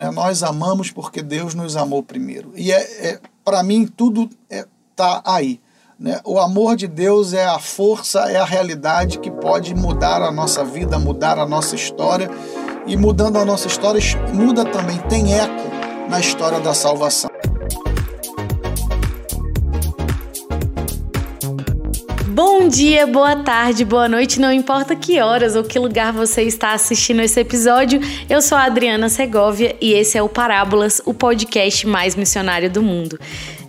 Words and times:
É, 0.00 0.10
nós 0.12 0.44
amamos 0.44 0.92
porque 0.92 1.22
Deus 1.22 1.54
nos 1.54 1.76
amou 1.76 2.04
primeiro. 2.04 2.52
E 2.54 2.70
é, 2.70 3.08
é 3.08 3.20
para 3.44 3.62
mim 3.64 3.84
tudo 3.86 4.30
está 4.48 5.22
é, 5.26 5.30
aí. 5.30 5.60
Né? 5.98 6.20
O 6.24 6.38
amor 6.38 6.76
de 6.76 6.86
Deus 6.86 7.32
é 7.32 7.44
a 7.44 7.58
força, 7.58 8.30
é 8.30 8.36
a 8.36 8.44
realidade 8.44 9.18
que 9.18 9.30
pode 9.30 9.74
mudar 9.74 10.22
a 10.22 10.30
nossa 10.30 10.64
vida, 10.64 10.98
mudar 11.00 11.38
a 11.38 11.46
nossa 11.46 11.74
história. 11.74 12.30
E 12.86 12.96
mudando 12.96 13.36
a 13.36 13.44
nossa 13.44 13.66
história, 13.66 14.00
muda 14.32 14.64
também, 14.64 14.96
tem 15.08 15.34
eco 15.34 15.68
na 16.08 16.20
história 16.20 16.58
da 16.60 16.72
salvação. 16.72 17.27
Bom 22.68 22.74
dia, 22.74 23.06
boa 23.06 23.34
tarde, 23.34 23.82
boa 23.82 24.06
noite, 24.10 24.38
não 24.38 24.52
importa 24.52 24.94
que 24.94 25.18
horas 25.22 25.56
ou 25.56 25.64
que 25.64 25.78
lugar 25.78 26.12
você 26.12 26.42
está 26.42 26.74
assistindo 26.74 27.22
esse 27.22 27.40
episódio. 27.40 27.98
Eu 28.28 28.42
sou 28.42 28.58
a 28.58 28.64
Adriana 28.64 29.08
Segovia 29.08 29.74
e 29.80 29.94
esse 29.94 30.18
é 30.18 30.22
o 30.22 30.28
Parábolas, 30.28 31.00
o 31.06 31.14
podcast 31.14 31.86
mais 31.86 32.14
missionário 32.14 32.70
do 32.70 32.82
mundo. 32.82 33.18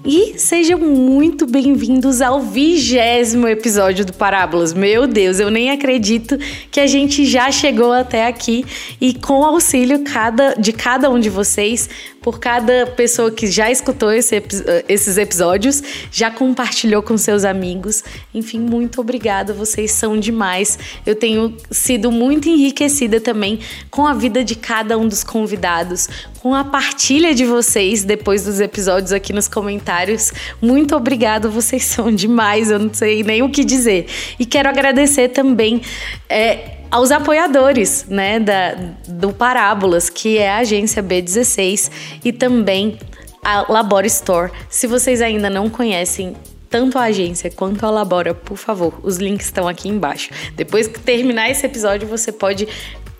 E 0.03 0.37
sejam 0.37 0.79
muito 0.79 1.45
bem-vindos 1.45 2.21
ao 2.21 2.41
vigésimo 2.41 3.47
episódio 3.47 4.05
do 4.05 4.11
Parábolas. 4.11 4.73
Meu 4.73 5.07
Deus, 5.07 5.39
eu 5.39 5.49
nem 5.49 5.71
acredito 5.71 6.37
que 6.69 6.81
a 6.81 6.87
gente 6.87 7.25
já 7.25 7.51
chegou 7.51 7.93
até 7.93 8.27
aqui 8.27 8.65
e 8.99 9.13
com 9.13 9.39
o 9.39 9.45
auxílio 9.45 10.03
cada, 10.03 10.55
de 10.55 10.73
cada 10.73 11.09
um 11.09 11.19
de 11.19 11.29
vocês, 11.29 11.89
por 12.29 12.39
cada 12.39 12.85
pessoa 12.85 13.31
que 13.31 13.47
já 13.47 13.71
escutou 13.71 14.11
esse, 14.11 14.39
esses 14.87 15.17
episódios, 15.17 15.81
já 16.11 16.29
compartilhou 16.29 17.01
com 17.01 17.17
seus 17.17 17.43
amigos. 17.43 18.03
Enfim, 18.31 18.59
muito 18.59 19.01
obrigada, 19.01 19.51
vocês 19.51 19.93
são 19.93 20.15
demais. 20.15 20.77
Eu 21.07 21.15
tenho 21.15 21.57
sido 21.71 22.11
muito 22.11 22.47
enriquecida 22.47 23.19
também 23.19 23.61
com 23.89 24.05
a 24.05 24.13
vida 24.13 24.43
de 24.43 24.53
cada 24.53 24.95
um 24.95 25.07
dos 25.07 25.23
convidados, 25.23 26.07
com 26.39 26.53
a 26.53 26.63
partilha 26.63 27.33
de 27.33 27.45
vocês 27.45 28.03
depois 28.03 28.43
dos 28.43 28.59
episódios 28.59 29.11
aqui 29.11 29.33
nos 29.33 29.47
comentários. 29.47 30.31
Muito 30.61 30.95
obrigada, 30.95 31.49
vocês 31.49 31.83
são 31.83 32.13
demais, 32.13 32.69
eu 32.69 32.77
não 32.77 32.93
sei 32.93 33.23
nem 33.23 33.41
o 33.41 33.49
que 33.49 33.65
dizer. 33.65 34.05
E 34.37 34.45
quero 34.45 34.69
agradecer 34.69 35.29
também. 35.29 35.81
É, 36.29 36.78
aos 36.91 37.11
apoiadores 37.11 38.05
né, 38.07 38.39
da, 38.39 38.75
do 39.07 39.31
Parábolas, 39.31 40.09
que 40.09 40.37
é 40.37 40.49
a 40.49 40.57
agência 40.57 41.03
B16 41.03 41.91
e 42.23 42.31
também 42.31 42.97
a 43.43 43.71
Labora 43.71 44.07
Store. 44.07 44.51
Se 44.69 44.87
vocês 44.87 45.21
ainda 45.21 45.49
não 45.49 45.69
conhecem 45.69 46.35
tanto 46.69 46.97
a 46.97 47.03
agência 47.03 47.49
quanto 47.49 47.85
a 47.85 47.89
Labora, 47.89 48.33
por 48.33 48.57
favor, 48.57 48.99
os 49.03 49.17
links 49.17 49.47
estão 49.47 49.67
aqui 49.67 49.89
embaixo. 49.89 50.29
Depois 50.55 50.87
que 50.87 50.99
terminar 50.99 51.49
esse 51.49 51.65
episódio, 51.65 52.07
você 52.07 52.31
pode 52.31 52.67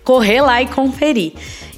correr 0.04 0.40
lá 0.40 0.62
e 0.62 0.66
conferir. 0.66 1.32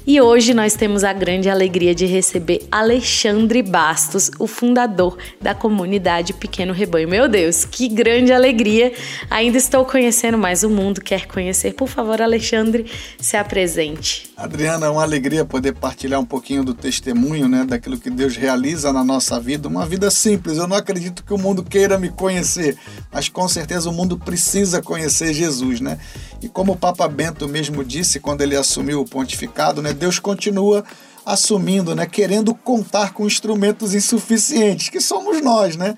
E 0.05 0.19
hoje 0.19 0.53
nós 0.53 0.73
temos 0.73 1.01
a 1.05 1.13
grande 1.13 1.49
alegria 1.49 1.95
de 1.95 2.05
receber 2.05 2.67
Alexandre 2.69 3.63
Bastos, 3.63 4.29
o 4.37 4.45
fundador 4.47 5.17
da 5.41 5.55
comunidade 5.55 6.33
Pequeno 6.33 6.73
Rebanho. 6.73 7.07
Meu 7.07 7.29
Deus, 7.29 7.63
que 7.63 7.87
grande 7.87 8.33
alegria! 8.33 8.91
Ainda 9.29 9.57
estou 9.57 9.85
conhecendo 9.85 10.37
mais 10.37 10.61
o 10.61 10.69
mundo, 10.69 10.99
quer 10.99 11.25
conhecer? 11.25 11.73
Por 11.73 11.87
favor, 11.87 12.21
Alexandre, 12.21 12.85
se 13.17 13.37
apresente. 13.37 14.29
Adriana, 14.35 14.87
é 14.87 14.89
uma 14.89 15.03
alegria 15.03 15.45
poder 15.45 15.73
partilhar 15.73 16.19
um 16.19 16.25
pouquinho 16.25 16.65
do 16.65 16.73
testemunho, 16.73 17.47
né, 17.47 17.63
daquilo 17.65 17.97
que 17.97 18.09
Deus 18.09 18.35
realiza 18.35 18.91
na 18.91 19.05
nossa 19.05 19.39
vida, 19.39 19.69
uma 19.69 19.85
vida 19.85 20.11
simples. 20.11 20.57
Eu 20.57 20.67
não 20.67 20.75
acredito 20.75 21.23
que 21.23 21.33
o 21.33 21.37
mundo 21.37 21.63
queira 21.63 21.97
me 21.97 22.09
conhecer, 22.09 22.77
mas 23.09 23.29
com 23.29 23.47
certeza 23.47 23.89
o 23.89 23.93
mundo 23.93 24.17
precisa 24.17 24.81
conhecer 24.81 25.33
Jesus, 25.33 25.79
né? 25.79 25.97
E 26.41 26.49
como 26.49 26.73
o 26.73 26.75
Papa 26.75 27.07
Bento 27.07 27.47
mesmo 27.47 27.85
disse 27.85 28.19
quando 28.19 28.41
ele 28.41 28.57
assumiu 28.57 28.99
o 28.99 29.05
pontificado, 29.07 29.81
né, 29.81 29.92
Deus 29.93 30.19
continua 30.19 30.83
assumindo, 31.25 31.95
né, 31.95 32.05
querendo 32.05 32.53
contar 32.53 33.13
com 33.13 33.25
instrumentos 33.25 33.93
insuficientes, 33.93 34.89
que 34.89 34.99
somos 34.99 35.41
nós, 35.41 35.75
né? 35.75 35.95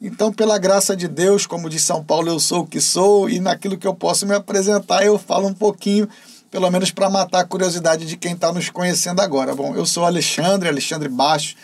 Então, 0.00 0.32
pela 0.32 0.58
graça 0.58 0.96
de 0.96 1.08
Deus, 1.08 1.44
como 1.44 1.68
diz 1.68 1.82
São 1.82 2.04
Paulo, 2.04 2.28
eu 2.28 2.38
sou 2.38 2.60
o 2.60 2.66
que 2.66 2.80
sou 2.80 3.28
e 3.28 3.40
naquilo 3.40 3.76
que 3.76 3.86
eu 3.86 3.94
posso 3.94 4.24
me 4.24 4.34
apresentar, 4.34 5.04
eu 5.04 5.18
falo 5.18 5.48
um 5.48 5.54
pouquinho, 5.54 6.08
pelo 6.52 6.70
menos 6.70 6.92
para 6.92 7.10
matar 7.10 7.40
a 7.40 7.44
curiosidade 7.44 8.06
de 8.06 8.16
quem 8.16 8.34
está 8.34 8.52
nos 8.52 8.70
conhecendo 8.70 9.20
agora. 9.20 9.56
Bom, 9.56 9.74
eu 9.74 9.84
sou 9.84 10.04
Alexandre, 10.04 10.68
Alexandre 10.68 11.08
Baixo, 11.08 11.56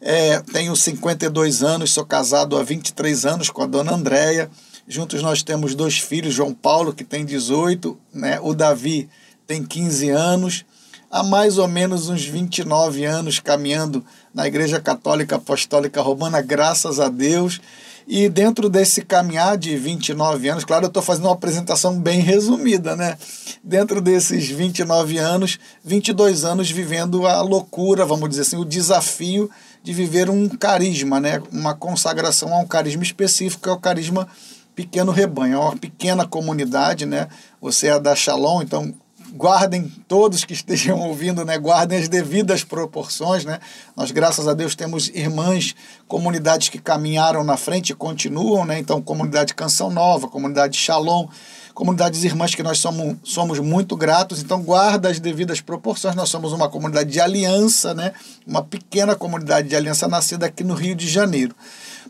é, 0.00 0.40
tenho 0.52 0.74
52 0.74 1.62
anos, 1.62 1.92
sou 1.92 2.04
casado 2.04 2.58
há 2.58 2.62
23 2.64 3.24
anos 3.24 3.50
com 3.50 3.62
a 3.62 3.66
dona 3.66 3.94
Andréia. 3.94 4.50
Juntos 4.88 5.22
nós 5.22 5.44
temos 5.44 5.76
dois 5.76 5.98
filhos, 5.98 6.34
João 6.34 6.52
Paulo, 6.52 6.92
que 6.92 7.04
tem 7.04 7.24
18, 7.24 7.96
né? 8.12 8.40
o 8.42 8.52
Davi 8.52 9.08
tem 9.46 9.62
15 9.62 10.10
anos 10.10 10.64
há 11.10 11.22
mais 11.22 11.58
ou 11.58 11.66
menos 11.66 12.08
uns 12.08 12.24
29 12.24 13.04
anos 13.04 13.40
caminhando 13.40 14.04
na 14.32 14.46
Igreja 14.46 14.80
Católica 14.80 15.36
Apostólica 15.36 16.00
Romana, 16.00 16.40
graças 16.40 17.00
a 17.00 17.08
Deus. 17.08 17.60
E 18.06 18.28
dentro 18.28 18.68
desse 18.68 19.02
caminhar 19.02 19.56
de 19.56 19.76
29 19.76 20.48
anos, 20.48 20.64
claro, 20.64 20.84
eu 20.84 20.88
estou 20.88 21.02
fazendo 21.02 21.26
uma 21.26 21.34
apresentação 21.34 21.98
bem 21.98 22.20
resumida, 22.20 22.96
né? 22.96 23.16
Dentro 23.62 24.00
desses 24.00 24.48
29 24.48 25.18
anos, 25.18 25.58
22 25.84 26.44
anos 26.44 26.70
vivendo 26.70 27.26
a 27.26 27.40
loucura, 27.40 28.04
vamos 28.04 28.28
dizer 28.28 28.42
assim, 28.42 28.56
o 28.56 28.64
desafio 28.64 29.48
de 29.82 29.92
viver 29.92 30.28
um 30.28 30.48
carisma, 30.48 31.20
né? 31.20 31.40
Uma 31.52 31.74
consagração 31.74 32.52
a 32.52 32.58
um 32.58 32.66
carisma 32.66 33.02
específico, 33.02 33.62
que 33.62 33.68
é 33.68 33.72
o 33.72 33.78
carisma 33.78 34.26
pequeno 34.74 35.12
rebanho, 35.12 35.54
é 35.54 35.58
uma 35.58 35.76
pequena 35.76 36.26
comunidade, 36.26 37.06
né? 37.06 37.28
Você 37.60 37.88
é 37.88 38.00
da 38.00 38.16
Shalom, 38.16 38.62
então 38.62 38.92
guardem 39.32 39.90
todos 40.08 40.44
que 40.44 40.52
estejam 40.52 40.98
ouvindo, 41.00 41.44
né, 41.44 41.58
guardem 41.58 41.98
as 41.98 42.08
devidas 42.08 42.64
proporções, 42.64 43.44
né? 43.44 43.58
Nós 43.96 44.10
graças 44.10 44.46
a 44.46 44.54
Deus 44.54 44.74
temos 44.74 45.08
irmãs, 45.08 45.74
comunidades 46.06 46.68
que 46.68 46.78
caminharam 46.78 47.44
na 47.44 47.56
frente 47.56 47.90
e 47.90 47.94
continuam, 47.94 48.64
né? 48.64 48.78
Então 48.78 49.00
comunidade 49.00 49.54
Canção 49.54 49.90
Nova, 49.90 50.28
comunidade 50.28 50.76
Shalom, 50.76 51.28
comunidades 51.74 52.24
irmãs 52.24 52.54
que 52.54 52.62
nós 52.62 52.78
somos, 52.78 53.16
somos 53.24 53.58
muito 53.58 53.96
gratos, 53.96 54.42
então 54.42 54.62
guarda 54.62 55.08
as 55.08 55.18
devidas 55.18 55.60
proporções. 55.60 56.14
Nós 56.14 56.28
somos 56.28 56.52
uma 56.52 56.68
comunidade 56.68 57.10
de 57.10 57.20
aliança, 57.20 57.94
né? 57.94 58.12
Uma 58.46 58.62
pequena 58.62 59.14
comunidade 59.14 59.68
de 59.68 59.76
aliança 59.76 60.06
nascida 60.06 60.46
aqui 60.46 60.62
no 60.64 60.74
Rio 60.74 60.94
de 60.94 61.08
Janeiro. 61.08 61.54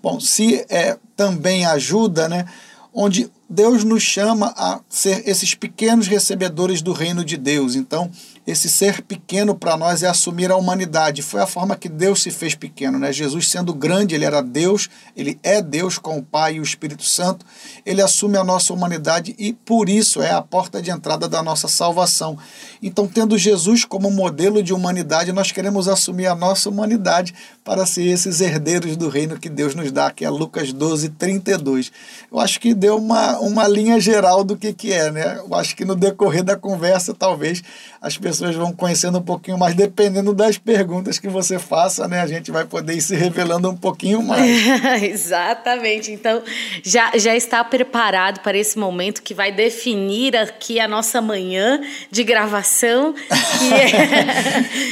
Bom, 0.02 0.18
se 0.18 0.64
é, 0.68 0.96
também 1.16 1.66
ajuda, 1.66 2.28
né? 2.28 2.46
Onde 2.92 3.30
Deus 3.52 3.82
nos 3.82 4.00
chama 4.00 4.54
a 4.56 4.78
ser 4.88 5.28
esses 5.28 5.56
pequenos 5.56 6.06
recebedores 6.06 6.80
do 6.80 6.92
reino 6.92 7.24
de 7.24 7.36
Deus. 7.36 7.74
Então, 7.74 8.08
esse 8.46 8.70
ser 8.70 9.02
pequeno 9.02 9.56
para 9.56 9.76
nós 9.76 10.04
é 10.04 10.08
assumir 10.08 10.52
a 10.52 10.56
humanidade. 10.56 11.20
Foi 11.20 11.40
a 11.40 11.46
forma 11.46 11.76
que 11.76 11.88
Deus 11.88 12.22
se 12.22 12.30
fez 12.30 12.54
pequeno, 12.54 12.96
né? 12.98 13.12
Jesus 13.12 13.48
sendo 13.48 13.74
grande, 13.74 14.14
ele 14.14 14.24
era 14.24 14.40
Deus, 14.40 14.88
ele 15.16 15.38
é 15.42 15.60
Deus 15.60 15.98
com 15.98 16.18
o 16.18 16.22
Pai 16.22 16.54
e 16.54 16.60
o 16.60 16.62
Espírito 16.62 17.02
Santo. 17.02 17.44
Ele 17.84 18.00
assume 18.00 18.36
a 18.36 18.44
nossa 18.44 18.72
humanidade 18.72 19.34
e 19.36 19.52
por 19.52 19.88
isso 19.88 20.22
é 20.22 20.30
a 20.30 20.40
porta 20.40 20.80
de 20.80 20.90
entrada 20.90 21.28
da 21.28 21.42
nossa 21.42 21.66
salvação. 21.66 22.38
Então, 22.80 23.06
tendo 23.08 23.36
Jesus 23.36 23.84
como 23.84 24.10
modelo 24.10 24.62
de 24.62 24.72
humanidade, 24.72 25.32
nós 25.32 25.50
queremos 25.50 25.88
assumir 25.88 26.26
a 26.26 26.34
nossa 26.34 26.68
humanidade 26.68 27.34
para 27.64 27.84
ser 27.84 28.04
esses 28.04 28.40
herdeiros 28.40 28.96
do 28.96 29.08
reino 29.08 29.38
que 29.38 29.48
Deus 29.48 29.74
nos 29.74 29.92
dá, 29.92 30.10
que 30.10 30.24
é 30.24 30.30
Lucas 30.30 30.72
12, 30.72 31.10
32. 31.10 31.92
Eu 32.32 32.38
acho 32.38 32.58
que 32.58 32.74
deu 32.74 32.96
uma, 32.96 33.39
uma 33.40 33.66
linha 33.66 33.98
geral 34.00 34.44
do 34.44 34.56
que, 34.56 34.72
que 34.72 34.92
é, 34.92 35.10
né? 35.10 35.38
Eu 35.38 35.54
acho 35.54 35.74
que 35.74 35.84
no 35.84 35.94
decorrer 35.94 36.42
da 36.42 36.56
conversa, 36.56 37.14
talvez 37.14 37.62
as 38.00 38.16
pessoas 38.16 38.54
vão 38.54 38.72
conhecendo 38.72 39.18
um 39.18 39.22
pouquinho 39.22 39.58
mais, 39.58 39.74
dependendo 39.74 40.32
das 40.32 40.56
perguntas 40.56 41.18
que 41.18 41.28
você 41.28 41.58
faça, 41.58 42.08
né? 42.08 42.20
A 42.20 42.26
gente 42.26 42.50
vai 42.50 42.64
poder 42.64 42.94
ir 42.94 43.02
se 43.02 43.14
revelando 43.14 43.68
um 43.68 43.76
pouquinho 43.76 44.22
mais. 44.22 44.50
Exatamente. 45.02 46.10
Então, 46.10 46.42
já, 46.82 47.12
já 47.16 47.36
está 47.36 47.62
preparado 47.62 48.40
para 48.40 48.56
esse 48.56 48.78
momento 48.78 49.22
que 49.22 49.34
vai 49.34 49.52
definir 49.52 50.34
aqui 50.36 50.80
a 50.80 50.88
nossa 50.88 51.20
manhã 51.20 51.80
de 52.10 52.24
gravação. 52.24 53.14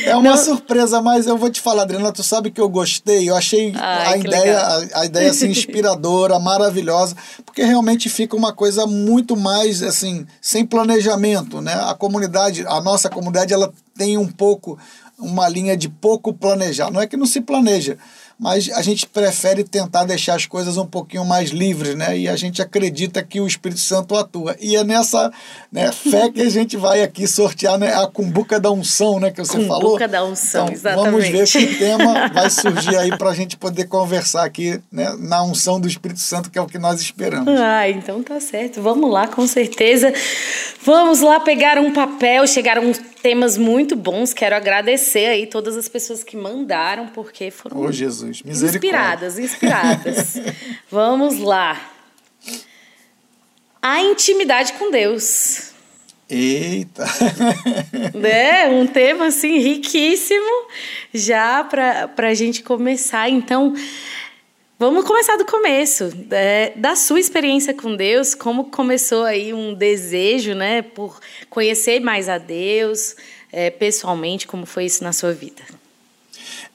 é... 0.04 0.08
é 0.10 0.16
uma 0.16 0.31
Não... 0.31 0.37
surpresa, 0.37 1.00
mas 1.00 1.26
eu 1.26 1.37
vou 1.37 1.50
te 1.50 1.61
falar, 1.61 1.82
Adriana, 1.82 2.12
tu 2.12 2.22
sabe 2.22 2.50
que 2.50 2.61
eu 2.61 2.69
gostei, 2.69 3.28
eu 3.28 3.37
achei 3.37 3.72
Ai, 3.75 4.14
a, 4.14 4.17
ideia, 4.19 4.58
a, 4.58 5.00
a, 5.00 5.06
ideia 5.06 5.31
assim, 5.31 5.49
inspiradora, 5.50 6.38
maravilhosa, 6.38 7.17
porque 7.44 7.62
realmente 7.62 8.08
fica 8.08 8.37
uma 8.38 8.52
coisa 8.52 8.87
muito 8.87 9.37
mais 9.37 9.82
assim, 9.82 10.26
sem 10.40 10.64
planejamento, 10.64 11.61
né? 11.61 11.75
A 11.75 11.94
comunidade, 11.94 12.64
a 12.67 12.81
nossa 12.81 13.11
comunidade 13.11 13.52
ela 13.52 13.73
tem 13.96 14.17
um 14.17 14.29
pouco 14.29 14.79
uma 15.19 15.49
linha 15.49 15.76
de 15.76 15.88
pouco 15.88 16.32
planejar. 16.32 16.90
Não 16.90 17.00
é 17.00 17.06
que 17.06 17.17
não 17.17 17.26
se 17.26 17.40
planeja, 17.40 17.99
mas 18.38 18.70
a 18.70 18.82
gente 18.82 19.05
prefere 19.06 19.64
tentar 19.64 20.05
deixar 20.05 20.37
as 20.37 20.46
coisas 20.46 20.76
um 20.76 20.87
pouquinho 20.87 21.25
mais 21.25 21.50
livres, 21.50 21.96
né? 21.96 22.17
E 22.17 22.29
a 22.29 22.37
gente 22.37 22.62
acredita 22.62 23.20
que 23.20 23.40
o 23.40 23.46
Espírito 23.46 23.81
Santo 23.81 24.14
atua. 24.14 24.55
E 24.61 24.76
é 24.76 24.85
nessa 24.85 25.32
né, 25.73 25.90
fé 25.90 26.31
que 26.31 26.40
a 26.40 26.49
gente 26.49 26.76
vai 26.76 27.02
aqui 27.02 27.26
sortear 27.26 27.76
né, 27.76 27.93
a 27.93 28.06
cumbuca 28.06 28.61
da 28.61 28.70
unção, 28.70 29.19
né? 29.19 29.32
Que 29.32 29.38
você 29.38 29.52
cumbuca 29.52 29.69
falou. 29.69 29.90
Cumbuca 29.90 30.08
da 30.08 30.25
unção, 30.25 30.67
então, 30.67 30.75
exatamente. 30.75 31.11
Vamos 31.11 31.29
ver 31.29 31.49
que 31.49 31.75
tema 31.79 32.29
vai 32.29 32.49
surgir 32.49 32.96
aí 32.96 33.17
para 33.19 33.31
a 33.31 33.35
gente 33.35 33.56
poder 33.56 33.87
conversar 33.87 34.44
aqui 34.44 34.81
né, 34.93 35.17
na 35.19 35.43
unção 35.43 35.81
do 35.81 35.88
Espírito 35.88 36.20
Santo, 36.20 36.49
que 36.49 36.58
é 36.58 36.62
o 36.62 36.67
que 36.67 36.79
nós 36.79 37.00
esperamos. 37.00 37.49
Ah, 37.61 37.88
então 37.88 38.23
tá 38.23 38.38
certo. 38.38 38.81
Vamos 38.81 39.11
lá, 39.11 39.26
com 39.26 39.49
certeza. 39.49 40.12
Vamos 40.84 41.20
lá 41.20 41.41
pegar 41.41 41.79
um 41.79 41.93
papel. 41.93 42.46
Chegaram 42.46 42.93
temas 43.19 43.59
muito 43.59 43.94
bons. 43.94 44.32
Quero 44.32 44.56
agradecer 44.56 45.26
aí 45.26 45.47
todas 45.47 45.76
as 45.76 45.88
pessoas 45.88 46.25
que 46.25 46.37
mandaram, 46.37 47.09
porque 47.09 47.50
foram 47.50 47.79
oh, 47.81 47.93
Jesus. 47.93 48.43
inspiradas, 48.44 49.38
inspiradas. 49.38 50.37
Vamos 50.91 51.38
lá. 51.38 51.93
A 53.82 54.00
intimidade 54.00 54.73
com 54.75 54.91
Deus. 54.91 55.73
Eita! 56.29 57.06
É, 58.23 58.69
um 58.69 58.87
tema 58.87 59.26
assim 59.26 59.59
riquíssimo 59.59 60.69
já 61.15 61.65
para 61.65 62.29
a 62.29 62.35
gente 62.35 62.62
começar. 62.62 63.29
Então, 63.29 63.75
vamos 64.78 65.04
começar 65.04 65.36
do 65.36 65.44
começo, 65.44 66.10
é, 66.30 66.72
da 66.76 66.94
sua 66.94 67.19
experiência 67.19 67.75
com 67.75 67.96
Deus, 67.96 68.34
como 68.34 68.70
começou 68.70 69.25
aí 69.25 69.52
um 69.52 69.75
desejo, 69.75 70.54
né, 70.54 70.82
por 70.82 71.19
conhecer 71.50 72.00
mais 72.00 72.28
a 72.28 72.38
Deus, 72.38 73.16
é, 73.52 73.70
pessoalmente, 73.70 74.46
como 74.46 74.64
foi 74.64 74.84
isso 74.84 75.02
na 75.02 75.12
sua 75.12 75.32
vida? 75.32 75.62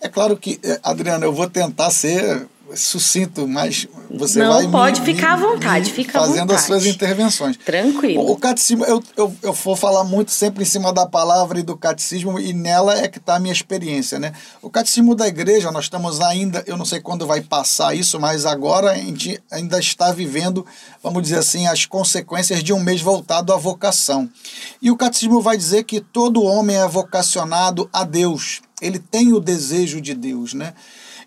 É 0.02 0.10
claro 0.10 0.36
que, 0.36 0.60
é, 0.64 0.80
Adriana, 0.84 1.26
eu 1.26 1.32
vou 1.32 1.50
tentar 1.50 1.90
ser 1.92 2.46
sucinto, 2.76 3.48
mas 3.48 3.88
você 4.10 4.40
Não, 4.40 4.54
vai 4.54 4.68
pode 4.68 5.02
me, 5.02 5.06
ficar 5.06 5.38
me, 5.38 5.46
à 5.46 5.50
vontade, 5.50 5.92
fica 5.92 6.20
fazendo 6.20 6.52
à 6.52 6.56
as 6.56 6.62
suas 6.62 6.84
vontade. 6.84 6.96
intervenções. 6.96 7.58
Tranquilo. 7.58 8.32
O 8.32 8.38
catecismo, 8.38 8.86
eu, 8.86 9.02
eu, 9.16 9.36
eu 9.42 9.54
vou 9.54 9.76
falar 9.76 10.04
muito 10.04 10.32
sempre 10.32 10.64
em 10.64 10.66
cima 10.66 10.94
da 10.94 11.06
palavra 11.06 11.60
e 11.60 11.64
do 11.64 11.78
catecismo, 11.78 12.40
e 12.40 12.54
nela 12.54 12.98
é 12.98 13.08
que 13.08 13.18
está 13.18 13.36
a 13.36 13.40
minha 13.40 13.54
experiência, 13.54 14.20
né? 14.20 14.34
O 14.62 14.70
catecismo 14.70 15.16
da 15.16 15.28
igreja, 15.28 15.72
nós 15.72 15.86
estamos 15.86 16.20
ainda, 16.22 16.64
eu 16.68 16.78
não 16.78 16.86
sei 16.86 17.00
quando 17.00 17.26
vai 17.26 17.42
passar 17.42 17.96
isso, 17.96 18.20
mas 18.20 18.46
agora 18.46 18.92
a 18.92 18.96
gente 18.96 19.42
ainda 19.52 19.80
está 19.80 20.12
vivendo, 20.12 20.66
vamos 21.02 21.24
dizer 21.24 21.38
assim, 21.40 21.68
as 21.68 21.86
consequências 21.86 22.64
de 22.64 22.74
um 22.74 22.80
mês 22.80 23.02
voltado 23.02 23.54
à 23.54 23.58
vocação. 23.58 24.30
E 24.82 24.92
o 24.92 24.98
catecismo 24.98 25.42
vai 25.42 25.58
dizer 25.58 25.84
que 25.84 26.00
todo 26.02 26.44
homem 26.44 26.76
é 26.76 26.88
vocacionado 26.88 27.90
a 27.92 28.04
Deus, 28.04 28.62
ele 28.82 29.00
tem 29.00 29.34
o 29.34 29.40
desejo 29.40 30.02
de 30.02 30.14
Deus, 30.14 30.54
né? 30.54 30.74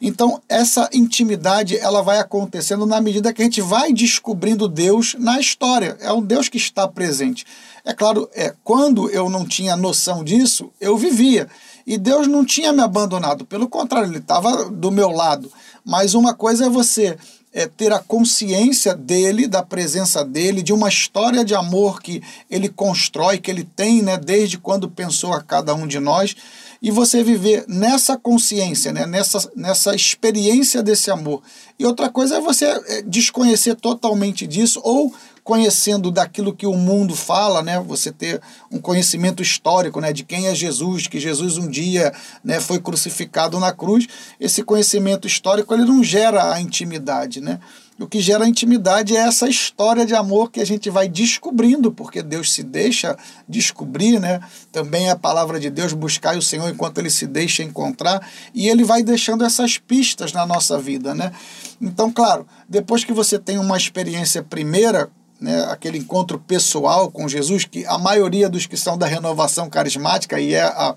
Então, 0.01 0.41
essa 0.49 0.89
intimidade 0.93 1.77
ela 1.77 2.03
vai 2.03 2.19
acontecendo 2.19 2.87
na 2.87 3.01
medida 3.01 3.33
que 3.33 3.43
a 3.43 3.45
gente 3.45 3.61
vai 3.61 3.93
descobrindo 3.93 4.69
Deus 4.69 5.17
na 5.19 5.41
história. 5.41 5.97
É 6.01 6.13
um 6.13 6.23
Deus 6.23 6.49
que 6.49 6.59
está 6.59 6.87
presente. 6.87 7.47
É 7.85 7.93
claro, 7.93 8.29
é, 8.35 8.55
quando 8.65 9.09
eu 9.11 9.31
não 9.31 9.45
tinha 9.45 9.77
noção 9.77 10.25
disso, 10.25 10.71
eu 10.81 10.97
vivia. 10.97 11.49
E 11.87 11.97
Deus 11.97 12.27
não 12.27 12.45
tinha 12.45 12.73
me 12.73 12.83
abandonado. 12.83 13.45
Pelo 13.47 13.69
contrário, 13.69 14.11
Ele 14.11 14.19
estava 14.19 14.69
do 14.71 14.91
meu 14.91 15.11
lado. 15.11 15.51
Mas 15.85 16.15
uma 16.15 16.35
coisa 16.35 16.67
é 16.67 16.69
você 16.69 17.17
é, 17.57 17.67
ter 17.67 17.91
a 17.91 17.99
consciência 17.99 18.95
dele, 18.95 19.49
da 19.49 19.63
presença 19.63 20.23
dele, 20.23 20.63
de 20.63 20.75
uma 20.75 20.91
história 20.91 21.43
de 21.43 21.55
amor 21.55 22.03
que 22.03 22.23
ele 22.51 22.69
constrói, 22.69 23.39
que 23.39 23.51
ele 23.51 23.65
tem 23.65 24.03
né, 24.03 24.19
desde 24.19 24.59
quando 24.59 24.91
pensou 24.91 25.33
a 25.33 25.43
cada 25.43 25.75
um 25.75 25.87
de 25.87 25.99
nós 25.99 26.37
e 26.81 26.91
você 26.91 27.23
viver 27.23 27.65
nessa 27.69 28.17
consciência, 28.17 28.93
né? 28.93 29.07
nessa, 29.07 29.51
nessa 29.57 29.95
experiência 29.95 30.83
desse 30.83 31.11
amor. 31.11 31.43
E 31.79 31.85
outra 31.85 32.09
coisa 32.09 32.37
é 32.37 32.41
você 32.41 33.03
desconhecer 33.07 33.75
totalmente 33.75 34.47
disso 34.47 34.81
ou 34.85 35.15
conhecendo 35.47 36.11
daquilo 36.11 36.53
que 36.53 36.67
o 36.67 36.75
mundo 36.75 37.15
fala, 37.15 37.63
né? 37.63 37.79
Você 37.79 38.11
ter 38.11 38.43
um 38.69 38.81
conhecimento 38.81 39.41
histórico, 39.41 40.01
né? 40.01 40.13
De 40.13 40.25
quem 40.25 40.49
é 40.49 40.55
Jesus, 40.57 41.07
que 41.07 41.21
Jesus 41.21 41.57
um 41.57 41.69
dia, 41.69 42.13
né? 42.43 42.59
Foi 42.59 42.81
crucificado 42.81 43.61
na 43.61 43.73
cruz. 43.73 44.09
Esse 44.41 44.65
conhecimento 44.65 45.25
histórico 45.29 45.73
ele 45.73 45.85
não 45.85 46.03
gera 46.03 46.53
a 46.53 46.61
intimidade, 46.61 47.41
né? 47.41 47.61
O 47.99 48.07
que 48.07 48.21
gera 48.21 48.47
intimidade 48.47 49.17
é 49.17 49.21
essa 49.21 49.49
história 49.49 50.05
de 50.05 50.15
amor 50.15 50.51
que 50.51 50.61
a 50.61 50.67
gente 50.67 50.91
vai 50.91 51.09
descobrindo, 51.09 51.91
porque 51.91 52.23
Deus 52.23 52.53
se 52.53 52.63
deixa 52.63 53.17
descobrir, 53.49 54.21
né? 54.21 54.41
Também 54.71 55.09
é 55.09 55.13
a 55.13 55.17
palavra 55.17 55.59
de 55.59 55.71
Deus, 55.71 55.95
buscar 55.95 56.37
o 56.37 56.43
Senhor 56.43 56.69
enquanto 56.69 56.99
ele 56.99 57.09
se 57.09 57.27
deixa 57.27 57.63
encontrar, 57.63 58.21
e 58.53 58.69
ele 58.69 58.85
vai 58.85 59.03
deixando 59.03 59.45
essas 59.45 59.79
pistas 59.79 60.31
na 60.35 60.45
nossa 60.45 60.79
vida, 60.79 61.15
né? 61.15 61.33
Então, 61.81 62.13
claro, 62.13 62.47
depois 62.69 63.03
que 63.03 63.15
você 63.15 63.39
tem 63.39 63.57
uma 63.59 63.79
experiência 63.79 64.43
primeira, 64.43 65.09
né, 65.41 65.65
aquele 65.71 65.97
encontro 65.97 66.39
pessoal 66.39 67.11
com 67.11 67.27
Jesus, 67.27 67.65
que 67.65 67.87
a 67.87 67.97
maioria 67.97 68.49
dos 68.49 68.67
que 68.67 68.77
são 68.77 68.99
da 68.99 69.07
renovação 69.07 69.71
carismática, 69.71 70.39
e 70.39 70.53
é 70.53 70.65
a, 70.65 70.95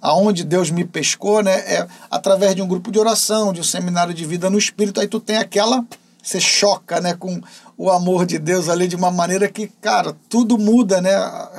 aonde 0.00 0.44
Deus 0.44 0.70
me 0.70 0.84
pescou, 0.84 1.42
né, 1.42 1.58
é 1.58 1.86
através 2.10 2.54
de 2.54 2.62
um 2.62 2.66
grupo 2.66 2.90
de 2.90 2.98
oração, 2.98 3.52
de 3.52 3.60
um 3.60 3.64
seminário 3.64 4.14
de 4.14 4.24
vida 4.24 4.48
no 4.48 4.56
Espírito, 4.56 4.98
aí 4.98 5.08
tu 5.08 5.20
tem 5.20 5.36
aquela 5.36 5.84
você 6.28 6.40
choca 6.40 7.00
né, 7.00 7.14
com 7.14 7.40
o 7.76 7.90
amor 7.90 8.26
de 8.26 8.38
Deus 8.38 8.68
ali 8.68 8.86
de 8.86 8.96
uma 8.96 9.10
maneira 9.10 9.48
que, 9.48 9.68
cara, 9.80 10.14
tudo 10.28 10.58
muda, 10.58 11.00
né? 11.00 11.12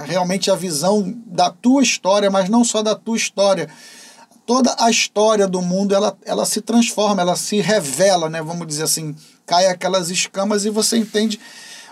Realmente 0.05 0.51
a 0.51 0.55
visão 0.55 1.15
da 1.25 1.49
tua 1.49 1.81
história, 1.81 2.29
mas 2.29 2.49
não 2.49 2.63
só 2.63 2.83
da 2.83 2.93
tua 2.93 3.17
história. 3.17 3.67
Toda 4.45 4.75
a 4.79 4.89
história 4.91 5.47
do 5.47 5.61
mundo, 5.61 5.95
ela, 5.95 6.15
ela 6.23 6.45
se 6.45 6.61
transforma, 6.61 7.21
ela 7.21 7.35
se 7.35 7.59
revela, 7.61 8.29
né? 8.29 8.41
Vamos 8.41 8.67
dizer 8.67 8.83
assim, 8.83 9.15
cai 9.45 9.65
aquelas 9.67 10.09
escamas 10.09 10.65
e 10.65 10.69
você 10.69 10.97
entende 10.97 11.39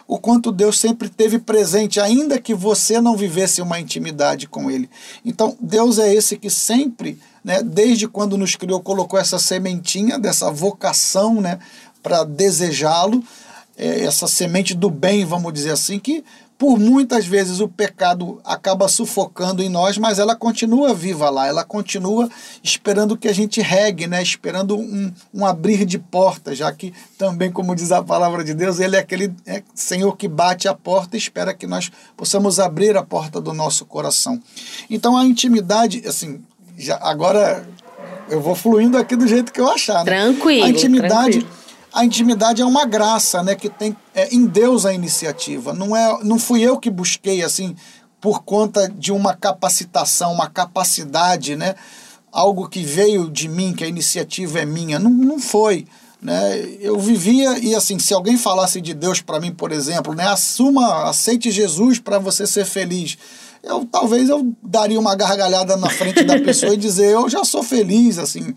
o 0.07 0.17
quanto 0.17 0.51
Deus 0.51 0.79
sempre 0.79 1.09
teve 1.09 1.37
presente, 1.37 1.99
ainda 1.99 2.39
que 2.39 2.53
você 2.53 3.01
não 3.01 3.17
vivesse 3.17 3.61
uma 3.61 3.79
intimidade 3.79 4.47
com 4.47 4.71
Ele. 4.71 4.89
Então, 5.25 5.57
Deus 5.59 5.99
é 5.99 6.13
esse 6.13 6.37
que 6.37 6.49
sempre, 6.49 7.19
né, 7.43 7.61
desde 7.61 8.07
quando 8.07 8.37
nos 8.37 8.55
criou, 8.55 8.79
colocou 8.79 9.19
essa 9.19 9.37
sementinha 9.37 10.17
dessa 10.17 10.49
vocação, 10.49 11.41
né, 11.41 11.59
para 12.01 12.23
desejá-lo, 12.23 13.23
é, 13.77 14.03
essa 14.03 14.27
semente 14.27 14.73
do 14.73 14.89
bem, 14.89 15.25
vamos 15.25 15.53
dizer 15.53 15.71
assim, 15.71 15.99
que 15.99 16.23
por 16.57 16.79
muitas 16.79 17.27
vezes 17.27 17.59
o 17.59 17.67
pecado 17.67 18.41
acaba 18.43 18.87
sufocando 18.87 19.61
em 19.61 19.69
nós, 19.69 19.97
mas 19.97 20.17
ela 20.17 20.35
continua 20.35 20.93
viva 20.93 21.29
lá, 21.29 21.47
ela 21.47 21.63
continua 21.63 22.27
esperando 22.63 23.15
que 23.15 23.27
a 23.27 23.33
gente 23.33 23.61
regue, 23.61 24.07
né? 24.07 24.23
esperando 24.23 24.75
um, 24.75 25.13
um 25.31 25.45
abrir 25.45 25.85
de 25.85 25.99
portas, 25.99 26.57
já 26.57 26.71
que 26.71 26.93
também, 27.17 27.51
como 27.51 27.75
diz 27.75 27.91
a 27.91 28.01
palavra 28.01 28.43
de 28.43 28.55
Deus, 28.55 28.79
ele 28.79 28.95
é 28.95 28.99
aquele 28.99 29.31
é, 29.45 29.61
Senhor 29.75 30.17
que 30.17 30.27
bate 30.27 30.67
a 30.67 30.73
porta 30.73 31.15
e 31.15 31.19
espera 31.19 31.53
que 31.53 31.67
nós 31.67 31.91
possamos 32.15 32.59
abrir 32.59 32.97
a 32.97 33.03
porta 33.03 33.39
do 33.39 33.53
nosso 33.53 33.85
coração. 33.85 34.41
Então 34.89 35.15
a 35.15 35.23
intimidade, 35.23 36.01
assim, 36.07 36.41
já, 36.75 36.97
agora 37.03 37.67
eu 38.29 38.41
vou 38.41 38.55
fluindo 38.55 38.97
aqui 38.97 39.15
do 39.15 39.27
jeito 39.27 39.53
que 39.53 39.61
eu 39.61 39.69
achar. 39.69 40.03
Né? 40.03 40.11
Tranquilo. 40.11 40.65
A 40.65 40.69
intimidade. 40.69 41.39
Tranquilo 41.39 41.56
a 41.97 42.05
intimidade 42.05 42.61
é 42.61 42.65
uma 42.65 42.85
graça, 42.85 43.41
né, 43.41 43.55
que 43.55 43.69
tem 43.69 43.97
é, 44.13 44.31
em 44.31 44.45
Deus 44.45 44.85
a 44.85 44.93
iniciativa. 44.93 45.73
Não 45.73 45.97
é, 45.97 46.23
não 46.23 46.37
fui 46.37 46.61
eu 46.61 46.77
que 46.77 46.91
busquei 46.91 47.41
assim 47.41 47.75
por 48.21 48.43
conta 48.43 48.87
de 48.87 49.11
uma 49.11 49.33
capacitação, 49.33 50.31
uma 50.31 50.47
capacidade, 50.47 51.55
né, 51.55 51.73
algo 52.31 52.69
que 52.69 52.83
veio 52.83 53.31
de 53.31 53.49
mim, 53.49 53.73
que 53.73 53.83
a 53.83 53.87
iniciativa 53.87 54.59
é 54.59 54.65
minha. 54.65 54.99
Não, 54.99 55.09
não 55.09 55.39
foi. 55.39 55.87
Né? 56.21 56.77
Eu 56.79 56.99
vivia 56.99 57.57
e 57.57 57.73
assim, 57.73 57.97
se 57.97 58.13
alguém 58.13 58.37
falasse 58.37 58.79
de 58.79 58.93
Deus 58.93 59.19
para 59.19 59.39
mim, 59.39 59.51
por 59.51 59.71
exemplo, 59.71 60.13
né, 60.13 60.27
assuma, 60.27 61.09
aceite 61.09 61.49
Jesus 61.49 61.97
para 61.97 62.19
você 62.19 62.45
ser 62.45 62.65
feliz. 62.65 63.17
Eu 63.63 63.85
talvez 63.85 64.29
eu 64.29 64.55
daria 64.61 64.99
uma 64.99 65.15
gargalhada 65.15 65.75
na 65.75 65.89
frente 65.89 66.23
da 66.23 66.39
pessoa 66.39 66.75
e 66.75 66.77
dizer, 66.77 67.13
eu 67.13 67.27
já 67.27 67.43
sou 67.43 67.63
feliz, 67.63 68.19
assim 68.19 68.53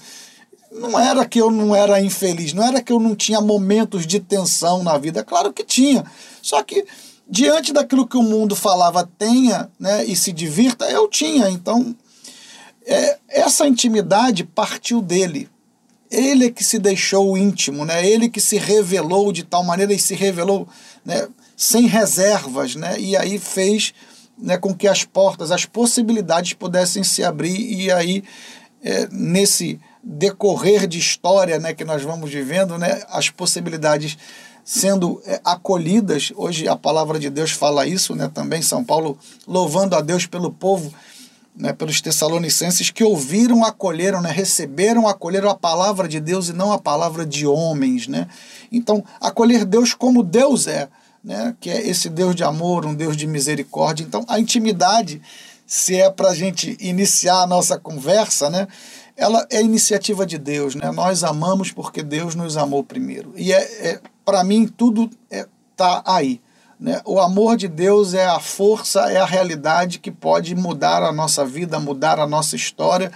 não 0.81 0.99
era 0.99 1.27
que 1.27 1.39
eu 1.39 1.51
não 1.51 1.77
era 1.77 2.01
infeliz, 2.01 2.55
não 2.55 2.65
era 2.65 2.81
que 2.83 2.93
eu 2.93 2.99
não 2.99 3.15
tinha 3.15 3.41
momentos 3.41 4.07
de 4.07 4.19
tensão 4.19 4.83
na 4.83 4.97
vida, 4.97 5.23
claro 5.23 5.53
que 5.53 5.63
tinha. 5.63 6.05
Só 6.41 6.63
que 6.63 6.87
diante 7.29 7.73
daquilo 7.73 8.07
que 8.07 8.17
o 8.17 8.23
mundo 8.23 8.57
falava 8.57 9.09
tenha, 9.19 9.71
né, 9.79 10.05
e 10.05 10.17
se 10.17 10.33
divirta, 10.33 10.87
eu 10.91 11.07
tinha. 11.07 11.51
Então, 11.51 11.95
é, 12.87 13.19
essa 13.29 13.67
intimidade 13.67 14.43
partiu 14.43 15.03
dele. 15.03 15.49
Ele 16.11 16.47
é 16.47 16.51
que 16.51 16.65
se 16.65 16.79
deixou 16.79 17.39
íntimo, 17.39 17.85
né? 17.85 18.05
Ele 18.05 18.29
que 18.29 18.41
se 18.41 18.59
revelou 18.59 19.31
de 19.31 19.45
tal 19.45 19.63
maneira 19.63 19.93
e 19.93 19.99
se 19.99 20.15
revelou, 20.15 20.67
né, 21.05 21.29
sem 21.57 21.87
reservas, 21.87 22.75
né? 22.75 22.99
E 22.99 23.17
aí 23.17 23.39
fez, 23.39 23.95
né, 24.37 24.57
com 24.57 24.75
que 24.75 24.89
as 24.89 25.05
portas, 25.05 25.53
as 25.53 25.67
possibilidades 25.67 26.55
pudessem 26.55 27.05
se 27.05 27.23
abrir 27.23 27.55
e 27.55 27.93
aí 27.93 28.25
é, 28.83 29.07
nesse 29.13 29.79
decorrer 30.03 30.87
de 30.87 30.99
história 30.99 31.59
né, 31.59 31.75
que 31.75 31.85
nós 31.85 32.03
vamos 32.03 32.31
vivendo, 32.31 32.79
né, 32.79 33.03
as 33.11 33.29
possibilidades 33.29 34.17
sendo 34.65 35.21
é, 35.27 35.41
acolhidas. 35.45 36.33
Hoje 36.37 36.69
a 36.69 36.77
palavra 36.77 37.19
de 37.19 37.29
Deus 37.29 37.51
fala 37.51 37.87
isso 37.87 38.15
né, 38.15 38.31
também, 38.33 38.63
São 38.63 38.85
Paulo 38.85 39.19
louvando 39.47 39.97
a 39.97 40.01
Deus 40.01 40.27
pelo 40.27 40.51
povo 40.53 40.93
né, 41.61 41.73
pelos 41.73 42.01
Tessalonicenses 42.01 42.91
que 42.91 43.05
ouviram, 43.05 43.65
acolheram, 43.65 44.21
né, 44.21 44.31
receberam, 44.31 45.07
acolheram 45.07 45.51
a 45.51 45.55
palavra 45.55 46.09
de 46.09 46.21
Deus 46.21 46.49
e 46.49 46.53
não 46.53 46.73
a 46.73 46.79
palavra 46.79 47.27
de 47.27 47.47
homens. 47.47 48.09
Né? 48.09 48.27
Então, 48.73 49.05
acolher 49.21 49.65
Deus 49.65 49.93
como 49.93 50.23
Deus 50.23 50.67
é, 50.67 50.89
né, 51.23 51.55
que 51.61 51.71
é 51.71 51.87
esse 51.87 52.09
Deus 52.09 52.35
de 52.35 52.43
amor, 52.43 52.87
um 52.87 52.95
Deus 52.95 53.17
de 53.17 53.27
misericórdia. 53.27 54.05
Então, 54.05 54.25
a 54.27 54.41
intimidade, 54.41 55.21
se 55.67 55.97
é 55.97 56.11
para 56.11 56.31
a 56.31 56.35
gente 56.35 56.77
iniciar 56.81 57.43
a 57.43 57.47
nossa 57.47 57.79
conversa, 57.79 58.49
né, 58.49 58.67
ela 59.21 59.47
é 59.51 59.61
iniciativa 59.61 60.25
de 60.25 60.39
Deus. 60.39 60.75
Né? 60.75 60.91
Nós 60.91 61.23
amamos 61.23 61.71
porque 61.71 62.03
Deus 62.03 62.35
nos 62.35 62.57
amou 62.57 62.83
primeiro. 62.83 63.35
E 63.37 63.53
é, 63.53 63.61
é 63.87 64.01
para 64.25 64.43
mim, 64.43 64.67
tudo 64.67 65.11
está 65.31 65.37
é, 65.37 65.47
tá 65.77 66.03
aí. 66.07 66.41
Né? 66.81 67.03
O 67.05 67.21
amor 67.21 67.59
de 67.59 67.69
Deus 67.69 68.15
é 68.15 68.25
a 68.25 68.41
força, 68.41 69.13
é 69.13 69.19
a 69.19 69.27
realidade 69.27 69.99
que 69.99 70.11
pode 70.11 70.55
mudar 70.55 71.03
a 71.03 71.13
nossa 71.13 71.45
vida, 71.45 71.79
mudar 71.79 72.19
a 72.19 72.27
nossa 72.27 72.57
história. 72.57 73.13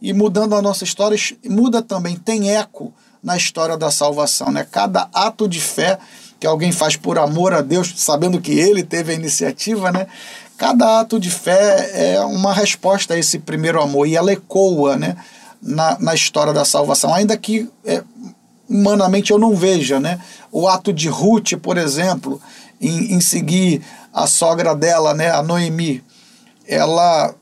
E 0.00 0.12
mudando 0.12 0.54
a 0.54 0.60
nossa 0.60 0.84
história, 0.84 1.16
muda 1.48 1.80
também, 1.80 2.16
tem 2.16 2.54
eco 2.54 2.92
na 3.22 3.34
história 3.34 3.78
da 3.78 3.90
salvação. 3.90 4.52
Né? 4.52 4.66
Cada 4.70 5.08
ato 5.10 5.48
de 5.48 5.58
fé 5.58 5.98
que 6.38 6.46
alguém 6.46 6.70
faz 6.70 6.96
por 6.96 7.18
amor 7.18 7.54
a 7.54 7.62
Deus, 7.62 7.94
sabendo 7.96 8.38
que 8.42 8.52
ele 8.52 8.82
teve 8.82 9.12
a 9.12 9.14
iniciativa, 9.14 9.90
né? 9.90 10.06
cada 10.58 11.00
ato 11.00 11.18
de 11.18 11.30
fé 11.30 12.14
é 12.14 12.20
uma 12.20 12.52
resposta 12.52 13.14
a 13.14 13.18
esse 13.18 13.38
primeiro 13.38 13.80
amor 13.80 14.06
e 14.06 14.16
ela 14.16 14.30
ecoa 14.30 14.98
né? 14.98 15.16
Na, 15.62 15.98
na 15.98 16.14
história 16.14 16.52
da 16.52 16.64
salvação, 16.64 17.14
ainda 17.14 17.36
que 17.36 17.68
é, 17.84 18.02
humanamente 18.68 19.30
eu 19.30 19.38
não 19.38 19.54
veja. 19.54 20.00
Né? 20.00 20.20
O 20.50 20.68
ato 20.68 20.92
de 20.92 21.08
Ruth, 21.08 21.52
por 21.62 21.76
exemplo, 21.78 22.40
em, 22.80 23.14
em 23.14 23.20
seguir 23.20 23.82
a 24.12 24.26
sogra 24.26 24.74
dela, 24.74 25.12
né, 25.12 25.30
a 25.30 25.42
Noemi, 25.42 26.02
ela 26.66 27.34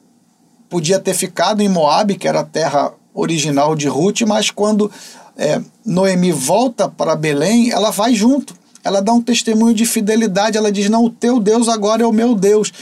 podia 0.69 0.99
ter 0.99 1.15
ficado 1.15 1.63
em 1.63 1.69
Moab, 1.69 2.17
que 2.17 2.27
era 2.27 2.41
a 2.41 2.45
terra 2.45 2.93
original 3.15 3.77
de 3.77 3.87
Ruth, 3.87 4.23
mas 4.23 4.51
quando 4.51 4.91
é, 5.37 5.61
Noemi 5.87 6.33
volta 6.33 6.89
para 6.89 7.15
Belém, 7.15 7.71
ela 7.71 7.91
vai 7.91 8.15
junto. 8.15 8.55
Ela 8.85 9.01
dá 9.01 9.13
um 9.13 9.23
testemunho 9.23 9.75
de 9.75 9.87
fidelidade. 9.87 10.59
Ela 10.59 10.71
diz: 10.71 10.89
Não, 10.91 11.05
o 11.05 11.11
teu 11.11 11.41
Deus 11.41 11.69
agora 11.69 12.03
é 12.03 12.07
o 12.07 12.13
meu 12.13 12.35
Deus. 12.35 12.73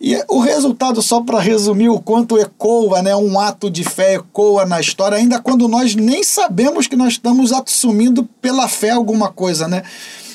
E 0.00 0.22
o 0.28 0.40
resultado, 0.40 1.00
só 1.00 1.22
para 1.22 1.40
resumir 1.40 1.88
o 1.88 1.98
quanto 1.98 2.38
ecoa, 2.38 3.00
né, 3.00 3.16
um 3.16 3.40
ato 3.40 3.70
de 3.70 3.82
fé 3.82 4.14
ecoa 4.16 4.66
na 4.66 4.78
história, 4.78 5.16
ainda 5.16 5.40
quando 5.40 5.66
nós 5.68 5.94
nem 5.94 6.22
sabemos 6.22 6.86
que 6.86 6.96
nós 6.96 7.14
estamos 7.14 7.50
assumindo 7.50 8.28
pela 8.40 8.68
fé 8.68 8.90
alguma 8.90 9.32
coisa, 9.32 9.66
né? 9.66 9.82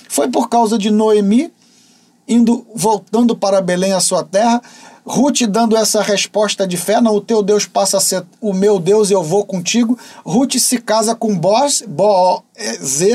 Foi 0.10 0.28
por 0.28 0.50
causa 0.50 0.78
de 0.80 0.90
Noemi, 0.90 1.54
indo 2.28 2.66
voltando 2.74 3.36
para 3.36 3.62
Belém, 3.62 3.94
a 3.94 4.00
sua 4.00 4.24
terra, 4.24 4.62
Ruth 5.06 5.42
dando 5.50 5.76
essa 5.76 6.02
resposta 6.02 6.68
de 6.68 6.78
fé, 6.78 7.02
não, 7.02 7.16
o 7.16 7.22
teu 7.22 7.42
Deus 7.42 7.66
passa 7.66 7.98
a 7.98 8.02
ser 8.02 8.24
o 8.40 8.54
meu 8.54 8.80
Deus 8.80 9.10
e 9.10 9.14
eu 9.14 9.24
vou 9.24 9.46
contigo. 9.46 9.98
Ruth 10.26 10.56
se 10.58 10.78
casa 10.78 11.16
com 11.16 11.36
Boaz, 11.36 11.84
Boaz, 11.88 12.44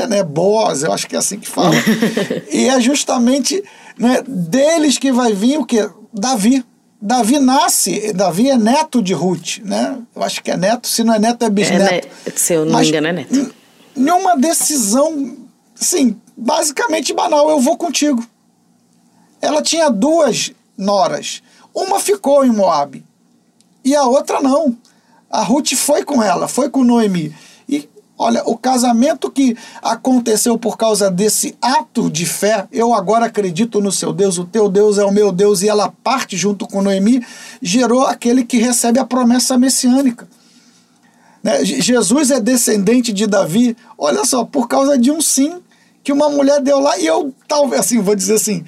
né, 0.09 0.23
Boaz, 0.23 0.83
eu 0.83 0.91
acho 0.91 1.07
que 1.07 1.15
é 1.15 1.19
assim 1.19 1.39
que 1.39 1.47
fala. 1.47 1.73
e 2.51 2.67
é 2.67 2.79
justamente 2.81 3.63
né, 3.97 4.21
deles 4.27 4.97
que 4.97 5.11
vai 5.11 5.33
vir 5.33 5.57
o 5.57 5.65
que? 5.65 5.89
Davi. 6.13 6.65
Davi 6.99 7.37
nasce, 7.39 8.11
Davi 8.11 8.49
é 8.49 8.57
neto 8.57 9.03
de 9.03 9.13
Ruth, 9.13 9.59
né? 9.63 9.99
Eu 10.15 10.23
acho 10.23 10.41
que 10.41 10.49
é 10.49 10.57
neto, 10.57 10.87
se 10.87 11.03
não 11.03 11.13
é 11.13 11.19
neto 11.19 11.45
é 11.45 11.49
bisneto. 11.49 12.07
É, 12.25 12.31
se 12.35 12.53
eu 12.53 12.65
não 12.65 12.73
Mas, 12.73 12.87
me 12.87 12.89
engano 12.89 13.07
é 13.07 13.13
neto. 13.13 13.53
Nenhuma 13.95 14.35
decisão, 14.35 15.37
sim, 15.75 16.19
basicamente 16.35 17.13
banal, 17.13 17.51
eu 17.51 17.59
vou 17.59 17.77
contigo. 17.77 18.25
Ela 19.39 19.61
tinha 19.61 19.89
duas 19.89 20.51
noras. 20.75 21.43
Uma 21.77 21.99
ficou 21.99 22.43
em 22.43 22.49
Moab 22.49 23.05
e 23.85 23.95
a 23.95 24.03
outra 24.03 24.41
não. 24.41 24.75
A 25.29 25.43
Ruth 25.43 25.75
foi 25.75 26.03
com 26.03 26.23
ela, 26.23 26.47
foi 26.47 26.71
com 26.71 26.83
Noemi. 26.83 27.35
E 27.69 27.87
olha, 28.17 28.41
o 28.47 28.57
casamento 28.57 29.29
que 29.29 29.55
aconteceu 29.79 30.57
por 30.57 30.75
causa 30.75 31.11
desse 31.11 31.55
ato 31.61 32.09
de 32.09 32.25
fé, 32.25 32.67
eu 32.71 32.95
agora 32.95 33.27
acredito 33.27 33.79
no 33.79 33.91
seu 33.91 34.11
Deus, 34.11 34.39
o 34.39 34.43
teu 34.43 34.67
Deus 34.69 34.97
é 34.97 35.05
o 35.05 35.11
meu 35.11 35.31
Deus, 35.31 35.61
e 35.61 35.69
ela 35.69 35.93
parte 36.03 36.35
junto 36.35 36.65
com 36.65 36.81
Noemi, 36.81 37.23
gerou 37.61 38.07
aquele 38.07 38.43
que 38.43 38.57
recebe 38.57 38.97
a 38.97 39.05
promessa 39.05 39.55
messiânica. 39.55 40.27
Né? 41.43 41.63
Jesus 41.63 42.31
é 42.31 42.39
descendente 42.39 43.13
de 43.13 43.27
Davi, 43.27 43.77
olha 43.95 44.25
só, 44.25 44.43
por 44.43 44.67
causa 44.67 44.97
de 44.97 45.11
um 45.11 45.21
sim 45.21 45.61
que 46.03 46.11
uma 46.11 46.27
mulher 46.27 46.59
deu 46.59 46.79
lá, 46.79 46.97
e 46.97 47.05
eu, 47.05 47.31
talvez, 47.47 47.81
assim, 47.81 48.01
vou 48.01 48.15
dizer 48.15 48.33
assim, 48.33 48.65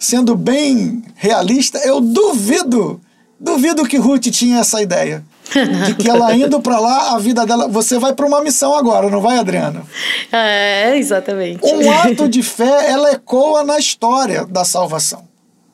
sendo 0.00 0.34
bem 0.34 1.04
realista, 1.14 1.78
eu 1.84 2.00
duvido, 2.00 2.98
duvido 3.38 3.86
que 3.86 3.98
Ruth 3.98 4.28
tinha 4.30 4.60
essa 4.60 4.80
ideia. 4.82 5.22
de 5.84 5.96
que 5.96 6.08
ela 6.08 6.32
indo 6.32 6.60
para 6.60 6.78
lá, 6.78 7.16
a 7.16 7.18
vida 7.18 7.44
dela. 7.44 7.66
Você 7.66 7.98
vai 7.98 8.14
para 8.14 8.24
uma 8.24 8.40
missão 8.40 8.72
agora, 8.72 9.10
não 9.10 9.20
vai, 9.20 9.36
Adriana? 9.36 9.82
É, 10.30 10.96
exatamente. 10.96 11.60
Um 11.64 11.90
ato 11.90 12.28
de 12.28 12.40
fé, 12.40 12.88
ela 12.88 13.10
ecoa 13.10 13.64
na 13.64 13.76
história 13.76 14.46
da 14.46 14.64
salvação. 14.64 15.24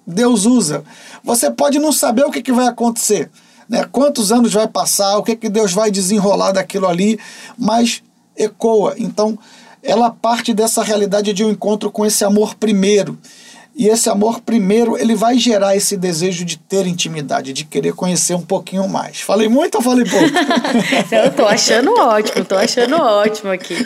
Deus 0.07 0.47
usa. 0.47 0.83
Você 1.23 1.51
pode 1.51 1.79
não 1.79 1.93
saber 1.93 2.25
o 2.25 2.31
que, 2.31 2.41
que 2.41 2.53
vai 2.53 2.67
acontecer, 2.67 3.31
né? 3.69 3.85
quantos 3.93 4.33
anos 4.33 4.55
vai 4.55 4.67
passar, 4.67 5.19
o 5.19 5.23
que, 5.23 5.37
que 5.37 5.49
Deus 5.51 5.75
vai 5.75 5.91
desenrolar 5.91 6.53
daquilo 6.53 6.87
ali, 6.87 7.19
mas 7.59 8.03
ecoa. 8.35 8.95
Então, 8.97 9.39
ela 9.83 10.11
parte 10.11 10.55
dessa 10.55 10.83
realidade 10.83 11.35
de 11.35 11.45
um 11.45 11.51
encontro 11.51 11.91
com 11.91 12.07
esse 12.07 12.25
amor 12.25 12.55
primeiro. 12.55 13.19
E 13.79 13.89
esse 13.89 14.09
amor, 14.09 14.41
primeiro, 14.41 14.97
ele 14.97 15.15
vai 15.15 15.37
gerar 15.37 15.77
esse 15.77 15.99
desejo 15.99 16.47
de 16.47 16.57
ter 16.57 16.87
intimidade, 16.87 17.53
de 17.53 17.63
querer 17.63 17.93
conhecer 17.93 18.33
um 18.33 18.41
pouquinho 18.41 18.89
mais. 18.89 19.21
Falei 19.21 19.49
muito 19.49 19.75
ou 19.75 19.83
falei 19.83 20.07
pouco? 20.07 20.25
eu 21.15 21.31
tô 21.33 21.45
achando 21.45 21.93
ótimo, 21.93 22.43
tô 22.47 22.57
achando 22.57 22.97
ótimo 22.97 23.51
aqui. 23.51 23.77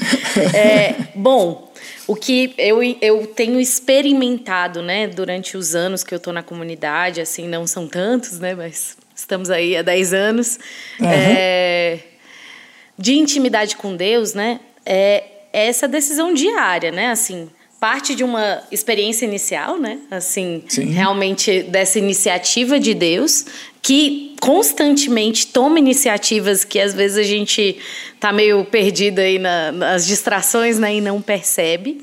É, 0.55 0.95
bom, 1.17 1.73
o 2.07 2.15
que 2.15 2.55
eu, 2.57 2.81
eu 3.01 3.27
tenho 3.27 3.59
experimentado, 3.59 4.81
né, 4.81 5.09
durante 5.09 5.57
os 5.57 5.75
anos 5.75 6.05
que 6.05 6.15
eu 6.15 6.21
tô 6.21 6.33
na 6.33 6.43
comunidade, 6.43 7.21
assim, 7.21 7.49
não 7.49 7.67
são 7.67 7.89
tantos, 7.89 8.39
né, 8.39 8.55
mas 8.55 8.97
estamos 9.15 9.51
aí 9.51 9.77
há 9.77 9.83
10 9.83 10.15
anos, 10.15 10.59
uhum. 11.01 11.09
é, 11.09 11.99
de 12.97 13.15
intimidade 13.15 13.75
com 13.75 13.97
Deus, 13.97 14.35
né, 14.35 14.61
é 14.87 15.25
essa 15.53 15.89
decisão 15.89 16.33
diária, 16.33 16.93
né, 16.93 17.11
assim, 17.11 17.51
parte 17.81 18.15
de 18.15 18.23
uma 18.23 18.63
experiência 18.71 19.25
inicial, 19.25 19.79
né? 19.79 19.99
Assim, 20.11 20.63
Sim. 20.69 20.91
realmente 20.91 21.63
dessa 21.63 21.99
iniciativa 21.99 22.79
de 22.79 22.93
Deus, 22.93 23.47
que 23.81 24.37
constantemente 24.39 25.47
toma 25.47 25.79
iniciativas 25.79 26.63
que 26.63 26.79
às 26.79 26.93
vezes 26.93 27.17
a 27.17 27.23
gente 27.23 27.79
tá 28.21 28.33
meio 28.33 28.63
perdido 28.67 29.21
aí 29.21 29.39
na, 29.39 29.73
nas 29.73 30.07
distrações, 30.07 30.79
né? 30.79 30.97
E 30.97 31.01
não 31.01 31.23
percebe. 31.23 32.03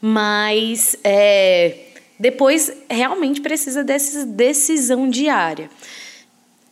Mas 0.00 0.96
é, 1.04 1.74
depois 2.18 2.72
realmente 2.88 3.42
precisa 3.42 3.84
dessa 3.84 4.24
decisão 4.24 5.10
diária 5.10 5.68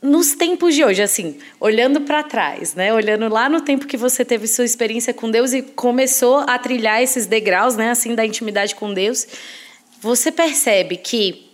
nos 0.02 0.34
tempos 0.34 0.74
de 0.74 0.84
hoje, 0.84 1.02
assim, 1.02 1.36
olhando 1.58 2.00
para 2.02 2.22
trás, 2.22 2.74
né? 2.74 2.92
Olhando 2.92 3.28
lá 3.28 3.48
no 3.48 3.60
tempo 3.60 3.86
que 3.86 3.96
você 3.96 4.24
teve 4.24 4.46
sua 4.46 4.64
experiência 4.64 5.12
com 5.12 5.30
Deus 5.30 5.52
e 5.52 5.60
começou 5.60 6.38
a 6.38 6.58
trilhar 6.58 7.02
esses 7.02 7.26
degraus, 7.26 7.76
né, 7.76 7.90
assim, 7.90 8.14
da 8.14 8.24
intimidade 8.24 8.74
com 8.74 8.94
Deus, 8.94 9.26
você 10.00 10.32
percebe 10.32 10.96
que 10.96 11.50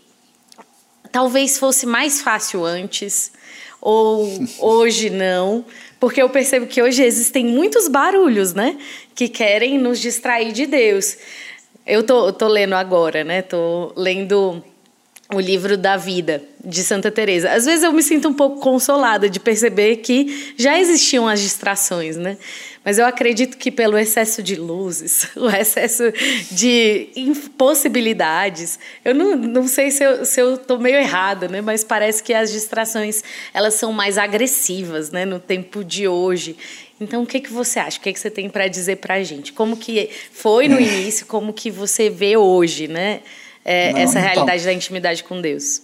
talvez 1.10 1.58
fosse 1.58 1.86
mais 1.86 2.20
fácil 2.20 2.64
antes 2.64 3.32
ou 3.80 4.28
hoje 4.60 5.10
não, 5.10 5.64
porque 5.98 6.22
eu 6.22 6.30
percebo 6.30 6.66
que 6.66 6.80
hoje 6.80 7.02
existem 7.02 7.44
muitos 7.44 7.88
barulhos, 7.88 8.54
né, 8.54 8.78
que 9.14 9.28
querem 9.28 9.76
nos 9.76 9.98
distrair 9.98 10.52
de 10.52 10.66
Deus. 10.66 11.16
Eu 11.84 12.04
tô, 12.04 12.32
tô 12.32 12.48
lendo 12.48 12.74
agora, 12.74 13.22
né? 13.22 13.42
Tô 13.42 13.92
lendo 13.96 14.62
o 15.32 15.40
livro 15.40 15.76
da 15.76 15.96
vida 15.96 16.42
de 16.64 16.82
Santa 16.84 17.10
Teresa. 17.10 17.50
Às 17.50 17.64
vezes 17.64 17.82
eu 17.82 17.92
me 17.92 18.02
sinto 18.02 18.28
um 18.28 18.34
pouco 18.34 18.60
consolada 18.60 19.28
de 19.28 19.40
perceber 19.40 19.96
que 19.96 20.54
já 20.56 20.78
existiam 20.78 21.26
as 21.26 21.40
distrações, 21.40 22.16
né? 22.16 22.36
Mas 22.84 22.98
eu 22.98 23.06
acredito 23.06 23.56
que 23.56 23.72
pelo 23.72 23.98
excesso 23.98 24.40
de 24.40 24.54
luzes, 24.54 25.28
o 25.34 25.50
excesso 25.50 26.04
de 26.52 27.08
impossibilidades, 27.16 28.78
eu 29.04 29.12
não, 29.12 29.36
não 29.36 29.66
sei 29.66 29.90
se 29.90 30.04
eu, 30.04 30.24
se 30.24 30.40
eu 30.40 30.56
tô 30.56 30.78
meio 30.78 30.96
errada, 30.96 31.48
né? 31.48 31.60
Mas 31.60 31.82
parece 31.82 32.22
que 32.22 32.32
as 32.32 32.52
distrações, 32.52 33.24
elas 33.52 33.74
são 33.74 33.92
mais 33.92 34.16
agressivas, 34.18 35.10
né? 35.10 35.24
No 35.24 35.40
tempo 35.40 35.82
de 35.82 36.06
hoje. 36.06 36.56
Então, 37.00 37.24
o 37.24 37.26
que, 37.26 37.40
que 37.40 37.52
você 37.52 37.80
acha? 37.80 37.98
O 37.98 38.00
que, 38.00 38.12
que 38.12 38.20
você 38.20 38.30
tem 38.30 38.48
para 38.48 38.68
dizer 38.68 38.96
para 38.96 39.14
a 39.14 39.22
gente? 39.24 39.52
Como 39.52 39.76
que 39.76 40.08
foi 40.30 40.68
no 40.68 40.80
início, 40.80 41.26
como 41.26 41.52
que 41.52 41.70
você 41.70 42.08
vê 42.08 42.36
hoje, 42.36 42.86
né? 42.86 43.22
É, 43.66 43.92
não, 43.92 43.98
essa 43.98 44.20
então, 44.20 44.22
realidade 44.22 44.64
da 44.64 44.72
intimidade 44.72 45.24
com 45.24 45.40
Deus? 45.40 45.82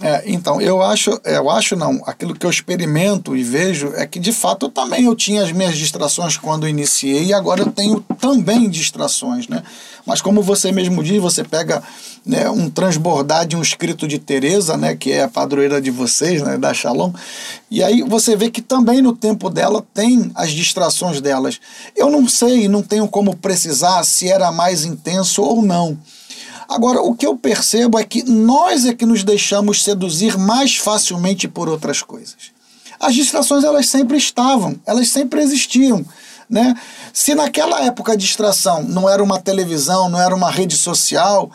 É, 0.00 0.22
então, 0.26 0.60
eu 0.60 0.82
acho, 0.82 1.20
eu 1.24 1.50
acho 1.50 1.76
não, 1.76 2.00
aquilo 2.06 2.34
que 2.34 2.46
eu 2.46 2.50
experimento 2.50 3.36
e 3.36 3.42
vejo 3.42 3.92
é 3.94 4.06
que 4.06 4.18
de 4.18 4.32
fato 4.32 4.66
eu 4.66 4.70
também 4.70 5.04
eu 5.04 5.14
tinha 5.14 5.42
as 5.42 5.52
minhas 5.52 5.76
distrações 5.76 6.36
quando 6.36 6.66
iniciei 6.66 7.24
e 7.24 7.34
agora 7.34 7.60
eu 7.60 7.70
tenho 7.70 8.00
também 8.18 8.70
distrações, 8.70 9.48
né? 9.48 9.62
Mas 10.06 10.22
como 10.22 10.42
você 10.42 10.72
mesmo 10.72 11.02
diz, 11.04 11.20
você 11.20 11.44
pega 11.44 11.82
né, 12.24 12.48
um 12.48 12.70
transbordar 12.70 13.46
de 13.46 13.54
um 13.54 13.62
escrito 13.62 14.08
de 14.08 14.18
Teresa, 14.18 14.76
né, 14.76 14.96
que 14.96 15.12
é 15.12 15.24
a 15.24 15.28
padroeira 15.28 15.80
de 15.80 15.90
vocês, 15.90 16.42
né, 16.42 16.56
da 16.56 16.72
Shalom, 16.72 17.12
e 17.70 17.82
aí 17.82 18.02
você 18.02 18.34
vê 18.34 18.50
que 18.50 18.62
também 18.62 19.02
no 19.02 19.14
tempo 19.14 19.50
dela 19.50 19.84
tem 19.92 20.30
as 20.34 20.52
distrações 20.52 21.20
delas. 21.20 21.60
Eu 21.94 22.10
não 22.10 22.26
sei, 22.28 22.66
não 22.66 22.82
tenho 22.82 23.06
como 23.08 23.36
precisar 23.36 24.02
se 24.04 24.28
era 24.28 24.50
mais 24.50 24.84
intenso 24.84 25.42
ou 25.42 25.62
não. 25.62 25.98
Agora, 26.68 27.00
o 27.02 27.14
que 27.14 27.26
eu 27.26 27.36
percebo 27.36 27.98
é 27.98 28.04
que 28.04 28.22
nós 28.22 28.84
é 28.86 28.94
que 28.94 29.06
nos 29.06 29.24
deixamos 29.24 29.82
seduzir 29.82 30.38
mais 30.38 30.76
facilmente 30.76 31.48
por 31.48 31.68
outras 31.68 32.02
coisas. 32.02 32.52
As 32.98 33.14
distrações 33.14 33.64
elas 33.64 33.88
sempre 33.88 34.16
estavam, 34.16 34.76
elas 34.86 35.08
sempre 35.08 35.40
existiam. 35.40 36.04
Né? 36.48 36.74
Se 37.12 37.34
naquela 37.34 37.84
época 37.84 38.12
a 38.12 38.16
distração 38.16 38.82
não 38.82 39.08
era 39.08 39.22
uma 39.22 39.40
televisão, 39.40 40.08
não 40.08 40.20
era 40.20 40.34
uma 40.34 40.50
rede 40.50 40.76
social, 40.76 41.50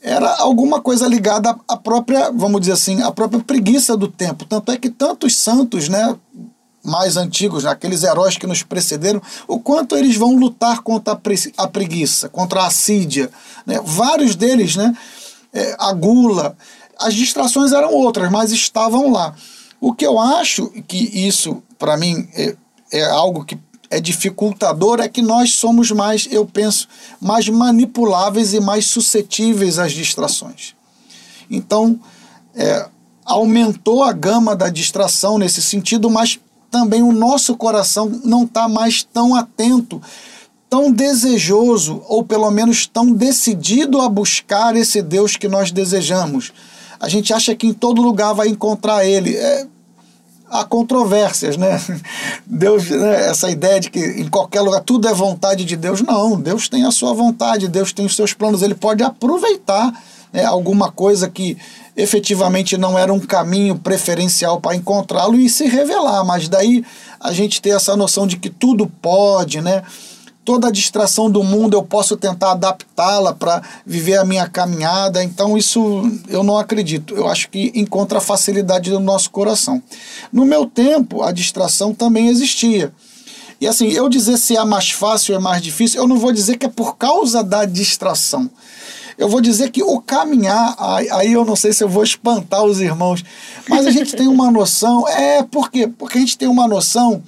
era 0.00 0.36
alguma 0.36 0.80
coisa 0.80 1.06
ligada 1.06 1.54
à 1.68 1.76
própria, 1.76 2.30
vamos 2.32 2.60
dizer 2.60 2.72
assim, 2.72 3.02
à 3.02 3.10
própria 3.10 3.40
preguiça 3.40 3.96
do 3.96 4.08
tempo. 4.08 4.44
Tanto 4.44 4.72
é 4.72 4.76
que 4.76 4.90
tantos 4.90 5.36
santos, 5.36 5.88
né, 5.88 6.16
mais 6.88 7.16
antigos, 7.16 7.64
aqueles 7.66 8.02
heróis 8.02 8.36
que 8.36 8.46
nos 8.46 8.62
precederam, 8.62 9.22
o 9.46 9.60
quanto 9.60 9.96
eles 9.96 10.16
vão 10.16 10.34
lutar 10.34 10.80
contra 10.80 11.18
a 11.56 11.68
preguiça, 11.68 12.28
contra 12.28 12.62
a 12.62 12.66
assídia. 12.66 13.30
Né? 13.66 13.80
Vários 13.84 14.34
deles, 14.34 14.74
né? 14.76 14.96
É, 15.52 15.76
a 15.78 15.92
gula, 15.92 16.56
as 16.98 17.14
distrações 17.14 17.72
eram 17.72 17.92
outras, 17.94 18.30
mas 18.30 18.52
estavam 18.52 19.10
lá. 19.10 19.34
O 19.80 19.94
que 19.94 20.06
eu 20.06 20.18
acho 20.18 20.70
que 20.86 20.96
isso, 21.26 21.62
para 21.78 21.96
mim, 21.96 22.28
é, 22.34 22.56
é 22.92 23.04
algo 23.04 23.44
que 23.44 23.58
é 23.90 24.00
dificultador 24.00 25.00
é 25.00 25.08
que 25.08 25.22
nós 25.22 25.54
somos 25.54 25.90
mais, 25.90 26.28
eu 26.30 26.44
penso, 26.44 26.88
mais 27.20 27.48
manipuláveis 27.48 28.52
e 28.52 28.60
mais 28.60 28.86
suscetíveis 28.86 29.78
às 29.78 29.92
distrações. 29.92 30.74
Então, 31.50 31.98
é, 32.54 32.86
aumentou 33.24 34.02
a 34.02 34.12
gama 34.12 34.54
da 34.54 34.68
distração 34.68 35.38
nesse 35.38 35.62
sentido, 35.62 36.10
mas 36.10 36.38
também 36.70 37.02
o 37.02 37.12
nosso 37.12 37.56
coração 37.56 38.20
não 38.24 38.44
está 38.44 38.68
mais 38.68 39.02
tão 39.02 39.34
atento, 39.34 40.00
tão 40.68 40.92
desejoso, 40.92 42.02
ou 42.06 42.22
pelo 42.22 42.50
menos 42.50 42.86
tão 42.86 43.12
decidido 43.12 44.00
a 44.00 44.08
buscar 44.08 44.76
esse 44.76 45.00
Deus 45.00 45.36
que 45.36 45.48
nós 45.48 45.72
desejamos. 45.72 46.52
A 47.00 47.08
gente 47.08 47.32
acha 47.32 47.54
que 47.54 47.66
em 47.66 47.72
todo 47.72 48.02
lugar 48.02 48.34
vai 48.34 48.48
encontrar 48.48 49.04
Ele. 49.04 49.34
É, 49.36 49.66
há 50.50 50.64
controvérsias, 50.64 51.56
né? 51.56 51.80
Deus, 52.46 52.88
né? 52.90 53.28
essa 53.28 53.50
ideia 53.50 53.80
de 53.80 53.90
que 53.90 54.00
em 54.00 54.28
qualquer 54.28 54.60
lugar 54.60 54.80
tudo 54.80 55.08
é 55.08 55.14
vontade 55.14 55.64
de 55.64 55.76
Deus. 55.76 56.02
Não, 56.02 56.40
Deus 56.40 56.68
tem 56.68 56.84
a 56.84 56.90
sua 56.90 57.12
vontade, 57.12 57.68
Deus 57.68 57.92
tem 57.92 58.04
os 58.04 58.16
seus 58.16 58.32
planos, 58.32 58.62
ele 58.62 58.74
pode 58.74 59.02
aproveitar 59.02 59.92
né, 60.32 60.44
alguma 60.44 60.90
coisa 60.90 61.28
que 61.28 61.56
efetivamente 61.98 62.78
não 62.78 62.96
era 62.96 63.12
um 63.12 63.18
caminho 63.18 63.76
preferencial 63.76 64.60
para 64.60 64.76
encontrá-lo 64.76 65.34
e 65.34 65.48
se 65.50 65.66
revelar, 65.66 66.24
mas 66.24 66.48
daí 66.48 66.84
a 67.18 67.32
gente 67.32 67.60
ter 67.60 67.70
essa 67.70 67.96
noção 67.96 68.24
de 68.24 68.36
que 68.36 68.48
tudo 68.48 68.86
pode, 69.02 69.60
né? 69.60 69.82
Toda 70.44 70.68
a 70.68 70.70
distração 70.70 71.28
do 71.28 71.42
mundo 71.42 71.76
eu 71.76 71.82
posso 71.82 72.16
tentar 72.16 72.52
adaptá-la 72.52 73.34
para 73.34 73.60
viver 73.84 74.16
a 74.16 74.24
minha 74.24 74.48
caminhada, 74.48 75.22
então 75.22 75.58
isso 75.58 76.10
eu 76.28 76.44
não 76.44 76.56
acredito. 76.56 77.14
Eu 77.14 77.28
acho 77.28 77.50
que 77.50 77.72
encontra 77.74 78.20
facilidade 78.20 78.90
no 78.90 79.00
nosso 79.00 79.30
coração. 79.30 79.82
No 80.32 80.46
meu 80.46 80.66
tempo, 80.66 81.22
a 81.22 81.32
distração 81.32 81.92
também 81.92 82.28
existia. 82.28 82.92
E 83.60 83.66
assim, 83.66 83.88
eu 83.88 84.08
dizer 84.08 84.38
se 84.38 84.56
é 84.56 84.64
mais 84.64 84.90
fácil 84.90 85.34
ou 85.34 85.40
é 85.40 85.42
mais 85.42 85.60
difícil, 85.60 86.00
eu 86.00 86.06
não 86.06 86.16
vou 86.16 86.32
dizer 86.32 86.56
que 86.56 86.66
é 86.66 86.70
por 86.70 86.96
causa 86.96 87.42
da 87.42 87.64
distração. 87.64 88.48
Eu 89.18 89.28
vou 89.28 89.40
dizer 89.40 89.70
que 89.70 89.82
o 89.82 90.00
caminhar, 90.00 90.76
aí 90.78 91.32
eu 91.32 91.44
não 91.44 91.56
sei 91.56 91.72
se 91.72 91.82
eu 91.82 91.88
vou 91.88 92.04
espantar 92.04 92.62
os 92.62 92.80
irmãos, 92.80 93.24
mas 93.68 93.84
a 93.84 93.90
gente 93.90 94.14
tem 94.14 94.28
uma 94.28 94.48
noção, 94.48 95.08
é 95.08 95.42
por 95.42 95.72
quê? 95.72 95.88
Porque 95.88 96.18
a 96.18 96.20
gente 96.20 96.38
tem 96.38 96.46
uma 96.46 96.68
noção 96.68 97.20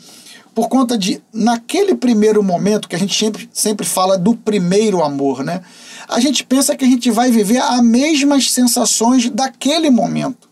por 0.54 0.68
conta 0.68 0.96
de, 0.96 1.20
naquele 1.32 1.94
primeiro 1.94 2.42
momento, 2.42 2.88
que 2.88 2.94
a 2.94 2.98
gente 2.98 3.18
sempre, 3.18 3.50
sempre 3.52 3.84
fala 3.84 4.16
do 4.16 4.36
primeiro 4.36 5.02
amor, 5.02 5.42
né? 5.42 5.62
A 6.08 6.20
gente 6.20 6.44
pensa 6.44 6.76
que 6.76 6.84
a 6.84 6.88
gente 6.88 7.10
vai 7.10 7.30
viver 7.30 7.58
as 7.58 7.82
mesmas 7.82 8.50
sensações 8.52 9.28
daquele 9.28 9.90
momento 9.90 10.49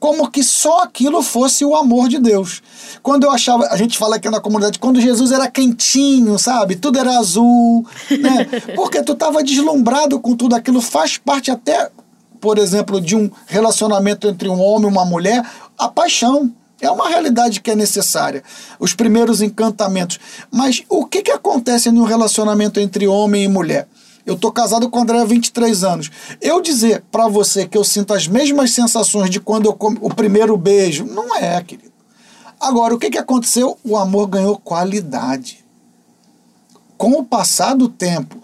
como 0.00 0.30
que 0.30 0.42
só 0.42 0.82
aquilo 0.82 1.22
fosse 1.22 1.62
o 1.62 1.76
amor 1.76 2.08
de 2.08 2.18
Deus. 2.18 2.62
Quando 3.02 3.24
eu 3.24 3.30
achava, 3.30 3.66
a 3.66 3.76
gente 3.76 3.98
fala 3.98 4.16
aqui 4.16 4.30
na 4.30 4.40
comunidade, 4.40 4.78
quando 4.78 4.98
Jesus 4.98 5.30
era 5.30 5.48
quentinho, 5.48 6.38
sabe? 6.38 6.74
Tudo 6.74 6.98
era 6.98 7.18
azul, 7.18 7.86
né? 8.18 8.46
Porque 8.74 9.02
tu 9.02 9.12
estava 9.12 9.44
deslumbrado 9.44 10.18
com 10.18 10.34
tudo 10.34 10.56
aquilo, 10.56 10.80
faz 10.80 11.18
parte 11.18 11.50
até, 11.50 11.90
por 12.40 12.56
exemplo, 12.56 12.98
de 12.98 13.14
um 13.14 13.30
relacionamento 13.46 14.26
entre 14.26 14.48
um 14.48 14.58
homem 14.58 14.88
e 14.88 14.92
uma 14.92 15.04
mulher, 15.04 15.44
a 15.78 15.86
paixão. 15.86 16.50
É 16.80 16.90
uma 16.90 17.10
realidade 17.10 17.60
que 17.60 17.70
é 17.70 17.76
necessária. 17.76 18.42
Os 18.78 18.94
primeiros 18.94 19.42
encantamentos. 19.42 20.18
Mas 20.50 20.82
o 20.88 21.04
que, 21.04 21.20
que 21.20 21.30
acontece 21.30 21.90
no 21.90 22.04
relacionamento 22.04 22.80
entre 22.80 23.06
homem 23.06 23.44
e 23.44 23.48
mulher? 23.48 23.86
Eu 24.24 24.36
tô 24.36 24.52
casado 24.52 24.88
com 24.90 24.98
o 24.98 25.02
André 25.02 25.20
há 25.20 25.24
23 25.24 25.84
anos. 25.84 26.10
Eu 26.40 26.60
dizer 26.60 27.02
para 27.10 27.28
você 27.28 27.66
que 27.66 27.76
eu 27.76 27.84
sinto 27.84 28.12
as 28.12 28.26
mesmas 28.26 28.70
sensações 28.72 29.30
de 29.30 29.40
quando 29.40 29.66
eu 29.66 29.72
como 29.72 29.98
o 30.00 30.14
primeiro 30.14 30.56
beijo, 30.56 31.04
não 31.04 31.34
é, 31.34 31.62
querido. 31.62 31.90
Agora, 32.60 32.94
o 32.94 32.98
que, 32.98 33.10
que 33.10 33.18
aconteceu? 33.18 33.78
O 33.82 33.96
amor 33.96 34.26
ganhou 34.26 34.58
qualidade. 34.58 35.64
Com 36.98 37.12
o 37.12 37.24
passar 37.24 37.74
do 37.74 37.88
tempo, 37.88 38.36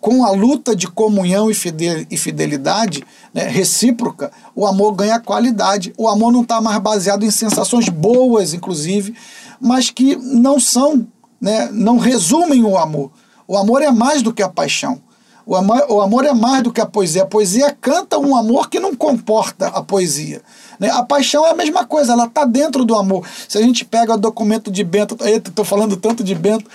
com 0.00 0.24
a 0.24 0.30
luta 0.30 0.76
de 0.76 0.86
comunhão 0.86 1.50
e 1.50 2.16
fidelidade 2.16 3.04
né, 3.34 3.48
recíproca, 3.48 4.30
o 4.54 4.64
amor 4.64 4.92
ganha 4.92 5.18
qualidade. 5.18 5.92
O 5.98 6.06
amor 6.06 6.32
não 6.32 6.42
está 6.42 6.60
mais 6.60 6.78
baseado 6.78 7.24
em 7.24 7.30
sensações 7.32 7.88
boas, 7.88 8.54
inclusive, 8.54 9.16
mas 9.60 9.90
que 9.90 10.14
não 10.14 10.60
são, 10.60 11.04
né, 11.40 11.68
não 11.72 11.98
resumem 11.98 12.62
o 12.62 12.78
amor. 12.78 13.10
O 13.48 13.56
amor 13.56 13.82
é 13.82 13.90
mais 13.90 14.22
do 14.22 14.32
que 14.32 14.44
a 14.44 14.48
paixão. 14.48 15.00
O 15.46 15.54
amor, 15.54 15.86
o 15.88 16.00
amor 16.00 16.24
é 16.24 16.32
mais 16.32 16.64
do 16.64 16.72
que 16.72 16.80
a 16.80 16.86
poesia. 16.86 17.22
A 17.22 17.26
poesia 17.26 17.70
canta 17.80 18.18
um 18.18 18.34
amor 18.34 18.68
que 18.68 18.80
não 18.80 18.96
comporta 18.96 19.68
a 19.68 19.80
poesia. 19.80 20.42
Né? 20.80 20.90
A 20.90 21.04
paixão 21.04 21.46
é 21.46 21.50
a 21.50 21.54
mesma 21.54 21.86
coisa, 21.86 22.14
ela 22.14 22.24
está 22.24 22.44
dentro 22.44 22.84
do 22.84 22.96
amor. 22.96 23.24
Se 23.48 23.56
a 23.56 23.62
gente 23.62 23.84
pega 23.84 24.14
o 24.14 24.18
documento 24.18 24.72
de 24.72 24.82
Bento, 24.82 25.16
estou 25.24 25.64
falando 25.64 25.96
tanto 25.96 26.24
de 26.24 26.34
Bento, 26.34 26.68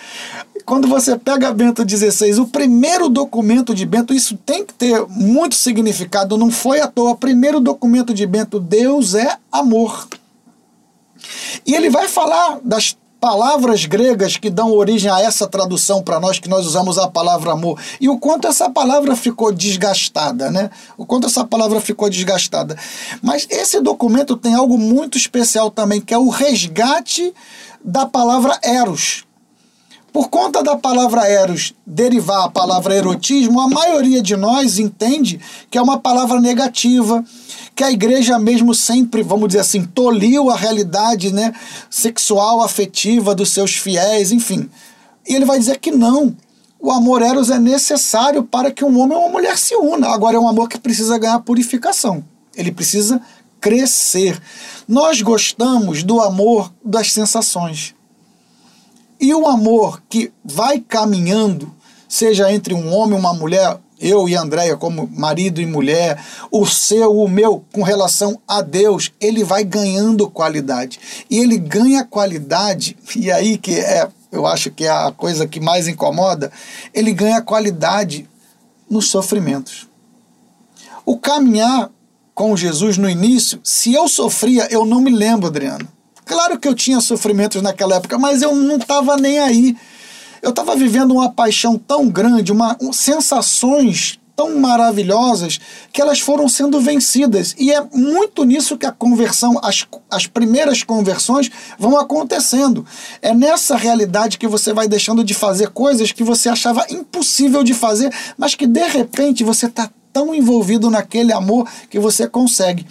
quando 0.65 0.87
você 0.87 1.17
pega 1.17 1.51
Bento 1.51 1.83
16, 1.83 2.39
o 2.39 2.47
primeiro 2.47 3.09
documento 3.09 3.75
de 3.75 3.85
Bento, 3.85 4.13
isso 4.13 4.37
tem 4.37 4.65
que 4.65 4.73
ter 4.73 5.05
muito 5.09 5.55
significado, 5.55 6.37
não 6.37 6.49
foi 6.49 6.79
à 6.79 6.87
toa. 6.87 7.11
O 7.11 7.17
primeiro 7.17 7.59
documento 7.59 8.13
de 8.13 8.25
Bento, 8.25 8.57
Deus 8.57 9.15
é 9.15 9.37
amor. 9.51 10.07
E 11.65 11.75
ele 11.75 11.89
vai 11.89 12.07
falar 12.07 12.59
das 12.63 12.95
palavras 13.21 13.85
gregas 13.85 14.35
que 14.35 14.49
dão 14.49 14.73
origem 14.73 15.11
a 15.11 15.21
essa 15.21 15.47
tradução 15.47 16.01
para 16.01 16.19
nós, 16.19 16.39
que 16.39 16.49
nós 16.49 16.65
usamos 16.65 16.97
a 16.97 17.07
palavra 17.07 17.51
amor, 17.51 17.79
e 18.01 18.09
o 18.09 18.17
quanto 18.17 18.47
essa 18.47 18.67
palavra 18.67 19.15
ficou 19.15 19.51
desgastada, 19.51 20.49
né? 20.49 20.71
O 20.97 21.05
quanto 21.05 21.27
essa 21.27 21.45
palavra 21.45 21.79
ficou 21.79 22.09
desgastada. 22.09 22.75
Mas 23.21 23.45
esse 23.51 23.79
documento 23.79 24.35
tem 24.35 24.55
algo 24.55 24.75
muito 24.75 25.19
especial 25.19 25.69
também, 25.69 26.01
que 26.01 26.15
é 26.15 26.17
o 26.17 26.29
resgate 26.29 27.31
da 27.85 28.07
palavra 28.07 28.59
eros. 28.63 29.23
Por 30.11 30.29
conta 30.29 30.61
da 30.61 30.75
palavra 30.75 31.25
eros 31.25 31.73
derivar 31.85 32.45
a 32.45 32.49
palavra 32.49 32.95
erotismo, 32.95 33.61
a 33.61 33.67
maioria 33.69 34.21
de 34.21 34.35
nós 34.35 34.77
entende 34.77 35.39
que 35.69 35.77
é 35.77 35.81
uma 35.81 35.97
palavra 35.97 36.39
negativa, 36.39 37.23
que 37.73 37.83
a 37.83 37.91
igreja 37.91 38.37
mesmo 38.37 38.75
sempre, 38.75 39.23
vamos 39.23 39.47
dizer 39.47 39.59
assim, 39.59 39.85
toliu 39.85 40.49
a 40.49 40.55
realidade 40.57 41.33
né, 41.33 41.53
sexual, 41.89 42.61
afetiva 42.61 43.33
dos 43.33 43.51
seus 43.51 43.75
fiéis, 43.77 44.33
enfim. 44.33 44.69
E 45.27 45.33
ele 45.33 45.45
vai 45.45 45.57
dizer 45.57 45.79
que 45.79 45.91
não. 45.91 46.35
O 46.77 46.91
amor 46.91 47.21
eros 47.21 47.49
é 47.49 47.59
necessário 47.59 48.43
para 48.43 48.71
que 48.71 48.83
um 48.83 48.99
homem 48.99 49.15
ou 49.15 49.23
uma 49.23 49.31
mulher 49.31 49.57
se 49.57 49.75
una. 49.75 50.09
Agora 50.09 50.35
é 50.35 50.39
um 50.39 50.47
amor 50.47 50.67
que 50.67 50.79
precisa 50.79 51.17
ganhar 51.17 51.39
purificação. 51.39 52.23
Ele 52.55 52.71
precisa 52.71 53.21
crescer. 53.61 54.41
Nós 54.87 55.21
gostamos 55.21 56.03
do 56.03 56.19
amor 56.19 56.73
das 56.83 57.13
sensações. 57.13 57.93
E 59.21 59.35
o 59.35 59.47
amor 59.47 60.01
que 60.09 60.33
vai 60.43 60.79
caminhando, 60.79 61.71
seja 62.09 62.51
entre 62.51 62.73
um 62.73 62.91
homem 62.91 63.15
e 63.15 63.19
uma 63.19 63.35
mulher, 63.35 63.77
eu 63.99 64.27
e 64.27 64.35
Andréia 64.35 64.75
como 64.75 65.07
marido 65.07 65.61
e 65.61 65.65
mulher, 65.67 66.19
o 66.49 66.65
seu, 66.65 67.15
o 67.15 67.29
meu, 67.29 67.63
com 67.71 67.83
relação 67.83 68.41
a 68.47 68.63
Deus, 68.63 69.11
ele 69.21 69.43
vai 69.43 69.63
ganhando 69.63 70.27
qualidade. 70.27 70.99
E 71.29 71.37
ele 71.37 71.59
ganha 71.59 72.03
qualidade, 72.03 72.97
e 73.15 73.31
aí 73.31 73.59
que 73.59 73.75
é, 73.75 74.09
eu 74.31 74.47
acho 74.47 74.71
que 74.71 74.85
é 74.85 74.89
a 74.89 75.11
coisa 75.11 75.47
que 75.47 75.59
mais 75.59 75.87
incomoda, 75.87 76.51
ele 76.91 77.13
ganha 77.13 77.43
qualidade 77.43 78.27
nos 78.89 79.07
sofrimentos. 79.09 79.87
O 81.05 81.15
caminhar 81.19 81.91
com 82.33 82.57
Jesus 82.57 82.97
no 82.97 83.07
início, 83.07 83.59
se 83.63 83.93
eu 83.93 84.07
sofria, 84.07 84.67
eu 84.71 84.83
não 84.83 84.99
me 84.99 85.11
lembro, 85.11 85.45
Adriano. 85.45 85.87
Claro 86.31 86.57
que 86.57 86.65
eu 86.65 86.73
tinha 86.73 87.01
sofrimentos 87.01 87.61
naquela 87.61 87.97
época, 87.97 88.17
mas 88.17 88.41
eu 88.41 88.55
não 88.55 88.77
estava 88.77 89.17
nem 89.17 89.37
aí 89.37 89.75
Eu 90.41 90.51
estava 90.51 90.77
vivendo 90.77 91.11
uma 91.11 91.29
paixão 91.29 91.77
tão 91.77 92.07
grande, 92.07 92.53
uma, 92.53 92.77
um, 92.81 92.93
sensações 92.93 94.17
tão 94.33 94.57
maravilhosas 94.57 95.59
que 95.91 96.01
elas 96.01 96.21
foram 96.21 96.47
sendo 96.47 96.79
vencidas. 96.79 97.53
E 97.59 97.69
é 97.69 97.83
muito 97.93 98.45
nisso 98.45 98.77
que 98.77 98.85
a 98.85 98.93
conversão, 98.93 99.59
as, 99.61 99.85
as 100.09 100.25
primeiras 100.25 100.83
conversões 100.83 101.51
vão 101.77 101.99
acontecendo. 101.99 102.85
É 103.21 103.33
nessa 103.33 103.75
realidade 103.75 104.37
que 104.37 104.47
você 104.47 104.71
vai 104.71 104.87
deixando 104.87 105.25
de 105.25 105.33
fazer 105.33 105.71
coisas 105.71 106.13
que 106.13 106.23
você 106.23 106.47
achava 106.47 106.85
impossível 106.89 107.61
de 107.61 107.73
fazer, 107.73 108.09
mas 108.37 108.55
que 108.55 108.65
de 108.65 108.87
repente 108.87 109.43
você 109.43 109.65
está 109.65 109.91
tão 110.13 110.33
envolvido 110.33 110.89
naquele 110.89 111.33
amor 111.33 111.69
que 111.89 111.99
você 111.99 112.25
consegue. 112.25 112.87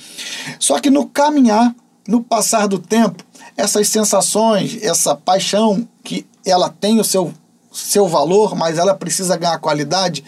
Só 0.59 0.79
que 0.79 0.91
no 0.91 1.07
caminhar, 1.07 1.75
no 2.07 2.23
passar 2.23 2.69
do 2.69 2.79
tempo, 2.79 3.30
essas 3.61 3.89
sensações, 3.89 4.83
essa 4.83 5.15
paixão 5.15 5.87
que 6.03 6.27
ela 6.45 6.71
tem 6.71 6.99
o 6.99 7.05
seu, 7.05 7.33
seu 7.71 8.09
valor, 8.09 8.57
mas 8.57 8.79
ela 8.79 8.95
precisa 8.95 9.37
ganhar 9.37 9.59
qualidade, 9.59 10.25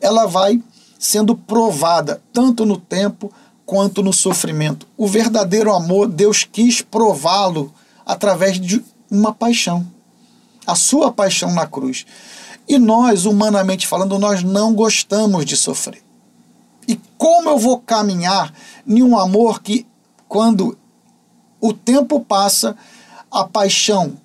ela 0.00 0.26
vai 0.26 0.62
sendo 0.98 1.36
provada 1.36 2.22
tanto 2.32 2.64
no 2.64 2.76
tempo 2.76 3.32
quanto 3.64 4.02
no 4.02 4.12
sofrimento. 4.12 4.86
O 4.96 5.08
verdadeiro 5.08 5.74
amor, 5.74 6.06
Deus 6.06 6.44
quis 6.44 6.80
prová-lo 6.80 7.72
através 8.04 8.60
de 8.60 8.82
uma 9.10 9.34
paixão. 9.34 9.84
A 10.64 10.76
sua 10.76 11.10
paixão 11.10 11.52
na 11.52 11.66
cruz. 11.66 12.06
E 12.68 12.78
nós, 12.78 13.26
humanamente 13.26 13.86
falando, 13.86 14.18
nós 14.18 14.42
não 14.42 14.72
gostamos 14.72 15.44
de 15.44 15.56
sofrer. 15.56 16.02
E 16.86 16.98
como 17.18 17.50
eu 17.50 17.58
vou 17.58 17.78
caminhar 17.80 18.52
em 18.86 19.02
um 19.02 19.18
amor 19.18 19.60
que, 19.60 19.86
quando 20.28 20.78
o 21.60 21.72
tempo 21.72 22.20
passa, 22.20 22.76
a 23.30 23.44
paixão 23.44 24.16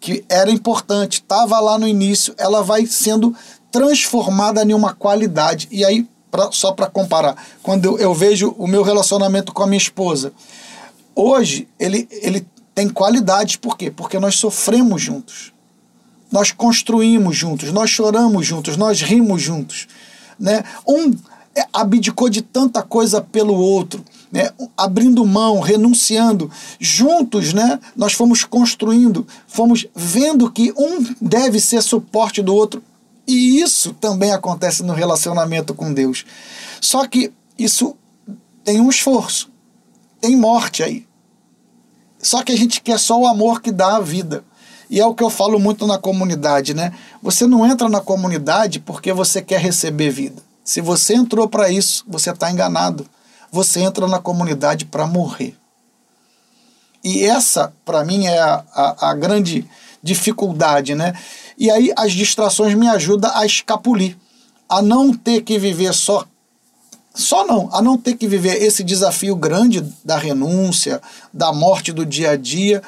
que 0.00 0.24
era 0.28 0.50
importante, 0.50 1.14
estava 1.14 1.58
lá 1.58 1.78
no 1.78 1.88
início, 1.88 2.34
ela 2.38 2.62
vai 2.62 2.86
sendo 2.86 3.34
transformada 3.70 4.62
em 4.62 4.72
uma 4.72 4.94
qualidade. 4.94 5.68
E 5.70 5.84
aí, 5.84 6.06
pra, 6.30 6.50
só 6.52 6.72
para 6.72 6.86
comparar, 6.86 7.36
quando 7.62 7.84
eu, 7.84 7.98
eu, 7.98 8.14
vejo 8.14 8.54
o 8.58 8.66
meu 8.66 8.82
relacionamento 8.82 9.52
com 9.52 9.62
a 9.62 9.66
minha 9.66 9.78
esposa, 9.78 10.32
hoje 11.14 11.68
ele, 11.78 12.08
ele 12.10 12.46
tem 12.74 12.88
qualidades, 12.88 13.56
por 13.56 13.76
quê? 13.76 13.90
Porque 13.90 14.18
nós 14.18 14.36
sofremos 14.36 15.02
juntos, 15.02 15.52
nós 16.30 16.52
construímos 16.52 17.36
juntos, 17.36 17.72
nós 17.72 17.90
choramos 17.90 18.46
juntos, 18.46 18.76
nós 18.76 19.00
rimos 19.00 19.42
juntos. 19.42 19.88
Né? 20.38 20.62
Um 20.86 21.12
abdicou 21.72 22.28
de 22.28 22.42
tanta 22.42 22.82
coisa 22.82 23.20
pelo 23.20 23.54
outro. 23.54 24.04
Né, 24.30 24.50
abrindo 24.76 25.24
mão, 25.24 25.58
renunciando, 25.58 26.50
juntos, 26.78 27.54
né, 27.54 27.80
nós 27.96 28.12
fomos 28.12 28.44
construindo, 28.44 29.26
fomos 29.46 29.86
vendo 29.96 30.50
que 30.50 30.70
um 30.76 31.02
deve 31.18 31.58
ser 31.58 31.82
suporte 31.82 32.42
do 32.42 32.54
outro. 32.54 32.82
E 33.26 33.58
isso 33.60 33.94
também 33.94 34.32
acontece 34.32 34.82
no 34.82 34.92
relacionamento 34.92 35.72
com 35.72 35.94
Deus. 35.94 36.26
Só 36.78 37.06
que 37.06 37.32
isso 37.58 37.96
tem 38.62 38.80
um 38.80 38.90
esforço, 38.90 39.50
tem 40.20 40.36
morte 40.36 40.82
aí. 40.82 41.06
Só 42.20 42.42
que 42.42 42.52
a 42.52 42.56
gente 42.56 42.80
quer 42.80 42.98
só 42.98 43.18
o 43.18 43.26
amor 43.26 43.62
que 43.62 43.70
dá 43.70 43.96
a 43.96 44.00
vida. 44.00 44.44
E 44.90 45.00
é 45.00 45.06
o 45.06 45.14
que 45.14 45.22
eu 45.22 45.30
falo 45.30 45.58
muito 45.58 45.86
na 45.86 45.98
comunidade, 45.98 46.72
né? 46.74 46.92
Você 47.22 47.46
não 47.46 47.66
entra 47.66 47.88
na 47.88 48.00
comunidade 48.00 48.80
porque 48.80 49.12
você 49.12 49.42
quer 49.42 49.60
receber 49.60 50.10
vida. 50.10 50.42
Se 50.64 50.80
você 50.80 51.14
entrou 51.14 51.48
para 51.48 51.70
isso, 51.70 52.04
você 52.08 52.30
está 52.30 52.50
enganado. 52.50 53.06
Você 53.50 53.80
entra 53.80 54.06
na 54.06 54.18
comunidade 54.18 54.84
para 54.84 55.06
morrer. 55.06 55.56
E 57.02 57.24
essa, 57.24 57.72
para 57.84 58.04
mim, 58.04 58.26
é 58.26 58.38
a, 58.38 58.64
a, 58.74 59.10
a 59.10 59.14
grande 59.14 59.68
dificuldade, 60.02 60.94
né? 60.94 61.14
E 61.56 61.70
aí 61.70 61.92
as 61.96 62.12
distrações 62.12 62.74
me 62.74 62.88
ajudam 62.88 63.30
a 63.34 63.44
escapulir, 63.44 64.16
a 64.68 64.80
não 64.82 65.12
ter 65.12 65.42
que 65.42 65.58
viver 65.58 65.92
só 65.92 66.24
só 67.14 67.44
não, 67.44 67.68
a 67.72 67.82
não 67.82 67.98
ter 67.98 68.16
que 68.16 68.28
viver 68.28 68.62
esse 68.62 68.84
desafio 68.84 69.34
grande 69.34 69.84
da 70.04 70.16
renúncia, 70.16 71.02
da 71.34 71.52
morte 71.52 71.92
do 71.92 72.06
dia 72.06 72.30
a 72.30 72.36
dia. 72.36 72.80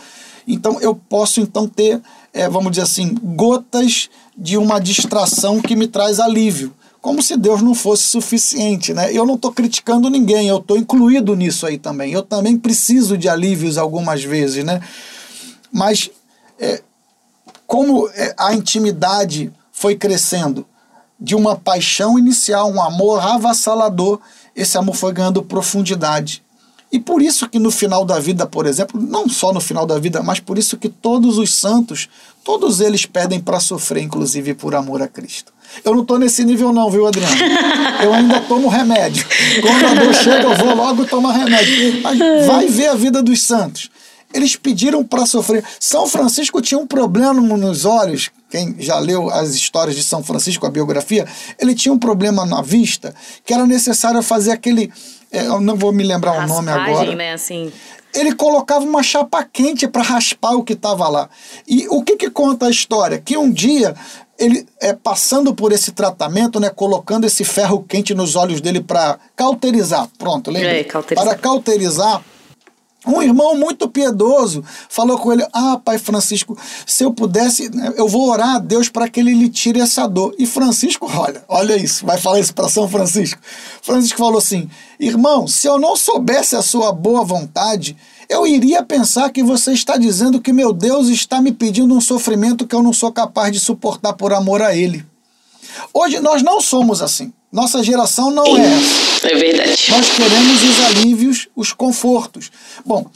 Então 0.47 0.81
eu 0.81 0.95
posso 0.95 1.41
então 1.41 1.67
ter, 1.67 2.01
é, 2.33 2.49
vamos 2.49 2.71
dizer 2.71 2.83
assim, 2.83 3.13
gotas 3.13 4.09
de 4.39 4.57
uma 4.57 4.79
distração 4.79 5.61
que 5.61 5.75
me 5.75 5.89
traz 5.89 6.21
alívio. 6.21 6.73
Como 7.01 7.23
se 7.23 7.37
Deus 7.37 7.63
não 7.63 7.75
fosse 7.75 8.03
suficiente, 8.05 8.93
né? 8.93 9.11
Eu 9.13 9.25
não 9.25 9.35
estou 9.35 9.53
criticando 9.53 10.11
ninguém, 10.11 10.49
eu 10.49 10.59
estou 10.59 10.77
incluído 10.77 11.35
nisso 11.35 11.67
aí 11.67 11.79
também. 11.79 12.13
Eu 12.13 12.23
também 12.23 12.59
preciso 12.59 13.17
de 13.17 13.29
alívios 13.29 13.79
algumas 13.79 14.23
vezes, 14.23 14.65
né? 14.65 14.81
Mas 15.73 16.11
é, 16.59 16.83
como 17.67 18.09
é, 18.11 18.35
a 18.37 18.53
intimidade 18.55 19.53
foi 19.73 19.97
crescendo 19.97 20.67
de 21.19 21.35
uma 21.35 21.57
paixão 21.57 22.19
inicial, 22.19 22.71
um 22.71 22.83
amor 22.83 23.21
avassalador, 23.21 24.21
esse 24.55 24.77
amor 24.77 24.95
foi 24.95 25.13
ganhando 25.13 25.43
profundidade. 25.43 26.43
E 26.93 26.99
por 26.99 27.23
isso 27.23 27.49
que 27.49 27.59
no 27.59 27.71
final 27.71 28.05
da 28.05 28.19
vida, 28.19 28.47
por 28.47 28.67
exemplo, 28.67 29.01
não 29.01 29.29
só 29.29 29.53
no 29.53 29.61
final 29.61 29.87
da 29.87 29.99
vida, 29.99 30.23
mas 30.23 30.41
por 30.41 30.59
isso 30.59 30.77
que 30.77 30.89
todos 30.89 31.39
os 31.39 31.55
santos, 31.55 32.09
todos 32.51 32.81
eles 32.81 33.07
pedem 33.07 33.39
para 33.39 33.61
sofrer, 33.61 34.03
inclusive 34.03 34.55
por 34.55 34.75
amor 34.75 35.01
a 35.01 35.07
Cristo. 35.07 35.53
Eu 35.85 35.95
não 35.95 36.03
estou 36.03 36.19
nesse 36.19 36.43
nível 36.43 36.73
não, 36.73 36.91
viu, 36.91 37.07
Adriano? 37.07 37.37
Eu 38.03 38.13
ainda 38.13 38.41
tomo 38.41 38.69
remédio. 38.69 39.25
Quando 39.63 39.87
a 39.87 39.95
dor 40.03 40.13
chega, 40.13 40.43
eu 40.43 40.57
vou 40.57 40.75
logo 40.75 41.05
tomar 41.05 41.33
remédio. 41.33 42.03
Mas 42.03 42.19
vai 42.47 42.67
ver 42.67 42.89
a 42.89 42.95
vida 42.95 43.23
dos 43.23 43.41
santos. 43.43 43.89
Eles 44.35 44.57
pediram 44.57 45.05
para 45.05 45.27
sofrer. 45.27 45.65
São 45.79 46.09
Francisco 46.09 46.61
tinha 46.61 46.79
um 46.79 46.89
problema 46.89 47.41
nos 47.41 47.85
olhos. 47.85 48.31
Quem 48.51 48.75
já 48.81 48.99
leu 48.99 49.31
as 49.31 49.51
histórias 49.55 49.95
de 49.95 50.03
São 50.03 50.21
Francisco, 50.21 50.67
a 50.67 50.71
biografia, 50.71 51.29
ele 51.57 51.73
tinha 51.73 51.93
um 51.93 51.99
problema 52.01 52.45
na 52.45 52.63
vista 52.63 53.15
que 53.47 53.55
era 53.55 53.65
necessário 53.65 54.21
fazer 54.23 54.51
aquele. 54.51 54.93
É, 55.31 55.47
eu 55.47 55.61
não 55.61 55.77
vou 55.77 55.93
me 55.93 56.03
lembrar 56.03 56.33
Raspagem, 56.33 56.53
o 56.53 56.63
nome 56.63 56.71
agora. 56.73 57.15
né? 57.15 57.33
Assim. 57.33 57.73
Ele 58.15 58.35
colocava 58.35 58.85
uma 58.85 59.03
chapa 59.03 59.45
quente 59.45 59.87
para 59.87 60.03
raspar 60.03 60.53
o 60.53 60.65
que 60.65 60.73
estava 60.73 61.09
lá. 61.09 61.29
E 61.67 61.87
o 61.89 62.03
que, 62.03 62.17
que 62.17 62.31
conta 62.31 62.67
a 62.67 62.71
história? 62.71 63.19
Que 63.19 63.37
um 63.37 63.51
dia 63.51 63.95
ele 64.41 64.67
é, 64.81 64.95
passando 64.95 65.55
por 65.55 65.71
esse 65.71 65.93
tratamento, 65.93 66.59
né, 66.59 66.71
colocando 66.71 67.27
esse 67.27 67.45
ferro 67.45 67.85
quente 67.87 68.15
nos 68.15 68.37
olhos 68.37 68.61
dele 68.63 68.81
para 68.81 69.19
cauterizar, 69.37 70.09
pronto, 70.17 70.51
lembra? 70.51 70.79
É, 70.79 70.85
cauterizar. 70.85 71.29
Para 71.29 71.39
cauterizar, 71.39 72.25
um 73.07 73.23
irmão 73.23 73.57
muito 73.57 73.89
piedoso 73.89 74.63
falou 74.89 75.19
com 75.19 75.33
ele: 75.33 75.47
Ah, 75.53 75.81
Pai 75.83 75.99
Francisco, 75.99 76.57
se 76.87 77.03
eu 77.03 77.13
pudesse, 77.13 77.71
eu 77.97 78.07
vou 78.07 78.29
orar 78.29 78.57
a 78.57 78.59
Deus 78.59 78.89
para 78.89 79.09
que 79.09 79.21
ele 79.21 79.33
lhe 79.33 79.49
tire 79.49 79.81
essa 79.81 80.07
dor. 80.07 80.35
E 80.39 80.47
Francisco, 80.47 81.11
olha, 81.17 81.43
olha 81.49 81.77
isso, 81.77 82.05
vai 82.05 82.19
falar 82.19 82.41
isso 82.41 82.55
para 82.55 82.69
São 82.69 82.89
Francisco. 82.89 83.41
Francisco 83.83 84.19
falou 84.19 84.39
assim: 84.39 84.69
Irmão, 84.99 85.49
se 85.49 85.67
eu 85.67 85.79
não 85.79 85.97
soubesse 85.97 86.57
a 86.57 86.63
sua 86.63 86.93
boa 86.93 87.25
vontade, 87.25 87.97
eu 88.29 88.47
iria 88.47 88.83
pensar 88.83 89.31
que 89.31 89.43
você 89.43 89.73
está 89.73 89.97
dizendo 89.97 90.41
que 90.41 90.53
meu 90.53 90.73
Deus 90.73 91.09
está 91.09 91.41
me 91.41 91.53
pedindo 91.53 91.95
um 91.95 92.01
sofrimento 92.01 92.67
que 92.67 92.75
eu 92.75 92.83
não 92.83 92.93
sou 92.93 93.11
capaz 93.11 93.51
de 93.51 93.59
suportar 93.59 94.13
por 94.13 94.33
amor 94.35 94.61
a 94.61 94.75
Ele. 94.75 95.05
Hoje 95.95 96.21
nós 96.21 96.43
não 96.43 96.61
somos 96.61 97.01
assim. 97.01 97.33
Nossa 97.53 97.83
geração 97.83 98.31
não 98.31 98.57
é 98.57 98.61
essa. 98.61 99.29
É 99.29 99.35
verdade. 99.35 99.77
Nós 99.91 100.09
queremos 100.11 100.63
os 100.63 100.85
alívios, 100.85 101.49
os 101.57 101.73
confortos. 101.73 102.51
Bom, 102.87 103.07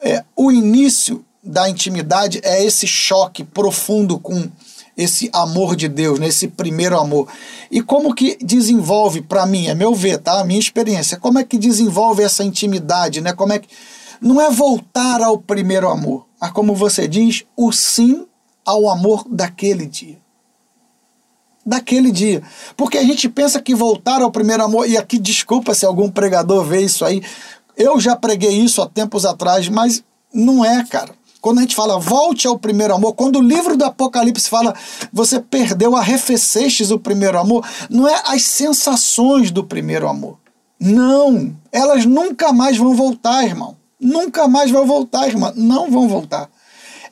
é, 0.00 0.24
o 0.34 0.50
início 0.50 1.22
da 1.42 1.68
intimidade 1.68 2.40
é 2.42 2.64
esse 2.64 2.86
choque 2.86 3.44
profundo 3.44 4.18
com 4.18 4.48
esse 4.96 5.28
amor 5.34 5.76
de 5.76 5.86
Deus, 5.86 6.18
né? 6.18 6.28
esse 6.28 6.48
primeiro 6.48 6.98
amor. 6.98 7.28
E 7.70 7.82
como 7.82 8.14
que 8.14 8.38
desenvolve, 8.40 9.20
para 9.20 9.44
mim, 9.44 9.66
é 9.66 9.74
meu 9.74 9.94
ver, 9.94 10.18
tá? 10.18 10.40
A 10.40 10.44
minha 10.44 10.60
experiência, 10.60 11.18
como 11.18 11.38
é 11.38 11.44
que 11.44 11.58
desenvolve 11.58 12.22
essa 12.22 12.42
intimidade, 12.42 13.20
né? 13.20 13.32
Como 13.32 13.52
é 13.52 13.58
que. 13.58 13.68
Não 14.20 14.40
é 14.40 14.48
voltar 14.48 15.20
ao 15.20 15.36
primeiro 15.36 15.90
amor, 15.90 16.24
mas 16.40 16.52
como 16.52 16.74
você 16.74 17.06
diz, 17.06 17.44
o 17.54 17.70
sim 17.72 18.24
ao 18.64 18.88
amor 18.88 19.26
daquele 19.28 19.84
dia 19.84 20.23
daquele 21.64 22.10
dia. 22.10 22.42
Porque 22.76 22.98
a 22.98 23.02
gente 23.02 23.28
pensa 23.28 23.60
que 23.60 23.74
voltar 23.74 24.22
ao 24.22 24.30
primeiro 24.30 24.64
amor, 24.64 24.88
e 24.88 24.96
aqui 24.96 25.18
desculpa 25.18 25.74
se 25.74 25.86
algum 25.86 26.10
pregador 26.10 26.64
vê 26.64 26.82
isso 26.82 27.04
aí, 27.04 27.22
eu 27.76 28.00
já 28.00 28.14
preguei 28.14 28.52
isso 28.52 28.80
há 28.82 28.88
tempos 28.88 29.24
atrás, 29.24 29.68
mas 29.68 30.02
não 30.32 30.64
é, 30.64 30.84
cara. 30.84 31.14
Quando 31.40 31.58
a 31.58 31.60
gente 31.60 31.76
fala 31.76 31.98
volte 31.98 32.46
ao 32.46 32.58
primeiro 32.58 32.94
amor, 32.94 33.12
quando 33.12 33.36
o 33.36 33.42
livro 33.42 33.76
do 33.76 33.84
Apocalipse 33.84 34.48
fala 34.48 34.74
você 35.12 35.38
perdeu, 35.38 35.94
arrefecestes 35.94 36.90
o 36.90 36.98
primeiro 36.98 37.38
amor, 37.38 37.66
não 37.90 38.08
é 38.08 38.22
as 38.26 38.44
sensações 38.44 39.50
do 39.50 39.62
primeiro 39.62 40.08
amor. 40.08 40.38
Não, 40.80 41.54
elas 41.70 42.06
nunca 42.06 42.52
mais 42.52 42.78
vão 42.78 42.94
voltar, 42.94 43.44
irmão. 43.44 43.76
Nunca 44.00 44.48
mais 44.48 44.70
vão 44.70 44.86
voltar, 44.86 45.28
irmã. 45.28 45.52
Não 45.54 45.90
vão 45.90 46.08
voltar. 46.08 46.48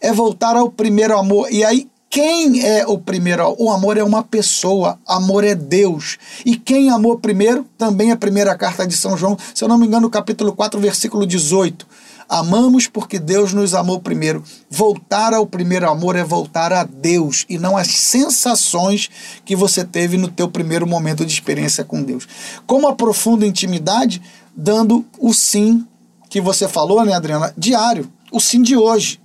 É 0.01 0.13
voltar 0.13 0.57
ao 0.57 0.71
primeiro 0.71 1.19
amor. 1.19 1.53
E 1.53 1.65
aí 1.65 1.89
quem 2.13 2.63
é 2.63 2.87
o 2.87 2.99
primeiro? 2.99 3.57
O 3.59 3.71
amor 3.71 3.97
é 3.97 4.05
uma 4.05 4.23
pessoa, 4.23 4.99
amor 5.09 5.45
é 5.45 5.55
Deus. 5.55 6.19
E 6.45 6.59
quem 6.59 6.91
amou 6.91 7.19
primeiro, 7.19 7.65
também 7.79 8.11
é 8.11 8.13
a 8.13 8.19
primeira 8.19 8.55
carta 8.55 8.87
de 8.87 8.95
São 8.95 9.17
João, 9.17 9.35
se 9.55 9.65
eu 9.65 9.69
não 9.69 9.79
me 9.79 9.87
engano, 9.87 10.11
capítulo 10.11 10.53
4, 10.53 10.79
versículo 10.79 11.27
18. 11.27 11.87
Amamos 12.29 12.87
porque 12.87 13.19
Deus 13.19 13.55
nos 13.55 13.73
amou 13.73 13.99
primeiro. 13.99 14.45
Voltar 14.69 15.33
ao 15.33 15.47
primeiro 15.47 15.89
amor 15.89 16.15
é 16.15 16.23
voltar 16.23 16.71
a 16.71 16.85
Deus 16.85 17.47
e 17.49 17.57
não 17.57 17.79
às 17.79 17.89
sensações 17.89 19.09
que 19.43 19.57
você 19.57 19.83
teve 19.83 20.19
no 20.19 20.29
teu 20.29 20.51
primeiro 20.51 20.87
momento 20.87 21.25
de 21.25 21.33
experiência 21.33 21.83
com 21.83 22.03
Deus. 22.03 22.29
Como 22.67 22.89
aprofunda 22.89 23.47
intimidade? 23.47 24.21
Dando 24.55 25.03
o 25.19 25.33
sim 25.33 25.87
que 26.29 26.43
você 26.43 26.69
falou, 26.69 27.03
né, 27.07 27.15
Adriana? 27.15 27.55
Diário. 27.57 28.13
O 28.31 28.39
sim 28.39 28.61
de 28.61 28.77
hoje. 28.77 29.22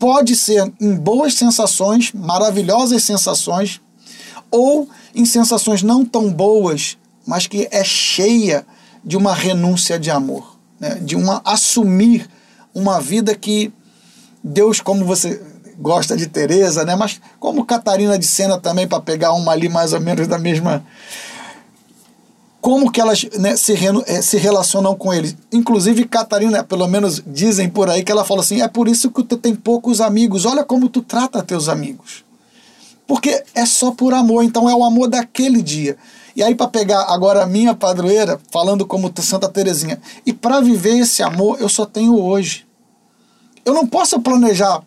Pode 0.00 0.34
ser 0.34 0.72
em 0.80 0.96
boas 0.96 1.34
sensações, 1.34 2.10
maravilhosas 2.12 3.04
sensações, 3.04 3.80
ou 4.50 4.88
em 5.14 5.24
sensações 5.24 5.80
não 5.80 6.04
tão 6.04 6.32
boas, 6.32 6.98
mas 7.24 7.46
que 7.46 7.68
é 7.70 7.84
cheia 7.84 8.66
de 9.04 9.16
uma 9.16 9.32
renúncia 9.32 9.96
de 9.96 10.10
amor 10.10 10.58
né, 10.80 10.98
de 11.02 11.14
uma 11.14 11.42
assumir 11.44 12.26
uma 12.74 13.00
vida 13.00 13.34
que 13.34 13.70
Deus, 14.42 14.80
como 14.80 15.04
você 15.04 15.42
gosta 15.78 16.16
de 16.16 16.26
Teresa, 16.26 16.84
né, 16.84 16.96
mas 16.96 17.20
como 17.38 17.66
Catarina 17.66 18.18
de 18.18 18.26
Sena 18.26 18.58
também, 18.58 18.88
para 18.88 19.00
pegar 19.00 19.32
uma 19.32 19.52
ali 19.52 19.68
mais 19.68 19.92
ou 19.92 20.00
menos 20.00 20.26
da 20.26 20.38
mesma. 20.38 20.82
Como 22.60 22.90
que 22.92 23.00
elas 23.00 23.24
né, 23.38 23.56
se, 23.56 23.72
eh, 24.06 24.22
se 24.22 24.36
relacionam 24.36 24.94
com 24.94 25.12
eles. 25.14 25.34
Inclusive, 25.50 26.04
Catarina, 26.04 26.62
pelo 26.62 26.86
menos 26.86 27.22
dizem 27.26 27.68
por 27.68 27.88
aí, 27.88 28.04
que 28.04 28.12
ela 28.12 28.24
fala 28.24 28.40
assim: 28.42 28.60
é 28.60 28.68
por 28.68 28.86
isso 28.86 29.10
que 29.10 29.22
tu 29.22 29.36
tem 29.36 29.54
poucos 29.54 30.00
amigos, 30.00 30.44
olha 30.44 30.62
como 30.62 30.88
tu 30.88 31.00
trata 31.00 31.42
teus 31.42 31.68
amigos. 31.68 32.24
Porque 33.06 33.42
é 33.54 33.66
só 33.66 33.90
por 33.90 34.14
amor, 34.14 34.44
então 34.44 34.68
é 34.68 34.74
o 34.74 34.84
amor 34.84 35.08
daquele 35.08 35.62
dia. 35.62 35.96
E 36.36 36.42
aí, 36.42 36.54
para 36.54 36.68
pegar 36.68 37.06
agora 37.08 37.42
a 37.42 37.46
minha 37.46 37.74
padroeira, 37.74 38.38
falando 38.50 38.86
como 38.86 39.12
Santa 39.20 39.48
Terezinha, 39.48 40.00
e 40.24 40.32
para 40.32 40.60
viver 40.60 40.98
esse 40.98 41.22
amor, 41.22 41.60
eu 41.60 41.68
só 41.68 41.84
tenho 41.84 42.16
hoje. 42.20 42.66
Eu 43.64 43.74
não 43.74 43.86
posso 43.86 44.20
planejar. 44.20 44.82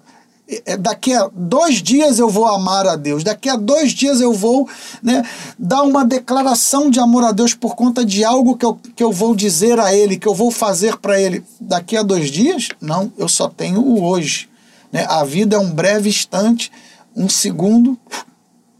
É, 0.66 0.76
daqui 0.76 1.14
a 1.14 1.30
dois 1.34 1.82
dias 1.82 2.20
eu 2.20 2.30
vou 2.30 2.46
amar 2.46 2.86
a 2.86 2.98
Deus, 2.98 3.24
daqui 3.24 3.50
a 3.50 3.56
dois 3.56 3.94
dias 3.94 4.20
eu 4.20 4.34
vou 4.34 4.68
né, 5.02 5.24
dar 5.58 5.84
uma 5.84 6.06
declaração 6.06 6.90
de 6.90 7.00
amor 7.00 7.24
a 7.24 7.32
Deus 7.32 7.54
por 7.54 7.76
conta 7.76 8.04
de 8.04 8.26
algo 8.26 8.58
que 8.58 8.66
eu, 8.66 8.78
que 8.94 9.04
eu 9.04 9.12
vou 9.12 9.34
dizer 9.34 9.80
a 9.80 9.94
Ele, 9.96 10.18
que 10.18 10.28
eu 10.28 10.36
vou 10.36 10.52
fazer 10.52 10.98
para 10.98 11.20
Ele. 11.20 11.44
Daqui 11.62 11.96
a 11.96 12.04
dois 12.04 12.30
dias? 12.30 12.70
Não, 12.82 13.12
eu 13.18 13.30
só 13.30 13.48
tenho 13.48 13.80
o 13.80 14.04
hoje. 14.04 14.50
Né? 14.92 15.06
A 15.08 15.24
vida 15.24 15.56
é 15.56 15.60
um 15.60 15.72
breve 15.72 16.10
instante, 16.10 16.70
um 17.16 17.30
segundo, 17.30 17.98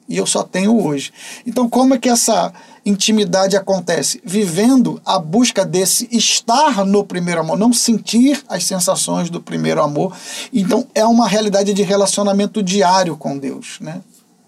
e 0.08 0.18
eu 0.18 0.26
só 0.26 0.44
tenho 0.44 0.86
hoje. 0.86 1.14
Então, 1.48 1.70
como 1.70 1.94
é 1.94 1.98
que 1.98 2.10
essa 2.10 2.54
intimidade 2.86 3.56
acontece? 3.56 4.22
Vivendo 4.24 5.02
a 5.06 5.18
busca 5.18 5.66
desse 5.66 6.08
estar 6.12 6.86
no 6.86 7.04
primeiro 7.04 7.42
amor, 7.42 7.58
não 7.58 7.72
sentir 7.72 8.44
as 8.48 8.64
sensações 8.64 9.30
do 9.30 9.42
primeiro 9.42 9.82
amor. 9.82 10.16
Então, 10.52 10.86
é 10.94 11.06
uma 11.06 11.28
realidade 11.28 11.74
de 11.74 11.84
relacionamento 11.84 12.62
diário 12.62 13.16
com 13.16 13.38
Deus, 13.38 13.78
né? 13.80 14.02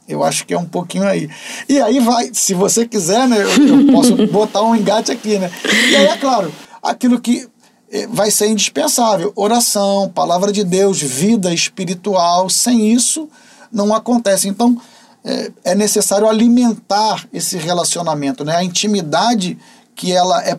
Eu 0.08 0.24
acho 0.24 0.45
que 0.45 0.54
é 0.54 0.58
um 0.58 0.65
pouquinho 0.65 1.06
aí. 1.06 1.30
E 1.67 1.80
aí 1.80 2.00
vai, 2.00 2.30
se 2.32 2.54
você 2.54 2.88
quiser, 2.88 3.28
né, 3.28 3.38
eu, 3.41 3.91
posso 3.91 4.15
botar 4.28 4.62
um 4.62 4.76
engate 4.76 5.12
aqui, 5.12 5.39
né? 5.39 5.50
E 5.89 5.95
aí, 5.95 6.06
é 6.06 6.17
claro, 6.17 6.54
aquilo 6.82 7.19
que 7.19 7.48
eh, 7.91 8.08
vai 8.08 8.30
ser 8.30 8.48
indispensável: 8.48 9.34
oração, 9.36 10.12
palavra 10.13 10.52
de 10.52 10.63
Deus, 10.63 11.02
vida 11.02 11.52
espiritual. 11.52 12.50
Sem 12.50 12.91
isso, 12.91 13.28
não 13.71 13.95
acontece. 13.95 14.48
Então, 14.48 14.80
é, 15.25 15.51
é 15.63 15.75
necessário 15.75 16.29
alimentar 16.29 17.27
esse 17.33 17.57
relacionamento, 17.57 18.45
né? 18.45 18.55
A 18.55 18.63
intimidade 18.63 19.57
que 19.95 20.11
ela 20.11 20.45
é, 20.47 20.57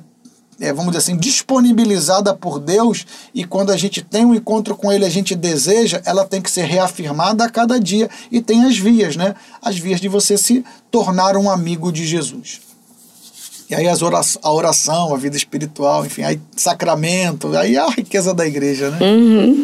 é, 0.60 0.72
vamos 0.72 0.86
dizer 0.86 0.98
assim, 0.98 1.16
disponibilizada 1.16 2.34
por 2.34 2.58
Deus 2.58 3.06
e 3.32 3.44
quando 3.44 3.70
a 3.70 3.76
gente 3.76 4.02
tem 4.02 4.24
um 4.24 4.34
encontro 4.34 4.74
com 4.74 4.92
Ele, 4.92 5.04
a 5.04 5.10
gente 5.10 5.34
deseja, 5.34 6.02
ela 6.04 6.24
tem 6.24 6.42
que 6.42 6.50
ser 6.50 6.64
reafirmada 6.64 7.44
a 7.44 7.50
cada 7.50 7.78
dia 7.78 8.10
e 8.32 8.40
tem 8.40 8.64
as 8.64 8.76
vias, 8.76 9.14
né? 9.14 9.34
As 9.62 9.78
vias 9.78 10.00
de 10.00 10.08
você 10.08 10.36
se 10.36 10.64
tornar 10.90 11.36
um 11.36 11.48
amigo 11.48 11.92
de 11.92 12.04
Jesus. 12.04 12.60
E 13.68 13.74
aí 13.74 13.88
as 13.88 14.00
oração, 14.00 14.40
a 14.44 14.52
oração, 14.52 15.14
a 15.14 15.18
vida 15.18 15.36
espiritual, 15.36 16.06
enfim, 16.06 16.22
aí 16.22 16.40
sacramento, 16.56 17.56
aí 17.56 17.76
a 17.76 17.88
riqueza 17.88 18.32
da 18.32 18.46
igreja, 18.46 18.90
né? 18.90 18.98
Uhum. 19.00 19.60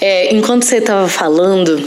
É, 0.00 0.34
enquanto 0.34 0.64
você 0.64 0.78
estava 0.78 1.08
falando, 1.08 1.86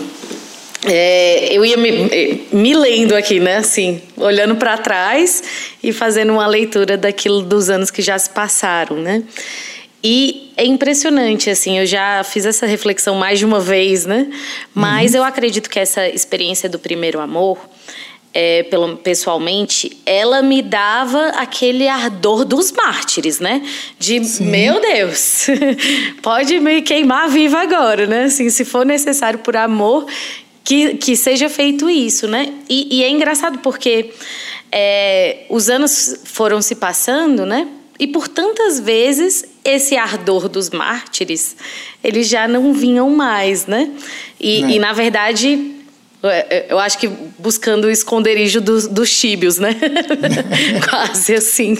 é, 0.90 1.54
eu 1.54 1.66
ia 1.66 1.78
me, 1.78 2.46
me, 2.52 2.74
lendo 2.74 3.16
aqui, 3.16 3.40
né? 3.40 3.58
Assim, 3.58 4.02
olhando 4.16 4.56
para 4.56 4.78
trás 4.78 5.44
e 5.84 5.92
fazendo 5.92 6.34
uma 6.34 6.48
leitura 6.48 6.98
daquilo 6.98 7.42
dos 7.42 7.70
anos 7.70 7.92
que 7.92 8.02
já 8.02 8.18
se 8.18 8.30
passaram, 8.30 8.98
né? 8.98 9.24
E 10.04 10.54
é 10.56 10.66
impressionante, 10.66 11.50
assim, 11.50 11.80
eu 11.80 11.86
já 11.86 12.24
fiz 12.24 12.46
essa 12.46 12.66
reflexão 12.66 13.16
mais 13.16 13.40
de 13.40 13.46
uma 13.46 13.60
vez, 13.60 14.06
né? 14.06 14.28
Mas 14.74 15.12
uhum. 15.12 15.18
eu 15.18 15.24
acredito 15.24 15.70
que 15.70 15.80
essa 15.80 16.08
experiência 16.08 16.70
do 16.70 16.80
primeiro 16.80 17.20
amor, 17.20 17.58
é, 18.34 18.64
pelo, 18.64 18.96
pessoalmente, 18.98 19.98
ela 20.06 20.42
me 20.42 20.62
dava 20.62 21.30
aquele 21.30 21.88
ardor 21.88 22.46
dos 22.46 22.72
mártires, 22.72 23.40
né? 23.40 23.62
De, 24.00 24.24
Sim. 24.24 24.46
meu 24.46 24.80
Deus, 24.80 25.48
pode 26.22 26.60
me 26.60 26.82
queimar 26.84 27.28
viva 27.28 27.60
agora, 27.60 28.06
né? 28.06 28.26
Assim, 28.26 28.50
se 28.50 28.64
for 28.64 28.86
necessário 28.86 29.40
por 29.40 29.58
amor, 29.58 30.06
que, 30.68 30.96
que 30.96 31.16
seja 31.16 31.50
feito 31.50 31.90
isso, 31.90 32.28
né? 32.28 32.54
E, 32.68 32.98
e 32.98 33.02
é 33.02 33.10
engraçado 33.10 33.60
porque 33.60 34.12
é, 34.70 35.46
os 35.50 35.70
anos 35.70 36.20
foram 36.26 36.62
se 36.62 36.76
passando, 36.76 37.46
né? 37.46 37.70
E 37.98 38.06
por 38.06 38.28
tantas 38.28 38.78
vezes 38.78 39.46
esse 39.64 39.96
ardor 39.96 40.50
dos 40.50 40.70
mártires, 40.70 41.56
eles 42.04 42.28
já 42.28 42.50
não 42.50 42.74
vinham 42.74 43.10
mais, 43.12 43.66
né? 43.66 43.90
E, 44.42 44.60
e 44.76 44.78
na 44.78 44.92
verdade, 44.92 45.74
é, 46.22 46.58
é, 46.58 46.66
eu 46.70 46.80
acho 46.80 46.98
que 46.98 47.08
buscando 47.40 47.86
o 47.86 47.90
esconderijo 47.90 48.60
dos, 48.60 48.90
dos 48.90 49.18
tíbios, 49.18 49.58
né? 49.60 49.74
Quase 50.90 51.36
assim. 51.36 51.78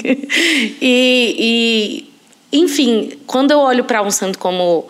E, 0.82 2.08
e, 2.52 2.58
enfim, 2.58 3.20
quando 3.28 3.52
eu 3.52 3.60
olho 3.60 3.84
para 3.84 4.02
um 4.02 4.12
santo 4.12 4.40
como 4.40 4.88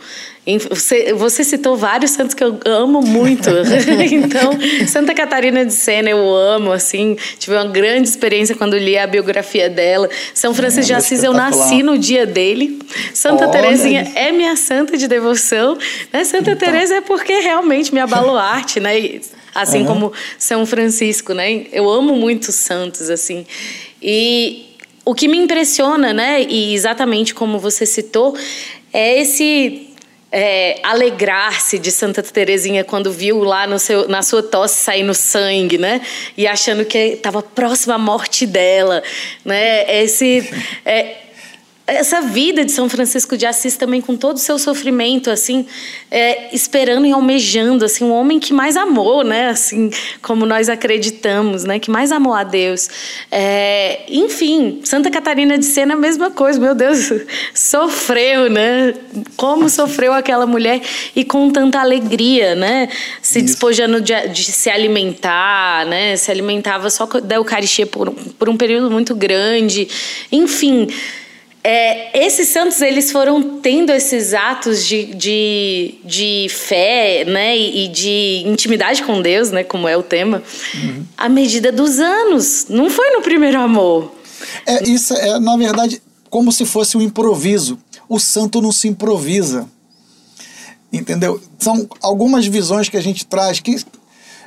você, 0.69 1.13
você 1.13 1.43
citou 1.43 1.75
vários 1.75 2.11
santos 2.11 2.33
que 2.33 2.41
eu 2.41 2.57
amo 2.65 3.01
muito. 3.01 3.49
então, 4.09 4.51
Santa 4.87 5.13
Catarina 5.13 5.65
de 5.65 5.73
Sena 5.73 6.09
eu 6.09 6.33
amo, 6.33 6.71
assim. 6.71 7.17
Tive 7.37 7.57
uma 7.57 7.65
grande 7.65 8.07
experiência 8.07 8.55
quando 8.55 8.77
li 8.77 8.97
a 8.97 9.05
biografia 9.05 9.69
dela. 9.69 10.09
São 10.33 10.53
Francisco 10.53 10.85
é, 10.85 10.85
de 10.85 10.93
Assis, 10.93 11.21
eu 11.21 11.33
nasci 11.33 11.83
no 11.83 11.97
dia 11.97 12.25
dele. 12.25 12.79
Santa 13.13 13.43
Olha 13.43 13.51
Terezinha 13.51 14.03
isso. 14.03 14.17
é 14.17 14.31
minha 14.31 14.55
santa 14.55 14.97
de 14.97 15.05
devoção. 15.07 15.77
Né? 16.13 16.23
Santa 16.23 16.51
então. 16.51 16.67
Teresa 16.67 16.95
é 16.95 17.01
porque 17.01 17.39
realmente 17.39 17.93
me 17.93 17.99
arte, 17.99 18.79
né? 18.79 19.19
Assim 19.53 19.79
uhum. 19.79 19.85
como 19.85 20.13
São 20.37 20.65
Francisco, 20.65 21.33
né? 21.33 21.65
Eu 21.73 21.89
amo 21.89 22.15
muito 22.15 22.53
santos, 22.53 23.09
assim. 23.09 23.45
E 24.01 24.67
o 25.03 25.13
que 25.13 25.27
me 25.27 25.37
impressiona, 25.37 26.13
né? 26.13 26.43
E 26.43 26.73
exatamente 26.73 27.33
como 27.33 27.59
você 27.59 27.85
citou, 27.85 28.37
é 28.93 29.19
esse 29.19 29.86
é, 30.31 30.79
alegrar-se 30.83 31.79
de 31.79 31.91
Santa 31.91 32.21
Terezinha 32.21 32.83
quando 32.83 33.11
viu 33.11 33.43
lá 33.43 33.67
seu, 33.79 34.07
na 34.07 34.21
sua 34.21 34.43
tosse 34.43 34.83
saindo 34.83 35.13
sangue, 35.13 35.77
né? 35.77 36.01
E 36.35 36.45
achando 36.47 36.83
que 36.85 36.97
estava 36.97 37.41
próxima 37.41 37.95
à 37.95 37.97
morte 37.97 38.45
dela, 38.45 39.01
né? 39.45 40.03
Esse 40.03 40.49
é, 40.85 41.26
essa 41.87 42.19
vida 42.19 42.65
de 42.65 42.71
São 42.73 42.89
Francisco 42.89 43.37
de 43.37 43.45
Assis 43.45 43.77
também 43.77 44.01
com 44.01 44.17
todo 44.17 44.35
o 44.35 44.39
seu 44.39 44.59
sofrimento 44.59 45.31
assim 45.31 45.65
é, 46.11 46.53
esperando 46.53 47.07
e 47.07 47.13
almejando 47.13 47.85
assim 47.85 48.03
um 48.03 48.11
homem 48.11 48.41
que 48.41 48.51
mais 48.51 48.75
amou 48.75 49.23
né 49.23 49.47
assim 49.47 49.89
como 50.21 50.45
nós 50.45 50.67
acreditamos 50.67 51.63
né 51.63 51.79
que 51.79 51.89
mais 51.89 52.11
amou 52.11 52.33
a 52.33 52.43
Deus 52.43 52.89
é, 53.31 54.01
enfim 54.09 54.81
Santa 54.83 55.09
Catarina 55.09 55.57
de 55.57 55.63
Sena 55.63 55.93
a 55.93 55.97
mesma 55.97 56.29
coisa 56.29 56.59
meu 56.59 56.75
Deus 56.75 57.09
sofreu 57.55 58.49
né 58.49 58.93
como 59.37 59.69
sofreu 59.69 60.11
aquela 60.11 60.45
mulher 60.45 60.81
e 61.15 61.23
com 61.23 61.49
tanta 61.49 61.79
alegria 61.79 62.53
né 62.53 62.89
se 63.21 63.39
Isso. 63.39 63.47
despojando 63.47 64.01
de, 64.01 64.13
de, 64.27 64.43
se 64.43 64.69
alimentar 64.69 65.85
né 65.85 66.17
se 66.17 66.29
alimentava 66.29 66.89
só 66.89 67.05
da 67.05 67.35
Eucaristia 67.35 67.87
por, 67.87 68.11
por 68.11 68.49
um 68.49 68.57
período 68.57 68.91
muito 68.91 69.15
grande 69.15 69.87
enfim 70.29 70.89
é, 71.63 72.25
esses 72.25 72.47
santos 72.49 72.81
eles 72.81 73.11
foram 73.11 73.59
tendo 73.59 73.91
esses 73.91 74.33
atos 74.33 74.85
de, 74.85 75.13
de, 75.15 75.95
de 76.03 76.47
fé 76.49 77.25
né, 77.25 77.57
e 77.57 77.87
de 77.89 78.43
intimidade 78.45 79.03
com 79.03 79.21
Deus, 79.21 79.51
né, 79.51 79.63
como 79.63 79.87
é 79.87 79.97
o 79.97 80.03
tema, 80.03 80.41
uhum. 80.75 81.05
à 81.17 81.27
medida 81.27 81.71
dos 81.71 81.99
anos. 81.99 82.67
Não 82.69 82.89
foi 82.89 83.09
no 83.11 83.21
primeiro 83.21 83.59
amor. 83.59 84.15
É, 84.65 84.83
isso 84.83 85.13
é, 85.13 85.39
na 85.39 85.57
verdade, 85.57 86.01
como 86.29 86.51
se 86.51 86.65
fosse 86.65 86.97
um 86.97 87.01
improviso. 87.01 87.77
O 88.07 88.19
santo 88.19 88.61
não 88.61 88.71
se 88.71 88.87
improvisa. 88.87 89.67
Entendeu? 90.91 91.41
São 91.59 91.87
algumas 92.01 92.45
visões 92.45 92.87
que 92.87 92.95
a 92.95 93.01
gente 93.01 93.25
traz 93.25 93.59
que, 93.59 93.75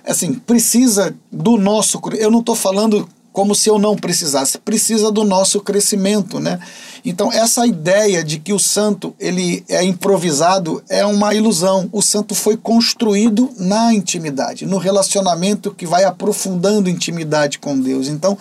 assim, 0.07 0.35
precisa 0.35 1.15
do 1.31 1.59
nosso. 1.59 2.01
Eu 2.19 2.31
não 2.31 2.41
estou 2.41 2.55
falando 2.55 3.07
como 3.41 3.55
se 3.55 3.71
eu 3.71 3.79
não 3.79 3.97
precisasse. 3.97 4.59
Precisa 4.59 5.11
do 5.11 5.25
nosso 5.25 5.63
crescimento, 5.63 6.39
né? 6.39 6.61
Então 7.03 7.33
essa 7.33 7.67
ideia 7.67 8.23
de 8.23 8.39
que 8.39 8.53
o 8.53 8.59
santo 8.59 9.15
ele 9.19 9.65
é 9.67 9.83
improvisado 9.83 10.83
é 10.91 11.07
uma 11.07 11.35
ilusão. 11.35 11.89
O 11.91 12.03
santo 12.03 12.35
foi 12.35 12.55
construído 12.55 13.49
na 13.57 13.95
intimidade, 13.95 14.67
no 14.67 14.77
relacionamento 14.77 15.75
que 15.75 15.87
vai 15.87 16.05
aprofundando 16.05 16.91
intimidade 16.91 17.59
com 17.59 17.81
Deus. 17.81 18.09
Então 18.09 18.37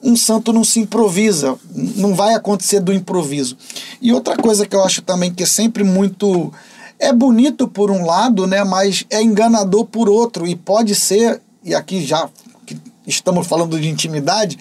um 0.00 0.14
santo 0.14 0.52
não 0.52 0.62
se 0.62 0.78
improvisa, 0.78 1.58
não 1.74 2.14
vai 2.14 2.34
acontecer 2.34 2.78
do 2.78 2.92
improviso. 2.92 3.56
E 4.00 4.12
outra 4.12 4.36
coisa 4.36 4.64
que 4.64 4.76
eu 4.76 4.84
acho 4.84 5.02
também 5.02 5.34
que 5.34 5.42
é 5.42 5.46
sempre 5.46 5.82
muito 5.82 6.52
é 6.96 7.12
bonito 7.12 7.66
por 7.66 7.90
um 7.90 8.06
lado, 8.06 8.46
né, 8.46 8.62
mas 8.62 9.04
é 9.10 9.20
enganador 9.20 9.84
por 9.84 10.08
outro 10.08 10.46
e 10.46 10.54
pode 10.54 10.94
ser, 10.94 11.40
e 11.64 11.74
aqui 11.74 12.06
já 12.06 12.28
estamos 13.08 13.46
falando 13.46 13.80
de 13.80 13.88
intimidade, 13.88 14.58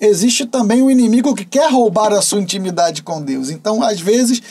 existe 0.00 0.46
também 0.46 0.82
um 0.82 0.90
inimigo 0.90 1.34
que 1.34 1.44
quer 1.44 1.70
roubar 1.70 2.12
a 2.12 2.22
sua 2.22 2.40
intimidade 2.40 3.02
com 3.02 3.22
Deus. 3.22 3.50
Então, 3.50 3.82
às 3.82 4.00
vezes, 4.00 4.42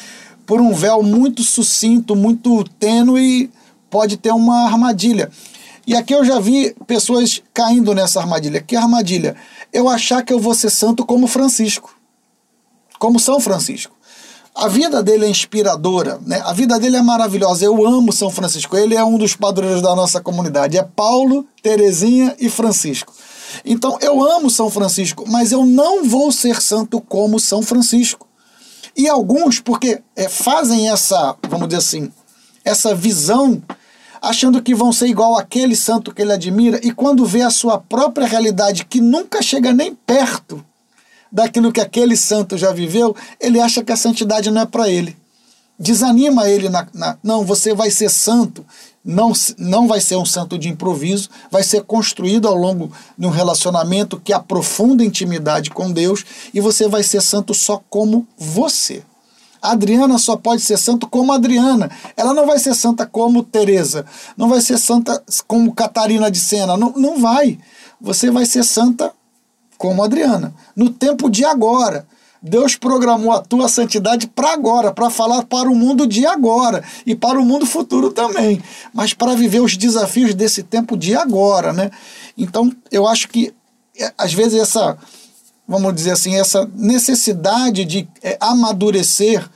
por 0.46 0.60
um 0.60 0.74
véu 0.74 1.02
muito 1.02 1.44
sucinto, 1.44 2.16
muito 2.16 2.64
tênue, 2.80 3.50
pode 3.90 4.18
ter 4.18 4.32
uma 4.32 4.66
armadilha. 4.66 5.30
E 5.88 5.96
aqui 5.96 6.14
eu 6.14 6.26
já 6.26 6.40
vi 6.40 6.76
pessoas 6.88 7.42
caindo 7.54 7.94
nessa 7.94 8.20
armadilha. 8.20 8.60
Que 8.60 8.76
armadilha? 8.76 9.36
Eu 9.72 9.88
achar 9.88 10.24
que 10.24 10.34
eu 10.34 10.40
vou 10.40 10.56
ser 10.56 10.72
santo 10.72 11.06
como 11.06 11.28
Francisco, 11.28 11.96
como 12.98 13.20
São 13.20 13.40
Francisco. 13.40 13.94
A 14.56 14.70
vida 14.70 15.04
dele 15.04 15.26
é 15.26 15.30
inspiradora, 15.30 16.18
né? 16.26 16.42
a 16.46 16.54
vida 16.54 16.80
dele 16.80 16.96
é 16.96 17.02
maravilhosa. 17.02 17.66
Eu 17.66 17.86
amo 17.86 18.14
São 18.14 18.32
Francisco. 18.32 18.78
Ele 18.78 18.96
é 18.96 19.04
um 19.04 19.18
dos 19.18 19.36
padroeiros 19.36 19.82
da 19.82 19.94
nossa 19.94 20.22
comunidade. 20.22 20.78
É 20.78 20.84
Paulo, 20.84 21.46
Terezinha 21.62 22.34
e 22.40 22.50
Francisco. 22.50 23.14
Então 23.64 23.98
eu 24.02 24.24
amo 24.24 24.50
São 24.50 24.70
Francisco, 24.70 25.26
mas 25.28 25.52
eu 25.52 25.66
não 25.66 26.04
vou 26.04 26.32
ser 26.32 26.62
santo 26.62 27.00
como 27.00 27.40
São 27.40 27.62
Francisco. 27.62 28.28
E 28.96 29.08
alguns, 29.08 29.60
porque 29.60 30.02
é, 30.16 30.30
fazem 30.30 30.90
essa, 30.90 31.36
vamos 31.50 31.68
dizer 31.68 31.80
assim, 31.80 32.12
essa 32.64 32.96
visão, 32.96 33.62
achando 34.22 34.62
que 34.62 34.74
vão 34.74 34.92
ser 34.92 35.08
igual 35.08 35.38
aquele 35.38 35.76
santo 35.76 36.14
que 36.14 36.22
ele 36.22 36.32
admira, 36.34 36.80
e 36.82 36.92
quando 36.92 37.26
vê 37.26 37.42
a 37.42 37.50
sua 37.50 37.78
própria 37.78 38.26
realidade, 38.26 38.86
que 38.86 39.02
nunca 39.02 39.42
chega 39.42 39.74
nem 39.74 39.94
perto 39.94 40.66
daquilo 41.32 41.72
que 41.72 41.82
aquele 41.82 42.16
santo 42.16 42.58
já 42.58 42.72
viveu, 42.72 43.16
ele 43.40 43.60
acha 43.60 43.84
que 43.84 43.92
a 43.92 43.98
santidade 43.98 44.50
não 44.50 44.62
é 44.62 44.66
para 44.66 44.90
ele. 44.90 45.16
Desanima 45.78 46.50
ele 46.50 46.70
na, 46.70 46.88
na. 46.94 47.18
Não, 47.22 47.44
você 47.44 47.74
vai 47.74 47.92
ser 47.92 48.10
santo 48.10 48.66
não, 49.06 49.32
não 49.60 49.88
vai 49.88 50.02
ser 50.02 50.16
um 50.16 50.26
santo 50.26 50.58
de 50.58 50.68
improviso, 50.68 51.30
vai 51.52 51.62
ser 51.62 51.84
construído 51.84 52.48
ao 52.48 52.56
longo 52.56 52.92
de 53.16 53.28
um 53.28 53.30
relacionamento 53.30 54.20
que 54.20 54.34
aprofunda 54.34 55.04
a 55.04 55.06
intimidade 55.06 55.70
com 55.70 55.92
Deus 55.92 56.26
e 56.52 56.60
você 56.60 56.88
vai 56.88 57.04
ser 57.04 57.22
santo 57.22 57.54
só 57.54 57.82
como 57.88 58.28
você. 58.36 59.04
A 59.62 59.72
Adriana 59.72 60.18
só 60.18 60.36
pode 60.36 60.62
ser 60.62 60.78
santo 60.78 61.08
como 61.08 61.32
Adriana. 61.32 61.90
Ela 62.18 62.34
não 62.34 62.46
vai 62.46 62.60
ser 62.60 62.74
santa 62.76 63.06
como 63.06 63.44
Teresa, 63.44 64.06
não 64.36 64.50
vai 64.50 64.62
ser 64.62 64.78
santa 64.78 65.24
como 65.48 65.74
Catarina 65.74 66.30
de 66.30 66.40
Sena, 66.40 66.76
não, 66.76 66.92
não 66.96 67.20
vai. 67.20 67.60
Você 68.02 68.32
vai 68.32 68.46
ser 68.46 68.64
santa 68.64 69.12
como 69.78 70.04
Adriana, 70.04 70.54
no 70.76 70.90
tempo 70.90 71.30
de 71.30 71.46
agora. 71.46 72.08
Deus 72.48 72.76
programou 72.76 73.32
a 73.32 73.42
tua 73.42 73.68
santidade 73.68 74.28
para 74.28 74.54
agora, 74.54 74.92
para 74.92 75.10
falar 75.10 75.44
para 75.44 75.68
o 75.68 75.76
mundo 75.76 76.06
de 76.06 76.28
agora 76.28 76.84
e 77.04 77.16
para 77.16 77.40
o 77.40 77.46
mundo 77.46 77.66
futuro 77.66 78.12
também, 78.12 78.62
mas 78.94 79.16
para 79.16 79.34
viver 79.34 79.62
os 79.62 79.76
desafios 79.76 80.36
desse 80.36 80.62
tempo 80.62 80.96
de 80.96 81.16
agora, 81.16 81.74
né? 81.74 81.90
Então, 82.38 82.72
eu 82.92 83.08
acho 83.08 83.30
que 83.30 83.52
é, 84.00 84.14
às 84.16 84.32
vezes 84.32 84.62
essa, 84.62 84.96
vamos 85.68 85.96
dizer 85.96 86.12
assim, 86.12 86.36
essa 86.36 86.70
necessidade 86.76 87.84
de 87.84 88.08
é, 88.22 88.38
amadurecer 88.40 89.50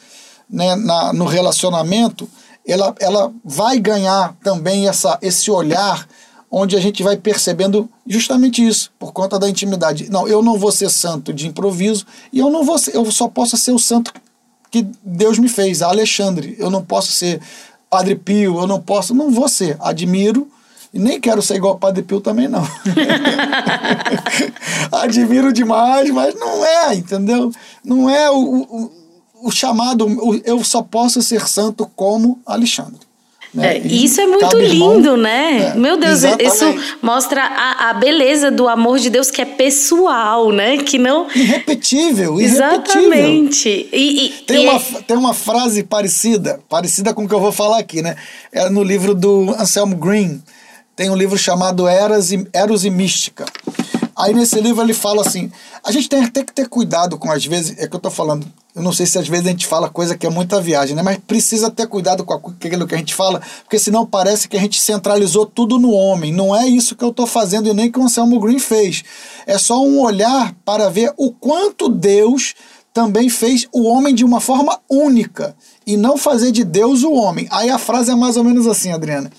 né, 0.50 0.76
na, 0.76 1.14
no 1.14 1.26
relacionamento, 1.26 2.28
ela, 2.66 2.96
ela 3.00 3.32
vai 3.46 3.78
ganhar 3.78 4.36
também 4.44 4.88
essa, 4.88 5.20
esse 5.22 5.52
olhar 5.52 6.08
onde 6.52 6.76
a 6.76 6.80
gente 6.80 7.04
vai 7.04 7.16
percebendo 7.16 7.90
justamente 8.08 8.66
isso, 8.66 8.92
por 8.98 9.14
conta 9.14 9.38
da 9.38 9.50
intimidade. 9.50 10.10
Não, 10.10 10.28
eu 10.28 10.42
não 10.42 10.58
vou 10.58 10.72
ser 10.72 10.90
santo 10.90 11.32
de 11.32 11.48
improviso 11.48 12.06
e 12.34 12.40
eu 12.40 12.50
não 12.50 12.64
vou 12.64 12.78
ser, 12.78 12.96
eu 12.96 13.10
só 13.12 13.28
posso 13.28 13.56
ser 13.56 13.72
o 13.72 13.80
santo 13.80 14.12
que 14.72 14.88
Deus 15.04 15.38
me 15.38 15.48
fez, 15.48 15.82
Alexandre. 15.82 16.56
Eu 16.58 16.70
não 16.70 16.84
posso 16.84 17.12
ser 17.12 17.40
Padre 17.90 18.16
Pio, 18.16 18.60
eu 18.60 18.68
não 18.68 18.82
posso, 18.82 19.14
não 19.14 19.32
vou 19.32 19.48
ser. 19.48 19.78
Admiro 19.80 20.48
e 20.94 20.98
nem 20.98 21.20
quero 21.20 21.42
ser 21.42 21.56
igual 21.56 21.78
Padre 21.78 22.02
Pio 22.02 22.20
também 22.20 22.48
não. 22.48 22.64
Admiro 24.92 25.54
demais, 25.54 26.10
mas 26.10 26.34
não 26.36 26.66
é, 26.66 26.96
entendeu? 26.96 27.52
Não 27.84 28.10
é 28.10 28.30
o, 28.32 28.36
o, 28.36 28.92
o 29.44 29.52
chamado, 29.52 30.08
o, 30.08 30.42
eu 30.44 30.64
só 30.64 30.82
posso 30.82 31.22
ser 31.22 31.48
santo 31.48 31.90
como 31.96 32.40
Alexandre. 32.46 33.09
Né? 33.54 33.78
É, 33.78 33.80
isso 33.80 34.22
é 34.22 34.28
muito 34.28 34.58
lindo, 34.58 35.18
né? 35.18 35.72
É, 35.72 35.76
Meu 35.76 35.98
Deus, 35.98 36.24
exatamente. 36.24 36.54
isso 36.54 36.98
mostra 37.02 37.42
a, 37.44 37.90
a, 37.90 37.94
beleza 37.94 38.52
do 38.52 38.68
amor 38.68 39.00
de 39.00 39.10
Deus 39.10 39.32
que 39.32 39.42
é 39.42 39.46
pessoal, 39.46 40.52
né? 40.52 40.78
Que 40.78 41.00
não. 41.00 41.28
Irrepetível, 41.34 42.40
Exatamente. 42.40 43.90
E, 43.92 44.26
e, 44.26 44.30
tem, 44.46 44.66
e 44.66 44.68
uma, 44.68 44.78
é... 44.78 45.02
tem 45.02 45.18
uma 45.18 45.34
frase 45.34 45.82
parecida, 45.84 46.60
parecida 46.70 47.14
com 47.14 47.26
o 47.26 47.28
que 47.28 47.34
eu 47.34 47.40
vou 47.40 47.52
falar 47.52 47.80
aqui, 47.80 48.04
né? 48.04 48.16
É 48.52 48.70
no 48.70 48.84
livro 48.84 49.16
do 49.16 49.56
Anselmo 49.60 49.96
Green. 49.96 50.44
Tem 50.96 51.10
um 51.10 51.16
livro 51.16 51.38
chamado 51.38 51.88
Eras 51.88 52.32
e, 52.32 52.46
Eros 52.54 52.86
e 52.86 52.90
Mística. 52.90 53.46
Aí 54.20 54.34
nesse 54.34 54.60
livro 54.60 54.84
ele 54.84 54.94
fala 54.94 55.22
assim: 55.22 55.50
a 55.82 55.92
gente 55.94 56.10
tem 56.10 56.24
até 56.24 56.44
que 56.44 56.52
ter 56.52 56.68
cuidado 56.68 57.18
com, 57.18 57.32
às 57.32 57.46
vezes, 57.46 57.78
é 57.78 57.88
que 57.88 57.96
eu 57.96 58.00
tô 58.00 58.12
falando, 58.12 58.46
eu 58.76 58.82
não 58.82 58.92
sei 58.92 59.06
se 59.06 59.18
às 59.18 59.28
vezes 59.28 59.48
a 59.48 59.52
gente 59.52 59.66
fala 59.66 59.90
coisa 59.90 60.18
que 60.18 60.28
é 60.28 60.30
muita 60.30 60.60
viagem, 60.60 60.94
né? 60.94 61.02
Mas 61.02 61.18
precisa 61.26 61.72
ter 61.72 61.88
cuidado 61.88 62.26
com 62.26 62.34
aquilo 62.34 62.86
que 62.86 62.96
a 62.96 62.98
gente 62.98 63.16
fala, 63.16 63.42
porque 63.64 63.80
senão 63.80 64.06
parece 64.06 64.50
que 64.50 64.58
a 64.58 64.60
gente 64.60 64.80
centralizou 64.82 65.46
tudo 65.46 65.80
no 65.80 65.92
homem. 65.92 66.34
Não 66.34 66.54
é 66.54 66.68
isso 66.68 66.98
que 66.98 67.04
eu 67.04 67.12
estou 67.12 67.26
fazendo 67.26 67.70
e 67.70 67.74
nem 67.74 67.90
que 67.90 67.98
o 67.98 68.04
Anselmo 68.04 68.40
Green 68.42 68.60
fez. 68.60 69.04
É 69.48 69.58
só 69.58 69.82
um 69.82 70.02
olhar 70.02 70.54
para 70.66 70.90
ver 70.90 71.14
o 71.16 71.32
quanto 71.32 71.88
Deus 71.88 72.56
também 72.94 73.30
fez 73.30 73.68
o 73.72 73.84
homem 73.84 74.14
de 74.14 74.26
uma 74.26 74.42
forma 74.42 74.78
única 74.90 75.56
e 75.88 75.96
não 75.96 76.18
fazer 76.18 76.52
de 76.52 76.66
Deus 76.66 77.04
o 77.04 77.14
homem. 77.14 77.48
Aí 77.50 77.70
a 77.70 77.78
frase 77.78 78.12
é 78.12 78.16
mais 78.16 78.36
ou 78.36 78.44
menos 78.44 78.68
assim, 78.68 78.92
Adriana. 78.92 79.32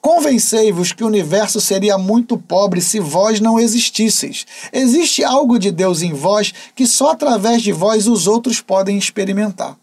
Convencei-vos 0.00 0.92
que 0.92 1.02
o 1.02 1.06
universo 1.06 1.60
seria 1.60 1.98
muito 1.98 2.38
pobre 2.38 2.80
se 2.80 3.00
vós 3.00 3.40
não 3.40 3.58
existisseis. 3.58 4.46
Existe 4.72 5.24
algo 5.24 5.58
de 5.58 5.70
Deus 5.70 6.02
em 6.02 6.12
vós 6.12 6.52
que 6.74 6.86
só 6.86 7.10
através 7.10 7.62
de 7.62 7.72
vós 7.72 8.06
os 8.06 8.26
outros 8.26 8.60
podem 8.60 8.96
experimentar. 8.96 9.76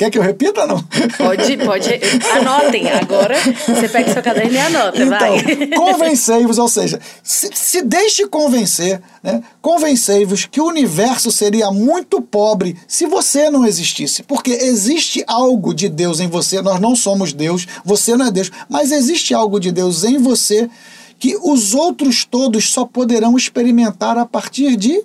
Quer 0.00 0.10
que 0.10 0.16
eu 0.16 0.22
repita 0.22 0.66
não? 0.66 0.82
Pode, 1.18 1.58
pode. 1.58 1.90
Anotem. 2.34 2.90
Agora 2.90 3.36
você 3.66 3.86
pega 3.86 4.10
seu 4.10 4.22
caderno 4.22 4.54
e 4.54 4.58
anota, 4.58 4.96
então, 4.96 5.18
vai. 5.18 5.66
Convencei-vos, 5.76 6.56
ou 6.56 6.68
seja, 6.68 6.98
se, 7.22 7.50
se 7.52 7.82
deixe 7.82 8.26
convencer, 8.26 9.02
né? 9.22 9.42
Convencei-vos 9.60 10.46
que 10.46 10.58
o 10.58 10.64
universo 10.64 11.30
seria 11.30 11.70
muito 11.70 12.22
pobre 12.22 12.78
se 12.88 13.04
você 13.04 13.50
não 13.50 13.66
existisse. 13.66 14.22
Porque 14.22 14.52
existe 14.52 15.22
algo 15.26 15.74
de 15.74 15.86
Deus 15.86 16.18
em 16.18 16.28
você. 16.28 16.62
Nós 16.62 16.80
não 16.80 16.96
somos 16.96 17.34
Deus, 17.34 17.66
você 17.84 18.16
não 18.16 18.28
é 18.28 18.30
Deus, 18.30 18.50
mas 18.70 18.92
existe 18.92 19.34
algo 19.34 19.60
de 19.60 19.70
Deus 19.70 20.02
em 20.02 20.16
você 20.16 20.70
que 21.18 21.36
os 21.42 21.74
outros 21.74 22.24
todos 22.24 22.72
só 22.72 22.86
poderão 22.86 23.36
experimentar 23.36 24.16
a 24.16 24.24
partir 24.24 24.76
de 24.76 25.04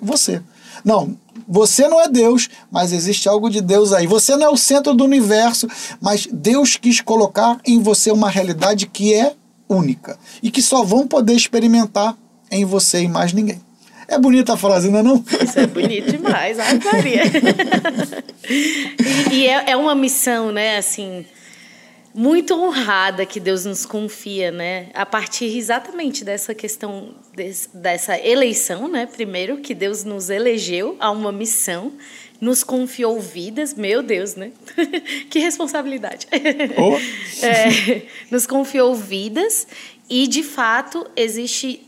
você. 0.00 0.40
Não, 0.82 1.16
você 1.52 1.86
não 1.86 2.00
é 2.00 2.08
Deus, 2.08 2.48
mas 2.70 2.92
existe 2.92 3.28
algo 3.28 3.50
de 3.50 3.60
Deus 3.60 3.92
aí. 3.92 4.06
Você 4.06 4.34
não 4.36 4.46
é 4.46 4.48
o 4.48 4.56
centro 4.56 4.94
do 4.94 5.04
universo, 5.04 5.68
mas 6.00 6.26
Deus 6.32 6.76
quis 6.76 7.02
colocar 7.02 7.60
em 7.66 7.78
você 7.82 8.10
uma 8.10 8.30
realidade 8.30 8.86
que 8.86 9.12
é 9.12 9.34
única 9.68 10.18
e 10.42 10.50
que 10.50 10.62
só 10.62 10.82
vão 10.82 11.06
poder 11.06 11.34
experimentar 11.34 12.16
em 12.50 12.64
você 12.64 13.02
e 13.02 13.08
mais 13.08 13.34
ninguém. 13.34 13.60
É 14.08 14.18
bonita 14.18 14.54
a 14.54 14.56
frase, 14.56 14.90
não 14.90 15.00
é 15.00 15.02
não? 15.02 15.22
Isso 15.42 15.58
é 15.58 15.66
bonito 15.66 16.10
demais, 16.10 16.58
ai 16.58 16.80
Maria. 16.82 17.22
e, 18.48 19.34
e 19.34 19.46
é, 19.46 19.72
é 19.72 19.76
uma 19.76 19.94
missão, 19.94 20.50
né, 20.50 20.78
assim 20.78 21.26
muito 22.14 22.54
honrada 22.54 23.24
que 23.24 23.40
Deus 23.40 23.64
nos 23.64 23.86
confia, 23.86 24.50
né? 24.50 24.88
A 24.92 25.06
partir 25.06 25.56
exatamente 25.56 26.24
dessa 26.24 26.54
questão 26.54 27.14
dessa 27.72 28.18
eleição, 28.18 28.88
né? 28.88 29.06
Primeiro 29.06 29.58
que 29.58 29.74
Deus 29.74 30.04
nos 30.04 30.30
elegeu 30.30 30.96
a 31.00 31.10
uma 31.10 31.32
missão, 31.32 31.92
nos 32.40 32.62
confiou 32.62 33.20
vidas, 33.20 33.74
meu 33.74 34.02
Deus, 34.02 34.34
né? 34.34 34.52
que 35.30 35.38
responsabilidade. 35.38 36.26
Oh. 36.76 36.98
É, 37.44 38.02
nos 38.30 38.46
confiou 38.46 38.94
vidas 38.94 39.66
e 40.08 40.28
de 40.28 40.44
fato 40.44 41.04
existe 41.16 41.84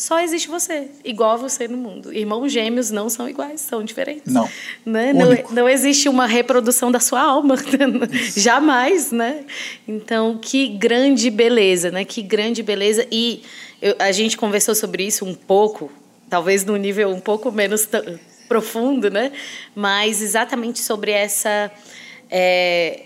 só 0.00 0.18
existe 0.18 0.48
você, 0.48 0.88
igual 1.04 1.32
a 1.32 1.36
você 1.36 1.68
no 1.68 1.76
mundo. 1.76 2.10
Irmãos 2.10 2.50
gêmeos 2.50 2.90
não 2.90 3.10
são 3.10 3.28
iguais, 3.28 3.60
são 3.60 3.84
diferentes. 3.84 4.32
Não. 4.32 4.48
Né? 4.82 5.12
Não, 5.12 5.28
não 5.50 5.68
existe 5.68 6.08
uma 6.08 6.24
reprodução 6.24 6.90
da 6.90 6.98
sua 6.98 7.20
alma, 7.20 7.54
jamais, 8.34 9.12
né? 9.12 9.44
Então, 9.86 10.38
que 10.40 10.68
grande 10.68 11.28
beleza, 11.28 11.90
né? 11.90 12.02
Que 12.02 12.22
grande 12.22 12.62
beleza. 12.62 13.06
E 13.12 13.42
eu, 13.82 13.94
a 13.98 14.10
gente 14.10 14.38
conversou 14.38 14.74
sobre 14.74 15.06
isso 15.06 15.26
um 15.26 15.34
pouco, 15.34 15.92
talvez 16.30 16.64
num 16.64 16.76
nível 16.76 17.10
um 17.10 17.20
pouco 17.20 17.52
menos 17.52 17.86
profundo, 18.48 19.10
né? 19.10 19.32
Mas 19.74 20.22
exatamente 20.22 20.78
sobre 20.78 21.10
essa. 21.10 21.70
É, 22.30 23.02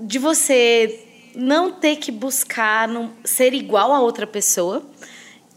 de 0.00 0.18
você 0.18 0.98
não 1.34 1.70
ter 1.70 1.96
que 1.96 2.10
buscar 2.10 2.88
ser 3.22 3.52
igual 3.52 3.92
a 3.92 4.00
outra 4.00 4.26
pessoa, 4.26 4.82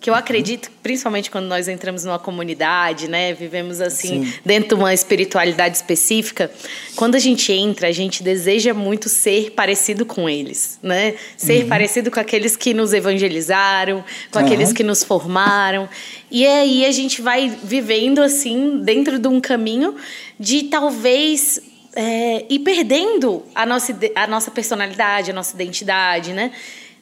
que 0.02 0.10
eu 0.10 0.16
acredito, 0.16 0.72
principalmente 0.82 1.30
quando 1.30 1.46
nós 1.46 1.68
entramos 1.68 2.04
numa 2.04 2.18
comunidade, 2.18 3.08
né, 3.08 3.34
vivemos 3.34 3.80
assim 3.80 4.26
Sim. 4.26 4.34
dentro 4.44 4.70
de 4.70 4.74
uma 4.74 4.92
espiritualidade 4.92 5.76
específica, 5.78 6.52
quando 6.96 7.14
a 7.14 7.20
gente 7.20 7.54
entra, 7.54 7.88
a 7.88 7.92
gente 7.92 8.24
deseja 8.24 8.74
muito 8.74 9.08
ser 9.08 9.52
parecido 9.52 10.04
com 10.04 10.28
eles, 10.28 10.80
né? 10.82 11.14
Ser 11.38 11.64
uhum. 11.64 11.70
parecido 11.70 12.10
com 12.10 12.20
aqueles 12.20 12.58
que 12.58 12.74
nos 12.74 12.94
evangelizaram, 12.94 14.04
com 14.32 14.40
uhum. 14.40 14.46
aqueles 14.46 14.74
que 14.74 14.82
nos 14.82 15.04
formaram. 15.04 15.88
E 16.32 16.48
aí 16.48 16.84
a 16.84 16.92
gente 16.92 17.22
vai 17.22 17.48
vivendo 17.64 18.24
assim 18.24 18.82
dentro 18.84 19.20
de 19.20 19.28
um 19.28 19.40
caminho 19.40 19.96
de 20.40 20.64
talvez 20.64 21.62
é, 21.96 22.46
ir 22.50 22.60
perdendo 22.60 23.44
a 23.54 23.68
nossa, 23.68 23.96
a 24.16 24.26
nossa 24.26 24.50
personalidade, 24.50 25.30
a 25.30 25.34
nossa 25.34 25.54
identidade, 25.54 26.34
né? 26.34 26.52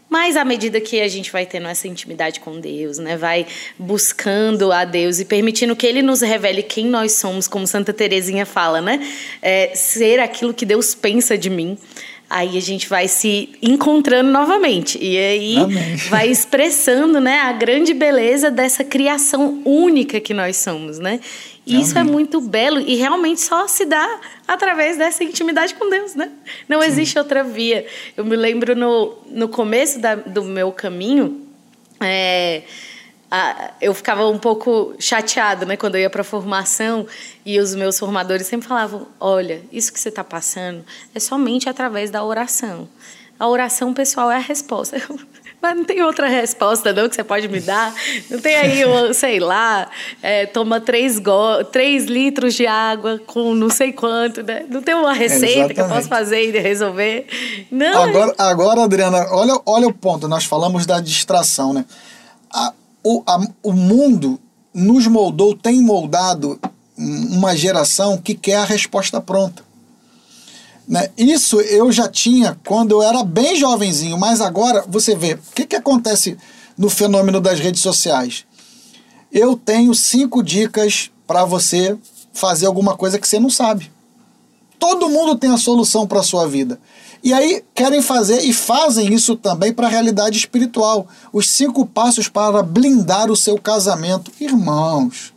Mas 0.09 0.35
à 0.35 0.43
medida 0.43 0.81
que 0.81 0.99
a 0.99 1.07
gente 1.07 1.31
vai 1.31 1.45
tendo 1.45 1.67
essa 1.67 1.87
intimidade 1.87 2.39
com 2.39 2.59
Deus, 2.59 2.97
né, 2.97 3.15
vai 3.15 3.45
buscando 3.77 4.71
a 4.71 4.83
Deus 4.83 5.19
e 5.19 5.25
permitindo 5.25 5.75
que 5.75 5.85
Ele 5.85 6.01
nos 6.01 6.21
revele 6.21 6.63
quem 6.63 6.87
nós 6.87 7.13
somos, 7.13 7.47
como 7.47 7.67
Santa 7.67 7.93
Teresinha 7.93 8.45
fala, 8.45 8.81
né, 8.81 8.99
é, 9.41 9.71
ser 9.75 10.19
aquilo 10.19 10.53
que 10.53 10.65
Deus 10.65 10.95
pensa 10.95 11.37
de 11.37 11.49
mim. 11.49 11.77
Aí 12.29 12.57
a 12.57 12.61
gente 12.61 12.87
vai 12.87 13.07
se 13.07 13.49
encontrando 13.59 14.29
novamente 14.29 14.99
e 15.01 15.17
aí 15.17 15.57
Amém. 15.57 15.95
vai 16.09 16.29
expressando, 16.29 17.19
né, 17.19 17.39
a 17.39 17.51
grande 17.53 17.91
beleza 17.91 18.51
dessa 18.51 18.83
criação 18.83 19.63
única 19.65 20.19
que 20.19 20.31
nós 20.31 20.57
somos, 20.57 20.99
né? 20.99 21.19
E 21.65 21.79
isso 21.79 21.97
é 21.97 22.03
muito 22.03 22.41
belo 22.41 22.79
e 22.79 22.95
realmente 22.95 23.41
só 23.41 23.67
se 23.67 23.85
dá 23.85 24.19
através 24.47 24.97
dessa 24.97 25.23
intimidade 25.23 25.75
com 25.75 25.87
Deus, 25.89 26.15
né? 26.15 26.31
Não 26.67 26.81
Sim. 26.81 26.87
existe 26.87 27.17
outra 27.17 27.43
via. 27.43 27.85
Eu 28.17 28.25
me 28.25 28.35
lembro 28.35 28.75
no, 28.75 29.17
no 29.27 29.47
começo 29.47 29.99
da, 29.99 30.15
do 30.15 30.43
meu 30.43 30.71
caminho, 30.71 31.41
é, 31.99 32.63
a, 33.31 33.71
eu 33.79 33.93
ficava 33.93 34.27
um 34.27 34.39
pouco 34.39 34.95
chateada, 34.99 35.65
né, 35.65 35.77
quando 35.77 35.95
eu 35.95 36.01
ia 36.01 36.09
para 36.09 36.21
a 36.21 36.25
formação 36.25 37.05
e 37.45 37.59
os 37.59 37.75
meus 37.75 37.99
formadores 37.99 38.47
sempre 38.47 38.67
falavam: 38.67 39.07
olha, 39.19 39.61
isso 39.71 39.93
que 39.93 39.99
você 39.99 40.09
está 40.09 40.23
passando 40.23 40.83
é 41.13 41.19
somente 41.19 41.69
através 41.69 42.09
da 42.09 42.23
oração. 42.23 42.87
A 43.39 43.47
oração 43.47 43.93
pessoal 43.93 44.29
é 44.29 44.35
a 44.35 44.39
resposta. 44.39 44.97
Eu, 44.97 45.17
mas 45.61 45.77
não 45.77 45.85
tem 45.85 46.01
outra 46.01 46.27
resposta, 46.27 46.91
não, 46.91 47.07
que 47.07 47.15
você 47.15 47.23
pode 47.23 47.47
me 47.47 47.59
dar? 47.59 47.93
Não 48.29 48.39
tem 48.39 48.55
aí, 48.55 48.83
sei 49.13 49.39
lá, 49.39 49.89
é, 50.21 50.45
toma 50.47 50.81
três, 50.81 51.19
go 51.19 51.63
três 51.71 52.05
litros 52.05 52.55
de 52.55 52.65
água 52.65 53.21
com 53.27 53.53
não 53.53 53.69
sei 53.69 53.93
quanto, 53.93 54.41
né? 54.41 54.65
Não 54.67 54.81
tem 54.81 54.95
uma 54.95 55.13
receita 55.13 55.71
é, 55.71 55.73
que 55.75 55.81
eu 55.81 55.87
posso 55.87 56.07
fazer 56.07 56.49
e 56.49 56.59
resolver. 56.59 57.27
Não. 57.69 58.03
Agora, 58.03 58.35
agora, 58.37 58.83
Adriana, 58.83 59.27
olha, 59.31 59.61
olha 59.65 59.87
o 59.87 59.93
ponto. 59.93 60.27
Nós 60.27 60.45
falamos 60.45 60.85
da 60.85 60.99
distração, 60.99 61.73
né? 61.73 61.85
A, 62.51 62.73
o, 63.09 63.23
a, 63.25 63.39
o 63.63 63.73
mundo 63.73 64.39
nos 64.71 65.07
moldou, 65.07 65.55
tem 65.55 65.81
moldado 65.81 66.59
uma 66.95 67.55
geração 67.55 68.17
que 68.17 68.35
quer 68.35 68.57
a 68.57 68.65
resposta 68.65 69.19
pronta. 69.19 69.63
Né? 70.87 71.09
Isso 71.17 71.59
eu 71.59 71.91
já 71.91 72.07
tinha 72.07 72.59
quando 72.67 72.91
eu 72.91 73.01
era 73.01 73.23
bem 73.23 73.55
jovenzinho, 73.55 74.15
mas 74.15 74.41
agora 74.41 74.85
você 74.87 75.15
vê 75.15 75.33
o 75.33 75.55
que, 75.55 75.65
que 75.65 75.75
acontece 75.75 76.37
no 76.77 76.87
fenômeno 76.87 77.41
das 77.41 77.59
redes 77.59 77.81
sociais. 77.81 78.45
Eu 79.31 79.57
tenho 79.57 79.95
cinco 79.95 80.43
dicas 80.43 81.09
para 81.25 81.45
você 81.45 81.97
fazer 82.31 82.67
alguma 82.67 82.95
coisa 82.95 83.17
que 83.17 83.27
você 83.27 83.39
não 83.39 83.49
sabe. 83.49 83.91
Todo 84.79 85.09
mundo 85.09 85.35
tem 85.35 85.51
a 85.51 85.57
solução 85.57 86.07
para 86.07 86.21
a 86.21 86.23
sua 86.23 86.47
vida. 86.47 86.79
E 87.21 87.33
aí 87.33 87.61
querem 87.75 88.01
fazer 88.01 88.43
e 88.45 88.53
fazem 88.53 89.13
isso 89.13 89.35
também 89.35 89.73
para 89.73 89.87
a 89.87 89.89
realidade 89.89 90.37
espiritual. 90.37 91.05
Os 91.33 91.49
cinco 91.49 91.85
passos 91.85 92.29
para 92.29 92.63
blindar 92.63 93.29
o 93.29 93.35
seu 93.35 93.57
casamento. 93.57 94.31
Irmãos, 94.39 95.33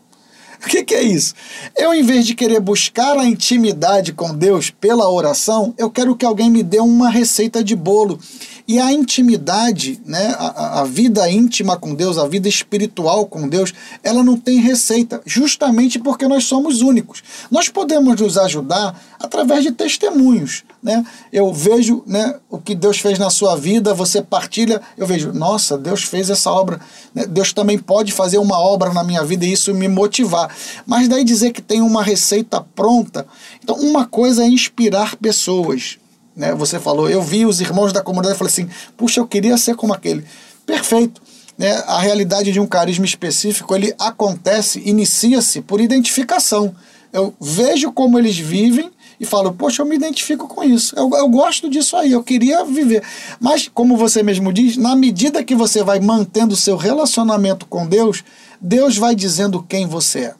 o 0.64 0.68
que, 0.68 0.84
que 0.84 0.94
é 0.94 1.02
isso? 1.02 1.34
Eu, 1.76 1.92
em 1.92 2.04
vez 2.04 2.24
de 2.24 2.36
querer 2.36 2.60
buscar 2.60 3.18
a 3.18 3.24
intimidade 3.24 4.12
com 4.12 4.32
Deus 4.32 4.70
pela 4.70 5.10
oração, 5.10 5.74
eu 5.76 5.90
quero 5.90 6.14
que 6.14 6.24
alguém 6.24 6.48
me 6.48 6.62
dê 6.62 6.78
uma 6.78 7.10
receita 7.10 7.64
de 7.64 7.74
bolo. 7.74 8.20
E 8.66 8.78
a 8.78 8.92
intimidade, 8.92 10.00
né, 10.06 10.34
a, 10.38 10.80
a 10.80 10.84
vida 10.84 11.28
íntima 11.30 11.76
com 11.76 11.94
Deus, 11.94 12.18
a 12.18 12.26
vida 12.26 12.48
espiritual 12.48 13.26
com 13.26 13.48
Deus, 13.48 13.72
ela 14.02 14.22
não 14.22 14.36
tem 14.36 14.60
receita, 14.60 15.20
justamente 15.26 15.98
porque 15.98 16.28
nós 16.28 16.44
somos 16.44 16.80
únicos. 16.80 17.22
Nós 17.50 17.68
podemos 17.68 18.20
nos 18.20 18.38
ajudar 18.38 18.98
através 19.18 19.64
de 19.64 19.72
testemunhos. 19.72 20.64
Né? 20.82 21.04
Eu 21.32 21.52
vejo 21.52 22.02
né, 22.06 22.36
o 22.50 22.58
que 22.58 22.74
Deus 22.74 22.98
fez 22.98 23.18
na 23.18 23.30
sua 23.30 23.56
vida, 23.56 23.94
você 23.94 24.20
partilha, 24.20 24.80
eu 24.96 25.06
vejo, 25.06 25.32
nossa, 25.32 25.78
Deus 25.78 26.02
fez 26.02 26.30
essa 26.30 26.50
obra. 26.50 26.80
Né? 27.14 27.26
Deus 27.26 27.52
também 27.52 27.78
pode 27.78 28.12
fazer 28.12 28.38
uma 28.38 28.58
obra 28.58 28.92
na 28.92 29.04
minha 29.04 29.24
vida 29.24 29.44
e 29.44 29.52
isso 29.52 29.72
me 29.74 29.88
motivar. 29.88 30.54
Mas 30.86 31.08
daí 31.08 31.24
dizer 31.24 31.52
que 31.52 31.62
tem 31.62 31.80
uma 31.80 32.02
receita 32.02 32.60
pronta. 32.74 33.26
Então, 33.62 33.76
uma 33.76 34.06
coisa 34.06 34.42
é 34.42 34.46
inspirar 34.48 35.16
pessoas. 35.16 35.98
Né? 36.36 36.54
Você 36.54 36.78
falou, 36.78 37.08
eu 37.08 37.22
vi 37.22 37.44
os 37.46 37.60
irmãos 37.60 37.92
da 37.92 38.02
comunidade 38.02 38.36
e 38.36 38.38
falei 38.38 38.52
assim, 38.52 38.68
puxa, 38.96 39.20
eu 39.20 39.26
queria 39.26 39.56
ser 39.56 39.74
como 39.76 39.92
aquele. 39.92 40.24
Perfeito. 40.66 41.20
Né? 41.56 41.72
A 41.86 42.00
realidade 42.00 42.52
de 42.52 42.60
um 42.60 42.66
carisma 42.66 43.04
específico, 43.04 43.74
ele 43.74 43.94
acontece, 43.98 44.82
inicia-se 44.84 45.60
por 45.60 45.80
identificação. 45.80 46.74
Eu 47.12 47.34
vejo 47.40 47.92
como 47.92 48.18
eles 48.18 48.38
vivem 48.38 48.90
e 49.20 49.26
falo, 49.26 49.52
poxa, 49.52 49.82
eu 49.82 49.86
me 49.86 49.94
identifico 49.94 50.48
com 50.48 50.64
isso. 50.64 50.96
Eu, 50.96 51.10
eu 51.10 51.28
gosto 51.28 51.68
disso 51.68 51.96
aí, 51.96 52.10
eu 52.10 52.24
queria 52.24 52.64
viver. 52.64 53.02
Mas, 53.38 53.68
como 53.72 53.96
você 53.96 54.22
mesmo 54.22 54.52
diz, 54.52 54.76
na 54.76 54.96
medida 54.96 55.44
que 55.44 55.54
você 55.54 55.82
vai 55.84 56.00
mantendo 56.00 56.54
o 56.54 56.56
seu 56.56 56.76
relacionamento 56.76 57.66
com 57.66 57.86
Deus, 57.86 58.24
Deus 58.60 58.96
vai 58.96 59.14
dizendo 59.14 59.62
quem 59.62 59.86
você 59.86 60.18
é. 60.20 60.34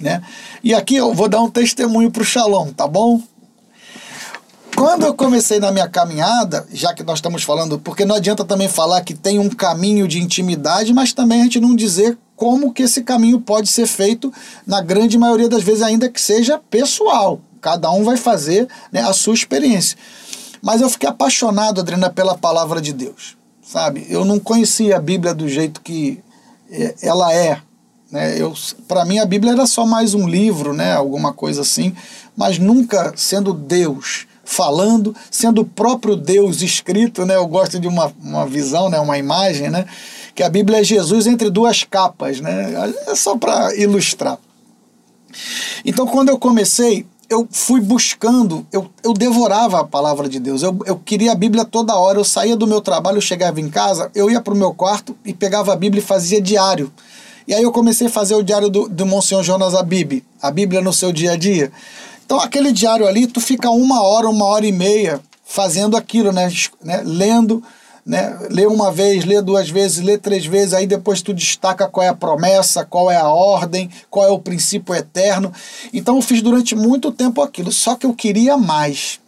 Né? 0.00 0.22
E 0.64 0.74
aqui 0.74 0.96
eu 0.96 1.12
vou 1.14 1.28
dar 1.28 1.42
um 1.42 1.50
testemunho 1.50 2.10
para 2.10 2.22
o 2.22 2.24
Shalom, 2.24 2.72
tá 2.72 2.88
bom? 2.88 3.22
Quando 4.76 5.04
eu 5.04 5.14
comecei 5.14 5.58
na 5.60 5.70
minha 5.70 5.88
caminhada, 5.88 6.66
já 6.72 6.94
que 6.94 7.02
nós 7.02 7.18
estamos 7.18 7.42
falando, 7.42 7.78
porque 7.78 8.04
não 8.04 8.14
adianta 8.14 8.44
também 8.44 8.68
falar 8.68 9.02
que 9.02 9.14
tem 9.14 9.38
um 9.38 9.48
caminho 9.48 10.08
de 10.08 10.18
intimidade, 10.18 10.92
mas 10.92 11.12
também 11.12 11.40
a 11.40 11.44
gente 11.44 11.60
não 11.60 11.76
dizer 11.76 12.16
como 12.34 12.72
que 12.72 12.84
esse 12.84 13.02
caminho 13.02 13.38
pode 13.38 13.68
ser 13.68 13.86
feito, 13.86 14.32
na 14.66 14.80
grande 14.80 15.18
maioria 15.18 15.48
das 15.48 15.62
vezes, 15.62 15.82
ainda 15.82 16.08
que 16.08 16.20
seja 16.20 16.58
pessoal. 16.58 17.38
Cada 17.60 17.90
um 17.90 18.02
vai 18.02 18.16
fazer 18.16 18.66
né, 18.90 19.02
a 19.02 19.12
sua 19.12 19.34
experiência. 19.34 19.98
Mas 20.62 20.80
eu 20.80 20.88
fiquei 20.88 21.08
apaixonado, 21.08 21.82
Adriana, 21.82 22.08
pela 22.08 22.36
palavra 22.36 22.80
de 22.80 22.94
Deus. 22.94 23.36
Sabe? 23.62 24.06
Eu 24.08 24.24
não 24.24 24.38
conhecia 24.38 24.96
a 24.96 25.00
Bíblia 25.00 25.34
do 25.34 25.46
jeito 25.48 25.82
que 25.82 26.22
é, 26.70 26.94
ela 27.02 27.30
é. 27.34 27.60
Né? 28.10 28.36
Para 28.88 29.04
mim, 29.04 29.18
a 29.18 29.26
Bíblia 29.26 29.52
era 29.52 29.66
só 29.66 29.84
mais 29.84 30.14
um 30.14 30.26
livro, 30.26 30.72
né? 30.72 30.94
alguma 30.94 31.34
coisa 31.34 31.60
assim, 31.60 31.94
mas 32.34 32.58
nunca 32.58 33.12
sendo 33.16 33.52
Deus 33.52 34.26
falando, 34.50 35.14
sendo 35.30 35.60
o 35.60 35.64
próprio 35.64 36.16
Deus 36.16 36.60
escrito, 36.60 37.24
né? 37.24 37.36
Eu 37.36 37.46
gosto 37.46 37.78
de 37.78 37.86
uma, 37.86 38.12
uma 38.20 38.44
visão, 38.44 38.90
né? 38.90 38.98
uma 38.98 39.16
imagem, 39.16 39.70
né? 39.70 39.86
Que 40.34 40.42
a 40.42 40.48
Bíblia 40.48 40.80
é 40.80 40.84
Jesus 40.84 41.28
entre 41.28 41.48
duas 41.48 41.84
capas, 41.84 42.40
né? 42.40 42.92
É 43.06 43.14
só 43.14 43.36
para 43.36 43.74
ilustrar. 43.76 44.38
Então, 45.84 46.04
quando 46.04 46.30
eu 46.30 46.38
comecei, 46.38 47.06
eu 47.28 47.46
fui 47.48 47.80
buscando, 47.80 48.66
eu, 48.72 48.90
eu 49.04 49.12
devorava 49.12 49.80
a 49.80 49.84
palavra 49.84 50.28
de 50.28 50.40
Deus. 50.40 50.64
Eu, 50.64 50.76
eu 50.84 50.96
queria 50.98 51.30
a 51.30 51.36
Bíblia 51.36 51.64
toda 51.64 51.94
hora. 51.94 52.18
Eu 52.18 52.24
saía 52.24 52.56
do 52.56 52.66
meu 52.66 52.80
trabalho, 52.80 53.18
eu 53.18 53.22
chegava 53.22 53.60
em 53.60 53.70
casa, 53.70 54.10
eu 54.16 54.28
ia 54.28 54.40
para 54.40 54.52
o 54.52 54.56
meu 54.56 54.74
quarto 54.74 55.16
e 55.24 55.32
pegava 55.32 55.72
a 55.72 55.76
Bíblia 55.76 56.02
e 56.02 56.04
fazia 56.04 56.40
diário. 56.40 56.92
E 57.46 57.54
aí 57.54 57.62
eu 57.62 57.70
comecei 57.70 58.08
a 58.08 58.10
fazer 58.10 58.34
o 58.34 58.42
diário 58.42 58.68
do, 58.68 58.88
do 58.88 59.06
Monsenhor 59.06 59.44
Jonas 59.44 59.76
Abib, 59.76 60.24
a 60.42 60.50
Bíblia 60.50 60.80
no 60.80 60.92
seu 60.92 61.12
dia 61.12 61.32
a 61.32 61.36
dia. 61.36 61.70
Então, 62.30 62.38
aquele 62.38 62.70
diário 62.70 63.08
ali, 63.08 63.26
tu 63.26 63.40
fica 63.40 63.68
uma 63.70 64.04
hora, 64.04 64.28
uma 64.28 64.44
hora 64.44 64.64
e 64.64 64.70
meia 64.70 65.20
fazendo 65.44 65.96
aquilo, 65.96 66.30
né? 66.30 66.48
né? 66.80 67.02
Lendo, 67.04 67.60
né? 68.06 68.38
Lê 68.48 68.66
uma 68.66 68.92
vez, 68.92 69.24
lê 69.24 69.42
duas 69.42 69.68
vezes, 69.68 69.98
lê 69.98 70.16
três 70.16 70.46
vezes, 70.46 70.72
aí 70.72 70.86
depois 70.86 71.22
tu 71.22 71.34
destaca 71.34 71.88
qual 71.88 72.06
é 72.06 72.08
a 72.08 72.14
promessa, 72.14 72.84
qual 72.84 73.10
é 73.10 73.16
a 73.16 73.28
ordem, 73.28 73.90
qual 74.08 74.24
é 74.24 74.30
o 74.30 74.38
princípio 74.38 74.94
eterno. 74.94 75.52
Então 75.92 76.14
eu 76.14 76.22
fiz 76.22 76.40
durante 76.40 76.76
muito 76.76 77.10
tempo 77.10 77.42
aquilo, 77.42 77.72
só 77.72 77.96
que 77.96 78.06
eu 78.06 78.14
queria 78.14 78.56
mais. 78.56 79.18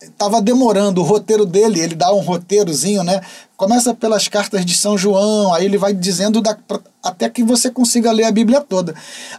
estava 0.00 0.40
demorando 0.40 1.00
o 1.00 1.04
roteiro 1.04 1.44
dele, 1.44 1.80
ele 1.80 1.96
dá 1.96 2.14
um 2.14 2.20
roteirozinho, 2.20 3.02
né? 3.02 3.20
Começa 3.56 3.92
pelas 3.92 4.28
cartas 4.28 4.64
de 4.64 4.76
São 4.76 4.96
João, 4.96 5.52
aí 5.52 5.64
ele 5.64 5.76
vai 5.76 5.92
dizendo 5.92 6.40
da, 6.40 6.56
até 7.02 7.28
que 7.28 7.42
você 7.42 7.68
consiga 7.68 8.12
ler 8.12 8.26
a 8.26 8.30
Bíblia 8.30 8.60
toda. 8.60 8.94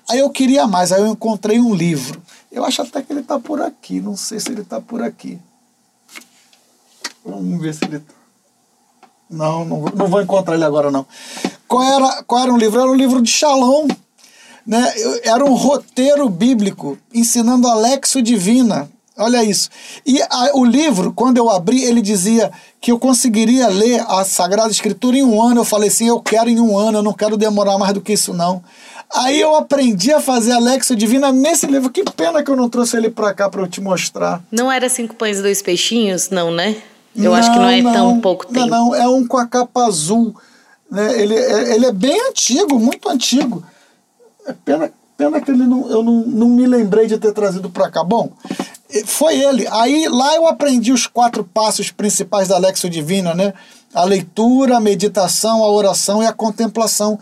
Aí 0.09 0.19
eu 0.19 0.29
queria 0.29 0.67
mais, 0.67 0.91
aí 0.91 0.99
eu 0.99 1.07
encontrei 1.07 1.61
um 1.61 1.73
livro. 1.73 2.21
Eu 2.51 2.65
acho 2.65 2.81
até 2.81 3.01
que 3.01 3.13
ele 3.13 3.21
está 3.21 3.39
por 3.39 3.61
aqui, 3.61 4.01
não 4.01 4.17
sei 4.17 4.39
se 4.39 4.51
ele 4.51 4.61
está 4.61 4.81
por 4.81 5.01
aqui. 5.01 5.39
Vamos 7.23 7.61
ver 7.61 7.73
se 7.73 7.85
ele 7.85 7.97
está. 7.97 8.13
Não, 9.29 9.63
não, 9.63 9.81
não 9.93 10.07
vou 10.07 10.21
encontrar 10.21 10.55
ele 10.55 10.63
agora 10.63 10.89
não. 10.89 11.05
Qual 11.67 11.83
era, 11.83 12.23
qual 12.23 12.43
era 12.43 12.53
o 12.53 12.57
livro? 12.57 12.79
Era 12.79 12.89
o 12.89 12.95
livro 12.95 13.21
de 13.21 13.29
Shalom. 13.29 13.87
Né? 14.65 14.93
Era 15.23 15.45
um 15.45 15.53
roteiro 15.53 16.27
bíblico 16.27 16.97
ensinando 17.13 17.67
a 17.67 17.75
Lexo 17.75 18.21
Divina. 18.21 18.89
Olha 19.15 19.43
isso. 19.43 19.69
E 20.05 20.21
a, 20.21 20.51
o 20.53 20.65
livro, 20.65 21.11
quando 21.13 21.37
eu 21.37 21.49
abri, 21.49 21.83
ele 21.83 22.01
dizia 22.01 22.51
que 22.79 22.91
eu 22.91 22.97
conseguiria 22.97 23.67
ler 23.67 24.03
a 24.07 24.23
Sagrada 24.23 24.71
Escritura 24.71 25.17
em 25.17 25.23
um 25.23 25.41
ano. 25.41 25.59
Eu 25.61 25.65
falei 25.65 25.89
assim: 25.89 26.07
eu 26.07 26.21
quero 26.21 26.49
em 26.49 26.59
um 26.59 26.77
ano, 26.77 26.99
eu 26.99 27.03
não 27.03 27.13
quero 27.13 27.37
demorar 27.37 27.77
mais 27.77 27.93
do 27.93 28.01
que 28.01 28.13
isso, 28.13 28.33
não. 28.33 28.63
Aí 29.13 29.41
eu 29.41 29.55
aprendi 29.55 30.13
a 30.13 30.21
fazer 30.21 30.51
a 30.51 30.59
Lexo 30.59 30.95
Divina 30.95 31.31
nesse 31.31 31.65
livro. 31.65 31.89
Que 31.89 32.03
pena 32.03 32.43
que 32.43 32.51
eu 32.51 32.55
não 32.55 32.69
trouxe 32.69 32.95
ele 32.95 33.09
para 33.09 33.33
cá 33.33 33.49
para 33.49 33.61
eu 33.61 33.67
te 33.67 33.81
mostrar. 33.81 34.41
Não 34.51 34.71
era 34.71 34.87
Cinco 34.87 35.15
Pães 35.15 35.39
e 35.39 35.41
Dois 35.41 35.61
Peixinhos, 35.61 36.29
não, 36.29 36.51
né? 36.51 36.75
Eu 37.15 37.31
não, 37.31 37.33
acho 37.33 37.51
que 37.51 37.57
não 37.57 37.69
é 37.69 37.81
não, 37.81 37.93
tão 37.93 38.19
pouco 38.21 38.45
tempo. 38.45 38.67
Não, 38.67 38.89
não, 38.89 38.95
é 38.95 39.07
um 39.07 39.27
com 39.27 39.37
a 39.37 39.47
capa 39.47 39.85
azul. 39.85 40.35
Né? 40.89 41.21
Ele, 41.21 41.35
é, 41.35 41.75
ele 41.75 41.85
é 41.87 41.91
bem 41.91 42.29
antigo, 42.29 42.79
muito 42.79 43.09
antigo. 43.09 43.63
É 44.45 44.53
pena, 44.53 44.91
pena 45.17 45.41
que 45.41 45.51
ele 45.51 45.65
não, 45.65 45.89
eu 45.89 46.03
não, 46.03 46.25
não 46.25 46.49
me 46.49 46.67
lembrei 46.67 47.07
de 47.07 47.17
ter 47.17 47.33
trazido 47.33 47.69
para 47.69 47.89
cá. 47.89 48.03
Bom, 48.03 48.31
foi 49.05 49.39
ele. 49.39 49.67
Aí 49.71 50.07
lá 50.07 50.35
eu 50.35 50.47
aprendi 50.47 50.91
os 50.91 51.07
quatro 51.07 51.43
passos 51.43 51.91
principais 51.91 52.47
da 52.47 52.57
Lexo 52.57 52.89
Divina, 52.89 53.33
né? 53.33 53.53
A 53.93 54.03
leitura, 54.03 54.77
a 54.77 54.79
meditação, 54.79 55.63
a 55.63 55.71
oração 55.71 56.23
e 56.23 56.27
a 56.27 56.33
contemplação. 56.33 57.19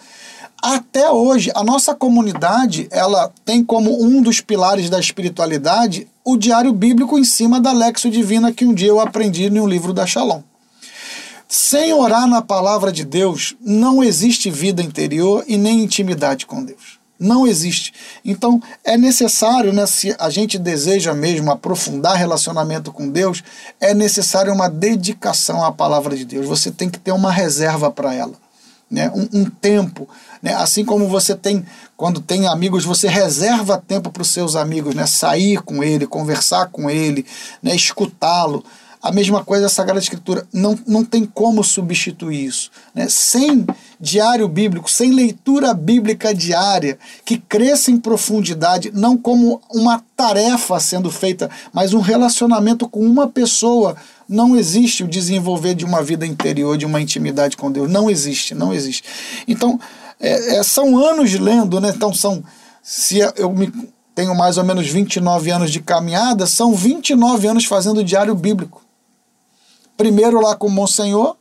Até 0.62 1.10
hoje, 1.10 1.52
a 1.56 1.64
nossa 1.64 1.94
comunidade, 1.94 2.88
ela 2.90 3.32
tem 3.46 3.64
como 3.64 4.04
um 4.04 4.22
dos 4.22 4.42
pilares 4.42 4.90
da 4.90 5.00
espiritualidade 5.00 6.08
o 6.26 6.36
diário 6.36 6.74
bíblico 6.74 7.18
em 7.18 7.24
cima 7.24 7.62
da 7.62 7.72
Lexo 7.72 8.10
Divina 8.10 8.52
que 8.52 8.66
um 8.66 8.74
dia 8.74 8.90
eu 8.90 9.00
aprendi 9.00 9.46
em 9.46 9.60
um 9.60 9.68
livro 9.68 9.94
da 9.94 10.06
Shalom. 10.06 10.42
Sem 11.48 11.94
orar 11.94 12.28
na 12.28 12.42
palavra 12.42 12.92
de 12.92 13.06
Deus, 13.06 13.56
não 13.62 14.04
existe 14.04 14.50
vida 14.50 14.82
interior 14.82 15.46
e 15.48 15.58
nem 15.58 15.82
intimidade 15.82 16.46
com 16.46 16.64
Deus. 16.64 17.00
Não 17.20 17.48
existe. 17.48 17.94
Então, 18.26 18.62
é 18.84 18.98
necessário, 18.98 19.72
né, 19.72 19.86
se 19.88 20.14
a 20.20 20.30
gente 20.30 20.60
deseja 20.60 21.14
mesmo 21.14 21.50
aprofundar 21.50 22.18
relacionamento 22.18 22.92
com 22.92 23.10
Deus, 23.10 23.44
é 23.80 23.94
necessário 23.94 24.54
uma 24.54 24.70
dedicação 24.70 25.64
à 25.64 25.72
palavra 25.72 26.16
de 26.16 26.26
Deus. 26.26 26.46
Você 26.46 26.70
tem 26.70 26.90
que 26.90 27.00
ter 27.00 27.12
uma 27.12 27.32
reserva 27.32 27.90
para 27.90 28.14
ela. 28.14 28.34
Né, 28.90 29.12
um, 29.14 29.42
um 29.42 29.46
tempo, 29.50 30.08
né, 30.42 30.54
assim 30.54 30.86
como 30.86 31.10
você 31.10 31.36
tem, 31.36 31.66
quando 31.98 32.22
tem 32.22 32.48
amigos, 32.48 32.86
você 32.86 33.10
reserva 33.10 33.84
tempo 33.86 34.10
para 34.10 34.22
os 34.22 34.30
seus 34.30 34.56
amigos, 34.56 34.96
né, 34.96 35.06
sair 35.06 35.62
com 35.62 35.84
ele, 35.84 36.08
conversar 36.08 36.68
com 36.68 36.90
ele, 36.90 37.26
né, 37.62 37.76
escutá-lo. 37.76 38.64
A 39.02 39.12
mesma 39.12 39.44
coisa 39.44 39.68
a 39.68 39.70
Sagrada 39.70 40.00
Escritura. 40.00 40.46
Não, 40.52 40.78
não 40.88 41.06
tem 41.06 41.24
como 41.26 41.64
substituir 41.64 42.46
isso. 42.46 42.72
Né? 42.94 43.08
Sem 43.08 43.66
diário 44.00 44.48
bíblico, 44.48 44.90
sem 44.90 45.12
leitura 45.12 45.74
bíblica 45.74 46.34
diária, 46.34 46.98
que 47.24 47.38
cresça 47.38 47.92
em 47.92 48.00
profundidade, 48.00 48.92
não 48.94 49.16
como 49.16 49.62
uma 49.72 50.04
tarefa 50.16 50.80
sendo 50.80 51.12
feita, 51.12 51.50
mas 51.72 51.94
um 51.94 52.02
relacionamento 52.02 52.90
com 52.90 53.00
uma 53.00 53.28
pessoa. 53.28 53.96
Não 54.28 54.58
existe 54.58 55.04
o 55.04 55.08
desenvolver 55.08 55.74
de 55.74 55.86
uma 55.86 56.04
vida 56.04 56.26
interior, 56.26 56.78
de 56.78 56.86
uma 56.86 57.00
intimidade 57.02 57.56
com 57.56 57.72
Deus. 57.72 57.90
Não 57.90 58.10
existe, 58.10 58.54
não 58.54 58.74
existe. 58.74 59.04
Então, 59.48 59.80
é, 60.20 60.58
é, 60.58 60.64
são 60.64 60.98
anos 60.98 61.34
lendo, 61.34 61.80
né? 61.80 61.94
Então, 61.96 62.14
são. 62.14 62.44
Se 62.84 63.20
eu 63.36 63.52
me 63.54 63.72
tenho 64.14 64.34
mais 64.36 64.58
ou 64.58 64.64
menos 64.64 64.88
29 64.88 65.52
anos 65.52 65.72
de 65.72 65.80
caminhada, 65.80 66.48
são 66.48 66.74
29 66.74 67.48
anos 67.48 67.66
fazendo 67.66 68.04
diário 68.04 68.34
bíblico. 68.34 68.82
Primeiro 69.96 70.42
lá 70.42 70.56
com 70.56 70.68
o 70.68 70.72
Monsenhor, 70.72 71.36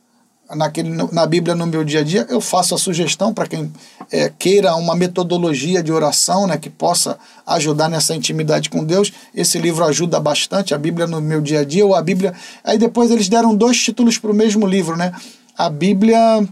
naquele, 0.55 0.89
na 1.11 1.25
Bíblia 1.25 1.55
no 1.55 1.65
meu 1.65 1.83
dia 1.83 1.99
a 1.99 2.03
dia, 2.03 2.25
eu 2.29 2.39
faço 2.39 2.73
a 2.73 2.77
sugestão 2.77 3.33
para 3.33 3.47
quem 3.47 3.71
é, 4.11 4.31
queira 4.37 4.75
uma 4.75 4.95
metodologia 4.95 5.83
de 5.83 5.91
oração 5.91 6.47
né, 6.47 6.57
que 6.57 6.69
possa 6.69 7.17
ajudar 7.45 7.89
nessa 7.89 8.15
intimidade 8.15 8.69
com 8.69 8.83
Deus. 8.83 9.11
Esse 9.35 9.59
livro 9.59 9.83
ajuda 9.83 10.19
bastante, 10.19 10.73
a 10.73 10.77
Bíblia 10.77 11.07
no 11.07 11.19
meu 11.19 11.41
dia 11.41 11.61
a 11.61 11.63
dia, 11.65 11.85
ou 11.85 11.95
a 11.95 12.01
Bíblia. 12.01 12.33
Aí 12.63 12.77
depois 12.77 13.11
eles 13.11 13.27
deram 13.27 13.55
dois 13.55 13.77
títulos 13.77 14.17
para 14.17 14.31
o 14.31 14.35
mesmo 14.35 14.65
livro, 14.65 14.95
né? 14.95 15.11
A 15.57 15.69
Bíblia 15.69 16.47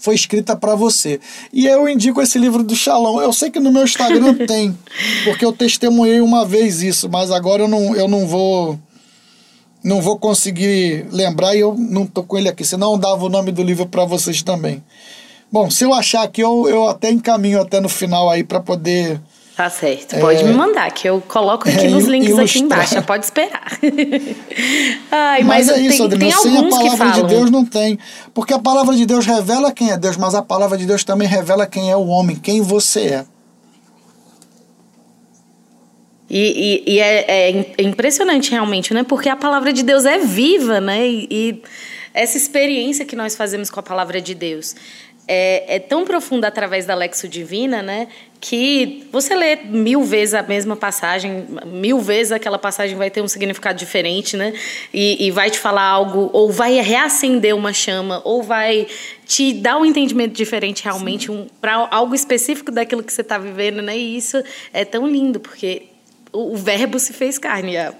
foi 0.00 0.14
escrita 0.14 0.56
para 0.56 0.74
você. 0.74 1.20
E 1.52 1.66
eu 1.66 1.88
indico 1.88 2.20
esse 2.20 2.38
livro 2.38 2.62
do 2.62 2.74
Shalom. 2.74 3.20
Eu 3.20 3.32
sei 3.32 3.50
que 3.50 3.60
no 3.60 3.72
meu 3.72 3.84
Instagram 3.84 4.34
tem, 4.46 4.76
porque 5.24 5.44
eu 5.44 5.52
testemunhei 5.52 6.20
uma 6.20 6.44
vez 6.44 6.82
isso, 6.82 7.08
mas 7.08 7.30
agora 7.30 7.62
eu 7.62 7.68
não, 7.68 7.94
eu 7.94 8.08
não 8.08 8.26
vou 8.26 8.78
não 9.84 10.00
vou 10.00 10.18
conseguir 10.18 11.06
lembrar 11.12 11.54
e 11.54 11.60
eu 11.60 11.74
não 11.78 12.06
tô 12.06 12.22
com 12.22 12.38
ele 12.38 12.48
aqui, 12.48 12.64
senão 12.64 12.92
eu 12.92 12.98
dava 12.98 13.22
o 13.22 13.28
nome 13.28 13.52
do 13.52 13.62
livro 13.62 13.86
para 13.86 14.06
vocês 14.06 14.42
também. 14.42 14.82
Bom, 15.52 15.70
se 15.70 15.84
eu 15.84 15.92
achar 15.92 16.22
aqui, 16.22 16.40
eu, 16.40 16.66
eu 16.68 16.88
até 16.88 17.10
encaminho 17.10 17.60
até 17.60 17.80
no 17.80 17.88
final 17.88 18.30
aí 18.30 18.42
para 18.42 18.60
poder. 18.60 19.20
Tá 19.54 19.70
certo, 19.70 20.18
pode 20.18 20.40
é, 20.40 20.42
me 20.42 20.52
mandar, 20.52 20.90
que 20.90 21.08
eu 21.08 21.20
coloco 21.20 21.68
aqui 21.68 21.86
é, 21.86 21.88
nos 21.88 22.06
links 22.06 22.30
ilustrar. 22.30 22.48
aqui 22.48 22.58
embaixo, 22.58 23.02
pode 23.06 23.24
esperar. 23.26 23.78
Ai, 25.12 25.44
mas, 25.44 25.68
mas 25.68 25.76
é 25.76 25.80
isso, 25.80 26.08
tem, 26.08 26.18
tem 26.18 26.32
sem 26.32 26.56
a 26.58 26.68
palavra 26.68 27.10
de 27.10 27.22
Deus 27.28 27.50
não 27.52 27.64
tem. 27.64 27.96
Porque 28.32 28.52
a 28.52 28.58
palavra 28.58 28.96
de 28.96 29.06
Deus 29.06 29.24
revela 29.26 29.70
quem 29.70 29.92
é 29.92 29.96
Deus, 29.96 30.16
mas 30.16 30.34
a 30.34 30.42
palavra 30.42 30.76
de 30.76 30.86
Deus 30.86 31.04
também 31.04 31.28
revela 31.28 31.66
quem 31.66 31.88
é 31.88 31.96
o 31.96 32.06
homem, 32.06 32.34
quem 32.34 32.62
você 32.62 33.00
é. 33.00 33.24
E, 36.36 36.82
e, 36.88 36.94
e 36.94 37.00
é, 37.00 37.24
é, 37.28 37.64
impressionante 37.78 38.50
realmente, 38.50 38.92
né? 38.92 39.04
Porque 39.04 39.28
a 39.28 39.36
palavra 39.36 39.72
de 39.72 39.84
Deus 39.84 40.04
é 40.04 40.18
viva, 40.18 40.80
né? 40.80 41.06
E, 41.06 41.28
e, 41.30 41.62
essa 42.12 42.36
experiência 42.36 43.04
que 43.04 43.14
nós 43.14 43.36
fazemos 43.36 43.70
com 43.70 43.78
a 43.78 43.82
palavra 43.84 44.20
de 44.20 44.34
Deus 44.34 44.74
é, 45.28 45.76
é, 45.76 45.78
tão 45.78 46.04
profunda 46.04 46.48
através 46.48 46.86
da 46.86 46.94
Lexo 46.96 47.28
Divina, 47.28 47.82
né? 47.82 48.08
Que 48.40 49.06
você 49.12 49.32
lê 49.32 49.54
mil 49.64 50.02
vezes 50.02 50.34
a 50.34 50.42
mesma 50.42 50.74
passagem, 50.74 51.46
mil 51.66 52.00
vezes 52.00 52.32
aquela 52.32 52.58
passagem 52.58 52.96
vai 52.96 53.10
ter 53.10 53.22
um 53.22 53.28
significado 53.28 53.78
diferente, 53.78 54.36
né? 54.36 54.52
E, 54.92 55.26
e 55.26 55.30
vai 55.30 55.52
te 55.52 55.58
falar 55.60 55.84
algo, 55.84 56.30
ou 56.32 56.50
vai 56.50 56.80
reacender 56.80 57.54
uma 57.54 57.72
chama, 57.72 58.20
ou 58.24 58.42
vai 58.42 58.88
te 59.24 59.52
dar 59.52 59.78
um 59.78 59.84
entendimento 59.84 60.32
diferente 60.32 60.82
realmente 60.82 61.30
um, 61.30 61.46
para 61.60 61.86
algo 61.92 62.12
específico 62.12 62.72
daquilo 62.72 63.04
que 63.04 63.12
você 63.12 63.20
está 63.20 63.38
vivendo, 63.38 63.80
né? 63.80 63.96
E 63.96 64.16
isso 64.16 64.42
é 64.72 64.84
tão 64.84 65.06
lindo, 65.06 65.38
porque 65.38 65.93
o, 66.34 66.56
verbo 66.56 66.98
se 66.98 67.12
fez 67.12 67.38
carne. 67.38 67.76
A, 67.76 67.94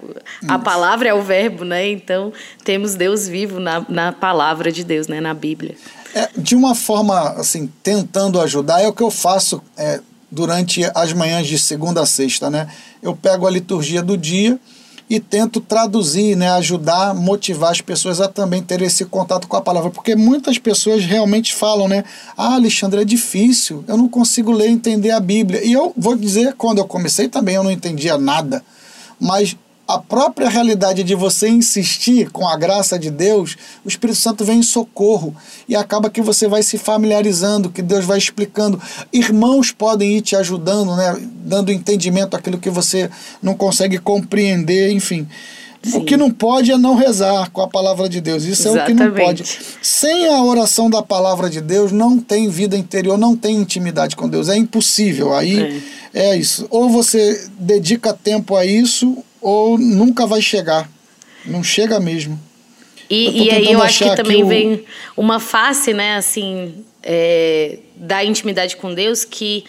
a 0.47 0.59
palavra 0.59 1.09
é 1.09 1.13
o 1.13 1.21
verbo, 1.21 1.63
né? 1.63 1.89
Então 1.89 2.33
temos 2.63 2.93
Deus 2.95 3.27
vivo 3.27 3.59
na, 3.59 3.85
na 3.87 4.11
palavra 4.11 4.71
de 4.71 4.83
Deus, 4.83 5.07
né? 5.07 5.21
Na 5.21 5.33
Bíblia. 5.33 5.75
É, 6.13 6.29
de 6.37 6.55
uma 6.55 6.75
forma, 6.75 7.29
assim, 7.31 7.71
tentando 7.81 8.39
ajudar, 8.41 8.81
é 8.81 8.87
o 8.87 8.93
que 8.93 9.03
eu 9.03 9.11
faço 9.11 9.61
é, 9.77 9.99
durante 10.29 10.83
as 10.93 11.13
manhãs 11.13 11.47
de 11.47 11.57
segunda 11.57 12.01
a 12.01 12.05
sexta, 12.05 12.49
né? 12.49 12.67
Eu 13.01 13.15
pego 13.15 13.47
a 13.47 13.51
liturgia 13.51 14.03
do 14.03 14.17
dia 14.17 14.59
e 15.09 15.19
tento 15.19 15.61
traduzir, 15.61 16.35
né, 16.35 16.49
ajudar, 16.51 17.13
motivar 17.13 17.71
as 17.71 17.81
pessoas 17.81 18.19
a 18.19 18.27
também 18.27 18.63
ter 18.63 18.81
esse 18.81 19.05
contato 19.05 19.47
com 19.47 19.55
a 19.55 19.61
palavra, 19.61 19.91
porque 19.91 20.15
muitas 20.15 20.57
pessoas 20.57 21.05
realmente 21.05 21.53
falam, 21.53 21.87
né, 21.87 22.03
ah, 22.35 22.55
Alexandre, 22.55 23.01
é 23.01 23.05
difícil, 23.05 23.83
eu 23.87 23.97
não 23.97 24.09
consigo 24.09 24.51
ler 24.51 24.69
e 24.69 24.73
entender 24.73 25.11
a 25.11 25.19
Bíblia. 25.19 25.63
E 25.63 25.71
eu 25.71 25.93
vou 25.95 26.15
dizer, 26.15 26.55
quando 26.55 26.79
eu 26.79 26.85
comecei 26.85 27.27
também 27.27 27.55
eu 27.55 27.63
não 27.63 27.71
entendia 27.71 28.17
nada, 28.17 28.63
mas 29.19 29.55
a 29.87 29.99
própria 29.99 30.49
realidade 30.49 31.03
de 31.03 31.13
você 31.13 31.47
insistir 31.47 32.31
com 32.31 32.47
a 32.47 32.57
graça 32.57 32.97
de 32.97 33.11
Deus, 33.11 33.55
o 33.83 33.87
Espírito 33.87 34.17
Santo 34.17 34.43
vem 34.43 34.59
em 34.59 34.63
socorro 34.63 35.35
e 35.69 35.75
acaba 35.75 36.09
que 36.09 36.21
você 36.21 36.47
vai 36.47 36.63
se 36.63 36.77
familiarizando, 36.77 37.69
que 37.69 37.81
Deus 37.81 38.03
vai 38.03 38.17
explicando. 38.17 38.81
Irmãos 39.13 39.71
podem 39.71 40.17
ir 40.17 40.21
te 40.21 40.35
ajudando, 40.35 40.95
né, 40.95 41.15
dando 41.43 41.71
entendimento 41.71 42.35
àquilo 42.35 42.57
que 42.57 42.69
você 42.69 43.09
não 43.41 43.53
consegue 43.53 43.99
compreender, 43.99 44.91
enfim. 44.91 45.27
Sim. 45.83 45.99
O 45.99 46.03
que 46.03 46.17
não 46.17 46.31
pode 46.31 46.71
é 46.71 46.77
não 46.77 46.95
rezar 46.95 47.51
com 47.51 47.61
a 47.61 47.67
palavra 47.67 48.09
de 48.09 48.19
Deus. 48.19 48.43
Isso 48.43 48.69
Exatamente. 48.69 48.89
é 48.89 49.05
o 49.07 49.13
que 49.13 49.19
não 49.19 49.25
pode. 49.25 49.43
Sem 49.83 50.27
a 50.29 50.43
oração 50.43 50.89
da 50.89 51.03
palavra 51.03 51.47
de 51.47 51.61
Deus, 51.61 51.91
não 51.91 52.19
tem 52.19 52.49
vida 52.49 52.75
interior, 52.75 53.19
não 53.19 53.37
tem 53.37 53.57
intimidade 53.57 54.15
com 54.15 54.27
Deus. 54.27 54.49
É 54.49 54.57
impossível. 54.57 55.31
Aí 55.35 55.83
é, 56.11 56.31
é 56.31 56.35
isso. 56.35 56.65
Ou 56.71 56.89
você 56.89 57.47
dedica 57.59 58.13
tempo 58.13 58.55
a 58.55 58.65
isso, 58.65 59.23
ou 59.45 59.77
nunca 59.77 60.25
vai 60.25 60.41
chegar. 60.41 60.89
Não 61.45 61.63
chega 61.63 61.99
mesmo. 61.99 62.39
E, 63.07 63.43
e 63.43 63.51
aí 63.51 63.71
eu 63.71 63.79
acho 63.79 64.03
que 64.03 64.15
também 64.15 64.43
o... 64.43 64.47
vem 64.47 64.83
uma 65.15 65.39
face, 65.39 65.93
né, 65.93 66.15
assim, 66.15 66.83
é, 67.03 67.77
da 67.95 68.25
intimidade 68.25 68.75
com 68.75 68.91
Deus 68.91 69.23
que 69.23 69.63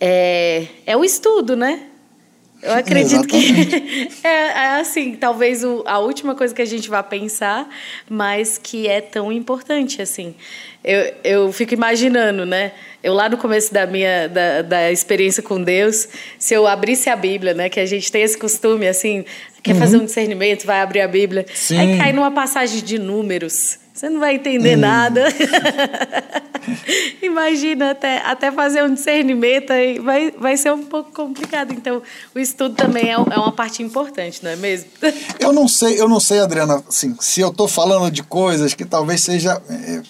é, 0.00 0.66
é 0.86 0.96
o 0.96 1.04
estudo, 1.04 1.54
né? 1.54 1.88
Eu 2.62 2.74
acredito 2.74 3.26
que 3.26 4.08
é, 4.22 4.28
é, 4.28 4.66
assim, 4.80 5.16
talvez 5.16 5.64
o, 5.64 5.82
a 5.84 5.98
última 5.98 6.34
coisa 6.34 6.54
que 6.54 6.62
a 6.62 6.66
gente 6.66 6.88
vai 6.88 7.02
pensar, 7.02 7.68
mas 8.08 8.56
que 8.56 8.86
é 8.86 9.00
tão 9.00 9.32
importante 9.32 10.00
assim. 10.00 10.34
Eu, 10.84 11.14
eu 11.24 11.52
fico 11.52 11.74
imaginando, 11.74 12.46
né? 12.46 12.72
Eu 13.02 13.14
lá 13.14 13.28
no 13.28 13.36
começo 13.36 13.74
da 13.74 13.84
minha 13.84 14.28
da, 14.28 14.62
da 14.62 14.92
experiência 14.92 15.42
com 15.42 15.60
Deus, 15.60 16.08
se 16.38 16.54
eu 16.54 16.66
abrisse 16.66 17.10
a 17.10 17.16
Bíblia, 17.16 17.52
né? 17.52 17.68
Que 17.68 17.80
a 17.80 17.86
gente 17.86 18.10
tem 18.12 18.22
esse 18.22 18.38
costume, 18.38 18.86
assim, 18.86 19.24
quer 19.60 19.72
uhum. 19.72 19.78
fazer 19.80 19.96
um 19.96 20.04
discernimento, 20.04 20.64
vai 20.64 20.80
abrir 20.80 21.00
a 21.00 21.08
Bíblia, 21.08 21.44
Sim. 21.52 21.78
aí 21.78 21.98
cai 21.98 22.12
numa 22.12 22.30
passagem 22.30 22.80
de 22.82 22.96
números. 22.96 23.81
Você 23.92 24.08
não 24.08 24.20
vai 24.20 24.36
entender 24.36 24.76
hum. 24.76 24.80
nada. 24.80 25.24
Imagina 27.20 27.90
até, 27.90 28.18
até 28.18 28.50
fazer 28.50 28.82
um 28.84 28.94
discernimento 28.94 29.72
aí 29.72 29.98
vai, 29.98 30.30
vai 30.30 30.56
ser 30.56 30.72
um 30.72 30.84
pouco 30.84 31.12
complicado. 31.12 31.72
Então, 31.72 32.02
o 32.34 32.38
estudo 32.38 32.74
também 32.74 33.10
é, 33.10 33.12
é 33.12 33.16
uma 33.16 33.52
parte 33.52 33.82
importante, 33.82 34.42
não 34.42 34.50
é 34.50 34.56
mesmo? 34.56 34.88
eu 35.38 35.52
não 35.52 35.68
sei, 35.68 36.00
eu 36.00 36.08
não 36.08 36.20
sei, 36.20 36.40
Adriana, 36.40 36.82
assim, 36.88 37.16
se 37.20 37.40
eu 37.40 37.48
estou 37.48 37.68
falando 37.68 38.10
de 38.10 38.22
coisas 38.22 38.74
que 38.74 38.84
talvez 38.84 39.20
seja 39.20 39.60
é, 39.68 40.02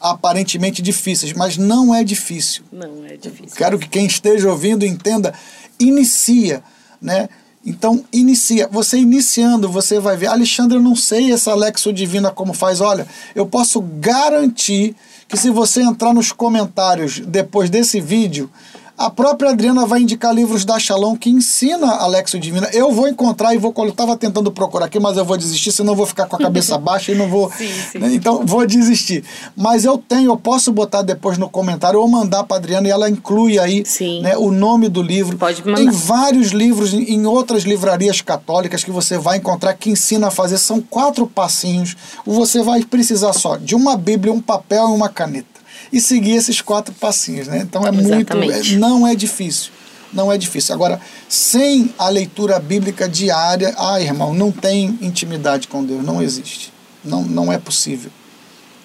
aparentemente 0.00 0.82
difíceis, 0.82 1.32
mas 1.32 1.56
não 1.56 1.94
é 1.94 2.02
difícil. 2.04 2.64
Não 2.72 3.04
é 3.04 3.16
difícil. 3.16 3.56
Quero 3.56 3.78
que 3.78 3.88
quem 3.88 4.06
esteja 4.06 4.50
ouvindo 4.50 4.84
entenda, 4.84 5.32
inicia, 5.78 6.62
né? 7.00 7.28
Então, 7.64 8.02
inicia. 8.12 8.68
Você 8.68 8.98
iniciando, 8.98 9.68
você 9.68 10.00
vai 10.00 10.16
ver. 10.16 10.28
Alexandre, 10.28 10.78
eu 10.78 10.82
não 10.82 10.96
sei 10.96 11.32
essa 11.32 11.52
Alexo 11.52 11.92
Divina 11.92 12.30
como 12.30 12.54
faz. 12.54 12.80
Olha, 12.80 13.06
eu 13.34 13.44
posso 13.44 13.80
garantir 13.80 14.96
que 15.28 15.36
se 15.36 15.50
você 15.50 15.82
entrar 15.82 16.14
nos 16.14 16.32
comentários 16.32 17.20
depois 17.20 17.68
desse 17.68 18.00
vídeo, 18.00 18.50
a 19.00 19.08
própria 19.08 19.48
Adriana 19.48 19.86
vai 19.86 20.02
indicar 20.02 20.34
livros 20.34 20.62
da 20.62 20.78
Shalom 20.78 21.16
que 21.16 21.30
ensina 21.30 21.86
Alexo 21.86 22.38
Divina. 22.38 22.68
Eu 22.70 22.92
vou 22.92 23.08
encontrar 23.08 23.54
e 23.54 23.56
vou. 23.56 23.72
Eu 23.78 23.88
estava 23.88 24.14
tentando 24.14 24.52
procurar 24.52 24.84
aqui, 24.84 25.00
mas 25.00 25.16
eu 25.16 25.24
vou 25.24 25.38
desistir, 25.38 25.72
senão 25.72 25.94
eu 25.94 25.96
vou 25.96 26.04
ficar 26.04 26.26
com 26.26 26.36
a 26.36 26.38
cabeça 26.38 26.76
baixa 26.78 27.10
e 27.10 27.14
não 27.14 27.26
vou. 27.26 27.50
Sim, 27.50 27.72
sim. 27.92 27.98
Né? 27.98 28.12
Então, 28.12 28.44
vou 28.44 28.66
desistir. 28.66 29.24
Mas 29.56 29.86
eu 29.86 29.96
tenho, 29.96 30.32
eu 30.32 30.36
posso 30.36 30.70
botar 30.70 31.00
depois 31.00 31.38
no 31.38 31.48
comentário 31.48 31.98
ou 31.98 32.06
mandar 32.06 32.44
para 32.44 32.58
Adriana 32.58 32.88
e 32.88 32.90
ela 32.90 33.08
inclui 33.08 33.58
aí 33.58 33.82
né, 34.20 34.36
o 34.36 34.50
nome 34.50 34.86
do 34.86 35.00
livro. 35.00 35.38
Pode 35.38 35.64
mandar. 35.64 35.78
Tem 35.78 35.90
vários 35.90 36.50
livros 36.50 36.92
em 36.92 37.24
outras 37.24 37.62
livrarias 37.62 38.20
católicas 38.20 38.84
que 38.84 38.90
você 38.90 39.16
vai 39.16 39.38
encontrar 39.38 39.72
que 39.72 39.88
ensina 39.88 40.26
a 40.26 40.30
fazer. 40.30 40.58
São 40.58 40.78
quatro 40.78 41.26
passinhos. 41.26 41.96
Você 42.26 42.62
vai 42.62 42.84
precisar 42.84 43.32
só 43.32 43.56
de 43.56 43.74
uma 43.74 43.96
Bíblia, 43.96 44.30
um 44.30 44.42
papel 44.42 44.90
e 44.90 44.92
uma 44.92 45.08
caneta 45.08 45.59
e 45.92 46.00
seguir 46.00 46.36
esses 46.36 46.60
quatro 46.60 46.94
passinhos, 46.94 47.48
né? 47.48 47.58
Então 47.58 47.86
é 47.86 47.90
Exatamente. 47.90 48.14
muito, 48.14 48.74
é, 48.74 48.76
não 48.78 49.06
é 49.06 49.14
difícil, 49.14 49.70
não 50.12 50.32
é 50.32 50.38
difícil. 50.38 50.74
Agora, 50.74 51.00
sem 51.28 51.92
a 51.98 52.08
leitura 52.08 52.58
bíblica 52.58 53.08
diária, 53.08 53.74
ah, 53.76 54.00
irmão, 54.00 54.34
não 54.34 54.50
tem 54.52 54.98
intimidade 55.00 55.68
com 55.68 55.84
Deus, 55.84 56.04
não 56.04 56.22
existe, 56.22 56.72
não, 57.04 57.22
não 57.22 57.52
é 57.52 57.58
possível. 57.58 58.10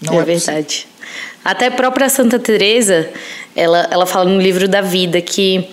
Não 0.02 0.16
é, 0.16 0.18
é 0.18 0.24
verdade. 0.24 0.66
Possível. 0.66 0.96
Até 1.44 1.68
a 1.68 1.72
própria 1.72 2.10
Santa 2.10 2.40
Teresa, 2.40 3.10
ela, 3.56 3.88
ela 3.92 4.06
fala 4.06 4.30
no 4.30 4.42
livro 4.42 4.68
da 4.68 4.82
vida 4.82 5.22
que 5.22 5.70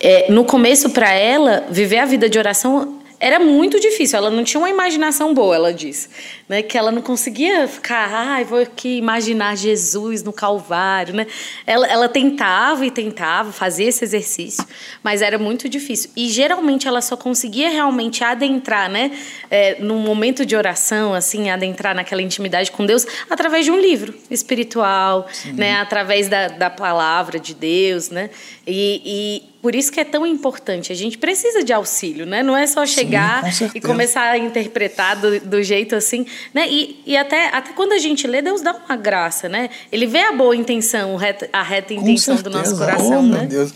é, 0.00 0.30
no 0.30 0.44
começo 0.44 0.90
para 0.90 1.12
ela 1.12 1.64
viver 1.70 1.98
a 1.98 2.04
vida 2.04 2.28
de 2.28 2.38
oração 2.38 3.00
era 3.18 3.38
muito 3.38 3.80
difícil, 3.80 4.18
ela 4.18 4.30
não 4.30 4.44
tinha 4.44 4.60
uma 4.60 4.68
imaginação 4.68 5.32
boa, 5.32 5.54
ela 5.54 5.72
diz. 5.72 6.08
Né? 6.48 6.62
Que 6.62 6.76
ela 6.76 6.92
não 6.92 7.00
conseguia 7.00 7.66
ficar, 7.66 8.08
ai, 8.12 8.44
vou 8.44 8.60
aqui 8.60 8.98
imaginar 8.98 9.56
Jesus 9.56 10.22
no 10.22 10.32
Calvário. 10.32 11.14
Né? 11.14 11.26
Ela, 11.66 11.86
ela 11.86 12.08
tentava 12.08 12.84
e 12.84 12.90
tentava 12.90 13.52
fazer 13.52 13.84
esse 13.84 14.04
exercício, 14.04 14.64
mas 15.02 15.22
era 15.22 15.38
muito 15.38 15.68
difícil. 15.68 16.10
E 16.16 16.28
geralmente 16.28 16.86
ela 16.86 17.00
só 17.00 17.16
conseguia 17.16 17.70
realmente 17.70 18.22
adentrar, 18.22 18.90
né? 18.90 19.10
É, 19.50 19.76
num 19.80 19.98
momento 19.98 20.44
de 20.44 20.54
oração, 20.54 21.14
assim, 21.14 21.50
adentrar 21.50 21.94
naquela 21.94 22.22
intimidade 22.22 22.70
com 22.70 22.84
Deus, 22.84 23.06
através 23.30 23.64
de 23.64 23.70
um 23.70 23.80
livro 23.80 24.14
espiritual, 24.30 25.26
né? 25.54 25.80
através 25.80 26.28
da, 26.28 26.48
da 26.48 26.70
palavra 26.70 27.38
de 27.38 27.54
Deus. 27.54 28.10
Né? 28.10 28.30
E, 28.66 29.02
e 29.04 29.55
por 29.62 29.74
isso 29.74 29.90
que 29.90 29.98
é 29.98 30.04
tão 30.04 30.26
importante. 30.26 30.92
A 30.92 30.94
gente 30.94 31.18
precisa 31.18 31.64
de 31.64 31.72
auxílio, 31.72 32.26
né? 32.26 32.42
Não 32.42 32.56
é 32.56 32.66
só 32.66 32.86
chegar 32.86 33.52
Sim, 33.52 33.68
com 33.68 33.78
e 33.78 33.80
começar 33.80 34.30
a 34.30 34.38
interpretar 34.38 35.20
do, 35.20 35.40
do, 35.40 35.62
jeito 35.62 35.94
assim, 35.94 36.26
né? 36.54 36.66
E, 36.68 37.02
e 37.06 37.16
até, 37.16 37.48
até 37.48 37.72
quando 37.72 37.92
a 37.92 37.98
gente 37.98 38.26
lê, 38.26 38.42
Deus 38.42 38.60
dá 38.62 38.74
uma 38.74 38.96
graça, 38.96 39.48
né? 39.48 39.70
Ele 39.90 40.06
vê 40.06 40.20
a 40.20 40.32
boa 40.32 40.54
intenção, 40.54 41.18
a 41.52 41.62
reta 41.62 41.94
intenção 41.94 42.36
do 42.36 42.50
nosso 42.50 42.76
coração, 42.76 43.20
oh, 43.20 43.22
né? 43.22 43.40
Meu 43.40 43.48
Deus. 43.48 43.74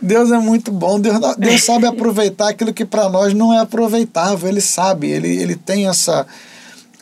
Deus 0.00 0.30
é 0.30 0.38
muito 0.38 0.70
bom. 0.72 0.98
Deus, 0.98 1.18
Deus 1.36 1.64
sabe 1.64 1.86
aproveitar 1.88 2.48
aquilo 2.48 2.72
que 2.72 2.84
para 2.84 3.08
nós 3.08 3.34
não 3.34 3.52
é 3.52 3.60
aproveitável. 3.60 4.48
Ele 4.48 4.60
sabe, 4.60 5.10
ele, 5.10 5.40
ele 5.40 5.56
tem 5.56 5.88
essa, 5.88 6.26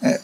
é, 0.03 0.21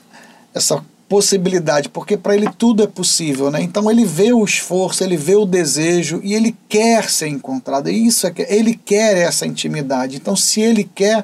essa 0.54 0.84
possibilidade, 1.12 1.90
porque 1.90 2.16
para 2.16 2.34
ele 2.34 2.48
tudo 2.56 2.82
é 2.82 2.86
possível, 2.86 3.50
né? 3.50 3.60
Então 3.60 3.90
ele 3.90 4.02
vê 4.02 4.32
o 4.32 4.42
esforço, 4.42 5.04
ele 5.04 5.18
vê 5.18 5.36
o 5.36 5.44
desejo 5.44 6.22
e 6.24 6.32
ele 6.32 6.56
quer 6.70 7.10
ser 7.10 7.28
encontrado. 7.28 7.90
E 7.90 8.06
isso 8.06 8.26
é 8.26 8.30
que 8.30 8.40
ele 8.48 8.80
quer 8.82 9.18
essa 9.18 9.44
intimidade. 9.44 10.16
Então 10.16 10.34
se 10.34 10.62
ele 10.62 10.84
quer, 10.94 11.22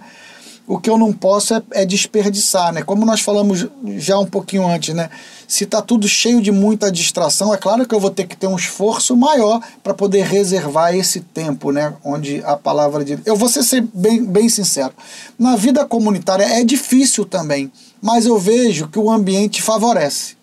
o 0.69 0.79
que 0.79 0.89
eu 0.89 0.97
não 0.97 1.13
posso 1.13 1.55
é, 1.55 1.63
é 1.73 1.85
desperdiçar, 1.85 2.73
né? 2.73 2.83
Como 2.83 3.05
nós 3.05 3.21
falamos 3.21 3.67
já 3.97 4.19
um 4.19 4.27
pouquinho 4.27 4.67
antes, 4.67 4.95
né? 4.95 5.11
Se 5.49 5.65
está 5.65 5.81
tudo 5.83 6.07
cheio 6.07 6.43
de 6.43 6.53
muita 6.53 6.93
distração, 6.93 7.53
é 7.53 7.57
claro 7.57 7.89
que 7.89 7.95
eu 7.95 8.01
vou 8.01 8.11
ter 8.11 8.27
que 8.27 8.37
ter 8.37 8.47
um 8.47 8.57
esforço 8.57 9.17
maior 9.17 9.61
para 9.83 9.95
poder 9.95 10.25
reservar 10.27 10.95
esse 10.95 11.21
tempo, 11.21 11.73
né? 11.73 11.95
Onde 12.05 12.43
a 12.45 12.55
palavra 12.55 13.05
de. 13.05 13.19
Eu 13.25 13.35
vou 13.35 13.49
ser 13.49 13.81
bem, 13.95 14.23
bem 14.23 14.49
sincero. 14.49 14.93
Na 15.39 15.57
vida 15.57 15.85
comunitária 15.87 16.45
é 16.45 16.63
difícil 16.63 17.25
também 17.25 17.73
mas 18.01 18.27
eu 18.27 18.39
vejo 18.39 18.89
que 18.89 18.99
o 18.99 19.11
ambiente 19.11 19.63
favorece. 19.63 20.37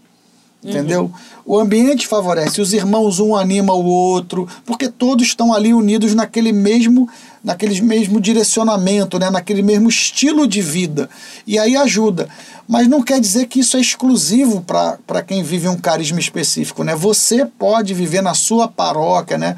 Entendeu? 0.63 1.03
Uhum. 1.03 1.11
O 1.45 1.59
ambiente 1.59 2.07
favorece, 2.07 2.59
os 2.59 2.73
irmãos 2.73 3.19
um 3.19 3.35
anima 3.35 3.73
o 3.73 3.85
outro, 3.85 4.47
porque 4.65 4.89
todos 4.89 5.27
estão 5.27 5.53
ali 5.53 5.71
unidos 5.73 6.15
naquele 6.15 6.51
mesmo 6.51 7.07
naquele 7.45 7.79
mesmo 7.79 8.19
direcionamento, 8.19 9.19
né? 9.19 9.29
naquele 9.29 9.61
mesmo 9.61 9.87
estilo 9.87 10.47
de 10.47 10.63
vida. 10.63 11.07
E 11.45 11.59
aí 11.59 11.77
ajuda. 11.77 12.27
Mas 12.67 12.87
não 12.87 13.03
quer 13.03 13.21
dizer 13.21 13.45
que 13.45 13.59
isso 13.59 13.77
é 13.77 13.79
exclusivo 13.79 14.61
para 14.61 15.21
quem 15.21 15.43
vive 15.43 15.69
um 15.69 15.77
carisma 15.77 16.19
específico. 16.19 16.83
Né? 16.83 16.95
Você 16.95 17.45
pode 17.45 17.93
viver 17.93 18.23
na 18.23 18.33
sua 18.33 18.67
paróquia, 18.67 19.37
né? 19.37 19.55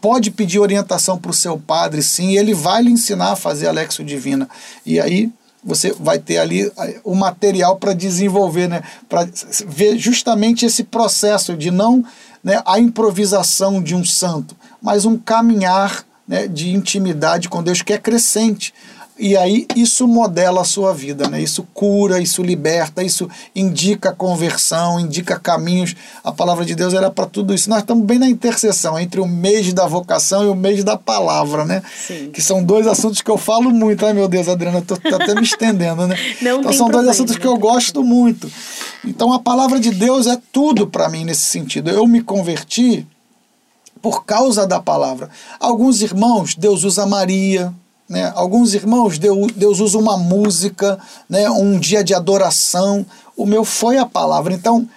pode 0.00 0.30
pedir 0.30 0.58
orientação 0.58 1.18
para 1.18 1.30
o 1.30 1.34
seu 1.34 1.58
padre, 1.58 2.02
sim, 2.02 2.38
ele 2.38 2.54
vai 2.54 2.82
lhe 2.82 2.90
ensinar 2.90 3.32
a 3.32 3.36
fazer 3.36 3.66
a 3.66 3.72
Lexo 3.72 4.02
Divina. 4.02 4.48
E 4.86 4.98
aí 4.98 5.30
você 5.62 5.92
vai 5.92 6.18
ter 6.18 6.38
ali 6.38 6.72
o 7.04 7.14
material 7.14 7.76
para 7.76 7.92
desenvolver, 7.92 8.68
né? 8.68 8.82
para 9.06 9.28
ver 9.66 9.98
justamente 9.98 10.64
esse 10.64 10.82
processo 10.82 11.54
de 11.54 11.70
não 11.70 12.02
né, 12.42 12.62
a 12.64 12.78
improvisação 12.78 13.82
de 13.82 13.94
um 13.94 14.04
santo, 14.04 14.56
mas 14.80 15.04
um 15.04 15.18
caminhar 15.18 16.07
né, 16.28 16.46
de 16.46 16.70
intimidade 16.70 17.48
com 17.48 17.62
Deus 17.62 17.80
que 17.82 17.92
é 17.92 17.98
crescente. 17.98 18.74
E 19.18 19.36
aí 19.36 19.66
isso 19.74 20.06
modela 20.06 20.60
a 20.60 20.64
sua 20.64 20.94
vida, 20.94 21.28
né? 21.28 21.42
Isso 21.42 21.66
cura, 21.74 22.20
isso 22.20 22.40
liberta, 22.40 23.02
isso 23.02 23.28
indica 23.54 24.12
conversão, 24.12 25.00
indica 25.00 25.36
caminhos. 25.36 25.96
A 26.22 26.30
palavra 26.30 26.64
de 26.64 26.76
Deus 26.76 26.94
era 26.94 27.10
para 27.10 27.26
tudo 27.26 27.52
isso. 27.52 27.68
Nós 27.68 27.80
estamos 27.80 28.06
bem 28.06 28.16
na 28.20 28.28
interseção 28.28 28.96
entre 28.96 29.20
o 29.20 29.26
mês 29.26 29.72
da 29.72 29.88
vocação 29.88 30.44
e 30.44 30.48
o 30.48 30.54
mês 30.54 30.84
da 30.84 30.96
palavra, 30.96 31.64
né? 31.64 31.82
Sim. 32.06 32.30
Que 32.32 32.40
são 32.40 32.62
dois 32.62 32.86
assuntos 32.86 33.20
que 33.20 33.30
eu 33.30 33.36
falo 33.36 33.72
muito. 33.72 34.06
Ai, 34.06 34.12
meu 34.12 34.28
Deus, 34.28 34.48
Adriana, 34.48 34.80
tô, 34.82 34.96
tô 34.96 35.16
até 35.16 35.34
me 35.34 35.42
estendendo, 35.42 36.06
né? 36.06 36.16
Não 36.40 36.60
então 36.60 36.72
são 36.72 36.86
problema. 36.86 37.02
dois 37.02 37.16
assuntos 37.16 37.36
que 37.36 37.46
eu 37.46 37.58
gosto 37.58 38.04
muito. 38.04 38.48
Então 39.04 39.32
a 39.32 39.40
palavra 39.40 39.80
de 39.80 39.90
Deus 39.90 40.28
é 40.28 40.38
tudo 40.52 40.86
para 40.86 41.08
mim 41.08 41.24
nesse 41.24 41.46
sentido. 41.46 41.90
Eu 41.90 42.06
me 42.06 42.22
converti 42.22 43.04
por 44.00 44.24
causa 44.24 44.66
da 44.66 44.80
palavra. 44.80 45.30
Alguns 45.58 46.02
irmãos, 46.02 46.54
Deus 46.54 46.84
usa 46.84 47.06
Maria, 47.06 47.72
né? 48.08 48.32
Alguns 48.34 48.72
irmãos, 48.74 49.18
Deus, 49.18 49.52
Deus 49.52 49.80
usa 49.80 49.98
uma 49.98 50.16
música, 50.16 50.98
né? 51.28 51.48
um 51.50 51.78
dia 51.78 52.02
de 52.02 52.14
adoração. 52.14 53.04
O 53.36 53.44
meu 53.44 53.64
foi 53.64 53.98
a 53.98 54.06
palavra. 54.06 54.54
Então, 54.54 54.88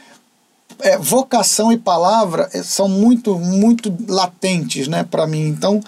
é, 0.80 0.97
vocação 0.97 1.72
e 1.72 1.78
palavra 1.78 2.49
é, 2.54 2.64
são 2.64 2.88
muito, 2.88 3.38
muito 3.38 3.93
latentes 4.08 4.88
né, 4.88 5.04
para 5.04 5.28
mim. 5.28 5.47
Então, 5.47 5.82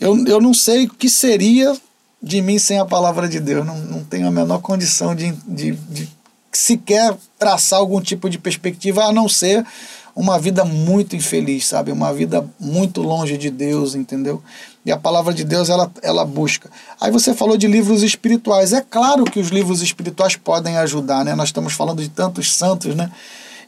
eu, 0.00 0.26
eu 0.26 0.40
não 0.40 0.52
sei 0.52 0.86
o 0.86 0.90
que 0.90 1.08
seria 1.08 1.74
de 2.20 2.42
mim 2.42 2.58
sem 2.58 2.78
a 2.78 2.84
palavra 2.84 3.28
de 3.28 3.38
Deus. 3.38 3.64
Não, 3.64 3.78
não 3.78 4.04
tenho 4.04 4.26
a 4.26 4.30
menor 4.30 4.60
condição 4.60 5.14
de, 5.14 5.32
de, 5.46 5.72
de 5.72 6.08
sequer 6.50 7.16
traçar 7.38 7.78
algum 7.78 8.00
tipo 8.00 8.28
de 8.28 8.38
perspectiva, 8.38 9.04
a 9.04 9.12
não 9.12 9.28
ser 9.28 9.64
uma 10.16 10.38
vida 10.38 10.64
muito 10.64 11.14
infeliz, 11.14 11.66
sabe? 11.66 11.92
Uma 11.92 12.10
vida 12.14 12.48
muito 12.58 13.02
longe 13.02 13.36
de 13.36 13.50
Deus, 13.50 13.94
entendeu? 13.94 14.42
E 14.82 14.90
a 14.90 14.96
palavra 14.96 15.34
de 15.34 15.44
Deus 15.44 15.68
ela, 15.68 15.92
ela 16.02 16.24
busca. 16.24 16.70
Aí 16.98 17.10
você 17.10 17.34
falou 17.34 17.58
de 17.58 17.66
livros 17.66 18.02
espirituais. 18.02 18.72
É 18.72 18.80
claro 18.80 19.24
que 19.24 19.38
os 19.38 19.48
livros 19.48 19.82
espirituais 19.82 20.34
podem 20.34 20.78
ajudar, 20.78 21.22
né? 21.22 21.34
Nós 21.34 21.50
estamos 21.50 21.74
falando 21.74 22.00
de 22.02 22.08
tantos 22.08 22.54
santos, 22.54 22.94
né? 22.94 23.12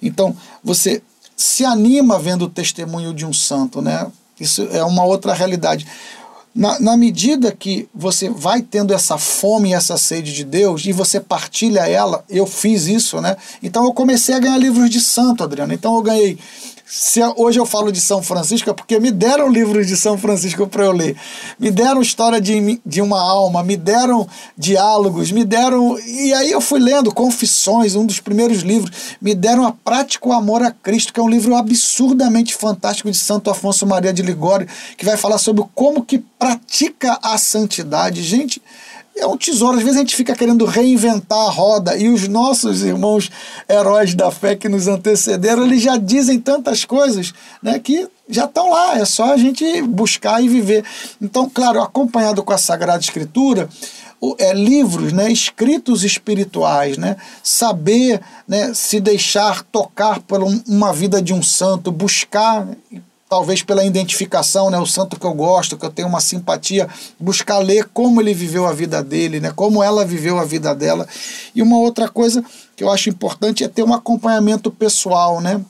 Então, 0.00 0.34
você 0.64 1.02
se 1.36 1.66
anima 1.66 2.18
vendo 2.18 2.46
o 2.46 2.48
testemunho 2.48 3.12
de 3.12 3.26
um 3.26 3.32
santo, 3.32 3.82
né? 3.82 4.06
Isso 4.40 4.66
é 4.72 4.82
uma 4.82 5.04
outra 5.04 5.34
realidade. 5.34 5.86
Na, 6.58 6.80
na 6.80 6.96
medida 6.96 7.52
que 7.52 7.88
você 7.94 8.28
vai 8.28 8.60
tendo 8.60 8.92
essa 8.92 9.16
fome 9.16 9.68
e 9.70 9.74
essa 9.74 9.96
sede 9.96 10.34
de 10.34 10.42
Deus 10.42 10.84
e 10.86 10.92
você 10.92 11.20
partilha 11.20 11.88
ela, 11.88 12.24
eu 12.28 12.46
fiz 12.48 12.88
isso, 12.88 13.20
né? 13.20 13.36
Então 13.62 13.84
eu 13.84 13.94
comecei 13.94 14.34
a 14.34 14.40
ganhar 14.40 14.58
livros 14.58 14.90
de 14.90 15.00
santo, 15.00 15.44
Adriano. 15.44 15.72
Então 15.72 15.94
eu 15.94 16.02
ganhei 16.02 16.36
se 16.90 17.20
hoje 17.36 17.60
eu 17.60 17.66
falo 17.66 17.92
de 17.92 18.00
São 18.00 18.22
Francisco 18.22 18.70
é 18.70 18.72
porque 18.72 18.98
me 18.98 19.10
deram 19.10 19.48
livros 19.48 19.86
de 19.86 19.94
São 19.94 20.16
Francisco 20.16 20.66
para 20.66 20.84
eu 20.84 20.92
ler. 20.92 21.14
Me 21.58 21.70
deram 21.70 22.00
história 22.00 22.40
de, 22.40 22.80
de 22.84 23.02
uma 23.02 23.20
alma, 23.20 23.62
me 23.62 23.76
deram 23.76 24.26
diálogos, 24.56 25.30
me 25.30 25.44
deram. 25.44 25.98
E 25.98 26.32
aí 26.32 26.50
eu 26.50 26.62
fui 26.62 26.80
lendo 26.80 27.12
Confissões, 27.12 27.94
um 27.94 28.06
dos 28.06 28.20
primeiros 28.20 28.62
livros. 28.62 29.16
Me 29.20 29.34
deram 29.34 29.66
A 29.66 29.72
Prática 29.72 30.26
o 30.26 30.32
Amor 30.32 30.62
a 30.62 30.70
Cristo, 30.70 31.12
que 31.12 31.20
é 31.20 31.22
um 31.22 31.28
livro 31.28 31.54
absurdamente 31.54 32.54
fantástico 32.54 33.10
de 33.10 33.18
Santo 33.18 33.50
Afonso 33.50 33.86
Maria 33.86 34.12
de 34.12 34.22
Ligório, 34.22 34.66
que 34.96 35.04
vai 35.04 35.18
falar 35.18 35.36
sobre 35.36 35.64
como 35.74 36.02
que 36.02 36.18
pratica 36.38 37.18
a 37.22 37.36
santidade. 37.36 38.22
Gente, 38.22 38.62
é 39.18 39.26
um 39.26 39.36
tesouro. 39.36 39.76
Às 39.76 39.82
vezes 39.82 39.96
a 39.96 40.00
gente 40.00 40.16
fica 40.16 40.34
querendo 40.34 40.64
reinventar 40.64 41.38
a 41.38 41.50
roda 41.50 41.96
e 41.96 42.08
os 42.08 42.28
nossos 42.28 42.82
irmãos 42.82 43.30
heróis 43.68 44.14
da 44.14 44.30
fé 44.30 44.54
que 44.54 44.68
nos 44.68 44.88
antecederam, 44.88 45.64
eles 45.64 45.82
já 45.82 45.96
dizem 45.96 46.40
tantas 46.40 46.84
coisas 46.84 47.32
né, 47.62 47.78
que 47.78 48.08
já 48.28 48.44
estão 48.44 48.70
lá, 48.70 48.98
é 48.98 49.04
só 49.04 49.32
a 49.32 49.36
gente 49.36 49.82
buscar 49.82 50.42
e 50.42 50.48
viver. 50.48 50.84
Então, 51.20 51.48
claro, 51.48 51.80
acompanhado 51.80 52.42
com 52.42 52.52
a 52.52 52.58
Sagrada 52.58 53.00
Escritura, 53.00 53.68
é, 54.38 54.52
livros, 54.52 55.12
né, 55.12 55.30
escritos 55.30 56.04
espirituais, 56.04 56.98
né, 56.98 57.16
saber 57.42 58.20
né, 58.46 58.72
se 58.74 59.00
deixar 59.00 59.62
tocar 59.62 60.20
por 60.20 60.42
uma 60.42 60.92
vida 60.92 61.22
de 61.22 61.32
um 61.32 61.42
santo, 61.42 61.92
buscar 61.92 62.66
talvez 63.28 63.62
pela 63.62 63.84
identificação, 63.84 64.70
né, 64.70 64.78
o 64.78 64.86
santo 64.86 65.18
que 65.18 65.26
eu 65.26 65.34
gosto, 65.34 65.76
que 65.76 65.84
eu 65.84 65.90
tenho 65.90 66.08
uma 66.08 66.20
simpatia, 66.20 66.88
buscar 67.20 67.58
ler 67.58 67.88
como 67.92 68.20
ele 68.20 68.32
viveu 68.32 68.66
a 68.66 68.72
vida 68.72 69.02
dele, 69.02 69.38
né, 69.38 69.52
como 69.54 69.82
ela 69.82 70.04
viveu 70.04 70.38
a 70.38 70.44
vida 70.44 70.74
dela. 70.74 71.06
E 71.54 71.60
uma 71.60 71.76
outra 71.76 72.08
coisa 72.08 72.42
que 72.74 72.82
eu 72.82 72.90
acho 72.90 73.10
importante 73.10 73.62
é 73.62 73.68
ter 73.68 73.82
um 73.82 73.92
acompanhamento 73.92 74.70
pessoal, 74.70 75.40
né? 75.40 75.60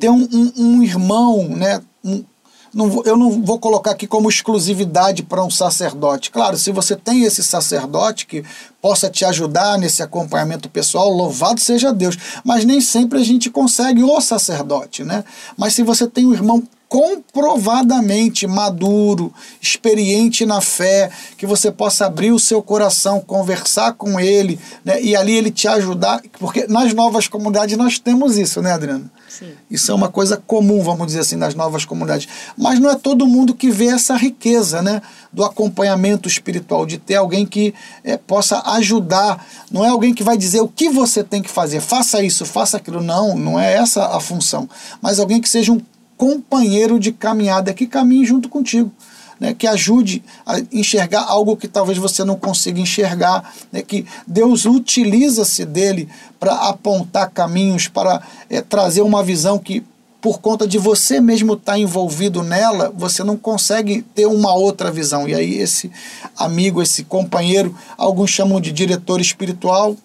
Ter 0.00 0.08
um, 0.10 0.28
um, 0.32 0.52
um 0.56 0.82
irmão, 0.82 1.48
né? 1.48 1.82
Um, 2.04 2.24
não, 2.72 3.02
eu 3.04 3.16
não 3.16 3.42
vou 3.42 3.58
colocar 3.58 3.92
aqui 3.92 4.06
como 4.06 4.28
exclusividade 4.28 5.22
para 5.22 5.44
um 5.44 5.50
sacerdote. 5.50 6.30
Claro, 6.30 6.56
se 6.56 6.70
você 6.70 6.94
tem 6.96 7.24
esse 7.24 7.42
sacerdote 7.42 8.26
que 8.26 8.44
possa 8.80 9.08
te 9.10 9.24
ajudar 9.24 9.78
nesse 9.78 10.02
acompanhamento 10.02 10.68
pessoal, 10.68 11.10
louvado 11.10 11.60
seja 11.60 11.92
Deus. 11.92 12.16
Mas 12.44 12.64
nem 12.64 12.80
sempre 12.80 13.18
a 13.20 13.24
gente 13.24 13.50
consegue 13.50 14.02
o 14.02 14.20
sacerdote, 14.20 15.04
né? 15.04 15.24
Mas 15.56 15.74
se 15.74 15.82
você 15.82 16.06
tem 16.06 16.26
um 16.26 16.34
irmão 16.34 16.62
comprovadamente 16.88 18.46
maduro, 18.46 19.32
experiente 19.60 20.46
na 20.46 20.60
fé, 20.60 21.10
que 21.36 21.46
você 21.46 21.70
possa 21.70 22.06
abrir 22.06 22.32
o 22.32 22.38
seu 22.38 22.62
coração, 22.62 23.20
conversar 23.20 23.92
com 23.92 24.18
ele, 24.18 24.58
né, 24.84 25.00
e 25.00 25.14
ali 25.14 25.36
ele 25.36 25.50
te 25.50 25.68
ajudar, 25.68 26.22
porque 26.38 26.66
nas 26.66 26.94
novas 26.94 27.28
comunidades 27.28 27.76
nós 27.76 27.98
temos 27.98 28.38
isso, 28.38 28.62
né, 28.62 28.72
Adriano? 28.72 29.10
Sim. 29.28 29.52
Isso 29.70 29.92
é 29.92 29.94
uma 29.94 30.08
coisa 30.08 30.42
comum, 30.46 30.82
vamos 30.82 31.08
dizer 31.08 31.20
assim, 31.20 31.36
nas 31.36 31.54
novas 31.54 31.84
comunidades. 31.84 32.26
Mas 32.56 32.80
não 32.80 32.90
é 32.90 32.96
todo 32.96 33.26
mundo 33.26 33.54
que 33.54 33.70
vê 33.70 33.88
essa 33.88 34.16
riqueza, 34.16 34.80
né, 34.80 35.02
do 35.30 35.44
acompanhamento 35.44 36.26
espiritual, 36.26 36.86
de 36.86 36.96
ter 36.96 37.16
alguém 37.16 37.44
que 37.44 37.74
é, 38.02 38.16
possa 38.16 38.62
ajudar. 38.76 39.46
Não 39.70 39.84
é 39.84 39.88
alguém 39.88 40.14
que 40.14 40.24
vai 40.24 40.38
dizer 40.38 40.62
o 40.62 40.68
que 40.68 40.88
você 40.88 41.22
tem 41.22 41.42
que 41.42 41.50
fazer, 41.50 41.80
faça 41.80 42.22
isso, 42.22 42.46
faça 42.46 42.78
aquilo. 42.78 43.02
Não, 43.02 43.36
não 43.36 43.60
é 43.60 43.74
essa 43.74 44.06
a 44.06 44.20
função. 44.20 44.68
Mas 45.02 45.18
alguém 45.18 45.40
que 45.40 45.48
seja 45.48 45.70
um 45.70 45.80
companheiro 46.18 46.98
de 46.98 47.12
caminhada 47.12 47.72
que 47.72 47.86
caminhe 47.86 48.26
junto 48.26 48.48
contigo. 48.48 48.92
Né, 49.40 49.54
que 49.54 49.68
ajude 49.68 50.20
a 50.44 50.58
enxergar 50.72 51.22
algo 51.22 51.56
que 51.56 51.68
talvez 51.68 51.96
você 51.96 52.24
não 52.24 52.34
consiga 52.34 52.80
enxergar, 52.80 53.54
né, 53.70 53.82
que 53.82 54.04
Deus 54.26 54.64
utiliza-se 54.64 55.64
dele 55.64 56.08
para 56.40 56.54
apontar 56.54 57.30
caminhos, 57.30 57.86
para 57.86 58.20
é, 58.50 58.60
trazer 58.60 59.00
uma 59.00 59.22
visão 59.22 59.56
que, 59.56 59.84
por 60.20 60.40
conta 60.40 60.66
de 60.66 60.76
você 60.76 61.20
mesmo 61.20 61.52
estar 61.52 61.74
tá 61.74 61.78
envolvido 61.78 62.42
nela, 62.42 62.92
você 62.96 63.22
não 63.22 63.36
consegue 63.36 64.02
ter 64.12 64.26
uma 64.26 64.52
outra 64.54 64.90
visão. 64.90 65.28
E 65.28 65.36
aí, 65.36 65.54
esse 65.58 65.88
amigo, 66.36 66.82
esse 66.82 67.04
companheiro, 67.04 67.72
alguns 67.96 68.30
chamam 68.30 68.60
de 68.60 68.72
diretor 68.72 69.20
espiritual, 69.20 69.96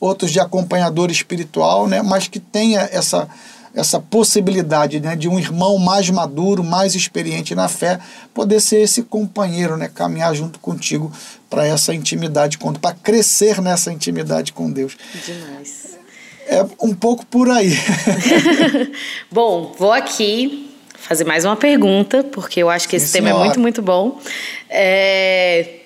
outros 0.00 0.32
de 0.32 0.40
acompanhador 0.40 1.08
espiritual, 1.08 1.86
né, 1.86 2.02
mas 2.02 2.26
que 2.26 2.40
tenha 2.40 2.88
essa 2.90 3.28
essa 3.74 3.98
possibilidade 3.98 5.00
né, 5.00 5.16
de 5.16 5.28
um 5.28 5.38
irmão 5.38 5.78
mais 5.78 6.08
maduro, 6.08 6.62
mais 6.62 6.94
experiente 6.94 7.54
na 7.54 7.68
fé, 7.68 7.98
poder 8.32 8.60
ser 8.60 8.80
esse 8.80 9.02
companheiro, 9.02 9.76
né, 9.76 9.90
caminhar 9.92 10.34
junto 10.34 10.58
contigo 10.60 11.12
para 11.50 11.66
essa 11.66 11.92
intimidade, 11.92 12.58
para 12.80 12.94
crescer 12.94 13.60
nessa 13.60 13.92
intimidade 13.92 14.52
com 14.52 14.70
Deus. 14.70 14.96
Demais. 15.26 15.98
É 16.46 16.64
um 16.80 16.94
pouco 16.94 17.26
por 17.26 17.50
aí. 17.50 17.72
Bom, 19.30 19.74
vou 19.76 19.92
aqui 19.92 20.70
fazer 20.94 21.24
mais 21.24 21.44
uma 21.44 21.56
pergunta, 21.56 22.22
porque 22.22 22.62
eu 22.62 22.70
acho 22.70 22.88
que 22.88 22.96
esse 22.96 23.08
Sim, 23.08 23.12
tema 23.14 23.30
é 23.30 23.34
muito, 23.34 23.60
muito 23.60 23.82
bom. 23.82 24.18
É... 24.70 25.80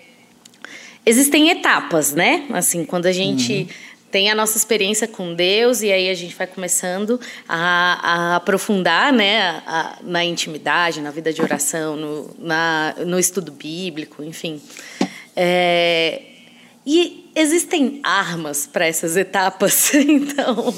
Existem 1.05 1.51
etapas, 1.51 2.12
né? 2.12 2.45
Assim, 2.53 2.84
quando 2.84 3.07
a 3.07 3.12
gente. 3.12 3.53
Uhum 3.53 3.88
tem 4.11 4.31
a 4.31 4.35
nossa 4.35 4.57
experiência 4.57 5.07
com 5.07 5.35
Deus 5.35 5.83
e 5.83 5.93
aí 5.93 6.09
a 6.09 6.15
gente 6.15 6.35
vai 6.35 6.47
começando 6.47 7.21
a, 7.49 8.01
a 8.03 8.37
aprofundar 8.37 9.13
né, 9.13 9.63
a, 9.67 9.99
na 10.03 10.25
intimidade, 10.25 11.01
na 11.01 11.11
vida 11.11 11.33
de 11.33 11.43
oração, 11.43 11.97
no, 11.97 12.35
na, 12.39 12.95
no 13.05 13.19
estudo 13.19 13.53
bíblico, 13.53 14.23
enfim. 14.23 14.61
É, 15.37 16.23
e 16.87 17.31
existem 17.35 18.01
armas 18.03 18.67
para 18.67 18.87
essas 18.87 19.17
etapas? 19.17 19.93
Então, 20.09 20.75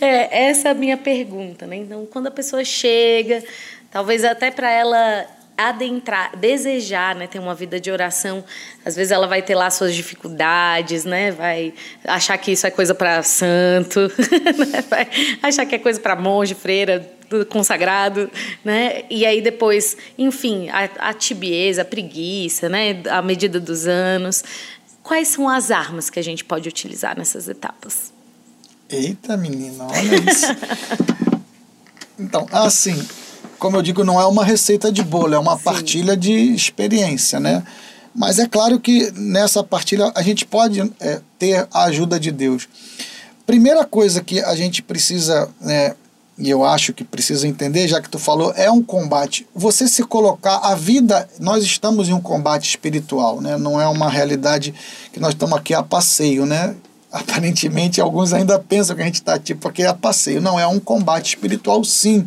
é, 0.00 0.48
essa 0.48 0.68
é 0.68 0.70
a 0.70 0.74
minha 0.74 0.96
pergunta. 0.96 1.66
Né? 1.66 1.76
Então, 1.76 2.06
quando 2.06 2.28
a 2.28 2.30
pessoa 2.30 2.64
chega, 2.64 3.42
talvez 3.90 4.24
até 4.24 4.50
para 4.50 4.70
ela 4.70 5.26
adentrar, 5.68 6.36
desejar, 6.36 7.14
né, 7.14 7.26
ter 7.26 7.38
uma 7.38 7.54
vida 7.54 7.78
de 7.78 7.90
oração, 7.90 8.44
às 8.84 8.96
vezes 8.96 9.10
ela 9.12 9.26
vai 9.26 9.42
ter 9.42 9.54
lá 9.54 9.70
suas 9.70 9.94
dificuldades, 9.94 11.04
né, 11.04 11.30
vai 11.30 11.74
achar 12.04 12.36
que 12.38 12.52
isso 12.52 12.66
é 12.66 12.70
coisa 12.70 12.94
para 12.94 13.22
santo, 13.22 14.00
né, 14.70 14.84
vai 14.88 15.08
achar 15.42 15.66
que 15.66 15.74
é 15.74 15.78
coisa 15.78 16.00
para 16.00 16.16
monge, 16.16 16.54
freira, 16.54 17.08
consagrado, 17.48 18.30
né? 18.64 19.04
E 19.08 19.24
aí 19.24 19.40
depois, 19.40 19.96
enfim, 20.18 20.68
a, 20.68 21.10
a 21.10 21.14
tibieza, 21.14 21.82
a 21.82 21.84
preguiça, 21.84 22.68
né? 22.68 23.00
À 23.08 23.22
medida 23.22 23.60
dos 23.60 23.86
anos. 23.86 24.42
Quais 25.02 25.28
são 25.28 25.48
as 25.48 25.70
armas 25.70 26.10
que 26.10 26.18
a 26.18 26.22
gente 26.22 26.44
pode 26.44 26.68
utilizar 26.68 27.16
nessas 27.16 27.48
etapas? 27.48 28.12
Eita, 28.88 29.36
menina, 29.36 29.84
olha 29.84 30.30
isso. 30.30 30.46
então, 32.18 32.46
assim, 32.50 33.00
como 33.60 33.76
eu 33.76 33.82
digo, 33.82 34.02
não 34.02 34.20
é 34.20 34.26
uma 34.26 34.44
receita 34.44 34.90
de 34.90 35.02
bolo, 35.02 35.34
é 35.34 35.38
uma 35.38 35.56
Sim. 35.56 35.62
partilha 35.62 36.16
de 36.16 36.32
experiência, 36.32 37.38
né? 37.38 37.62
Mas 38.14 38.38
é 38.38 38.48
claro 38.48 38.80
que 38.80 39.12
nessa 39.12 39.62
partilha 39.62 40.10
a 40.16 40.22
gente 40.22 40.44
pode 40.44 40.80
é, 40.98 41.20
ter 41.38 41.68
a 41.72 41.84
ajuda 41.84 42.18
de 42.18 42.32
Deus. 42.32 42.68
Primeira 43.46 43.84
coisa 43.84 44.22
que 44.22 44.40
a 44.40 44.54
gente 44.56 44.82
precisa, 44.82 45.48
né, 45.60 45.94
e 46.38 46.48
eu 46.48 46.64
acho 46.64 46.94
que 46.94 47.04
precisa 47.04 47.46
entender, 47.46 47.86
já 47.86 48.00
que 48.00 48.08
tu 48.08 48.18
falou, 48.18 48.52
é 48.56 48.70
um 48.70 48.82
combate. 48.82 49.46
Você 49.54 49.86
se 49.86 50.02
colocar, 50.02 50.56
a 50.56 50.74
vida, 50.74 51.28
nós 51.38 51.62
estamos 51.62 52.08
em 52.08 52.14
um 52.14 52.20
combate 52.20 52.68
espiritual, 52.68 53.42
né? 53.42 53.58
Não 53.58 53.78
é 53.78 53.86
uma 53.86 54.08
realidade 54.08 54.74
que 55.12 55.20
nós 55.20 55.34
estamos 55.34 55.56
aqui 55.56 55.74
a 55.74 55.82
passeio, 55.82 56.46
né? 56.46 56.74
Aparentemente, 57.12 58.00
alguns 58.00 58.32
ainda 58.32 58.58
pensam 58.58 58.96
que 58.96 59.02
a 59.02 59.04
gente 59.04 59.16
está 59.16 59.38
tipo 59.38 59.68
aqui 59.68 59.84
a 59.84 59.92
passeio. 59.92 60.40
Não, 60.40 60.58
é 60.58 60.66
um 60.66 60.80
combate 60.80 61.34
espiritual, 61.34 61.84
sim. 61.84 62.26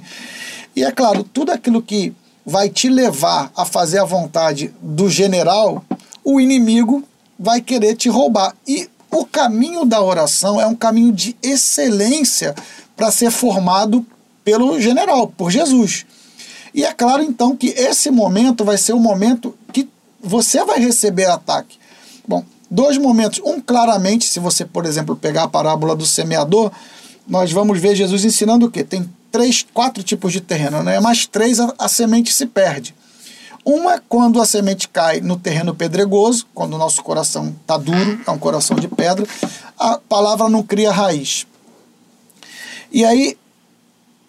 E 0.75 0.83
é 0.83 0.91
claro, 0.91 1.23
tudo 1.23 1.51
aquilo 1.51 1.81
que 1.81 2.13
vai 2.45 2.69
te 2.69 2.89
levar 2.89 3.51
a 3.55 3.63
fazer 3.65 3.99
a 3.99 4.05
vontade 4.05 4.73
do 4.81 5.09
general, 5.09 5.83
o 6.23 6.39
inimigo 6.39 7.03
vai 7.39 7.61
querer 7.61 7.95
te 7.95 8.09
roubar. 8.09 8.55
E 8.67 8.89
o 9.11 9.25
caminho 9.25 9.85
da 9.85 10.01
oração 10.01 10.59
é 10.59 10.65
um 10.65 10.75
caminho 10.75 11.11
de 11.11 11.35
excelência 11.41 12.55
para 12.95 13.11
ser 13.11 13.31
formado 13.31 14.05
pelo 14.43 14.79
general, 14.79 15.27
por 15.27 15.51
Jesus. 15.51 16.05
E 16.73 16.83
é 16.83 16.91
claro 16.91 17.21
então 17.21 17.55
que 17.55 17.67
esse 17.67 18.09
momento 18.09 18.65
vai 18.65 18.77
ser 18.77 18.93
o 18.93 18.99
momento 18.99 19.55
que 19.71 19.87
você 20.21 20.65
vai 20.65 20.79
receber 20.79 21.25
ataque. 21.25 21.77
Bom, 22.27 22.43
dois 22.69 22.97
momentos. 22.97 23.39
Um, 23.45 23.61
claramente, 23.61 24.27
se 24.27 24.39
você, 24.39 24.65
por 24.65 24.85
exemplo, 24.85 25.15
pegar 25.15 25.43
a 25.43 25.47
parábola 25.47 25.95
do 25.95 26.05
semeador, 26.05 26.71
nós 27.27 27.51
vamos 27.51 27.79
ver 27.79 27.95
Jesus 27.95 28.25
ensinando 28.25 28.65
o 28.65 28.71
quê? 28.71 28.83
Tem 28.83 29.07
três, 29.33 29.65
quatro 29.73 30.03
tipos 30.03 30.31
de 30.31 30.39
terreno, 30.39 30.83
né? 30.83 30.99
mas 30.99 31.25
três 31.25 31.59
a, 31.59 31.73
a 31.79 31.89
semente 31.89 32.31
se 32.31 32.45
perde. 32.45 32.93
Uma 33.65 33.95
é 33.95 34.01
quando 34.07 34.39
a 34.39 34.45
semente 34.45 34.87
cai 34.87 35.21
no 35.21 35.37
terreno 35.37 35.73
pedregoso, 35.73 36.45
quando 36.53 36.75
o 36.75 36.77
nosso 36.77 37.01
coração 37.01 37.55
está 37.61 37.75
duro, 37.75 38.21
é 38.27 38.29
um 38.29 38.37
coração 38.37 38.77
de 38.77 38.87
pedra, 38.87 39.25
a 39.79 39.97
palavra 39.97 40.47
não 40.49 40.61
cria 40.61 40.91
raiz. 40.91 41.47
E 42.91 43.03
aí 43.03 43.35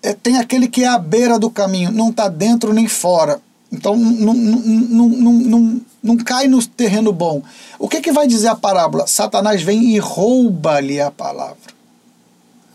é, 0.02 0.14
tem 0.14 0.38
aquele 0.38 0.68
que 0.68 0.84
é 0.84 0.88
à 0.88 0.98
beira 0.98 1.38
do 1.38 1.50
caminho, 1.50 1.92
não 1.92 2.08
está 2.08 2.28
dentro 2.28 2.72
nem 2.72 2.88
fora. 2.88 3.42
Então 3.70 3.96
não, 3.96 4.32
não, 4.32 5.08
não, 5.08 5.32
não, 5.32 5.80
não 6.02 6.16
cai 6.16 6.48
no 6.48 6.64
terreno 6.64 7.12
bom. 7.12 7.42
O 7.78 7.88
que, 7.88 8.00
que 8.00 8.12
vai 8.12 8.26
dizer 8.26 8.48
a 8.48 8.56
parábola? 8.56 9.06
Satanás 9.06 9.60
vem 9.60 9.94
e 9.94 9.98
rouba-lhe 9.98 10.98
a 10.98 11.10
palavra. 11.10 11.74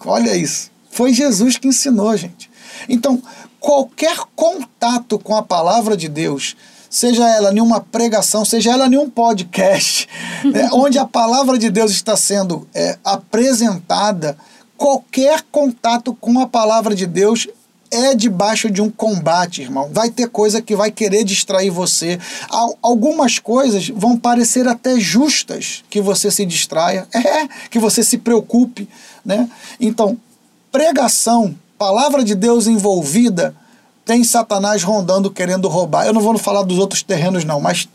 Olha 0.05 0.35
isso. 0.35 0.69
Foi 0.89 1.13
Jesus 1.13 1.57
que 1.57 1.67
ensinou, 1.67 2.15
gente. 2.17 2.49
Então, 2.87 3.21
qualquer 3.59 4.17
contato 4.35 5.19
com 5.19 5.35
a 5.35 5.43
palavra 5.43 5.95
de 5.95 6.07
Deus, 6.07 6.55
seja 6.89 7.27
ela 7.27 7.53
em 7.53 7.61
uma 7.61 7.79
pregação, 7.79 8.43
seja 8.43 8.71
ela 8.71 8.87
em 8.87 8.97
um 8.97 9.09
podcast, 9.09 10.07
né, 10.45 10.69
onde 10.73 10.97
a 10.97 11.05
palavra 11.05 11.57
de 11.57 11.69
Deus 11.69 11.91
está 11.91 12.15
sendo 12.15 12.67
é, 12.73 12.97
apresentada, 13.03 14.37
qualquer 14.77 15.43
contato 15.51 16.13
com 16.13 16.39
a 16.39 16.47
palavra 16.47 16.95
de 16.95 17.05
Deus 17.05 17.47
é 17.91 18.13
debaixo 18.13 18.69
de 18.69 18.81
um 18.81 18.89
combate, 18.89 19.61
irmão. 19.61 19.89
Vai 19.91 20.09
ter 20.09 20.29
coisa 20.29 20.61
que 20.61 20.75
vai 20.75 20.91
querer 20.91 21.23
distrair 21.23 21.71
você. 21.71 22.19
Algumas 22.81 23.39
coisas 23.39 23.89
vão 23.89 24.15
parecer 24.15 24.67
até 24.67 24.99
justas 24.99 25.83
que 25.89 25.99
você 25.99 26.29
se 26.29 26.45
distraia, 26.45 27.07
é, 27.13 27.47
que 27.69 27.79
você 27.79 28.03
se 28.03 28.19
preocupe, 28.19 28.87
né? 29.25 29.49
Então, 29.79 30.17
pregação, 30.71 31.55
palavra 31.77 32.23
de 32.23 32.35
Deus 32.35 32.67
envolvida, 32.67 33.55
tem 34.05 34.23
Satanás 34.23 34.83
rondando 34.83 35.31
querendo 35.31 35.67
roubar. 35.67 36.05
Eu 36.05 36.13
não 36.13 36.21
vou 36.21 36.37
falar 36.37 36.63
dos 36.63 36.77
outros 36.77 37.03
terrenos 37.03 37.43
não, 37.43 37.59
mas 37.59 37.87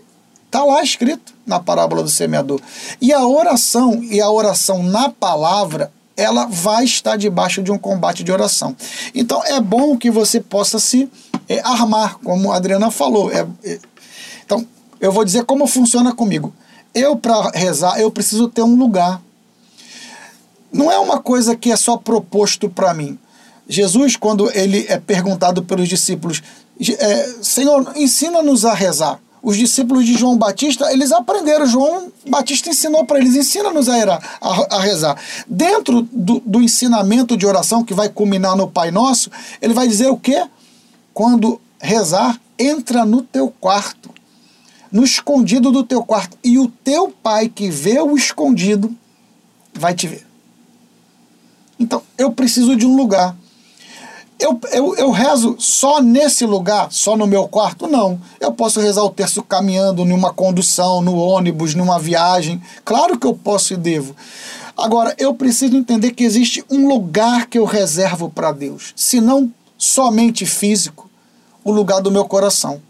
está 0.46 0.62
lá 0.62 0.82
escrito 0.82 1.34
na 1.46 1.58
parábola 1.58 2.02
do 2.02 2.08
semeador. 2.08 2.60
E 3.00 3.12
a 3.12 3.26
oração 3.26 4.02
e 4.04 4.20
a 4.20 4.30
oração 4.30 4.82
na 4.82 5.08
palavra 5.08 5.92
ela 6.16 6.46
vai 6.46 6.84
estar 6.84 7.16
debaixo 7.16 7.62
de 7.62 7.72
um 7.72 7.78
combate 7.78 8.22
de 8.22 8.30
oração. 8.30 8.76
Então 9.14 9.44
é 9.44 9.60
bom 9.60 9.96
que 9.96 10.10
você 10.10 10.40
possa 10.40 10.78
se 10.78 11.10
é, 11.48 11.60
armar, 11.60 12.18
como 12.22 12.52
a 12.52 12.56
Adriana 12.56 12.90
falou. 12.90 13.32
É, 13.32 13.46
é, 13.64 13.78
então, 14.44 14.66
eu 15.00 15.10
vou 15.10 15.24
dizer 15.24 15.44
como 15.44 15.66
funciona 15.66 16.14
comigo. 16.14 16.52
Eu, 16.94 17.16
para 17.16 17.50
rezar, 17.50 18.00
eu 18.00 18.10
preciso 18.10 18.48
ter 18.48 18.62
um 18.62 18.76
lugar. 18.76 19.20
Não 20.74 20.90
é 20.90 20.98
uma 20.98 21.20
coisa 21.20 21.54
que 21.54 21.70
é 21.70 21.76
só 21.76 21.96
proposto 21.96 22.68
para 22.68 22.92
mim. 22.92 23.18
Jesus, 23.68 24.16
quando 24.16 24.50
ele 24.54 24.84
é 24.88 24.98
perguntado 24.98 25.62
pelos 25.62 25.88
discípulos, 25.88 26.42
é, 26.98 27.34
Senhor, 27.40 27.92
ensina-nos 27.96 28.64
a 28.64 28.74
rezar 28.74 29.20
os 29.44 29.58
discípulos 29.58 30.06
de 30.06 30.14
João 30.14 30.38
Batista, 30.38 30.90
eles 30.90 31.12
aprenderam. 31.12 31.66
João 31.66 32.10
Batista 32.26 32.70
ensinou 32.70 33.04
para 33.04 33.18
eles, 33.18 33.36
ensina-nos 33.36 33.88
a, 33.90 34.18
a, 34.40 34.80
rezar. 34.80 35.20
Dentro 35.46 36.02
do, 36.10 36.40
do 36.40 36.62
ensinamento 36.62 37.36
de 37.36 37.46
oração 37.46 37.84
que 37.84 37.92
vai 37.92 38.08
culminar 38.08 38.56
no 38.56 38.66
Pai 38.66 38.90
Nosso, 38.90 39.30
ele 39.60 39.74
vai 39.74 39.86
dizer 39.86 40.08
o 40.08 40.16
quê? 40.16 40.46
Quando 41.12 41.60
rezar, 41.78 42.40
entra 42.58 43.04
no 43.04 43.20
teu 43.20 43.52
quarto, 43.60 44.10
no 44.90 45.04
escondido 45.04 45.70
do 45.70 45.84
teu 45.84 46.02
quarto, 46.02 46.38
e 46.42 46.58
o 46.58 46.66
teu 46.66 47.10
pai 47.10 47.48
que 47.48 47.68
vê 47.68 48.00
o 48.00 48.16
escondido 48.16 48.96
vai 49.74 49.94
te 49.94 50.08
ver. 50.08 50.26
Então, 51.78 52.02
eu 52.16 52.32
preciso 52.32 52.76
de 52.76 52.86
um 52.86 52.96
lugar 52.96 53.36
eu, 54.38 54.60
eu, 54.72 54.96
eu 54.96 55.10
rezo 55.10 55.56
só 55.58 56.00
nesse 56.02 56.44
lugar, 56.44 56.88
só 56.90 57.16
no 57.16 57.26
meu 57.26 57.46
quarto? 57.46 57.86
Não. 57.86 58.20
Eu 58.40 58.52
posso 58.52 58.80
rezar 58.80 59.02
o 59.02 59.10
terço 59.10 59.42
caminhando, 59.42 60.04
numa 60.04 60.32
condução, 60.32 61.00
no 61.00 61.16
ônibus, 61.16 61.74
numa 61.74 61.98
viagem. 61.98 62.60
Claro 62.84 63.18
que 63.18 63.26
eu 63.26 63.34
posso 63.34 63.74
e 63.74 63.76
devo. 63.76 64.14
Agora, 64.76 65.14
eu 65.18 65.34
preciso 65.34 65.76
entender 65.76 66.10
que 66.12 66.24
existe 66.24 66.64
um 66.68 66.88
lugar 66.88 67.46
que 67.46 67.58
eu 67.58 67.64
reservo 67.64 68.28
para 68.28 68.50
Deus, 68.50 68.92
se 68.96 69.20
não 69.20 69.52
somente 69.78 70.44
físico, 70.44 71.08
o 71.62 71.70
lugar 71.70 72.00
do 72.00 72.10
meu 72.10 72.24
coração. 72.24 72.82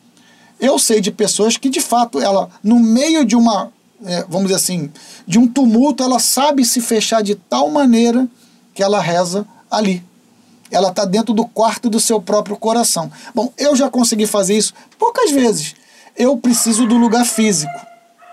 Eu 0.58 0.78
sei 0.78 1.00
de 1.00 1.10
pessoas 1.10 1.58
que, 1.58 1.68
de 1.68 1.80
fato, 1.80 2.18
ela, 2.20 2.48
no 2.62 2.80
meio 2.80 3.24
de 3.24 3.36
uma, 3.36 3.70
é, 4.02 4.24
vamos 4.28 4.44
dizer 4.44 4.56
assim, 4.56 4.90
de 5.26 5.38
um 5.38 5.46
tumulto, 5.46 6.02
ela 6.02 6.18
sabe 6.18 6.64
se 6.64 6.80
fechar 6.80 7.22
de 7.22 7.34
tal 7.34 7.68
maneira 7.70 8.26
que 8.74 8.82
ela 8.82 9.00
reza 9.00 9.46
ali, 9.70 10.04
ela 10.70 10.88
está 10.88 11.04
dentro 11.04 11.32
do 11.32 11.46
quarto 11.46 11.88
do 11.88 12.00
seu 12.00 12.20
próprio 12.20 12.56
coração. 12.56 13.10
Bom, 13.34 13.52
eu 13.56 13.76
já 13.76 13.88
consegui 13.88 14.26
fazer 14.26 14.56
isso 14.56 14.74
poucas 14.98 15.30
vezes. 15.30 15.76
Eu 16.16 16.36
preciso 16.36 16.86
do 16.86 16.96
lugar 16.96 17.24
físico. 17.24 17.72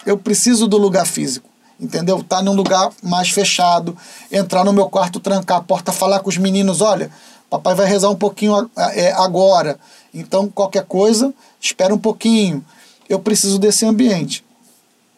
Eu 0.05 0.17
preciso 0.17 0.67
do 0.67 0.77
lugar 0.77 1.05
físico. 1.05 1.49
Entendeu? 1.79 2.23
Tá 2.23 2.41
num 2.41 2.53
lugar 2.53 2.91
mais 3.01 3.29
fechado, 3.29 3.97
entrar 4.31 4.63
no 4.63 4.71
meu 4.71 4.87
quarto, 4.87 5.19
trancar 5.19 5.57
a 5.57 5.61
porta, 5.61 5.91
falar 5.91 6.19
com 6.19 6.29
os 6.29 6.37
meninos: 6.37 6.79
olha, 6.79 7.09
papai 7.49 7.73
vai 7.73 7.87
rezar 7.87 8.09
um 8.09 8.15
pouquinho 8.15 8.69
é, 8.77 9.11
agora. 9.13 9.79
Então, 10.13 10.47
qualquer 10.47 10.85
coisa, 10.85 11.33
espera 11.59 11.93
um 11.93 11.97
pouquinho. 11.97 12.63
Eu 13.09 13.19
preciso 13.19 13.57
desse 13.57 13.83
ambiente. 13.83 14.45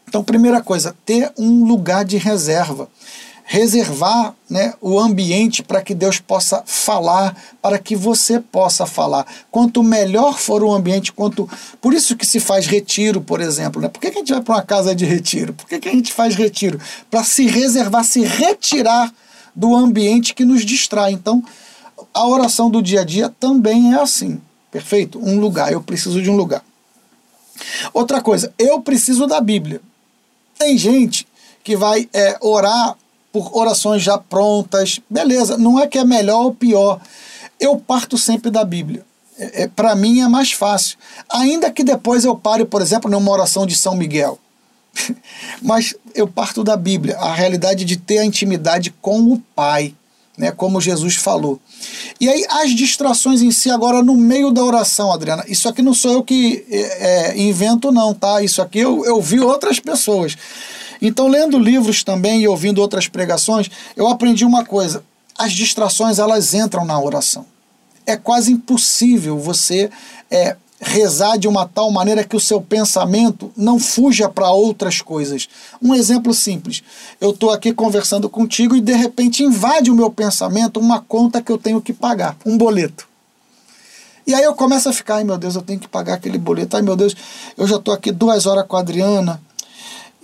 Então, 0.08 0.24
primeira 0.24 0.62
coisa, 0.62 0.96
ter 1.06 1.34
um 1.38 1.66
lugar 1.66 2.06
de 2.06 2.18
reserva 2.18 2.88
reservar 3.44 4.34
né, 4.50 4.74
o 4.82 4.98
ambiente 5.00 5.62
para 5.62 5.82
que 5.82 5.94
Deus 5.94 6.20
possa 6.20 6.64
falar, 6.66 7.36
para 7.62 7.78
que 7.78 7.96
você 7.96 8.40
possa 8.40 8.86
falar. 8.86 9.26
Quanto 9.52 9.84
melhor 9.84 10.38
for 10.38 10.64
o 10.64 10.72
ambiente, 10.72 11.12
quanto. 11.12 11.50
Por 11.82 11.94
isso 11.94 12.16
que 12.16 12.26
se 12.26 12.40
faz 12.40 12.66
retiro, 12.66 13.22
por 13.22 13.42
exemplo. 13.42 13.82
Né? 13.82 13.90
Por 13.90 14.00
que, 14.00 14.12
que 14.12 14.18
a 14.18 14.20
gente 14.20 14.34
vai 14.34 14.42
para 14.42 14.56
uma 14.56 14.62
casa 14.64 14.96
de 14.96 15.06
retiro? 15.06 15.54
Por 15.54 15.68
que, 15.68 15.80
que 15.80 15.90
a 15.90 15.92
gente 15.92 16.14
faz 16.14 16.36
retiro? 16.36 16.80
Para 17.12 17.24
se 17.24 17.46
reservar, 17.46 18.04
se 18.04 18.22
retirar 18.22 19.14
do 19.56 19.76
ambiente 19.76 20.34
que 20.34 20.46
nos 20.46 20.66
distrai. 20.66 21.12
Então, 21.12 21.44
a 22.14 22.26
oração 22.26 22.70
do 22.70 22.82
dia 22.82 23.02
a 23.02 23.06
dia 23.06 23.30
também 23.40 23.94
é 23.94 24.00
assim. 24.00 24.42
Perfeito? 24.72 25.20
Um 25.20 25.40
lugar. 25.40 25.72
Eu 25.72 25.82
preciso 25.82 26.22
de 26.22 26.30
um 26.30 26.36
lugar. 26.36 26.64
Outra 27.94 28.22
coisa, 28.22 28.54
eu 28.58 28.82
preciso 28.82 29.28
da 29.28 29.40
Bíblia. 29.40 29.82
Tem 30.58 30.78
gente 30.78 31.28
que 31.64 31.76
vai 31.76 32.10
é, 32.14 32.38
orar 32.42 32.96
por 33.34 33.50
orações 33.58 34.04
já 34.04 34.18
prontas. 34.18 35.00
Beleza, 35.10 35.58
não 35.58 35.80
é 35.80 35.88
que 35.88 35.98
é 35.98 36.06
melhor 36.06 36.44
ou 36.44 36.54
pior. 36.54 37.02
Eu 37.60 37.78
parto 37.78 38.18
sempre 38.18 38.52
da 38.52 38.64
Bíblia. 38.64 39.04
É, 39.38 39.64
é 39.64 39.68
Para 39.68 39.96
mim 39.96 40.22
é 40.22 40.28
mais 40.28 40.52
fácil. 40.52 40.98
Ainda 41.30 41.72
que 41.72 41.84
depois 41.84 42.24
eu 42.24 42.36
pare, 42.36 42.64
por 42.64 42.82
exemplo, 42.82 43.10
numa 43.10 43.32
oração 43.32 43.66
de 43.66 43.76
São 43.76 43.96
Miguel. 43.96 44.38
Mas 45.62 45.96
eu 46.14 46.28
parto 46.28 46.64
da 46.64 46.78
Bíblia, 46.78 47.18
a 47.18 47.34
realidade 47.34 47.84
de 47.84 47.98
ter 47.98 48.20
a 48.20 48.26
intimidade 48.26 48.94
com 49.02 49.20
o 49.22 49.40
Pai, 49.56 49.96
né, 50.38 50.52
como 50.52 50.80
Jesus 50.80 51.16
falou. 51.16 51.60
E 52.20 52.30
aí 52.30 52.46
as 52.50 52.72
distrações 52.72 53.42
em 53.42 53.52
si 53.52 53.72
agora 53.72 54.04
no 54.04 54.16
meio 54.16 54.52
da 54.52 54.64
oração, 54.64 55.12
Adriana, 55.12 55.44
isso 55.48 55.68
aqui 55.68 55.82
não 55.82 55.94
sou 55.94 56.12
eu 56.12 56.24
que 56.24 56.66
é, 56.70 57.32
é 57.32 57.42
invento 57.42 57.92
não, 57.92 58.14
tá? 58.14 58.42
Isso 58.44 58.62
aqui 58.62 58.80
eu, 58.80 59.04
eu 59.06 59.20
vi 59.20 59.40
outras 59.40 59.80
pessoas. 59.80 60.38
Então, 61.06 61.28
lendo 61.28 61.60
livros 61.60 62.02
também 62.02 62.42
e 62.42 62.48
ouvindo 62.48 62.80
outras 62.80 63.10
pregações, 63.10 63.70
eu 63.94 64.08
aprendi 64.08 64.46
uma 64.46 64.64
coisa: 64.64 65.04
as 65.38 65.52
distrações 65.52 66.18
elas 66.18 66.54
entram 66.54 66.86
na 66.86 66.98
oração. 66.98 67.46
É 68.06 68.16
quase 68.16 68.54
impossível 68.54 69.38
você 69.38 69.90
é, 70.32 70.56
rezar 70.80 71.38
de 71.38 71.46
uma 71.46 71.68
tal 71.68 71.92
maneira 71.92 72.24
que 72.24 72.38
o 72.38 72.40
seu 72.40 72.62
pensamento 72.62 73.52
não 73.56 73.78
fuja 73.78 74.30
para 74.30 74.50
outras 74.52 75.02
coisas. 75.02 75.50
Um 75.82 75.94
exemplo 75.94 76.34
simples: 76.34 76.82
eu 77.20 77.32
estou 77.32 77.52
aqui 77.52 77.74
conversando 77.74 78.30
contigo 78.30 78.74
e 78.74 78.80
de 78.80 78.94
repente 78.94 79.44
invade 79.44 79.92
o 79.92 79.96
meu 79.96 80.10
pensamento 80.10 80.80
uma 80.80 81.02
conta 81.02 81.42
que 81.42 81.52
eu 81.52 81.58
tenho 81.58 81.82
que 81.82 81.92
pagar, 81.92 82.38
um 82.46 82.58
boleto. 82.58 83.10
E 84.26 84.34
aí 84.34 84.44
eu 84.44 84.56
começo 84.56 84.88
a 84.88 84.94
ficar, 84.94 85.16
ai 85.16 85.26
meu 85.26 85.38
Deus, 85.38 85.56
eu 85.56 85.62
tenho 85.62 85.82
que 85.82 85.88
pagar 85.90 86.14
aquele 86.14 86.38
boleto, 86.38 86.78
ai 86.78 86.82
meu 86.82 86.96
Deus, 86.96 87.14
eu 87.58 87.68
já 87.68 87.76
estou 87.76 87.94
aqui 87.94 88.10
duas 88.10 88.46
horas 88.46 88.66
com 88.66 88.78
a 88.78 88.80
Adriana, 88.80 89.42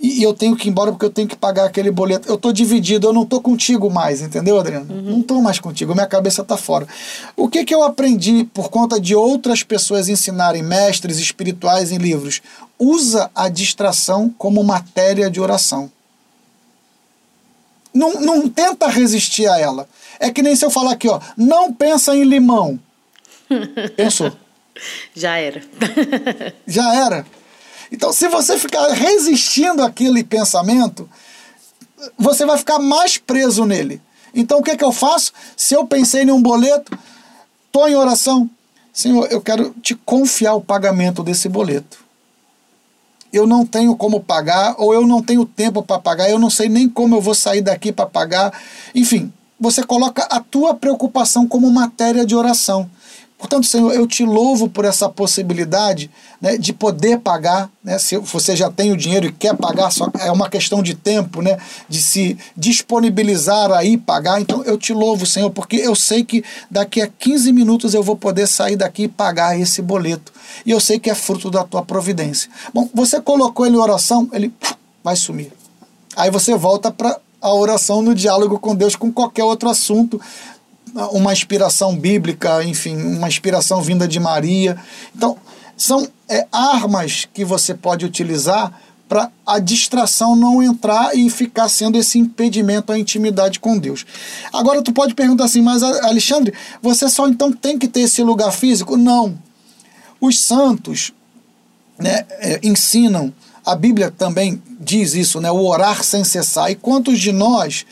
e 0.00 0.22
eu 0.22 0.32
tenho 0.32 0.56
que 0.56 0.66
ir 0.66 0.70
embora 0.70 0.90
porque 0.90 1.04
eu 1.04 1.10
tenho 1.10 1.28
que 1.28 1.36
pagar 1.36 1.66
aquele 1.66 1.90
boleto. 1.90 2.26
Eu 2.26 2.36
estou 2.36 2.54
dividido, 2.54 3.06
eu 3.06 3.12
não 3.12 3.24
estou 3.24 3.38
contigo 3.38 3.90
mais, 3.90 4.22
entendeu, 4.22 4.58
Adriano? 4.58 4.90
Uhum. 4.90 5.02
Não 5.02 5.20
estou 5.20 5.42
mais 5.42 5.58
contigo, 5.58 5.94
minha 5.94 6.06
cabeça 6.06 6.40
está 6.40 6.56
fora. 6.56 6.88
O 7.36 7.50
que, 7.50 7.66
que 7.66 7.74
eu 7.74 7.82
aprendi 7.82 8.44
por 8.44 8.70
conta 8.70 8.98
de 8.98 9.14
outras 9.14 9.62
pessoas 9.62 10.08
ensinarem, 10.08 10.62
mestres 10.62 11.18
espirituais 11.18 11.92
em 11.92 11.98
livros? 11.98 12.40
Usa 12.78 13.30
a 13.34 13.50
distração 13.50 14.34
como 14.38 14.64
matéria 14.64 15.30
de 15.30 15.38
oração. 15.38 15.92
Não, 17.92 18.20
não 18.22 18.48
tenta 18.48 18.88
resistir 18.88 19.48
a 19.48 19.58
ela. 19.58 19.86
É 20.18 20.30
que 20.30 20.42
nem 20.42 20.56
se 20.56 20.64
eu 20.64 20.70
falar 20.70 20.92
aqui, 20.92 21.08
ó, 21.08 21.20
não 21.36 21.74
pensa 21.74 22.16
em 22.16 22.24
limão. 22.24 22.80
Pensou. 23.96 24.32
Já 25.14 25.36
era. 25.36 25.62
Já 26.66 26.94
era. 26.94 27.26
Então, 27.90 28.12
se 28.12 28.28
você 28.28 28.58
ficar 28.58 28.88
resistindo 28.88 29.82
àquele 29.82 30.22
pensamento, 30.22 31.08
você 32.16 32.46
vai 32.46 32.56
ficar 32.56 32.78
mais 32.78 33.18
preso 33.18 33.64
nele. 33.64 34.00
Então, 34.34 34.58
o 34.58 34.62
que, 34.62 34.70
é 34.70 34.76
que 34.76 34.84
eu 34.84 34.92
faço? 34.92 35.32
Se 35.56 35.74
eu 35.74 35.86
pensei 35.86 36.22
em 36.22 36.30
um 36.30 36.40
boleto, 36.40 36.96
estou 37.66 37.88
em 37.88 37.96
oração. 37.96 38.48
Senhor, 38.92 39.26
eu 39.30 39.40
quero 39.40 39.74
te 39.82 39.94
confiar 39.94 40.54
o 40.54 40.60
pagamento 40.60 41.22
desse 41.22 41.48
boleto. 41.48 41.98
Eu 43.32 43.46
não 43.46 43.64
tenho 43.64 43.94
como 43.96 44.20
pagar, 44.20 44.74
ou 44.78 44.92
eu 44.92 45.06
não 45.06 45.22
tenho 45.22 45.44
tempo 45.44 45.82
para 45.82 46.00
pagar, 46.00 46.28
eu 46.28 46.38
não 46.38 46.50
sei 46.50 46.68
nem 46.68 46.88
como 46.88 47.14
eu 47.14 47.20
vou 47.20 47.34
sair 47.34 47.62
daqui 47.62 47.92
para 47.92 48.06
pagar. 48.06 48.52
Enfim, 48.94 49.32
você 49.58 49.82
coloca 49.82 50.22
a 50.24 50.40
tua 50.40 50.74
preocupação 50.74 51.46
como 51.46 51.70
matéria 51.70 52.26
de 52.26 52.34
oração. 52.34 52.90
Portanto, 53.40 53.66
Senhor, 53.66 53.94
eu 53.94 54.06
te 54.06 54.22
louvo 54.22 54.68
por 54.68 54.84
essa 54.84 55.08
possibilidade 55.08 56.10
né, 56.38 56.58
de 56.58 56.74
poder 56.74 57.20
pagar. 57.20 57.70
Né, 57.82 57.98
se 57.98 58.18
você 58.18 58.54
já 58.54 58.70
tem 58.70 58.92
o 58.92 58.96
dinheiro 58.96 59.26
e 59.26 59.32
quer 59.32 59.56
pagar, 59.56 59.90
só 59.90 60.10
é 60.18 60.30
uma 60.30 60.50
questão 60.50 60.82
de 60.82 60.94
tempo, 60.94 61.40
né, 61.40 61.56
de 61.88 62.02
se 62.02 62.36
disponibilizar 62.54 63.72
aí 63.72 63.96
pagar. 63.96 64.42
Então, 64.42 64.62
eu 64.64 64.76
te 64.76 64.92
louvo, 64.92 65.24
Senhor, 65.24 65.50
porque 65.50 65.76
eu 65.76 65.94
sei 65.94 66.22
que 66.22 66.44
daqui 66.70 67.00
a 67.00 67.08
15 67.08 67.50
minutos 67.50 67.94
eu 67.94 68.02
vou 68.02 68.14
poder 68.14 68.46
sair 68.46 68.76
daqui 68.76 69.04
e 69.04 69.08
pagar 69.08 69.58
esse 69.58 69.80
boleto. 69.80 70.30
E 70.66 70.70
eu 70.70 70.78
sei 70.78 70.98
que 70.98 71.08
é 71.08 71.14
fruto 71.14 71.50
da 71.50 71.64
tua 71.64 71.82
providência. 71.82 72.50
Bom, 72.74 72.90
você 72.92 73.22
colocou 73.22 73.64
ele 73.64 73.76
em 73.76 73.80
oração, 73.80 74.28
ele 74.34 74.52
vai 75.02 75.16
sumir. 75.16 75.50
Aí 76.14 76.30
você 76.30 76.54
volta 76.54 76.90
para 76.90 77.18
a 77.40 77.54
oração 77.54 78.02
no 78.02 78.14
diálogo 78.14 78.58
com 78.58 78.76
Deus 78.76 78.94
com 78.94 79.10
qualquer 79.10 79.44
outro 79.44 79.70
assunto 79.70 80.20
uma 81.12 81.32
inspiração 81.32 81.96
bíblica, 81.96 82.62
enfim, 82.64 82.96
uma 82.96 83.28
inspiração 83.28 83.82
vinda 83.82 84.06
de 84.06 84.18
Maria. 84.18 84.76
Então, 85.14 85.36
são 85.76 86.06
é, 86.28 86.46
armas 86.52 87.26
que 87.32 87.44
você 87.44 87.74
pode 87.74 88.04
utilizar 88.04 88.72
para 89.08 89.28
a 89.44 89.58
distração 89.58 90.36
não 90.36 90.62
entrar 90.62 91.16
e 91.16 91.28
ficar 91.28 91.68
sendo 91.68 91.98
esse 91.98 92.16
impedimento 92.16 92.92
à 92.92 92.98
intimidade 92.98 93.58
com 93.58 93.76
Deus. 93.76 94.06
Agora 94.52 94.82
tu 94.82 94.92
pode 94.92 95.14
perguntar 95.14 95.46
assim, 95.46 95.60
mas 95.60 95.82
Alexandre, 95.82 96.54
você 96.80 97.08
só 97.08 97.28
então 97.28 97.52
tem 97.52 97.76
que 97.76 97.88
ter 97.88 98.02
esse 98.02 98.22
lugar 98.22 98.52
físico? 98.52 98.96
Não. 98.96 99.36
Os 100.20 100.40
santos 100.40 101.12
né, 101.98 102.24
é, 102.38 102.60
ensinam, 102.62 103.34
a 103.66 103.74
Bíblia 103.74 104.12
também 104.16 104.62
diz 104.78 105.14
isso, 105.14 105.40
né, 105.40 105.50
o 105.50 105.66
orar 105.66 106.04
sem 106.04 106.22
cessar. 106.22 106.70
E 106.70 106.76
quantos 106.76 107.18
de 107.18 107.32
nós 107.32 107.84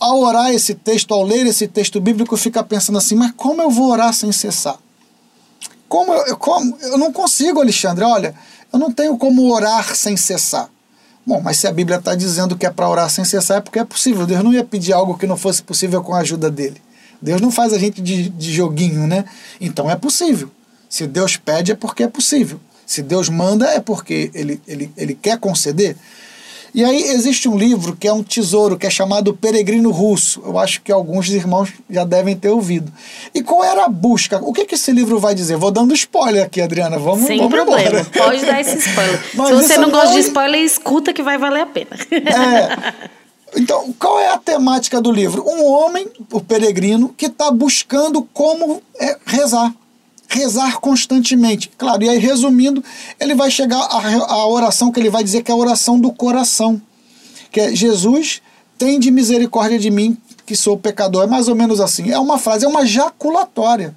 ao 0.00 0.18
orar 0.20 0.50
esse 0.50 0.74
texto, 0.74 1.12
ao 1.12 1.22
ler 1.22 1.46
esse 1.46 1.68
texto 1.68 2.00
bíblico, 2.00 2.36
fica 2.36 2.64
pensando 2.64 2.98
assim: 2.98 3.14
mas 3.14 3.32
como 3.36 3.60
eu 3.60 3.70
vou 3.70 3.90
orar 3.90 4.12
sem 4.14 4.32
cessar? 4.32 4.78
Como 5.88 6.12
eu, 6.12 6.36
como, 6.36 6.76
eu 6.80 6.96
não 6.96 7.12
consigo, 7.12 7.60
Alexandre. 7.60 8.04
Olha, 8.04 8.34
eu 8.72 8.78
não 8.78 8.90
tenho 8.90 9.18
como 9.18 9.52
orar 9.52 9.94
sem 9.94 10.16
cessar. 10.16 10.70
Bom, 11.26 11.40
mas 11.40 11.58
se 11.58 11.66
a 11.66 11.72
Bíblia 11.72 11.98
está 11.98 12.14
dizendo 12.14 12.56
que 12.56 12.64
é 12.64 12.70
para 12.70 12.88
orar 12.88 13.10
sem 13.10 13.24
cessar, 13.24 13.58
é 13.58 13.60
porque 13.60 13.78
é 13.78 13.84
possível. 13.84 14.26
Deus 14.26 14.42
não 14.42 14.52
ia 14.52 14.64
pedir 14.64 14.92
algo 14.92 15.18
que 15.18 15.26
não 15.26 15.36
fosse 15.36 15.62
possível 15.62 16.02
com 16.02 16.14
a 16.14 16.20
ajuda 16.20 16.50
dele. 16.50 16.80
Deus 17.20 17.40
não 17.40 17.50
faz 17.50 17.72
a 17.72 17.78
gente 17.78 18.00
de, 18.00 18.30
de 18.30 18.52
joguinho, 18.52 19.06
né? 19.06 19.24
Então 19.60 19.90
é 19.90 19.96
possível. 19.96 20.50
Se 20.88 21.06
Deus 21.06 21.36
pede, 21.36 21.72
é 21.72 21.74
porque 21.74 22.02
é 22.02 22.08
possível. 22.08 22.58
Se 22.86 23.02
Deus 23.02 23.28
manda, 23.28 23.66
é 23.66 23.78
porque 23.78 24.30
ele, 24.34 24.60
ele, 24.66 24.90
ele 24.96 25.14
quer 25.14 25.38
conceder. 25.38 25.96
E 26.74 26.84
aí 26.84 27.02
existe 27.02 27.48
um 27.48 27.56
livro 27.56 27.96
que 27.96 28.06
é 28.06 28.12
um 28.12 28.22
tesouro, 28.22 28.78
que 28.78 28.86
é 28.86 28.90
chamado 28.90 29.34
Peregrino 29.34 29.90
Russo. 29.90 30.40
Eu 30.44 30.58
acho 30.58 30.80
que 30.82 30.92
alguns 30.92 31.28
irmãos 31.28 31.70
já 31.88 32.04
devem 32.04 32.36
ter 32.36 32.48
ouvido. 32.48 32.92
E 33.34 33.42
qual 33.42 33.64
era 33.64 33.84
a 33.84 33.88
busca? 33.88 34.38
O 34.42 34.52
que, 34.52 34.64
que 34.64 34.74
esse 34.74 34.92
livro 34.92 35.18
vai 35.18 35.34
dizer? 35.34 35.56
Vou 35.56 35.70
dando 35.70 35.94
spoiler 35.94 36.44
aqui, 36.44 36.60
Adriana. 36.60 36.98
Vamos 36.98 37.26
Sem 37.26 37.38
vamos 37.38 37.52
problema, 37.52 37.80
embora. 37.80 38.04
pode 38.04 38.44
dar 38.44 38.60
esse 38.60 38.78
spoiler. 38.78 39.20
Se 39.30 39.68
você 39.68 39.76
não 39.78 39.90
gosta 39.90 40.14
de 40.14 40.20
spoiler, 40.20 40.60
escuta 40.60 41.12
que 41.12 41.22
vai 41.22 41.38
valer 41.38 41.62
a 41.62 41.66
pena. 41.66 41.90
É. 42.10 43.10
Então, 43.56 43.92
qual 43.98 44.20
é 44.20 44.28
a 44.28 44.38
temática 44.38 45.00
do 45.00 45.10
livro? 45.10 45.44
Um 45.44 45.64
homem, 45.64 46.08
o 46.30 46.40
peregrino, 46.40 47.12
que 47.16 47.26
está 47.26 47.50
buscando 47.50 48.22
como 48.32 48.80
é, 48.98 49.16
rezar 49.26 49.74
rezar 50.30 50.78
constantemente. 50.80 51.70
Claro, 51.76 52.04
e 52.04 52.08
aí 52.08 52.18
resumindo, 52.18 52.82
ele 53.18 53.34
vai 53.34 53.50
chegar 53.50 53.80
à 53.80 54.46
oração 54.46 54.92
que 54.92 55.00
ele 55.00 55.10
vai 55.10 55.24
dizer 55.24 55.42
que 55.42 55.50
é 55.50 55.54
a 55.54 55.56
oração 55.56 55.98
do 55.98 56.12
coração, 56.12 56.80
que 57.50 57.60
é 57.60 57.74
Jesus, 57.74 58.40
tem 58.78 59.00
de 59.00 59.10
misericórdia 59.10 59.78
de 59.78 59.90
mim, 59.90 60.16
que 60.46 60.54
sou 60.54 60.78
pecador. 60.78 61.24
É 61.24 61.26
mais 61.26 61.48
ou 61.48 61.54
menos 61.54 61.80
assim. 61.80 62.10
É 62.10 62.18
uma 62.18 62.38
frase, 62.38 62.64
é 62.64 62.68
uma 62.68 62.86
jaculatória. 62.86 63.94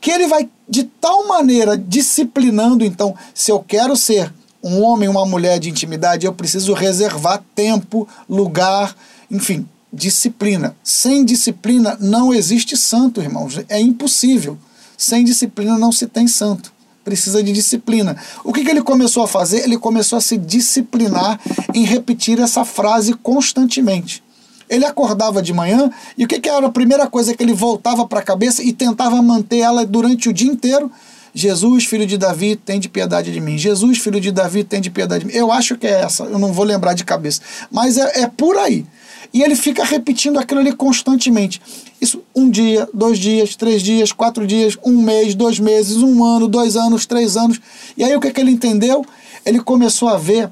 Que 0.00 0.10
ele 0.10 0.26
vai 0.26 0.48
de 0.68 0.84
tal 0.84 1.28
maneira 1.28 1.76
disciplinando, 1.76 2.84
então, 2.84 3.14
se 3.34 3.52
eu 3.52 3.60
quero 3.60 3.96
ser 3.96 4.32
um 4.62 4.82
homem, 4.82 5.08
uma 5.08 5.24
mulher 5.24 5.60
de 5.60 5.70
intimidade, 5.70 6.26
eu 6.26 6.32
preciso 6.32 6.72
reservar 6.72 7.44
tempo, 7.54 8.08
lugar, 8.28 8.96
enfim, 9.30 9.68
disciplina. 9.92 10.74
Sem 10.82 11.24
disciplina 11.24 11.96
não 12.00 12.34
existe 12.34 12.76
santo, 12.76 13.20
irmãos. 13.20 13.60
É 13.68 13.78
impossível. 13.78 14.58
Sem 14.96 15.24
disciplina 15.24 15.78
não 15.78 15.92
se 15.92 16.06
tem 16.06 16.26
santo. 16.26 16.72
Precisa 17.04 17.42
de 17.42 17.52
disciplina. 17.52 18.16
O 18.42 18.52
que, 18.52 18.64
que 18.64 18.70
ele 18.70 18.82
começou 18.82 19.22
a 19.22 19.28
fazer? 19.28 19.62
Ele 19.62 19.78
começou 19.78 20.18
a 20.18 20.20
se 20.20 20.36
disciplinar 20.36 21.38
em 21.72 21.84
repetir 21.84 22.40
essa 22.40 22.64
frase 22.64 23.12
constantemente. 23.14 24.24
Ele 24.68 24.84
acordava 24.84 25.40
de 25.40 25.52
manhã 25.52 25.90
e 26.18 26.24
o 26.24 26.28
que, 26.28 26.40
que 26.40 26.48
era 26.48 26.66
a 26.66 26.72
primeira 26.72 27.06
coisa 27.06 27.34
que 27.34 27.42
ele 27.42 27.54
voltava 27.54 28.06
para 28.06 28.18
a 28.18 28.22
cabeça 28.22 28.62
e 28.62 28.72
tentava 28.72 29.22
manter 29.22 29.58
ela 29.58 29.86
durante 29.86 30.28
o 30.28 30.32
dia 30.32 30.50
inteiro? 30.50 30.90
Jesus, 31.32 31.84
filho 31.84 32.06
de 32.06 32.16
Davi, 32.16 32.56
tem 32.56 32.80
de 32.80 32.88
piedade 32.88 33.30
de 33.30 33.40
mim. 33.40 33.58
Jesus, 33.58 33.98
filho 33.98 34.20
de 34.20 34.32
Davi, 34.32 34.64
tem 34.64 34.80
de 34.80 34.90
piedade 34.90 35.24
de 35.24 35.26
mim. 35.26 35.38
Eu 35.38 35.52
acho 35.52 35.76
que 35.76 35.86
é 35.86 36.00
essa, 36.00 36.24
eu 36.24 36.38
não 36.38 36.52
vou 36.52 36.64
lembrar 36.64 36.94
de 36.94 37.04
cabeça. 37.04 37.42
Mas 37.70 37.98
é, 37.98 38.22
é 38.22 38.26
por 38.26 38.56
aí. 38.56 38.86
E 39.32 39.42
ele 39.42 39.56
fica 39.56 39.84
repetindo 39.84 40.38
aquilo 40.38 40.60
ali 40.60 40.72
constantemente. 40.72 41.60
Isso 42.00 42.22
um 42.34 42.48
dia, 42.50 42.88
dois 42.92 43.18
dias, 43.18 43.56
três 43.56 43.82
dias, 43.82 44.12
quatro 44.12 44.46
dias, 44.46 44.76
um 44.84 45.00
mês, 45.00 45.34
dois 45.34 45.58
meses, 45.58 45.98
um 45.98 46.24
ano, 46.24 46.48
dois 46.48 46.76
anos, 46.76 47.06
três 47.06 47.36
anos. 47.36 47.60
E 47.96 48.04
aí 48.04 48.14
o 48.14 48.20
que, 48.20 48.28
é 48.28 48.30
que 48.30 48.40
ele 48.40 48.50
entendeu? 48.50 49.04
Ele 49.44 49.60
começou 49.60 50.08
a 50.08 50.16
ver 50.16 50.50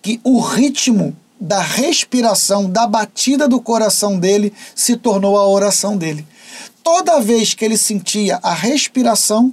que 0.00 0.20
o 0.24 0.40
ritmo 0.40 1.16
da 1.40 1.60
respiração, 1.60 2.70
da 2.70 2.86
batida 2.86 3.48
do 3.48 3.60
coração 3.60 4.18
dele, 4.18 4.52
se 4.74 4.96
tornou 4.96 5.36
a 5.36 5.48
oração 5.48 5.96
dele. 5.96 6.24
Toda 6.82 7.20
vez 7.20 7.54
que 7.54 7.64
ele 7.64 7.76
sentia 7.76 8.38
a 8.42 8.52
respiração, 8.52 9.52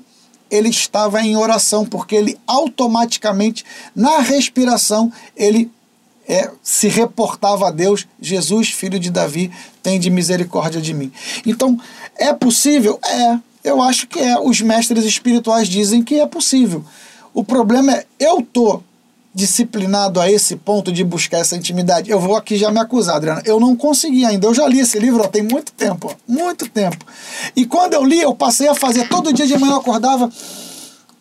ele 0.50 0.70
estava 0.70 1.22
em 1.22 1.38
oração, 1.38 1.86
porque 1.86 2.16
ele 2.16 2.38
automaticamente, 2.46 3.64
na 3.96 4.20
respiração, 4.20 5.12
ele 5.36 5.72
é, 6.30 6.52
se 6.62 6.88
reportava 6.88 7.68
a 7.68 7.72
Deus: 7.72 8.08
Jesus, 8.22 8.70
filho 8.70 9.00
de 9.00 9.10
Davi, 9.10 9.52
tem 9.82 10.00
de 10.00 10.12
misericórdia 10.12 10.80
de 10.80 10.94
mim. 10.94 11.12
Então, 11.46 11.78
é 12.16 12.32
possível? 12.32 13.00
É. 13.04 13.40
Eu 13.64 13.82
acho 13.82 14.08
que 14.08 14.20
é. 14.20 14.40
Os 14.40 14.62
mestres 14.62 15.04
espirituais 15.04 15.68
dizem 15.68 16.04
que 16.04 16.20
é 16.20 16.28
possível. 16.28 16.86
O 17.34 17.44
problema 17.44 17.94
é, 17.94 18.06
eu 18.20 18.42
tô 18.42 18.82
disciplinado 19.34 20.20
a 20.20 20.30
esse 20.30 20.56
ponto 20.56 20.92
de 20.92 21.04
buscar 21.04 21.40
essa 21.40 21.56
intimidade. 21.56 22.10
Eu 22.10 22.20
vou 22.20 22.36
aqui 22.36 22.58
já 22.58 22.72
me 22.72 22.80
acusar, 22.80 23.16
Adriana. 23.16 23.42
Eu 23.46 23.60
não 23.60 23.76
consegui 23.76 24.26
ainda. 24.26 24.48
Eu 24.48 24.54
já 24.54 24.68
li 24.68 24.80
esse 24.80 25.00
livro 25.00 25.24
ó, 25.24 25.28
tem 25.28 25.44
muito 25.44 25.72
tempo, 25.72 26.12
ó, 26.12 26.16
muito 26.28 26.68
tempo. 26.70 27.06
E 27.56 27.66
quando 27.66 27.94
eu 27.94 28.04
li, 28.04 28.20
eu 28.20 28.36
passei 28.36 28.68
a 28.68 28.76
fazer 28.76 29.08
todo 29.08 29.34
dia 29.34 29.48
de 29.48 29.58
manhã 29.58 29.74
eu 29.74 29.80
acordava 29.80 30.30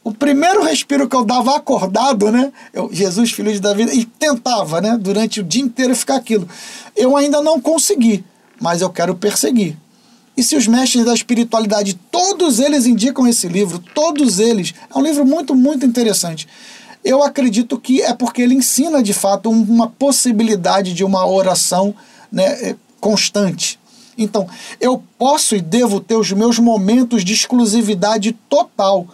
o 0.08 0.14
primeiro 0.14 0.62
respiro 0.62 1.06
que 1.06 1.14
eu 1.14 1.22
dava 1.22 1.54
acordado, 1.54 2.32
né? 2.32 2.50
Eu, 2.72 2.88
Jesus, 2.90 3.30
filho 3.30 3.52
de 3.52 3.60
Davi, 3.60 3.82
e 3.82 4.06
tentava, 4.06 4.80
né? 4.80 4.96
Durante 4.98 5.40
o 5.40 5.44
dia 5.44 5.62
inteiro 5.62 5.94
ficar 5.94 6.16
aquilo. 6.16 6.48
Eu 6.96 7.14
ainda 7.14 7.42
não 7.42 7.60
consegui, 7.60 8.24
mas 8.58 8.80
eu 8.80 8.88
quero 8.88 9.14
perseguir. 9.14 9.76
E 10.34 10.42
se 10.42 10.56
os 10.56 10.66
mestres 10.66 11.04
da 11.04 11.12
espiritualidade, 11.12 12.00
todos 12.10 12.58
eles 12.58 12.86
indicam 12.86 13.26
esse 13.26 13.48
livro, 13.48 13.78
todos 13.94 14.38
eles, 14.38 14.72
é 14.92 14.98
um 14.98 15.02
livro 15.02 15.26
muito, 15.26 15.54
muito 15.54 15.84
interessante. 15.84 16.48
Eu 17.04 17.22
acredito 17.22 17.78
que 17.78 18.00
é 18.00 18.14
porque 18.14 18.40
ele 18.40 18.54
ensina 18.54 19.02
de 19.02 19.12
fato 19.12 19.50
uma 19.50 19.88
possibilidade 19.88 20.94
de 20.94 21.04
uma 21.04 21.26
oração 21.26 21.94
né, 22.32 22.46
é, 22.62 22.76
constante. 22.98 23.78
Então, 24.16 24.48
eu 24.80 25.02
posso 25.18 25.54
e 25.54 25.60
devo 25.60 26.00
ter 26.00 26.16
os 26.16 26.32
meus 26.32 26.58
momentos 26.58 27.22
de 27.22 27.34
exclusividade 27.34 28.32
total 28.48 29.06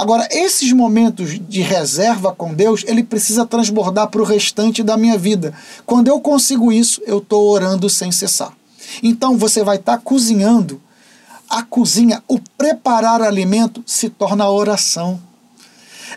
Agora, 0.00 0.26
esses 0.30 0.72
momentos 0.72 1.38
de 1.38 1.60
reserva 1.60 2.32
com 2.32 2.54
Deus, 2.54 2.82
ele 2.88 3.02
precisa 3.02 3.44
transbordar 3.44 4.08
para 4.08 4.22
o 4.22 4.24
restante 4.24 4.82
da 4.82 4.96
minha 4.96 5.18
vida. 5.18 5.52
Quando 5.84 6.08
eu 6.08 6.18
consigo 6.18 6.72
isso, 6.72 7.02
eu 7.06 7.18
estou 7.18 7.50
orando 7.50 7.86
sem 7.90 8.10
cessar. 8.10 8.50
Então, 9.02 9.36
você 9.36 9.62
vai 9.62 9.76
estar 9.76 9.98
tá 9.98 10.02
cozinhando. 10.02 10.80
A 11.50 11.62
cozinha, 11.62 12.22
o 12.26 12.40
preparar 12.56 13.20
alimento, 13.20 13.84
se 13.84 14.08
torna 14.08 14.48
oração. 14.48 15.20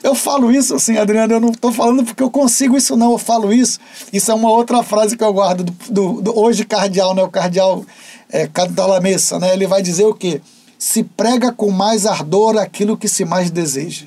Eu 0.02 0.16
falo 0.16 0.50
isso 0.50 0.76
assim, 0.76 0.96
Adriano, 0.96 1.34
eu 1.34 1.42
não 1.42 1.50
estou 1.50 1.74
falando 1.74 2.06
porque 2.06 2.24
eu 2.24 2.32
consigo 2.32 2.78
isso, 2.78 2.96
não. 2.96 3.12
Eu 3.12 3.18
falo 3.18 3.52
isso. 3.52 3.82
Isso 4.14 4.32
é 4.32 4.34
uma 4.34 4.50
outra 4.50 4.82
frase 4.82 5.18
que 5.18 5.24
eu 5.26 5.34
guardo 5.34 5.66
do, 5.66 5.74
do, 5.90 6.22
do 6.22 6.40
hoje 6.40 6.64
cardeal, 6.64 7.14
né? 7.14 7.22
O 7.22 7.30
cardeal 7.30 7.84
é, 8.30 8.48
Cantalamessa, 8.48 9.38
né? 9.40 9.52
Ele 9.52 9.68
vai 9.68 9.82
dizer 9.82 10.06
o 10.06 10.14
quê? 10.14 10.40
Se 10.84 11.02
prega 11.02 11.50
com 11.50 11.72
mais 11.72 12.06
ardor 12.06 12.58
aquilo 12.58 12.98
que 12.98 13.08
se 13.08 13.24
mais 13.24 13.50
deseja. 13.50 14.06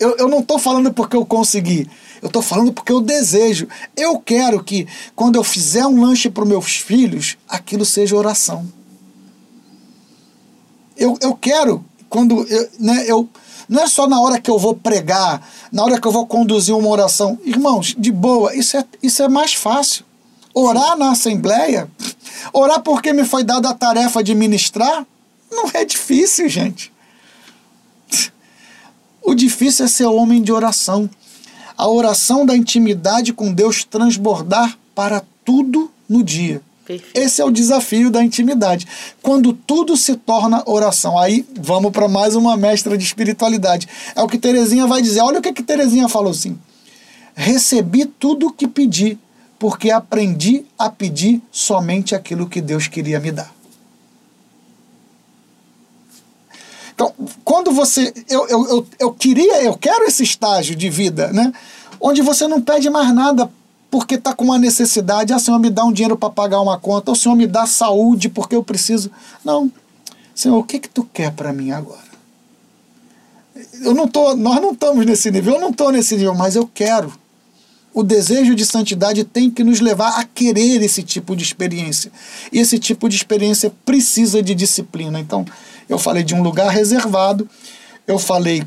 Eu, 0.00 0.16
eu 0.16 0.26
não 0.26 0.38
estou 0.38 0.58
falando 0.58 0.90
porque 0.90 1.14
eu 1.14 1.26
consegui, 1.26 1.86
eu 2.22 2.28
estou 2.28 2.40
falando 2.40 2.72
porque 2.72 2.90
eu 2.90 3.02
desejo. 3.02 3.68
Eu 3.94 4.18
quero 4.18 4.64
que, 4.64 4.88
quando 5.14 5.36
eu 5.36 5.44
fizer 5.44 5.84
um 5.84 6.00
lanche 6.00 6.30
para 6.30 6.44
os 6.44 6.48
meus 6.48 6.76
filhos, 6.76 7.36
aquilo 7.46 7.84
seja 7.84 8.16
oração. 8.16 8.66
Eu, 10.96 11.18
eu 11.20 11.34
quero, 11.34 11.84
quando 12.08 12.42
eu, 12.48 12.70
né, 12.80 13.04
eu. 13.06 13.28
Não 13.68 13.82
é 13.82 13.86
só 13.86 14.08
na 14.08 14.18
hora 14.18 14.40
que 14.40 14.50
eu 14.50 14.58
vou 14.58 14.74
pregar, 14.74 15.46
na 15.70 15.84
hora 15.84 16.00
que 16.00 16.08
eu 16.08 16.12
vou 16.12 16.26
conduzir 16.26 16.74
uma 16.74 16.88
oração. 16.88 17.38
Irmãos, 17.44 17.94
de 17.98 18.10
boa, 18.10 18.56
isso 18.56 18.78
é, 18.78 18.84
isso 19.02 19.22
é 19.22 19.28
mais 19.28 19.52
fácil. 19.52 20.06
Orar 20.54 20.96
na 20.96 21.12
assembleia, 21.12 21.88
orar 22.52 22.80
porque 22.80 23.12
me 23.12 23.24
foi 23.24 23.44
dada 23.44 23.70
a 23.70 23.74
tarefa 23.74 24.22
de 24.22 24.34
ministrar, 24.34 25.06
Não 25.50 25.70
é 25.74 25.84
difícil, 25.84 26.48
gente. 26.48 26.90
O 29.22 29.34
difícil 29.34 29.84
é 29.84 29.88
ser 29.88 30.06
homem 30.06 30.42
de 30.42 30.50
oração. 30.50 31.08
A 31.76 31.88
oração 31.88 32.44
da 32.44 32.56
intimidade 32.56 33.32
com 33.32 33.52
Deus 33.52 33.84
transbordar 33.84 34.76
para 34.94 35.22
tudo 35.44 35.90
no 36.08 36.22
dia. 36.22 36.60
Perfeito. 36.84 37.16
Esse 37.16 37.40
é 37.40 37.44
o 37.44 37.50
desafio 37.50 38.10
da 38.10 38.22
intimidade. 38.22 38.86
Quando 39.22 39.52
tudo 39.52 39.96
se 39.96 40.16
torna 40.16 40.62
oração. 40.66 41.18
Aí 41.18 41.46
vamos 41.60 41.92
para 41.92 42.08
mais 42.08 42.34
uma 42.34 42.56
mestra 42.56 42.98
de 42.98 43.04
espiritualidade. 43.04 43.88
É 44.16 44.22
o 44.22 44.28
que 44.28 44.38
Terezinha 44.38 44.86
vai 44.86 45.00
dizer. 45.00 45.20
Olha 45.20 45.38
o 45.38 45.42
que, 45.42 45.52
que 45.52 45.62
Terezinha 45.62 46.08
falou 46.08 46.32
assim. 46.32 46.58
Recebi 47.34 48.04
tudo 48.04 48.48
o 48.48 48.52
que 48.52 48.66
pedi, 48.66 49.18
porque 49.62 49.92
aprendi 49.92 50.66
a 50.76 50.90
pedir 50.90 51.40
somente 51.52 52.16
aquilo 52.16 52.48
que 52.48 52.60
Deus 52.60 52.88
queria 52.88 53.20
me 53.20 53.30
dar. 53.30 53.54
Então, 56.92 57.14
quando 57.44 57.70
você. 57.70 58.12
Eu, 58.28 58.48
eu, 58.48 58.68
eu, 58.68 58.86
eu 58.98 59.12
queria, 59.12 59.62
eu 59.62 59.78
quero 59.78 60.02
esse 60.02 60.24
estágio 60.24 60.74
de 60.74 60.90
vida, 60.90 61.32
né? 61.32 61.52
Onde 62.00 62.22
você 62.22 62.48
não 62.48 62.60
pede 62.60 62.90
mais 62.90 63.14
nada 63.14 63.48
porque 63.88 64.16
está 64.16 64.34
com 64.34 64.46
uma 64.46 64.58
necessidade. 64.58 65.32
Ah, 65.32 65.38
Senhor, 65.38 65.60
me 65.60 65.70
dá 65.70 65.84
um 65.84 65.92
dinheiro 65.92 66.16
para 66.16 66.28
pagar 66.28 66.60
uma 66.60 66.76
conta. 66.76 67.12
O 67.12 67.16
Senhor 67.16 67.36
me 67.36 67.46
dá 67.46 67.64
saúde 67.64 68.28
porque 68.28 68.56
eu 68.56 68.64
preciso. 68.64 69.12
Não. 69.44 69.70
Senhor, 70.34 70.58
o 70.58 70.64
que, 70.64 70.80
que 70.80 70.88
tu 70.88 71.04
quer 71.04 71.30
para 71.30 71.52
mim 71.52 71.70
agora? 71.70 72.10
Eu 73.80 73.94
não 73.94 74.08
tô, 74.08 74.34
nós 74.34 74.60
não 74.60 74.72
estamos 74.72 75.06
nesse 75.06 75.30
nível, 75.30 75.54
eu 75.54 75.60
não 75.60 75.70
estou 75.70 75.92
nesse 75.92 76.16
nível, 76.16 76.34
mas 76.34 76.56
eu 76.56 76.68
quero. 76.74 77.12
O 77.94 78.02
desejo 78.02 78.54
de 78.54 78.64
santidade 78.64 79.22
tem 79.22 79.50
que 79.50 79.62
nos 79.62 79.80
levar 79.80 80.18
a 80.18 80.24
querer 80.24 80.82
esse 80.82 81.02
tipo 81.02 81.36
de 81.36 81.42
experiência. 81.42 82.10
E 82.50 82.58
esse 82.58 82.78
tipo 82.78 83.08
de 83.08 83.16
experiência 83.16 83.72
precisa 83.84 84.42
de 84.42 84.54
disciplina. 84.54 85.20
Então, 85.20 85.44
eu 85.88 85.98
falei 85.98 86.22
de 86.22 86.34
um 86.34 86.42
lugar 86.42 86.70
reservado, 86.70 87.48
eu 88.06 88.18
falei 88.18 88.64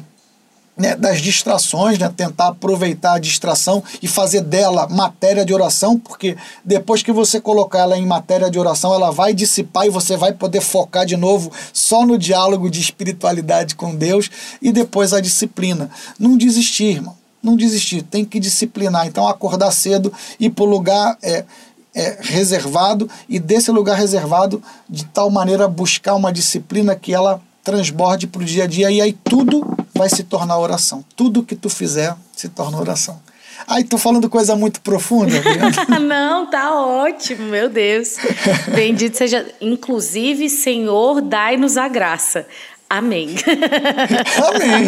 né, 0.78 0.95
das 0.95 1.21
distrações, 1.21 1.97
né, 1.97 2.11
tentar 2.15 2.49
aproveitar 2.49 3.13
a 3.13 3.19
distração 3.19 3.84
e 4.01 4.07
fazer 4.07 4.41
dela 4.41 4.88
matéria 4.89 5.45
de 5.45 5.53
oração, 5.53 5.97
porque 5.97 6.36
depois 6.63 7.01
que 7.01 7.11
você 7.11 7.39
colocar 7.39 7.80
ela 7.80 7.97
em 7.97 8.05
matéria 8.05 8.51
de 8.51 8.59
oração, 8.59 8.93
ela 8.93 9.09
vai 9.09 9.34
dissipar 9.34 9.88
e 9.88 9.89
você 9.89 10.17
vai 10.17 10.34
poder 10.34 10.61
focar 10.61 11.05
de 11.05 11.15
novo 11.15 11.51
só 11.73 12.05
no 12.05 12.17
diálogo 12.17 12.69
de 12.69 12.82
espiritualidade 12.82 13.76
com 13.76 13.95
Deus 13.95 14.30
e 14.61 14.71
depois 14.71 15.13
a 15.13 15.21
disciplina. 15.21 15.89
Não 16.19 16.38
desistir, 16.38 16.95
irmão. 16.95 17.24
Não 17.46 17.56
desistir, 17.56 18.02
tem 18.02 18.26
que 18.26 18.39
disciplinar. 18.39 19.06
Então, 19.06 19.28
acordar 19.28 19.72
cedo, 19.72 20.12
ir 20.39 20.50
para 20.50 20.64
o 20.64 20.68
lugar 20.68 21.18
é, 21.22 21.46
é, 21.93 22.18
reservado 22.22 23.10
e 23.30 23.39
desse 23.39 23.72
lugar 23.72 23.98
reservado, 23.98 24.62
de 24.89 25.06
tal 25.06 25.30
maneira 25.30 25.68
buscar 25.68 26.16
uma 26.16 26.34
disciplina 26.34 26.96
que 26.96 27.14
ela 27.14 27.41
transborde 27.64 28.28
para 28.28 28.41
o 28.41 28.46
dia 28.46 28.66
a 28.66 28.68
dia 28.68 28.91
e 28.91 29.02
aí 29.02 29.14
tudo 29.14 29.66
vai 29.96 30.10
se 30.10 30.24
tornar 30.24 30.58
oração. 30.60 31.04
Tudo 31.16 31.43
que 31.43 31.56
tu 31.56 31.70
fizer 31.70 32.16
se 32.36 32.50
torna 32.50 32.80
oração. 32.80 33.20
Ai, 33.68 33.84
tô 33.84 33.98
falando 33.98 34.30
coisa 34.30 34.56
muito 34.56 34.82
profunda. 34.82 35.34
Não, 36.00 36.46
tá 36.48 36.76
ótimo, 36.76 37.48
meu 37.48 37.70
Deus. 37.70 38.16
Bendito 38.76 39.18
seja. 39.18 39.46
Inclusive, 39.60 40.50
Senhor, 40.50 41.22
dai-nos 41.22 41.78
a 41.78 41.88
graça. 41.88 42.46
Amém. 42.89 43.36
Amém. 44.47 44.88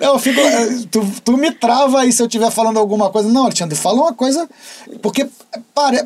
Eu 0.00 0.18
fico, 0.18 0.40
é, 0.40 0.84
tu, 0.90 1.06
tu 1.24 1.36
me 1.36 1.50
trava 1.50 2.00
aí 2.00 2.12
se 2.12 2.22
eu 2.22 2.26
estiver 2.26 2.50
falando 2.50 2.78
alguma 2.78 3.10
coisa. 3.10 3.28
Não, 3.28 3.44
Alexandre, 3.44 3.76
fala 3.76 4.00
uma 4.00 4.12
coisa. 4.12 4.48
Porque 5.00 5.28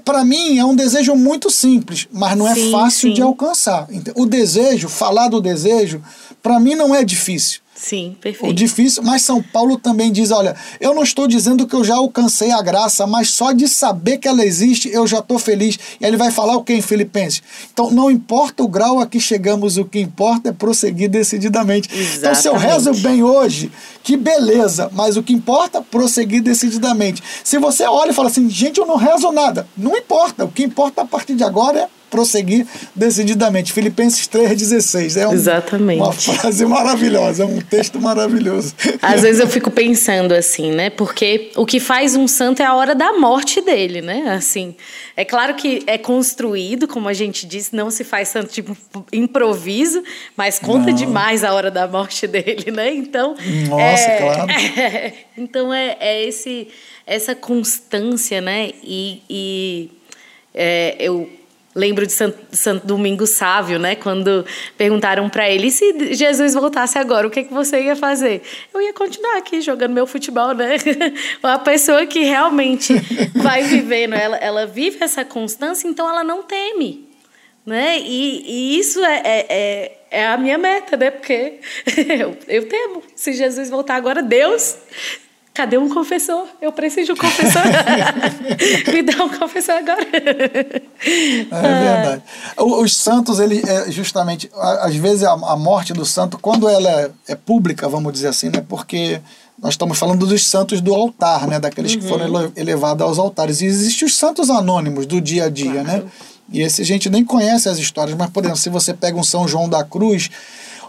para 0.05 0.25
mim 0.25 0.59
é 0.59 0.65
um 0.65 0.75
desejo 0.75 1.15
muito 1.15 1.51
simples, 1.51 2.09
mas 2.11 2.37
não 2.37 2.49
é 2.49 2.55
sim, 2.55 2.73
fácil 2.73 3.09
sim. 3.11 3.15
de 3.15 3.23
alcançar. 3.23 3.87
O 4.15 4.27
desejo, 4.27 4.89
falar 4.89 5.29
do 5.29 5.41
desejo, 5.41 6.03
para 6.43 6.59
mim 6.59 6.75
não 6.75 6.95
é 6.95 7.05
difícil. 7.05 7.61
Sim, 7.77 8.17
perfeito. 8.19 8.51
O 8.51 8.55
difícil, 8.55 9.03
mas 9.03 9.23
São 9.23 9.43
Paulo 9.43 9.77
também 9.77 10.11
diz: 10.11 10.31
olha, 10.31 10.57
eu 10.81 10.95
não 10.95 11.03
estou 11.03 11.29
dizendo 11.29 11.67
que 11.67 11.75
eu 11.75 11.85
já 11.85 11.97
alcancei 11.97 12.51
a 12.51 12.63
graça, 12.63 13.07
mas 13.07 13.29
só 13.29 13.53
de 13.53 13.69
saber 13.69 14.17
que 14.17 14.27
ela 14.27 14.43
existe, 14.43 14.89
eu 14.89 15.07
já 15.07 15.19
estou 15.19 15.39
feliz. 15.39 15.79
E 16.01 16.05
ele 16.07 16.17
vai 16.17 16.31
falar 16.31 16.57
o 16.57 16.65
que 16.65 16.73
em 16.73 16.81
Filipenses? 16.81 17.43
Então, 17.71 17.91
não 17.91 18.11
importa 18.11 18.63
o 18.63 18.69
grau 18.69 18.99
a 18.99 19.07
que 19.07 19.21
chegamos, 19.21 19.77
o 19.77 19.85
que 19.85 20.01
importa 20.01 20.49
é 20.49 20.53
prosseguir 20.53 21.11
decididamente. 21.11 21.91
Exatamente. 21.93 22.19
Então, 22.19 22.35
se 22.35 22.49
eu 22.49 22.57
rezo 22.57 22.95
bem 22.95 23.23
hoje, 23.23 23.71
que 24.03 24.17
beleza, 24.17 24.91
mas 24.95 25.19
o 25.19 25.23
que 25.23 25.35
importa 25.35 25.79
é 25.79 25.83
prosseguir 25.83 26.43
decididamente. 26.43 27.23
Se 27.45 27.59
você 27.59 27.85
olha 27.85 28.11
e 28.11 28.15
fala 28.15 28.29
assim, 28.29 28.49
gente, 28.49 28.81
eu 28.81 28.87
não 28.87 28.97
rezo 28.97 29.31
nada, 29.33 29.69
não 29.77 29.95
importa. 29.97 30.47
O 30.47 30.51
que 30.51 30.63
importa 30.63 31.03
a 31.03 31.05
partir 31.05 31.35
de 31.35 31.45
agora 31.45 31.81
é 31.81 31.89
prosseguir 32.11 32.67
decididamente. 32.95 33.73
Filipenses 33.73 34.29
3,16. 34.29 35.21
É 35.21 35.29
um, 35.29 35.33
Exatamente. 35.33 36.01
uma 36.01 36.13
frase 36.13 36.65
maravilhosa, 36.65 37.43
é 37.43 37.47
um 37.47 37.61
texto 37.61 38.01
maravilhoso. 38.01 38.75
Às 39.03 39.23
vezes 39.23 39.41
eu 39.41 39.49
fico 39.49 39.71
pensando 39.71 40.33
assim, 40.33 40.73
né? 40.73 40.91
Porque 40.91 41.51
o 41.57 41.67
que 41.67 41.81
faz 41.81 42.17
um 42.17 42.27
santo 42.27 42.63
é 42.63 42.65
a 42.65 42.75
hora 42.75 42.95
da 42.95 43.15
morte 43.15 43.61
dele, 43.61 44.01
né? 44.01 44.31
Assim, 44.31 44.75
é 45.17 45.25
claro 45.25 45.55
que 45.55 45.83
é 45.87 45.99
construído, 45.99 46.87
como 46.87 47.09
a 47.09 47.13
gente 47.13 47.47
disse, 47.47 47.75
não 47.75 47.91
se 47.91 48.05
faz 48.05 48.29
santo 48.29 48.53
tipo 48.53 48.77
improviso, 49.13 50.03
mas 50.37 50.59
conta 50.59 50.91
não. 50.91 50.95
demais 50.95 51.45
a 51.45 51.53
hora 51.53 51.71
da 51.71 51.87
morte 51.87 52.27
dele, 52.27 52.71
né? 52.71 52.95
Então, 52.95 53.35
Nossa, 53.69 54.11
é, 54.11 54.19
claro. 54.19 54.47
É, 54.77 55.13
então 55.37 55.73
é, 55.73 55.97
é 56.01 56.25
esse 56.25 56.69
essa 57.07 57.35
constância, 57.35 58.41
né? 58.41 58.71
E, 58.83 59.23
e 59.31 59.91
é, 60.53 60.97
eu 60.99 61.31
Lembro 61.77 62.07
de 62.07 62.13
Santo, 62.13 62.39
Santo 62.53 62.87
Domingo 62.87 63.27
Sávio, 63.27 63.79
né? 63.79 63.95
Quando 63.95 64.47
perguntaram 64.79 65.29
para 65.29 65.51
ele: 65.51 65.71
se 65.71 66.15
Jesus 66.15 66.55
voltasse 66.55 66.99
agora, 66.99 67.27
o 67.27 67.31
que, 67.31 67.45
que 67.45 67.53
você 67.53 67.83
ia 67.83 67.95
fazer? 67.95 68.41
Eu 68.73 68.81
ia 68.81 68.95
continuar 68.95 69.37
aqui 69.37 69.61
jogando 69.61 69.93
meu 69.93 70.07
futebol, 70.07 70.55
né? 70.55 70.77
Uma 71.45 71.59
pessoa 71.59 72.07
que 72.07 72.21
realmente 72.21 72.95
vai 73.37 73.63
vivendo, 73.65 74.15
ela, 74.15 74.39
ela 74.39 74.67
vive 74.67 74.97
essa 75.03 75.23
constância, 75.23 75.87
então 75.87 76.09
ela 76.09 76.25
não 76.25 76.43
teme. 76.43 77.07
Né? 77.67 77.99
E, 77.99 78.45
e 78.47 78.79
isso 78.79 79.05
é, 79.05 79.21
é, 79.25 79.47
é, 79.51 79.99
é 80.13 80.27
a 80.29 80.39
minha 80.39 80.57
meta, 80.57 80.97
né? 80.97 81.11
Porque 81.11 81.61
eu, 82.19 82.35
eu 82.49 82.67
temo. 82.67 83.03
Se 83.15 83.35
Jesus 83.35 83.69
voltar 83.69 83.97
agora, 83.97 84.23
Deus 84.23 84.79
Cadê 85.57 85.79
um 85.79 85.89
confessor? 85.89 86.47
Eu 86.61 86.71
preciso 86.71 87.07
de 87.07 87.13
um 87.13 87.17
confessor. 87.17 87.63
Me 88.93 89.03
dá 89.03 89.25
um 89.25 89.29
confessor 89.31 89.77
agora. 89.77 90.07
É 90.13 91.95
verdade. 91.95 92.23
Os 92.59 92.95
santos, 92.95 93.41
ele 93.41 93.63
é 93.67 93.91
justamente, 93.91 94.51
às 94.55 94.95
vezes 94.97 95.23
a, 95.23 95.33
a 95.33 95.57
morte 95.57 95.95
do 95.95 96.05
santo, 96.05 96.39
quando 96.39 96.69
ela 96.69 96.91
é, 96.91 97.11
é, 97.29 97.35
pública, 97.35 97.89
vamos 97.89 98.13
dizer 98.13 98.29
assim, 98.29 98.51
né? 98.51 98.63
Porque 98.69 99.19
nós 99.59 99.73
estamos 99.73 99.99
falando 99.99 100.27
dos 100.27 100.47
santos 100.47 100.83
do 100.83 100.95
altar, 100.95 101.47
né? 101.47 101.59
Daqueles 101.59 101.95
uhum. 101.95 102.01
que 102.01 102.07
foram 102.07 102.27
uhum. 102.31 102.53
elevados 102.55 103.03
aos 103.03 103.19
altares. 103.19 103.63
E 103.63 103.65
existem 103.65 104.07
os 104.07 104.15
santos 104.15 104.51
anônimos 104.51 105.07
do 105.07 105.23
dia 105.23 105.45
a 105.45 105.49
dia, 105.49 105.83
né? 105.83 105.85
claro. 105.85 106.05
né? 106.05 106.11
E 106.53 106.61
esse 106.61 106.83
a 106.83 106.85
gente 106.85 107.09
nem 107.09 107.25
conhece 107.25 107.67
as 107.67 107.79
histórias, 107.79 108.15
mas, 108.15 108.29
por 108.29 108.45
exemplo, 108.45 108.61
se 108.61 108.69
você 108.69 108.93
pega 108.93 109.17
um 109.17 109.25
São 109.25 109.49
João 109.49 109.71
da 109.71 109.83
Cruz, 109.83 110.29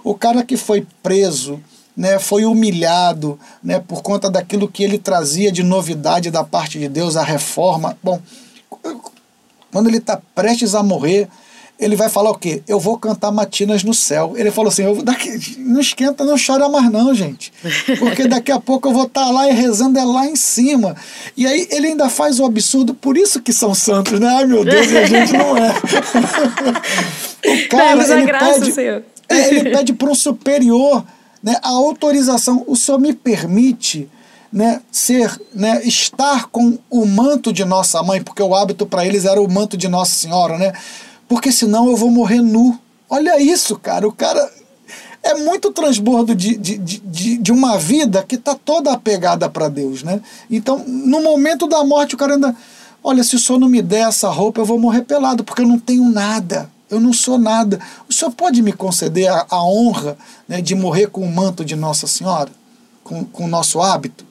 o 0.03 0.13
cara 0.13 0.43
que 0.43 0.57
foi 0.57 0.85
preso 1.01 1.57
né, 1.97 2.19
foi 2.19 2.45
humilhado 2.45 3.39
né, 3.63 3.79
por 3.79 4.03
conta 4.03 4.29
daquilo 4.29 4.67
que 4.67 4.83
ele 4.83 4.99
trazia 4.99 5.51
de 5.51 5.63
novidade 5.63 6.29
da 6.29 6.43
parte 6.43 6.77
de 6.77 6.87
Deus, 6.87 7.17
a 7.17 7.23
reforma. 7.23 7.97
Bom, 8.03 8.21
quando 9.71 9.87
ele 9.87 9.97
está 9.97 10.21
prestes 10.35 10.75
a 10.75 10.83
morrer, 10.83 11.27
ele 11.79 11.95
vai 11.95 12.07
falar 12.09 12.31
o 12.31 12.37
quê? 12.37 12.61
Eu 12.67 12.79
vou 12.79 12.97
cantar 12.97 13.31
matinas 13.31 13.83
no 13.83 13.93
céu. 13.93 14.33
Ele 14.35 14.51
falou 14.51 14.69
assim: 14.69 14.83
eu, 14.83 15.03
daqui, 15.03 15.57
não 15.59 15.79
esquenta, 15.79 16.23
não 16.23 16.35
chora 16.37 16.69
mais, 16.69 16.91
não, 16.91 17.13
gente. 17.13 17.51
Porque 17.99 18.27
daqui 18.27 18.51
a 18.51 18.59
pouco 18.59 18.87
eu 18.87 18.93
vou 18.93 19.03
estar 19.03 19.25
tá 19.25 19.31
lá 19.31 19.49
e 19.49 19.53
rezando 19.53 19.97
é 19.99 20.03
lá 20.03 20.25
em 20.25 20.35
cima. 20.35 20.95
E 21.35 21.45
aí 21.45 21.67
ele 21.69 21.87
ainda 21.87 22.09
faz 22.09 22.39
o 22.39 22.45
absurdo, 22.45 22.93
por 22.93 23.17
isso 23.17 23.41
que 23.41 23.53
são 23.53 23.75
santos, 23.75 24.19
né? 24.19 24.27
Ai 24.27 24.45
meu 24.45 24.63
Deus, 24.65 24.87
a 24.87 25.05
gente 25.05 25.33
não 25.33 25.57
é. 25.57 25.69
o 27.65 27.69
cara, 27.69 28.13
ele, 28.13 28.25
graça, 28.25 28.59
pede, 28.59 29.03
é, 29.29 29.49
ele 29.49 29.69
pede 29.69 29.93
para 29.93 30.09
um 30.09 30.15
superior 30.15 31.03
né, 31.41 31.55
a 31.61 31.69
autorização, 31.69 32.63
o 32.67 32.75
Senhor 32.75 32.99
me 32.99 33.13
permite 33.13 34.09
né, 34.51 34.81
ser, 34.91 35.39
né, 35.53 35.81
estar 35.85 36.47
com 36.47 36.77
o 36.89 37.05
manto 37.05 37.51
de 37.51 37.65
nossa 37.65 38.01
mãe, 38.01 38.23
porque 38.23 38.41
o 38.41 38.55
hábito 38.55 38.85
para 38.85 39.05
eles 39.05 39.25
era 39.25 39.41
o 39.41 39.51
manto 39.51 39.77
de 39.77 39.87
Nossa 39.87 40.15
Senhora, 40.15 40.57
né? 40.57 40.73
Porque 41.27 41.51
senão 41.51 41.87
eu 41.89 41.97
vou 41.97 42.09
morrer 42.09 42.41
nu. 42.41 42.79
Olha 43.09 43.39
isso, 43.39 43.77
cara. 43.77 44.07
O 44.07 44.11
cara 44.11 44.49
é 45.21 45.33
muito 45.33 45.71
transbordo 45.71 46.33
de, 46.33 46.55
de, 46.55 46.77
de, 46.77 47.37
de 47.37 47.51
uma 47.51 47.77
vida 47.77 48.23
que 48.23 48.35
está 48.35 48.55
toda 48.55 48.93
apegada 48.93 49.49
para 49.49 49.67
Deus, 49.67 50.03
né? 50.03 50.21
Então, 50.49 50.83
no 50.87 51.21
momento 51.21 51.67
da 51.67 51.83
morte, 51.83 52.15
o 52.15 52.17
cara 52.17 52.35
ainda. 52.35 52.55
Olha, 53.03 53.23
se 53.23 53.35
o 53.35 53.39
senhor 53.39 53.59
não 53.59 53.69
me 53.69 53.81
der 53.81 54.07
essa 54.07 54.29
roupa, 54.29 54.61
eu 54.61 54.65
vou 54.65 54.79
morrer 54.79 55.03
pelado, 55.03 55.43
porque 55.43 55.61
eu 55.61 55.67
não 55.67 55.79
tenho 55.79 56.09
nada 56.09 56.69
eu 56.89 56.99
não 56.99 57.13
sou 57.13 57.37
nada. 57.37 57.79
O 58.09 58.13
senhor 58.13 58.31
pode 58.31 58.61
me 58.61 58.71
conceder 58.71 59.29
a, 59.29 59.45
a 59.49 59.63
honra 59.63 60.17
né, 60.47 60.61
de 60.61 60.75
morrer 60.75 61.07
com 61.07 61.21
o 61.21 61.31
manto 61.31 61.65
de 61.65 61.75
Nossa 61.75 62.07
Senhora, 62.07 62.49
com, 63.03 63.25
com 63.25 63.45
o 63.45 63.47
nosso 63.47 63.81
hábito? 63.81 64.25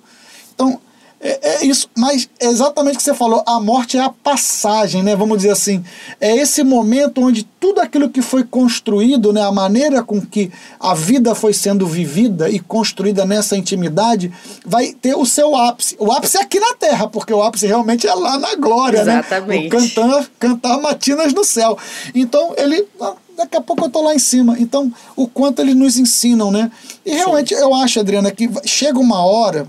Então, 0.54 0.80
É, 1.26 1.40
é, 1.42 1.66
isso, 1.66 1.90
mas 1.96 2.28
é 2.38 2.46
exatamente 2.46 2.94
o 2.94 2.98
que 2.98 3.02
você 3.02 3.12
falou, 3.12 3.42
a 3.44 3.58
morte 3.58 3.98
é 3.98 4.00
a 4.00 4.10
passagem, 4.10 5.02
né? 5.02 5.16
Vamos 5.16 5.38
dizer 5.38 5.50
assim, 5.50 5.84
é 6.20 6.36
esse 6.36 6.62
momento 6.62 7.20
onde 7.20 7.42
tudo 7.58 7.80
aquilo 7.80 8.08
que 8.08 8.22
foi 8.22 8.44
construído, 8.44 9.32
né, 9.32 9.42
a 9.42 9.50
maneira 9.50 10.04
com 10.04 10.20
que 10.20 10.52
a 10.78 10.94
vida 10.94 11.34
foi 11.34 11.52
sendo 11.52 11.84
vivida 11.84 12.48
e 12.48 12.60
construída 12.60 13.24
nessa 13.24 13.56
intimidade, 13.56 14.32
vai 14.64 14.92
ter 14.92 15.16
o 15.16 15.26
seu 15.26 15.56
ápice. 15.56 15.96
O 15.98 16.12
ápice 16.12 16.36
é 16.36 16.42
aqui 16.42 16.60
na 16.60 16.74
Terra, 16.74 17.08
porque 17.08 17.34
o 17.34 17.42
ápice 17.42 17.66
realmente 17.66 18.06
é 18.06 18.14
lá 18.14 18.38
na 18.38 18.54
glória, 18.54 19.00
exatamente. 19.00 19.62
né? 19.62 19.66
O 19.66 19.70
cantar, 19.70 20.26
cantar 20.38 20.80
matinas 20.80 21.34
no 21.34 21.42
céu. 21.42 21.76
Então 22.14 22.54
ele 22.56 22.86
ah, 23.00 23.14
daqui 23.36 23.56
a 23.56 23.60
pouco 23.60 23.86
eu 23.86 23.90
tô 23.90 24.00
lá 24.00 24.14
em 24.14 24.20
cima. 24.20 24.54
Então, 24.60 24.92
o 25.16 25.26
quanto 25.26 25.60
eles 25.60 25.74
nos 25.74 25.98
ensinam, 25.98 26.52
né? 26.52 26.70
E 27.04 27.10
realmente 27.14 27.52
Sim. 27.52 27.60
eu 27.60 27.74
acho, 27.74 27.98
Adriana, 27.98 28.30
que 28.30 28.48
chega 28.64 29.00
uma 29.00 29.26
hora 29.26 29.66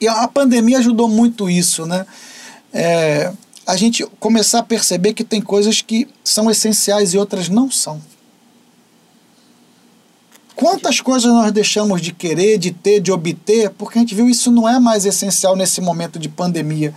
e 0.00 0.06
a 0.06 0.28
pandemia 0.28 0.78
ajudou 0.78 1.08
muito 1.08 1.48
isso, 1.50 1.86
né? 1.86 2.06
É, 2.72 3.32
a 3.66 3.76
gente 3.76 4.04
começar 4.18 4.60
a 4.60 4.62
perceber 4.62 5.12
que 5.12 5.24
tem 5.24 5.40
coisas 5.40 5.82
que 5.82 6.08
são 6.24 6.50
essenciais 6.50 7.12
e 7.12 7.18
outras 7.18 7.48
não 7.48 7.70
são. 7.70 8.00
Quantas 10.56 11.00
coisas 11.00 11.30
nós 11.32 11.52
deixamos 11.52 12.00
de 12.00 12.12
querer, 12.12 12.58
de 12.58 12.72
ter, 12.72 12.98
de 12.98 13.12
obter, 13.12 13.70
porque 13.70 13.98
a 13.98 14.00
gente 14.00 14.14
viu 14.14 14.28
isso 14.28 14.50
não 14.50 14.68
é 14.68 14.80
mais 14.80 15.04
essencial 15.04 15.54
nesse 15.54 15.80
momento 15.80 16.18
de 16.18 16.28
pandemia. 16.28 16.92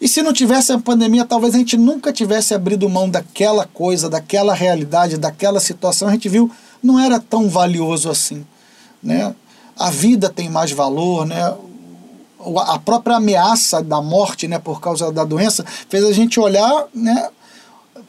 E 0.00 0.06
se 0.06 0.22
não 0.22 0.32
tivesse 0.32 0.70
a 0.72 0.78
pandemia, 0.78 1.24
talvez 1.24 1.54
a 1.54 1.58
gente 1.58 1.76
nunca 1.76 2.12
tivesse 2.12 2.54
abrido 2.54 2.88
mão 2.88 3.08
daquela 3.08 3.66
coisa, 3.66 4.08
daquela 4.08 4.54
realidade, 4.54 5.16
daquela 5.16 5.60
situação. 5.60 6.08
A 6.08 6.12
gente 6.12 6.28
viu 6.28 6.50
não 6.82 6.98
era 6.98 7.18
tão 7.18 7.48
valioso 7.48 8.10
assim, 8.10 8.44
né? 9.02 9.34
A 9.76 9.90
vida 9.90 10.28
tem 10.28 10.48
mais 10.48 10.70
valor, 10.72 11.26
né? 11.26 11.54
A 12.60 12.78
própria 12.78 13.16
ameaça 13.16 13.82
da 13.82 14.00
morte, 14.00 14.48
né, 14.48 14.58
por 14.58 14.80
causa 14.80 15.12
da 15.12 15.24
doença, 15.24 15.64
fez 15.88 16.04
a 16.04 16.12
gente 16.12 16.40
olhar, 16.40 16.86
né, 16.94 17.28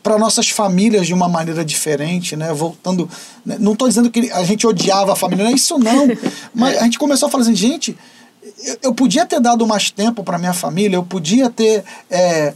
para 0.01 0.17
nossas 0.17 0.49
famílias 0.49 1.07
de 1.07 1.13
uma 1.13 1.29
maneira 1.29 1.63
diferente, 1.63 2.35
né? 2.35 2.53
Voltando, 2.53 3.09
né? 3.45 3.55
não 3.57 3.71
estou 3.71 3.87
dizendo 3.87 4.11
que 4.11 4.29
a 4.31 4.43
gente 4.43 4.67
odiava 4.67 5.13
a 5.13 5.15
família, 5.15 5.45
não 5.45 5.51
é 5.51 5.55
isso 5.55 5.79
não, 5.79 6.07
mas 6.53 6.77
a 6.77 6.83
gente 6.83 6.99
começou 6.99 7.27
a 7.27 7.31
falar 7.31 7.43
assim, 7.43 7.55
gente, 7.55 7.97
eu, 8.65 8.77
eu 8.83 8.93
podia 8.93 9.25
ter 9.25 9.39
dado 9.39 9.65
mais 9.65 9.89
tempo 9.89 10.21
para 10.21 10.37
minha 10.37 10.53
família, 10.53 10.97
eu 10.97 11.03
podia 11.03 11.49
ter 11.49 11.85
é, 12.11 12.53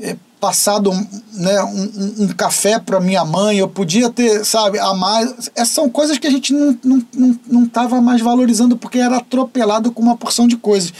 é, 0.00 0.16
passado 0.38 0.92
né, 1.32 1.62
um, 1.62 2.24
um 2.24 2.28
café 2.28 2.78
para 2.78 3.00
minha 3.00 3.24
mãe, 3.24 3.58
eu 3.58 3.68
podia 3.68 4.10
ter, 4.10 4.44
sabe, 4.44 4.78
a 4.78 4.94
mais. 4.94 5.50
Essas 5.54 5.56
é, 5.56 5.64
são 5.64 5.88
coisas 5.88 6.18
que 6.18 6.26
a 6.26 6.30
gente 6.30 6.52
não 6.52 6.70
estava 6.70 7.08
não, 7.14 7.36
não, 7.48 7.68
não 7.96 8.02
mais 8.02 8.20
valorizando 8.20 8.76
porque 8.76 8.98
era 8.98 9.18
atropelado 9.18 9.92
com 9.92 10.02
uma 10.02 10.16
porção 10.16 10.46
de 10.46 10.56
coisas. 10.56 10.92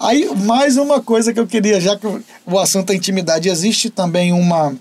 Aí, 0.00 0.28
mais 0.44 0.76
uma 0.76 1.00
coisa 1.00 1.32
que 1.32 1.40
eu 1.40 1.46
queria, 1.46 1.80
já 1.80 1.96
que 1.96 2.06
o 2.46 2.58
assunto 2.58 2.90
é 2.90 2.96
intimidade, 2.96 3.48
existe 3.48 3.88
também 3.88 4.32
uma 4.32 4.74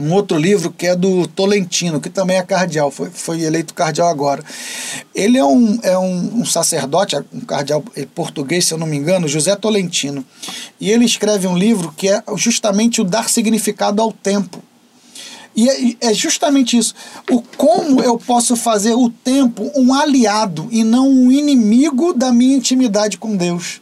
um 0.00 0.12
outro 0.14 0.38
livro 0.38 0.70
que 0.70 0.86
é 0.86 0.96
do 0.96 1.26
Tolentino, 1.28 2.00
que 2.00 2.08
também 2.08 2.38
é 2.38 2.42
cardeal, 2.42 2.90
foi, 2.90 3.10
foi 3.10 3.42
eleito 3.42 3.74
cardeal 3.74 4.08
agora. 4.08 4.42
Ele 5.14 5.36
é 5.36 5.44
um, 5.44 5.78
é 5.82 5.98
um, 5.98 6.40
um 6.40 6.44
sacerdote, 6.44 7.16
um 7.32 7.40
cardeal 7.40 7.84
português, 8.14 8.66
se 8.66 8.74
eu 8.74 8.78
não 8.78 8.86
me 8.86 8.96
engano, 8.96 9.28
José 9.28 9.54
Tolentino. 9.54 10.24
E 10.80 10.90
ele 10.90 11.04
escreve 11.04 11.46
um 11.46 11.56
livro 11.56 11.92
que 11.96 12.08
é 12.08 12.22
justamente 12.36 13.00
o 13.00 13.04
dar 13.04 13.28
significado 13.28 14.00
ao 14.00 14.12
tempo. 14.12 14.62
E 15.54 15.68
é, 15.68 16.10
é 16.10 16.14
justamente 16.14 16.78
isso. 16.78 16.94
O 17.30 17.42
como 17.42 18.02
eu 18.02 18.16
posso 18.16 18.56
fazer 18.56 18.94
o 18.94 19.10
tempo 19.10 19.70
um 19.76 19.92
aliado 19.92 20.68
e 20.70 20.82
não 20.84 21.08
um 21.08 21.30
inimigo 21.30 22.12
da 22.14 22.32
minha 22.32 22.56
intimidade 22.56 23.18
com 23.18 23.36
Deus. 23.36 23.80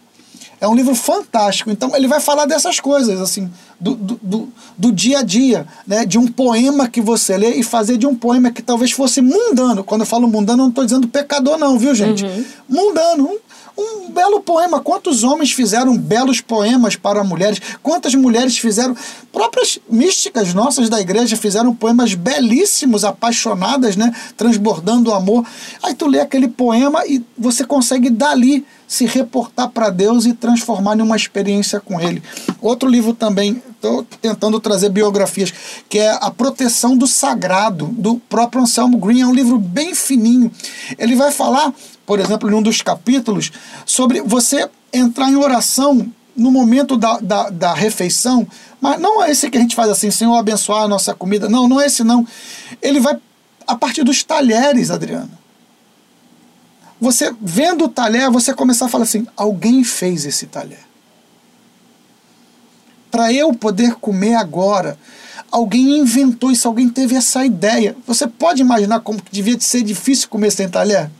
É 0.61 0.67
um 0.67 0.75
livro 0.75 0.95
fantástico. 0.95 1.71
Então 1.71 1.95
ele 1.95 2.09
vai 2.09 2.21
falar 2.21 2.47
dessas 2.47 2.81
coisas, 2.81 3.21
assim, 3.21 3.51
do, 3.81 3.95
do, 3.95 4.21
do, 4.23 4.49
do, 4.77 4.93
dia 4.93 5.21
a 5.21 5.23
dia, 5.23 5.67
né? 5.87 6.05
de 6.05 6.19
um 6.19 6.27
poema 6.27 6.89
que 6.89 7.01
você 7.01 7.37
lê 7.37 7.55
e 7.55 7.63
fazer 7.63 7.97
de 7.97 8.07
um 8.07 8.15
poema 8.15 8.51
que 8.51 8.63
talvez 8.63 8.91
fosse 8.91 9.21
mundano. 9.21 9.85
Quando 9.85 10.01
eu 10.01 10.07
falo 10.07 10.27
mundano, 10.27 10.63
eu 10.63 10.65
não 10.65 10.69
estou 10.69 10.85
dizendo 10.85 11.07
pecador, 11.07 11.59
não, 11.59 11.79
viu, 11.79 11.95
gente? 11.95 12.25
Uhum. 12.25 12.45
Mundano. 12.69 13.29
Um, 13.29 13.39
um 13.79 14.11
belo 14.11 14.41
poema. 14.41 14.81
Quantos 14.81 15.23
homens 15.23 15.53
fizeram 15.53 15.97
belos 15.97 16.41
poemas 16.41 16.97
para 16.97 17.23
mulheres? 17.23 17.61
Quantas 17.81 18.15
mulheres 18.15 18.59
fizeram? 18.59 18.97
Próprias 19.33 19.79
místicas 19.89 20.53
nossas 20.53 20.89
da 20.89 21.01
igreja 21.01 21.37
fizeram 21.37 21.73
poemas 21.73 22.15
belíssimos, 22.15 23.05
apaixonadas, 23.05 23.95
né? 23.95 24.13
Transbordando 24.37 25.13
amor. 25.15 25.47
Aí 25.83 25.95
tu 25.95 26.09
lê 26.09 26.19
aquele 26.19 26.49
poema 26.49 27.07
e 27.07 27.25
você 27.37 27.65
consegue 27.65 28.11
dali 28.11 28.67
se 28.89 29.05
reportar 29.05 29.69
para 29.69 29.91
Deus 29.91 30.25
e 30.25 30.33
transformar 30.33 30.97
em 30.97 31.03
uma 31.03 31.15
experiência 31.15 31.79
com 31.79 32.01
Ele. 32.01 32.23
Outro 32.61 32.89
livro 32.89 33.13
também, 33.13 33.63
estou 33.71 34.03
tentando 34.03 34.59
trazer 34.59 34.89
biografias, 34.89 35.53
que 35.89 35.99
é 35.99 36.11
A 36.23 36.31
Proteção 36.31 36.97
do 36.97 37.07
Sagrado, 37.07 37.87
do 37.93 38.17
próprio 38.17 38.63
Anselmo 38.63 38.97
Green. 38.97 39.21
É 39.21 39.27
um 39.27 39.35
livro 39.35 39.59
bem 39.59 39.95
fininho. 39.95 40.51
Ele 40.99 41.15
vai 41.15 41.31
falar, 41.31 41.73
por 42.07 42.19
exemplo, 42.19 42.51
em 42.51 42.55
um 42.55 42.63
dos 42.63 42.81
capítulos, 42.81 43.53
sobre 43.85 44.23
você 44.23 44.69
entrar 44.91 45.29
em 45.29 45.37
oração 45.37 46.11
no 46.35 46.51
momento 46.51 46.97
da, 46.97 47.19
da, 47.19 47.51
da 47.51 47.75
refeição, 47.75 48.47
mas 48.81 48.99
não 48.99 49.23
é 49.23 49.31
esse 49.31 49.51
que 49.51 49.59
a 49.59 49.61
gente 49.61 49.75
faz 49.75 49.91
assim, 49.91 50.11
Senhor, 50.11 50.35
abençoar 50.37 50.85
a 50.85 50.89
nossa 50.89 51.13
comida. 51.13 51.49
Não, 51.49 51.69
não 51.69 51.81
é 51.81 51.87
esse 51.87 52.03
não. 52.03 52.27
Ele 52.81 53.01
vai 53.01 53.19
a 53.67 53.77
partir 53.77 54.03
dos 54.03 54.25
talheres, 54.25 54.91
Adriano 54.91 55.38
você 57.01 57.35
vendo 57.41 57.85
o 57.85 57.89
talher, 57.89 58.31
você 58.31 58.53
começar 58.53 58.87
a 58.87 58.89
falar 58.89 59.05
assim: 59.05 59.27
alguém 59.37 59.85
fez 59.85 60.25
esse 60.25 60.47
talher. 60.47 60.87
Para 63.11 63.33
eu 63.33 63.53
poder 63.55 63.95
comer 63.95 64.35
agora, 64.35 64.99
alguém 65.51 65.99
inventou 65.99 66.51
isso, 66.51 66.69
alguém 66.69 66.89
teve 66.89 67.15
essa 67.15 67.45
ideia. 67.45 67.97
Você 68.07 68.27
pode 68.27 68.61
imaginar 68.61 69.01
como 69.01 69.21
devia 69.31 69.59
ser 69.61 69.83
difícil 69.83 70.29
comer 70.29 70.51
sem 70.51 70.69
talher? 70.69 71.11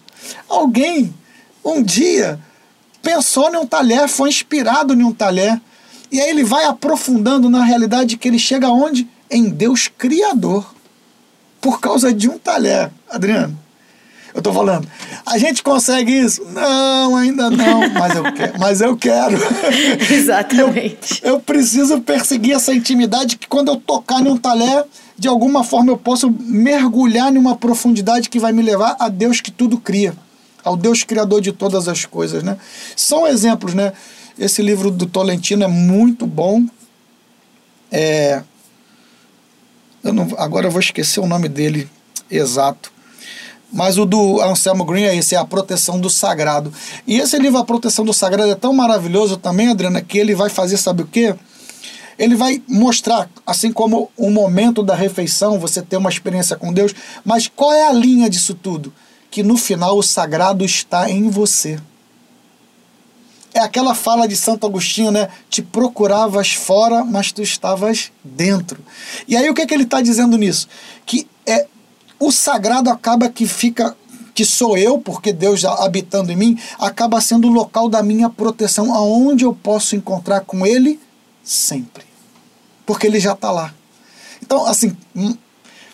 Alguém, 0.49 1.15
um 1.65 1.83
dia, 1.83 2.39
pensou 3.03 3.51
em 3.53 3.57
um 3.57 3.67
talher, 3.67 4.09
foi 4.09 4.29
inspirado 4.29 4.93
em 4.93 5.03
um 5.03 5.13
talher. 5.13 5.61
E 6.11 6.21
aí 6.21 6.31
ele 6.31 6.45
vai 6.45 6.65
aprofundando 6.65 7.49
na 7.49 7.65
realidade 7.65 8.17
que 8.17 8.29
ele 8.29 8.39
chega 8.39 8.69
onde? 8.69 9.09
Em 9.31 9.49
Deus 9.49 9.89
Criador. 9.89 10.75
Por 11.61 11.81
causa 11.81 12.13
de 12.13 12.29
um 12.29 12.39
talher, 12.39 12.91
Adriano. 13.11 13.59
Eu 14.39 14.43
tô 14.43 14.53
falando, 14.53 14.89
a 15.27 15.37
gente 15.37 15.65
consegue 15.65 16.17
isso? 16.17 16.45
Não, 16.53 17.17
ainda 17.17 17.51
não, 17.51 17.91
mas 17.91 18.15
eu 18.15 18.33
quero. 18.33 18.59
Mas 18.61 18.81
eu 18.81 18.97
quero. 18.97 19.37
Exatamente. 20.15 21.21
Eu, 21.25 21.31
eu, 21.31 21.41
preciso 21.41 22.01
perseguir 22.01 22.55
essa 22.55 22.73
intimidade 22.73 23.37
que 23.37 23.49
quando 23.49 23.67
eu 23.67 23.77
tocar 23.77 24.25
em 24.25 24.29
um 24.29 24.37
talher, 24.37 24.85
de 25.19 25.27
alguma 25.27 25.65
forma 25.65 25.91
eu 25.91 25.97
posso 25.97 26.31
mergulhar 26.31 27.33
numa 27.33 27.57
profundidade 27.57 28.31
que 28.31 28.39
vai 28.39 28.53
me 28.53 28.63
levar 28.63 28.95
a 29.01 29.09
Deus 29.09 29.41
que 29.41 29.51
tudo 29.51 29.77
cria, 29.77 30.15
ao 30.63 30.77
Deus 30.77 31.03
criador 31.03 31.41
de 31.41 31.51
todas 31.51 31.89
as 31.89 32.07
coisas, 32.07 32.45
né? 32.45 32.57
São 32.95 33.27
exemplos, 33.27 33.75
né? 33.75 33.93
Esse 34.39 34.63
livro 34.63 34.89
do 34.89 35.07
Tolentino 35.07 35.65
é 35.65 35.69
muito 35.69 36.29
bom. 36.29 36.65
É, 37.91 38.41
eu 40.05 40.13
não, 40.13 40.29
agora 40.39 40.69
eu 40.69 40.71
vou 40.71 40.79
esquecer 40.79 41.19
o 41.19 41.27
nome 41.27 41.49
dele 41.49 41.89
exato 42.31 42.97
mas 43.73 43.99
o 43.99 44.07
do 44.07 44.41
Anselmo 44.41 44.85
Green 44.85 45.05
é 45.05 45.17
esse, 45.17 45.35
é 45.35 45.39
a 45.39 45.45
proteção 45.45 46.01
do 46.01 46.09
sagrado. 46.09 46.73
E 47.07 47.19
esse 47.19 47.39
livro, 47.39 47.59
A 47.59 47.65
Proteção 47.65 48.05
do 48.05 48.15
Sagrado, 48.15 48.51
é 48.51 48.55
tão 48.55 48.73
maravilhoso 48.73 49.37
também, 49.37 49.69
Adriana, 49.69 50.01
que 50.01 50.19
ele 50.19 50.35
vai 50.35 50.49
fazer, 50.49 50.77
sabe 50.79 51.03
o 51.03 51.07
quê? 51.07 51.35
Ele 52.19 52.35
vai 52.35 52.63
mostrar, 52.67 53.31
assim 53.47 53.73
como 53.73 54.11
o 54.17 54.31
momento 54.31 54.83
da 54.83 54.95
refeição, 54.95 55.59
você 55.59 55.83
ter 55.83 55.97
uma 55.97 56.11
experiência 56.11 56.57
com 56.57 56.73
Deus, 56.73 56.95
mas 57.25 57.47
qual 57.47 57.73
é 57.73 57.87
a 57.87 57.93
linha 57.93 58.29
disso 58.29 58.55
tudo? 58.55 58.93
Que 59.31 59.43
no 59.43 59.57
final 59.57 59.97
o 59.97 60.03
sagrado 60.03 60.65
está 60.65 61.09
em 61.11 61.29
você. 61.29 61.79
É 63.55 63.61
aquela 63.61 63.95
fala 63.95 64.27
de 64.27 64.37
Santo 64.37 64.67
Agostinho, 64.67 65.11
né? 65.11 65.29
Te 65.49 65.63
procuravas 65.63 66.53
fora, 66.53 67.05
mas 67.05 67.33
tu 67.33 67.43
estavas 67.43 68.11
dentro. 68.23 68.85
E 69.27 69.37
aí 69.37 69.49
o 69.49 69.55
que, 69.55 69.63
é 69.63 69.67
que 69.67 69.75
ele 69.75 69.85
está 69.85 70.01
dizendo 70.01 70.37
nisso? 70.37 70.69
Que 71.07 71.27
é 71.47 71.67
o 72.19 72.33
sagrado 72.33 72.91
acaba 72.91 73.29
que 73.29 73.47
fica 73.47 73.97
que 74.35 74.45
sou 74.45 74.79
eu, 74.79 75.01
porque 75.01 75.33
Deus 75.33 75.65
habitando 75.65 76.31
em 76.31 76.37
mim, 76.37 76.59
acaba 76.79 77.21
sendo 77.21 77.49
o 77.49 77.51
local 77.51 77.89
da 77.89 78.05
minha 78.05 78.31
proteção, 78.31 78.95
aonde 78.95 79.45
eu 79.45 79.53
posso 79.53 79.97
encontrar 79.97 80.43
com 80.43 80.65
Ele 80.65 81.01
sempre. 81.43 82.05
Porque 82.87 83.09
Ele 83.09 83.19
já 83.19 83.33
está 83.33 83.51
lá. 83.51 83.75
Então, 84.41 84.65
assim, 84.65 84.97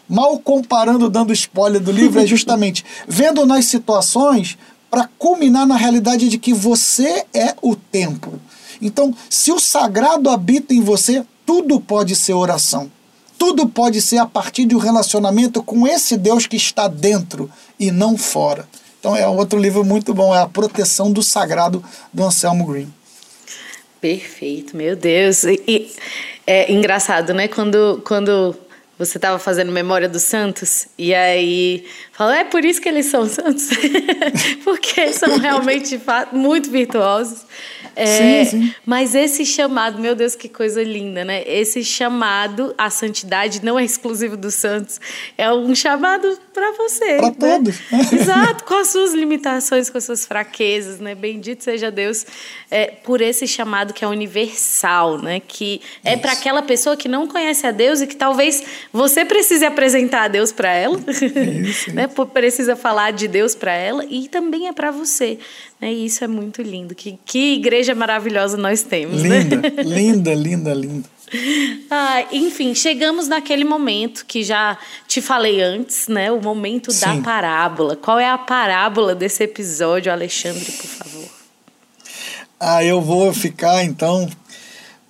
mal 0.06 0.38
comparando, 0.38 1.08
dando 1.08 1.32
spoiler 1.32 1.80
do 1.80 1.90
livro, 1.90 2.20
é 2.20 2.26
justamente 2.26 2.84
vendo 3.08 3.46
nas 3.46 3.64
situações 3.64 4.58
para 4.90 5.08
culminar 5.18 5.66
na 5.66 5.76
realidade 5.76 6.28
de 6.28 6.36
que 6.36 6.52
você 6.52 7.24
é 7.32 7.54
o 7.62 7.74
templo. 7.74 8.38
Então, 8.80 9.14
se 9.30 9.52
o 9.52 9.58
sagrado 9.58 10.28
habita 10.28 10.74
em 10.74 10.82
você, 10.82 11.24
tudo 11.46 11.80
pode 11.80 12.14
ser 12.14 12.34
oração. 12.34 12.90
Tudo 13.38 13.68
pode 13.68 14.00
ser 14.00 14.18
a 14.18 14.26
partir 14.26 14.64
de 14.64 14.74
um 14.74 14.78
relacionamento 14.78 15.62
com 15.62 15.86
esse 15.86 16.16
Deus 16.16 16.46
que 16.46 16.56
está 16.56 16.88
dentro 16.88 17.50
e 17.78 17.90
não 17.90 18.16
fora. 18.16 18.66
Então 18.98 19.14
é 19.14 19.26
outro 19.26 19.58
livro 19.58 19.84
muito 19.84 20.14
bom, 20.14 20.34
é 20.34 20.40
A 20.40 20.48
Proteção 20.48 21.12
do 21.12 21.22
Sagrado 21.22 21.84
do 22.12 22.24
Anselmo 22.24 22.66
Green. 22.66 22.92
Perfeito, 24.00 24.76
meu 24.76 24.96
Deus. 24.96 25.44
E, 25.44 25.62
e 25.66 25.92
é 26.46 26.72
engraçado, 26.72 27.34
né? 27.34 27.48
Quando, 27.48 28.02
quando 28.04 28.56
você 28.98 29.18
estava 29.18 29.38
fazendo 29.38 29.72
memória 29.72 30.08
dos 30.08 30.22
santos 30.22 30.86
e 30.96 31.12
aí 31.14 31.84
falou 32.12 32.32
é 32.32 32.44
por 32.44 32.64
isso 32.64 32.80
que 32.80 32.88
eles 32.88 33.06
são 33.06 33.28
santos 33.28 33.68
porque 34.62 35.12
são 35.12 35.36
realmente 35.38 36.00
muito 36.32 36.70
virtuosos 36.70 37.40
é, 37.96 38.44
sim, 38.44 38.50
sim. 38.50 38.74
Mas 38.84 39.14
esse 39.14 39.44
chamado, 39.44 40.00
meu 40.00 40.14
Deus, 40.14 40.34
que 40.34 40.48
coisa 40.48 40.82
linda, 40.82 41.24
né? 41.24 41.42
Esse 41.46 41.84
chamado 41.84 42.74
à 42.76 42.90
santidade 42.90 43.64
não 43.64 43.78
é 43.78 43.84
exclusivo 43.84 44.36
dos 44.36 44.54
santos, 44.54 45.00
é 45.36 45.52
um 45.52 45.74
chamado 45.74 46.38
para 46.52 46.72
você. 46.72 47.16
Para 47.16 47.28
né? 47.28 47.36
todos. 47.38 47.76
Exato, 48.12 48.64
com 48.64 48.74
as 48.74 48.88
suas 48.88 49.12
limitações, 49.12 49.90
com 49.90 49.98
as 49.98 50.04
suas 50.04 50.24
fraquezas, 50.24 51.00
né? 51.00 51.14
Bendito 51.14 51.64
seja 51.64 51.90
Deus 51.90 52.24
é, 52.70 52.86
por 52.86 53.20
esse 53.20 53.46
chamado 53.46 53.92
que 53.92 54.04
é 54.04 54.08
universal, 54.08 55.18
né? 55.18 55.40
Que 55.40 55.80
é 56.04 56.16
para 56.16 56.32
aquela 56.32 56.62
pessoa 56.62 56.96
que 56.96 57.08
não 57.08 57.26
conhece 57.26 57.66
a 57.66 57.70
Deus 57.70 58.00
e 58.00 58.06
que 58.06 58.16
talvez 58.16 58.62
você 58.92 59.24
precise 59.24 59.64
apresentar 59.64 60.24
a 60.24 60.28
Deus 60.28 60.52
para 60.52 60.72
ela, 60.72 61.00
isso, 61.08 61.92
né? 61.94 62.08
Precisa 62.32 62.76
falar 62.76 63.12
de 63.12 63.28
Deus 63.28 63.54
para 63.54 63.72
ela 63.72 64.04
e 64.08 64.28
também 64.28 64.68
é 64.68 64.72
para 64.72 64.90
você. 64.90 65.38
É, 65.84 65.92
isso 65.92 66.24
é 66.24 66.26
muito 66.26 66.62
lindo. 66.62 66.94
Que, 66.94 67.18
que 67.26 67.56
igreja 67.56 67.83
maravilhosa 67.92 68.56
nós 68.56 68.82
temos, 68.82 69.20
linda, 69.20 69.56
né? 69.56 69.70
Linda, 69.82 70.34
linda, 70.34 70.72
linda. 70.72 71.14
Ah, 71.90 72.24
enfim, 72.32 72.74
chegamos 72.74 73.28
naquele 73.28 73.64
momento 73.64 74.24
que 74.26 74.42
já 74.42 74.76
te 75.06 75.20
falei 75.20 75.60
antes, 75.60 76.08
né? 76.08 76.30
O 76.30 76.40
momento 76.40 76.90
Sim. 76.90 77.00
da 77.00 77.22
parábola. 77.22 77.96
Qual 77.96 78.18
é 78.18 78.28
a 78.28 78.38
parábola 78.38 79.14
desse 79.14 79.44
episódio, 79.44 80.10
Alexandre, 80.12 80.64
por 80.64 80.86
favor? 80.86 81.28
Ah, 82.58 82.84
eu 82.84 83.00
vou 83.00 83.32
ficar 83.32 83.84
então. 83.84 84.28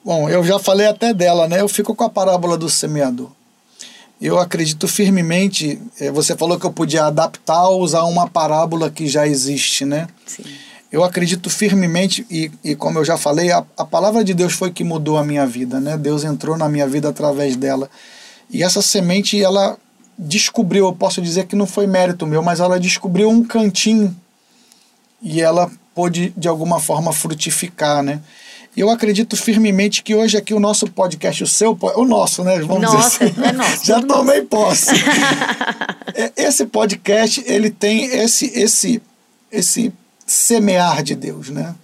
Bom, 0.05 0.29
eu 0.29 0.45
já 0.45 0.59
falei 0.59 0.87
até 0.87 1.15
dela, 1.15 1.49
né? 1.49 1.61
Eu 1.61 1.69
fico 1.69 1.95
com 1.95 2.05
a 2.05 2.11
parábola 2.11 2.59
do 2.59 2.69
semeador. 2.69 3.31
Eu 4.21 4.39
acredito 4.39 4.87
firmemente. 4.87 5.81
Eh, 5.99 6.11
você 6.11 6.37
falou 6.37 6.59
que 6.59 6.67
eu 6.67 6.73
podia 6.73 7.07
adaptar 7.07 7.69
ou 7.69 7.83
usar 7.83 8.05
uma 8.05 8.29
parábola 8.29 8.91
que 8.91 9.07
já 9.07 9.27
existe, 9.27 9.85
né? 9.85 10.07
Sim. 10.27 10.45
Eu 10.95 11.03
acredito 11.03 11.51
firmemente, 11.51 12.25
e, 12.31 12.53
e 12.63 12.77
como 12.77 13.01
eu 13.01 13.05
já 13.05 13.19
falei, 13.19 13.51
a, 13.51 13.65
a 13.77 13.85
palavra 13.85 14.23
de 14.23 14.33
Deus 14.33 14.53
foi 14.53 14.71
que 14.71 14.85
mudou 14.85 15.19
a 15.19 15.25
minha 15.25 15.45
vida, 15.45 15.81
né? 15.81 15.97
Deus 15.97 16.23
entrou 16.23 16.57
na 16.57 16.69
minha 16.69 16.87
vida 16.87 17.09
através 17.09 17.57
dela. 17.57 17.91
E 18.49 18.63
essa 18.63 18.81
semente, 18.81 19.43
ela 19.43 19.77
descobriu, 20.17 20.87
eu 20.87 20.93
posso 20.93 21.21
dizer 21.21 21.47
que 21.47 21.57
não 21.57 21.67
foi 21.67 21.89
mérito 21.89 22.29
meu, 22.29 22.45
mas 22.45 22.61
ela 22.61 22.79
descobriu 22.79 23.29
um 23.29 23.43
cantinho 23.43 24.17
e 25.21 25.41
ela 25.41 25.69
pôde, 25.97 26.33
de 26.37 26.47
alguma 26.47 26.79
forma, 26.79 27.13
frutificar, 27.13 28.01
né? 28.01 28.21
Eu 28.77 28.89
acredito 28.89 29.37
firmemente 29.37 30.01
que 30.01 30.15
hoje 30.15 30.37
aqui 30.37 30.55
o 30.55 30.61
nosso 30.61 30.87
podcast, 30.87 31.43
o 31.43 31.49
seu, 31.49 31.77
o 31.97 32.05
nosso, 32.05 32.45
né? 32.45 32.61
Vamos 32.61 32.83
Nossa, 32.83 33.27
dizer 33.27 33.41
assim. 33.41 33.49
é 33.49 33.53
nosso. 33.53 33.83
Já 33.85 34.01
tomei 34.01 34.43
posse. 34.43 34.93
É, 36.17 36.31
esse 36.37 36.65
podcast, 36.67 37.43
ele 37.45 37.71
tem 37.71 38.05
esse, 38.05 38.47
esse, 38.55 39.03
esse 39.51 39.93
semear 40.27 41.03
de 41.03 41.15
Deus, 41.15 41.51
né? 41.51 41.75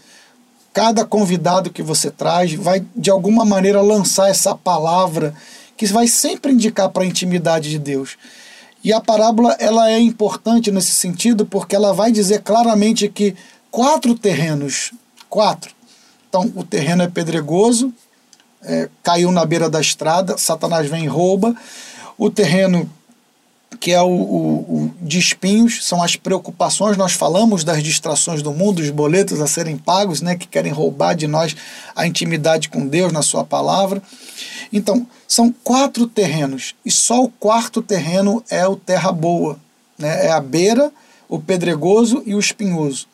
Cada 0.72 1.04
convidado 1.04 1.70
que 1.70 1.82
você 1.82 2.10
traz 2.10 2.54
vai 2.54 2.84
de 2.94 3.10
alguma 3.10 3.44
maneira 3.44 3.80
lançar 3.82 4.30
essa 4.30 4.54
palavra 4.54 5.34
que 5.76 5.86
vai 5.86 6.06
sempre 6.06 6.52
indicar 6.52 6.88
para 6.90 7.02
a 7.02 7.06
intimidade 7.06 7.70
de 7.70 7.78
Deus. 7.78 8.16
E 8.82 8.92
a 8.92 9.00
parábola 9.00 9.56
ela 9.58 9.90
é 9.90 9.98
importante 9.98 10.70
nesse 10.70 10.92
sentido 10.92 11.44
porque 11.44 11.74
ela 11.74 11.92
vai 11.92 12.12
dizer 12.12 12.42
claramente 12.42 13.08
que 13.08 13.34
quatro 13.70 14.14
terrenos, 14.14 14.92
quatro. 15.28 15.74
Então 16.28 16.50
o 16.54 16.64
terreno 16.64 17.02
é 17.02 17.08
pedregoso, 17.08 17.92
é, 18.62 18.88
caiu 19.02 19.32
na 19.32 19.44
beira 19.44 19.68
da 19.68 19.80
estrada, 19.80 20.38
Satanás 20.38 20.88
vem 20.88 21.04
e 21.04 21.08
rouba. 21.08 21.54
O 22.16 22.30
terreno 22.30 22.88
que 23.78 23.92
é 23.92 24.02
o, 24.02 24.08
o, 24.08 24.56
o, 24.58 24.94
de 25.00 25.18
espinhos, 25.18 25.84
são 25.84 26.02
as 26.02 26.16
preocupações. 26.16 26.96
Nós 26.96 27.12
falamos 27.12 27.62
das 27.62 27.82
distrações 27.82 28.42
do 28.42 28.52
mundo, 28.52 28.80
os 28.80 28.90
boletos 28.90 29.40
a 29.40 29.46
serem 29.46 29.76
pagos, 29.76 30.20
né, 30.20 30.34
que 30.34 30.48
querem 30.48 30.72
roubar 30.72 31.14
de 31.14 31.26
nós 31.26 31.54
a 31.94 32.06
intimidade 32.06 32.68
com 32.68 32.86
Deus 32.86 33.12
na 33.12 33.22
Sua 33.22 33.44
palavra. 33.44 34.02
Então, 34.72 35.06
são 35.26 35.54
quatro 35.62 36.06
terrenos, 36.06 36.74
e 36.84 36.90
só 36.90 37.22
o 37.22 37.28
quarto 37.28 37.80
terreno 37.80 38.42
é 38.50 38.66
o 38.66 38.76
terra 38.76 39.12
boa. 39.12 39.58
Né? 39.96 40.26
É 40.26 40.32
a 40.32 40.40
beira, 40.40 40.92
o 41.28 41.38
pedregoso 41.38 42.22
e 42.26 42.34
o 42.34 42.40
espinhoso. 42.40 43.06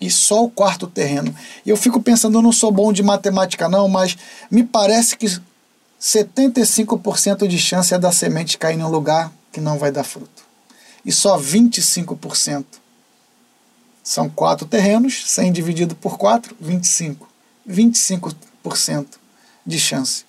E 0.00 0.10
só 0.10 0.44
o 0.44 0.50
quarto 0.50 0.86
terreno. 0.86 1.34
E 1.64 1.70
eu 1.70 1.76
fico 1.76 2.02
pensando, 2.02 2.36
eu 2.36 2.42
não 2.42 2.52
sou 2.52 2.72
bom 2.72 2.92
de 2.92 3.02
matemática, 3.02 3.68
não, 3.68 3.88
mas 3.88 4.16
me 4.50 4.64
parece 4.64 5.16
que 5.16 5.26
75% 6.00 7.46
de 7.46 7.58
chance 7.58 7.94
é 7.94 7.98
da 7.98 8.10
semente 8.10 8.58
cair 8.58 8.78
em 8.78 8.82
um 8.82 8.88
lugar 8.88 9.32
que 9.52 9.60
não 9.60 9.78
vai 9.78 9.92
dar 9.92 10.04
fruto. 10.04 10.42
E 11.04 11.12
só 11.12 11.38
25%. 11.38 12.64
São 14.02 14.28
quatro 14.28 14.66
terrenos, 14.66 15.22
100 15.26 15.52
dividido 15.52 15.94
por 15.94 16.18
4, 16.18 16.56
25. 16.60 17.28
25% 17.68 19.06
de 19.64 19.78
chance. 19.78 20.24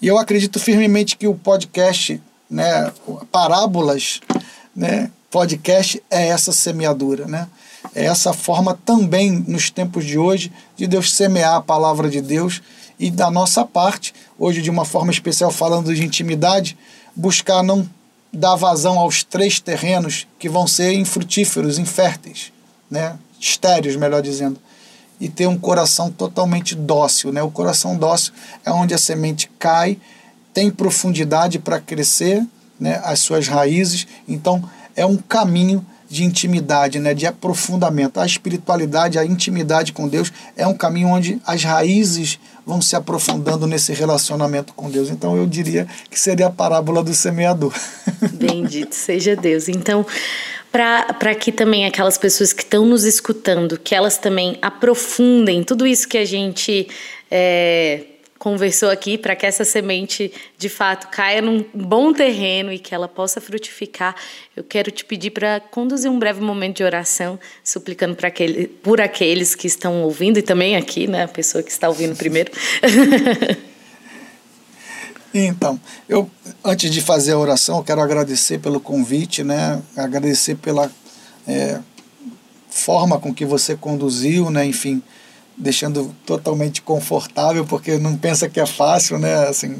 E 0.00 0.06
eu 0.08 0.18
acredito 0.18 0.58
firmemente 0.58 1.16
que 1.16 1.28
o 1.28 1.34
podcast, 1.34 2.20
né, 2.50 2.92
parábolas, 3.30 4.20
né, 4.74 5.10
podcast 5.30 6.02
é 6.10 6.28
essa 6.28 6.52
semeadura, 6.52 7.26
né? 7.26 7.48
É 7.94 8.04
essa 8.04 8.32
forma 8.32 8.78
também 8.84 9.30
nos 9.30 9.70
tempos 9.70 10.04
de 10.04 10.18
hoje 10.18 10.52
de 10.76 10.86
Deus 10.86 11.12
semear 11.12 11.54
a 11.54 11.60
palavra 11.60 12.10
de 12.10 12.20
Deus 12.20 12.60
e 12.98 13.10
da 13.10 13.30
nossa 13.30 13.64
parte, 13.64 14.14
hoje 14.38 14.60
de 14.60 14.70
uma 14.70 14.84
forma 14.84 15.12
especial 15.12 15.50
falando 15.50 15.94
de 15.94 16.04
intimidade, 16.04 16.76
buscar 17.14 17.62
não 17.62 17.88
dar 18.32 18.56
vazão 18.56 18.98
aos 18.98 19.22
três 19.22 19.60
terrenos 19.60 20.26
que 20.38 20.48
vão 20.48 20.66
ser 20.66 20.92
infrutíferos, 20.94 21.78
inférteis, 21.78 22.52
né? 22.90 23.18
estéreos, 23.40 23.96
melhor 23.96 24.22
dizendo, 24.22 24.58
e 25.20 25.28
ter 25.28 25.46
um 25.46 25.58
coração 25.58 26.10
totalmente 26.10 26.74
dócil. 26.74 27.32
Né? 27.32 27.42
O 27.42 27.50
coração 27.50 27.96
dócil 27.96 28.32
é 28.64 28.70
onde 28.70 28.94
a 28.94 28.98
semente 28.98 29.50
cai, 29.58 29.98
tem 30.52 30.70
profundidade 30.70 31.58
para 31.58 31.80
crescer, 31.80 32.46
né? 32.78 33.00
as 33.04 33.20
suas 33.20 33.48
raízes, 33.48 34.06
então 34.28 34.62
é 34.94 35.04
um 35.04 35.16
caminho 35.16 35.84
de 36.08 36.24
intimidade, 36.24 36.98
né, 36.98 37.12
de 37.14 37.26
aprofundamento. 37.26 38.20
A 38.20 38.26
espiritualidade, 38.26 39.18
a 39.18 39.24
intimidade 39.24 39.92
com 39.92 40.08
Deus 40.08 40.32
é 40.56 40.66
um 40.66 40.74
caminho 40.74 41.08
onde 41.08 41.40
as 41.44 41.64
raízes 41.64 42.38
vão 42.66 42.82
se 42.82 42.96
aprofundando 42.96 43.64
nesse 43.64 43.92
relacionamento 43.92 44.74
com 44.74 44.90
Deus. 44.90 45.08
Então 45.08 45.36
eu 45.36 45.46
diria 45.46 45.86
que 46.10 46.18
seria 46.18 46.48
a 46.48 46.50
parábola 46.50 47.02
do 47.02 47.14
semeador. 47.14 47.72
Bendito 48.34 48.92
seja 48.92 49.36
Deus. 49.36 49.68
Então, 49.68 50.04
para 50.72 51.34
que 51.36 51.52
também 51.52 51.86
aquelas 51.86 52.18
pessoas 52.18 52.52
que 52.52 52.64
estão 52.64 52.84
nos 52.84 53.04
escutando, 53.04 53.78
que 53.78 53.94
elas 53.94 54.18
também 54.18 54.58
aprofundem 54.60 55.62
tudo 55.62 55.86
isso 55.86 56.08
que 56.08 56.18
a 56.18 56.24
gente 56.24 56.88
é, 57.30 58.02
conversou 58.46 58.90
aqui 58.90 59.18
para 59.18 59.34
que 59.34 59.44
essa 59.44 59.64
semente 59.64 60.32
de 60.56 60.68
fato 60.68 61.08
caia 61.08 61.42
num 61.42 61.64
bom 61.74 62.12
terreno 62.12 62.72
e 62.72 62.78
que 62.78 62.94
ela 62.94 63.08
possa 63.08 63.40
frutificar. 63.40 64.14
Eu 64.54 64.62
quero 64.62 64.88
te 64.92 65.04
pedir 65.04 65.32
para 65.32 65.58
conduzir 65.58 66.08
um 66.08 66.16
breve 66.16 66.40
momento 66.40 66.76
de 66.76 66.84
oração, 66.84 67.40
suplicando 67.64 68.14
para 68.14 68.28
aquele, 68.28 68.68
por 68.68 69.00
aqueles 69.00 69.56
que 69.56 69.66
estão 69.66 70.04
ouvindo 70.04 70.38
e 70.38 70.42
também 70.42 70.76
aqui, 70.76 71.08
né, 71.08 71.24
a 71.24 71.28
pessoa 71.28 71.60
que 71.60 71.72
está 71.72 71.88
ouvindo 71.88 72.14
primeiro. 72.14 72.52
Então, 75.38 75.78
eu 76.08 76.30
antes 76.64 76.90
de 76.90 77.02
fazer 77.02 77.32
a 77.32 77.38
oração, 77.38 77.76
eu 77.76 77.84
quero 77.84 78.00
agradecer 78.00 78.58
pelo 78.58 78.80
convite, 78.80 79.44
né? 79.44 79.82
Agradecer 79.94 80.54
pela 80.54 80.90
é, 81.46 81.78
forma 82.70 83.20
com 83.20 83.34
que 83.34 83.44
você 83.44 83.76
conduziu, 83.76 84.48
né? 84.48 84.64
Enfim, 84.64 85.02
deixando 85.56 86.14
totalmente 86.24 86.82
confortável, 86.82 87.64
porque 87.64 87.98
não 87.98 88.16
pensa 88.16 88.48
que 88.48 88.60
é 88.60 88.66
fácil, 88.66 89.18
né? 89.18 89.48
Assim, 89.48 89.76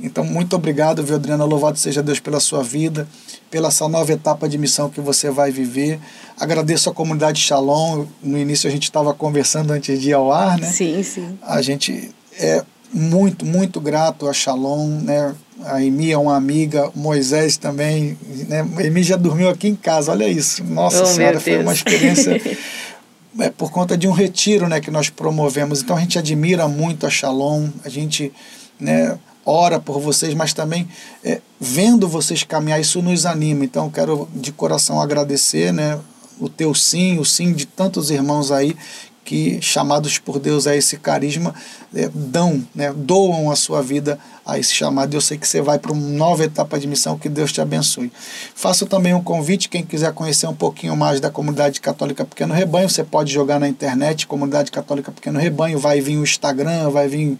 então, 0.00 0.24
muito 0.24 0.56
obrigado, 0.56 1.02
viu, 1.04 1.14
Adriana? 1.14 1.44
Louvado 1.44 1.78
seja 1.78 2.02
Deus 2.02 2.18
pela 2.18 2.40
sua 2.40 2.62
vida, 2.62 3.06
pela 3.50 3.68
essa 3.68 3.88
nova 3.88 4.12
etapa 4.12 4.48
de 4.48 4.58
missão 4.58 4.90
que 4.90 5.00
você 5.00 5.30
vai 5.30 5.52
viver. 5.52 6.00
Agradeço 6.38 6.90
a 6.90 6.92
comunidade 6.92 7.40
Shalom. 7.40 8.06
No 8.22 8.36
início 8.36 8.68
a 8.68 8.72
gente 8.72 8.84
estava 8.84 9.14
conversando 9.14 9.72
antes 9.72 10.00
de 10.00 10.10
ir 10.10 10.12
ao 10.12 10.32
ar, 10.32 10.58
né? 10.58 10.66
Sim, 10.66 11.02
sim. 11.02 11.38
A 11.42 11.62
gente 11.62 12.10
é 12.38 12.64
muito, 12.92 13.46
muito 13.46 13.80
grato 13.80 14.28
a 14.28 14.32
Shalom, 14.32 14.88
né? 15.00 15.34
A 15.64 15.80
Emi 15.82 16.10
é 16.10 16.18
uma 16.18 16.36
amiga, 16.36 16.90
Moisés 16.94 17.56
também, 17.56 18.18
né? 18.48 18.66
A 18.76 18.82
Emi 18.82 19.04
já 19.04 19.16
dormiu 19.16 19.48
aqui 19.48 19.68
em 19.68 19.76
casa, 19.76 20.10
olha 20.10 20.28
isso. 20.28 20.64
Nossa 20.64 21.04
oh, 21.04 21.06
Senhora, 21.06 21.38
foi 21.38 21.60
uma 21.60 21.72
experiência 21.72 22.40
é 23.38 23.50
por 23.50 23.70
conta 23.70 23.96
de 23.96 24.06
um 24.06 24.12
retiro 24.12 24.68
né, 24.68 24.80
que 24.80 24.90
nós 24.90 25.08
promovemos. 25.08 25.82
Então 25.82 25.96
a 25.96 26.00
gente 26.00 26.18
admira 26.18 26.68
muito 26.68 27.06
a 27.06 27.10
Shalom, 27.10 27.68
a 27.84 27.88
gente 27.88 28.32
né, 28.78 29.18
ora 29.44 29.80
por 29.80 30.00
vocês, 30.00 30.34
mas 30.34 30.52
também 30.52 30.88
é, 31.22 31.40
vendo 31.60 32.08
vocês 32.08 32.42
caminhar, 32.42 32.80
isso 32.80 33.02
nos 33.02 33.26
anima. 33.26 33.64
Então 33.64 33.90
quero 33.90 34.28
de 34.34 34.52
coração 34.52 35.00
agradecer 35.00 35.72
né, 35.72 35.98
o 36.38 36.48
teu 36.48 36.74
sim, 36.74 37.18
o 37.18 37.24
sim 37.24 37.52
de 37.52 37.66
tantos 37.66 38.10
irmãos 38.10 38.50
aí 38.50 38.76
que, 39.24 39.60
chamados 39.62 40.18
por 40.18 40.38
Deus 40.38 40.66
a 40.66 40.76
esse 40.76 40.98
carisma, 40.98 41.54
é, 41.94 42.08
dão, 42.12 42.62
né, 42.74 42.92
doam 42.94 43.50
a 43.50 43.56
sua 43.56 43.82
vida 43.82 44.18
a 44.44 44.58
esse 44.58 44.74
chamado. 44.74 45.14
Eu 45.14 45.20
sei 45.20 45.38
que 45.38 45.48
você 45.48 45.62
vai 45.62 45.78
para 45.78 45.92
uma 45.92 46.08
nova 46.08 46.44
etapa 46.44 46.78
de 46.78 46.86
missão, 46.86 47.18
que 47.18 47.28
Deus 47.28 47.52
te 47.52 47.60
abençoe. 47.60 48.12
Faço 48.54 48.86
também 48.86 49.14
um 49.14 49.22
convite, 49.22 49.68
quem 49.68 49.82
quiser 49.82 50.12
conhecer 50.12 50.46
um 50.46 50.54
pouquinho 50.54 50.96
mais 50.96 51.20
da 51.20 51.30
Comunidade 51.30 51.80
Católica 51.80 52.24
Pequeno 52.24 52.52
Rebanho, 52.52 52.88
você 52.88 53.02
pode 53.02 53.32
jogar 53.32 53.58
na 53.58 53.68
internet, 53.68 54.26
Comunidade 54.26 54.70
Católica 54.70 55.10
Pequeno 55.10 55.38
Rebanho, 55.38 55.78
vai 55.78 56.00
vir 56.00 56.18
o 56.18 56.22
Instagram, 56.22 56.90
vai 56.90 57.08
vir 57.08 57.38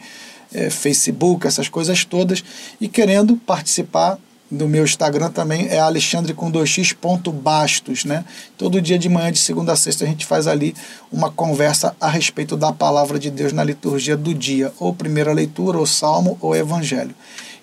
é, 0.53 0.71
Facebook, 0.71 1.47
essas 1.47 1.69
coisas 1.69 2.05
todas, 2.05 2.43
e 2.81 2.89
querendo 2.89 3.37
participar 3.37 4.19
do 4.55 4.69
meu 4.69 4.85
Instagram 4.85 5.31
também 5.31 5.69
é 5.69 5.79
alexandre 5.79 6.33
com 6.33 6.51
2x 6.51 6.95
bastos, 7.33 8.05
né? 8.05 8.25
Todo 8.57 8.81
dia 8.81 8.99
de 8.99 9.09
manhã, 9.09 9.31
de 9.31 9.39
segunda 9.39 9.73
a 9.73 9.77
sexta, 9.77 10.05
a 10.05 10.09
gente 10.09 10.25
faz 10.25 10.47
ali 10.47 10.75
uma 11.11 11.31
conversa 11.31 11.95
a 12.01 12.09
respeito 12.09 12.57
da 12.57 12.73
palavra 12.73 13.19
de 13.19 13.31
Deus 13.31 13.53
na 13.53 13.65
liturgia 13.65 14.17
do 14.17 14.33
dia, 14.33 14.73
ou 14.79 14.95
primeira 14.95 15.33
leitura, 15.33 15.79
ou 15.79 15.87
salmo, 15.87 16.39
ou 16.41 16.55
evangelho. 16.55 17.15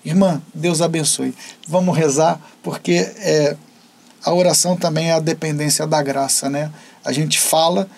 Irmã, 0.04 0.42
Deus 0.54 0.80
abençoe. 0.80 1.34
Vamos 1.66 1.96
rezar, 1.96 2.40
porque 2.62 3.12
é, 3.18 3.56
a 4.24 4.32
oração 4.32 4.76
também 4.76 5.10
é 5.10 5.12
a 5.12 5.20
dependência 5.20 5.86
da 5.86 6.02
graça, 6.02 6.48
né? 6.48 6.70
A 7.04 7.12
gente 7.12 7.38
fala, 7.38 7.88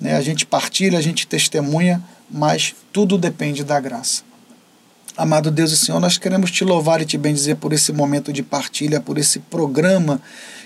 né? 0.00 0.16
a 0.16 0.20
gente 0.20 0.46
partilha, 0.46 0.98
a 0.98 1.02
gente 1.02 1.26
testemunha, 1.26 2.02
mas 2.30 2.74
tudo 2.92 3.18
depende 3.18 3.64
da 3.64 3.80
graça. 3.80 4.22
Amado 5.14 5.50
Deus 5.50 5.72
e 5.72 5.76
Senhor, 5.76 6.00
nós 6.00 6.16
queremos 6.16 6.50
te 6.50 6.64
louvar 6.64 7.02
e 7.02 7.04
te 7.04 7.18
bendizer 7.18 7.56
por 7.56 7.74
esse 7.74 7.92
momento 7.92 8.32
de 8.32 8.42
partilha, 8.42 8.98
por 8.98 9.18
esse 9.18 9.40
programa 9.40 10.22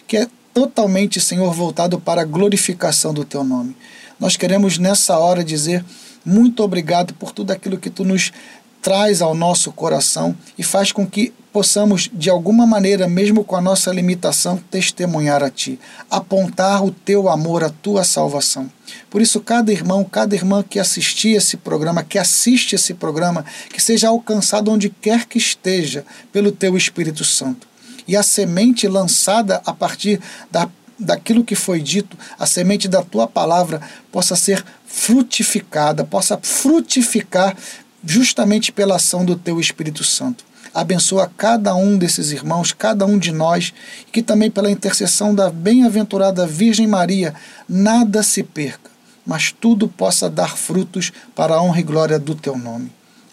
que 0.06 0.16
é 0.16 0.28
totalmente, 0.54 1.20
Senhor, 1.20 1.52
voltado 1.52 1.98
para 1.98 2.22
a 2.22 2.24
glorificação 2.24 3.12
do 3.12 3.24
teu 3.24 3.42
nome. 3.42 3.76
Nós 4.20 4.36
queremos 4.36 4.78
nessa 4.78 5.18
hora 5.18 5.42
dizer 5.42 5.84
muito 6.24 6.62
obrigado 6.62 7.12
por 7.14 7.32
tudo 7.32 7.50
aquilo 7.50 7.76
que 7.76 7.90
tu 7.90 8.04
nos 8.04 8.32
traz 8.80 9.20
ao 9.20 9.34
nosso 9.34 9.72
coração 9.72 10.36
e 10.56 10.62
faz 10.62 10.92
com 10.92 11.04
que 11.04 11.32
possamos, 11.56 12.10
de 12.12 12.28
alguma 12.28 12.66
maneira, 12.66 13.08
mesmo 13.08 13.42
com 13.42 13.56
a 13.56 13.62
nossa 13.62 13.90
limitação, 13.90 14.58
testemunhar 14.70 15.42
a 15.42 15.48
Ti, 15.48 15.80
apontar 16.10 16.84
o 16.84 16.90
Teu 16.90 17.30
amor, 17.30 17.64
a 17.64 17.70
Tua 17.70 18.04
salvação. 18.04 18.70
Por 19.08 19.22
isso, 19.22 19.40
cada 19.40 19.72
irmão, 19.72 20.04
cada 20.04 20.34
irmã 20.34 20.62
que 20.62 20.78
assistir 20.78 21.30
esse 21.30 21.56
programa, 21.56 22.02
que 22.04 22.18
assiste 22.18 22.74
esse 22.74 22.92
programa, 22.92 23.42
que 23.72 23.80
seja 23.80 24.08
alcançado 24.08 24.70
onde 24.70 24.90
quer 24.90 25.24
que 25.24 25.38
esteja 25.38 26.04
pelo 26.30 26.52
Teu 26.52 26.76
Espírito 26.76 27.24
Santo. 27.24 27.66
E 28.06 28.14
a 28.14 28.22
semente 28.22 28.86
lançada 28.86 29.62
a 29.64 29.72
partir 29.72 30.20
da 30.50 30.68
daquilo 30.98 31.44
que 31.44 31.54
foi 31.54 31.80
dito, 31.80 32.18
a 32.38 32.46
semente 32.46 32.86
da 32.86 33.02
tua 33.02 33.26
palavra 33.26 33.80
possa 34.10 34.34
ser 34.34 34.64
frutificada, 34.86 36.04
possa 36.04 36.38
frutificar 36.42 37.54
justamente 38.02 38.72
pela 38.72 38.96
ação 38.96 39.22
do 39.22 39.36
teu 39.36 39.60
Espírito 39.60 40.02
Santo 40.04 40.44
abençoa 40.76 41.32
cada 41.38 41.74
um 41.74 41.96
desses 41.96 42.32
irmãos, 42.32 42.70
cada 42.70 43.06
um 43.06 43.18
de 43.18 43.32
nós, 43.32 43.72
que 44.12 44.20
também 44.20 44.50
pela 44.50 44.70
intercessão 44.70 45.34
da 45.34 45.48
bem-aventurada 45.48 46.46
Virgem 46.46 46.86
Maria, 46.86 47.34
nada 47.66 48.22
se 48.22 48.42
perca, 48.42 48.90
mas 49.24 49.50
tudo 49.50 49.88
possa 49.88 50.28
dar 50.28 50.54
frutos 50.54 51.14
para 51.34 51.54
a 51.54 51.62
honra 51.62 51.80
e 51.80 51.82
glória 51.82 52.18
do 52.18 52.34
teu 52.34 52.58
nome. 52.58 52.92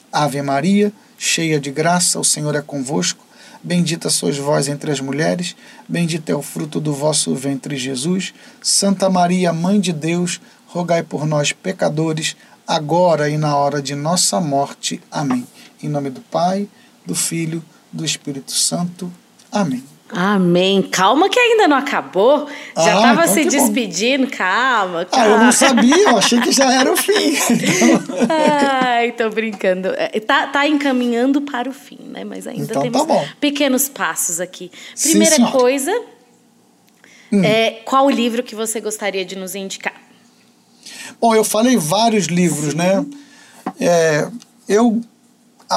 Ave 0.09 0.41
Maria, 0.41 0.93
cheia 1.17 1.59
de 1.59 1.69
graça, 1.69 2.17
o 2.17 2.23
Senhor 2.23 2.55
é 2.55 2.61
convosco. 2.61 3.25
Bendita 3.61 4.09
sois 4.09 4.37
vós 4.37 4.69
entre 4.69 4.89
as 4.91 5.01
mulheres, 5.01 5.53
bendito 5.87 6.29
é 6.29 6.35
o 6.35 6.41
fruto 6.41 6.79
do 6.79 6.93
vosso 6.93 7.35
ventre, 7.35 7.75
Jesus. 7.75 8.33
Santa 8.61 9.09
Maria, 9.09 9.51
Mãe 9.51 9.81
de 9.81 9.91
Deus, 9.91 10.39
rogai 10.67 11.03
por 11.03 11.25
nós, 11.25 11.51
pecadores, 11.51 12.37
agora 12.65 13.29
e 13.29 13.37
na 13.37 13.57
hora 13.57 13.81
de 13.81 13.95
nossa 13.95 14.39
morte. 14.39 15.01
Amém. 15.11 15.45
Em 15.81 15.89
nome 15.89 16.09
do 16.09 16.21
Pai 16.21 16.69
do 17.05 17.15
Filho, 17.15 17.63
do 17.91 18.03
Espírito 18.03 18.51
Santo. 18.51 19.11
Amém. 19.51 19.83
Amém. 20.15 20.81
Calma 20.83 21.27
que 21.27 21.39
ainda 21.39 21.67
não 21.67 21.77
acabou. 21.77 22.47
Já 22.75 22.95
estava 22.95 23.21
ah, 23.21 23.25
então 23.25 23.27
se 23.27 23.45
despedindo. 23.45 24.27
Calma, 24.27 25.05
calma. 25.05 25.25
Ah, 25.25 25.27
eu 25.27 25.39
não 25.39 25.51
sabia, 25.51 26.09
eu 26.09 26.17
achei 26.17 26.39
que 26.39 26.51
já 26.51 26.71
era 26.71 26.91
o 26.91 26.95
fim. 26.95 27.35
Ai, 28.29 29.11
tô 29.13 29.29
brincando. 29.31 29.89
É, 29.97 30.19
tá, 30.19 30.47
tá 30.47 30.67
encaminhando 30.67 31.41
para 31.41 31.67
o 31.67 31.73
fim, 31.73 31.99
né? 31.99 32.23
Mas 32.23 32.45
ainda 32.45 32.63
então, 32.63 32.81
temos 32.83 33.05
tá 33.05 33.25
pequenos 33.39 33.89
passos 33.89 34.39
aqui. 34.39 34.71
Primeira 35.01 35.35
Sim, 35.35 35.45
coisa, 35.47 35.91
hum. 37.31 37.43
é, 37.43 37.81
qual 37.83 38.05
o 38.05 38.11
livro 38.11 38.43
que 38.43 38.53
você 38.53 38.79
gostaria 38.79 39.25
de 39.25 39.35
nos 39.35 39.55
indicar? 39.55 39.99
Bom, 41.19 41.33
eu 41.33 41.43
falei 41.43 41.75
vários 41.75 42.25
livros, 42.25 42.75
né? 42.75 43.03
É, 43.79 44.27
eu 44.67 45.01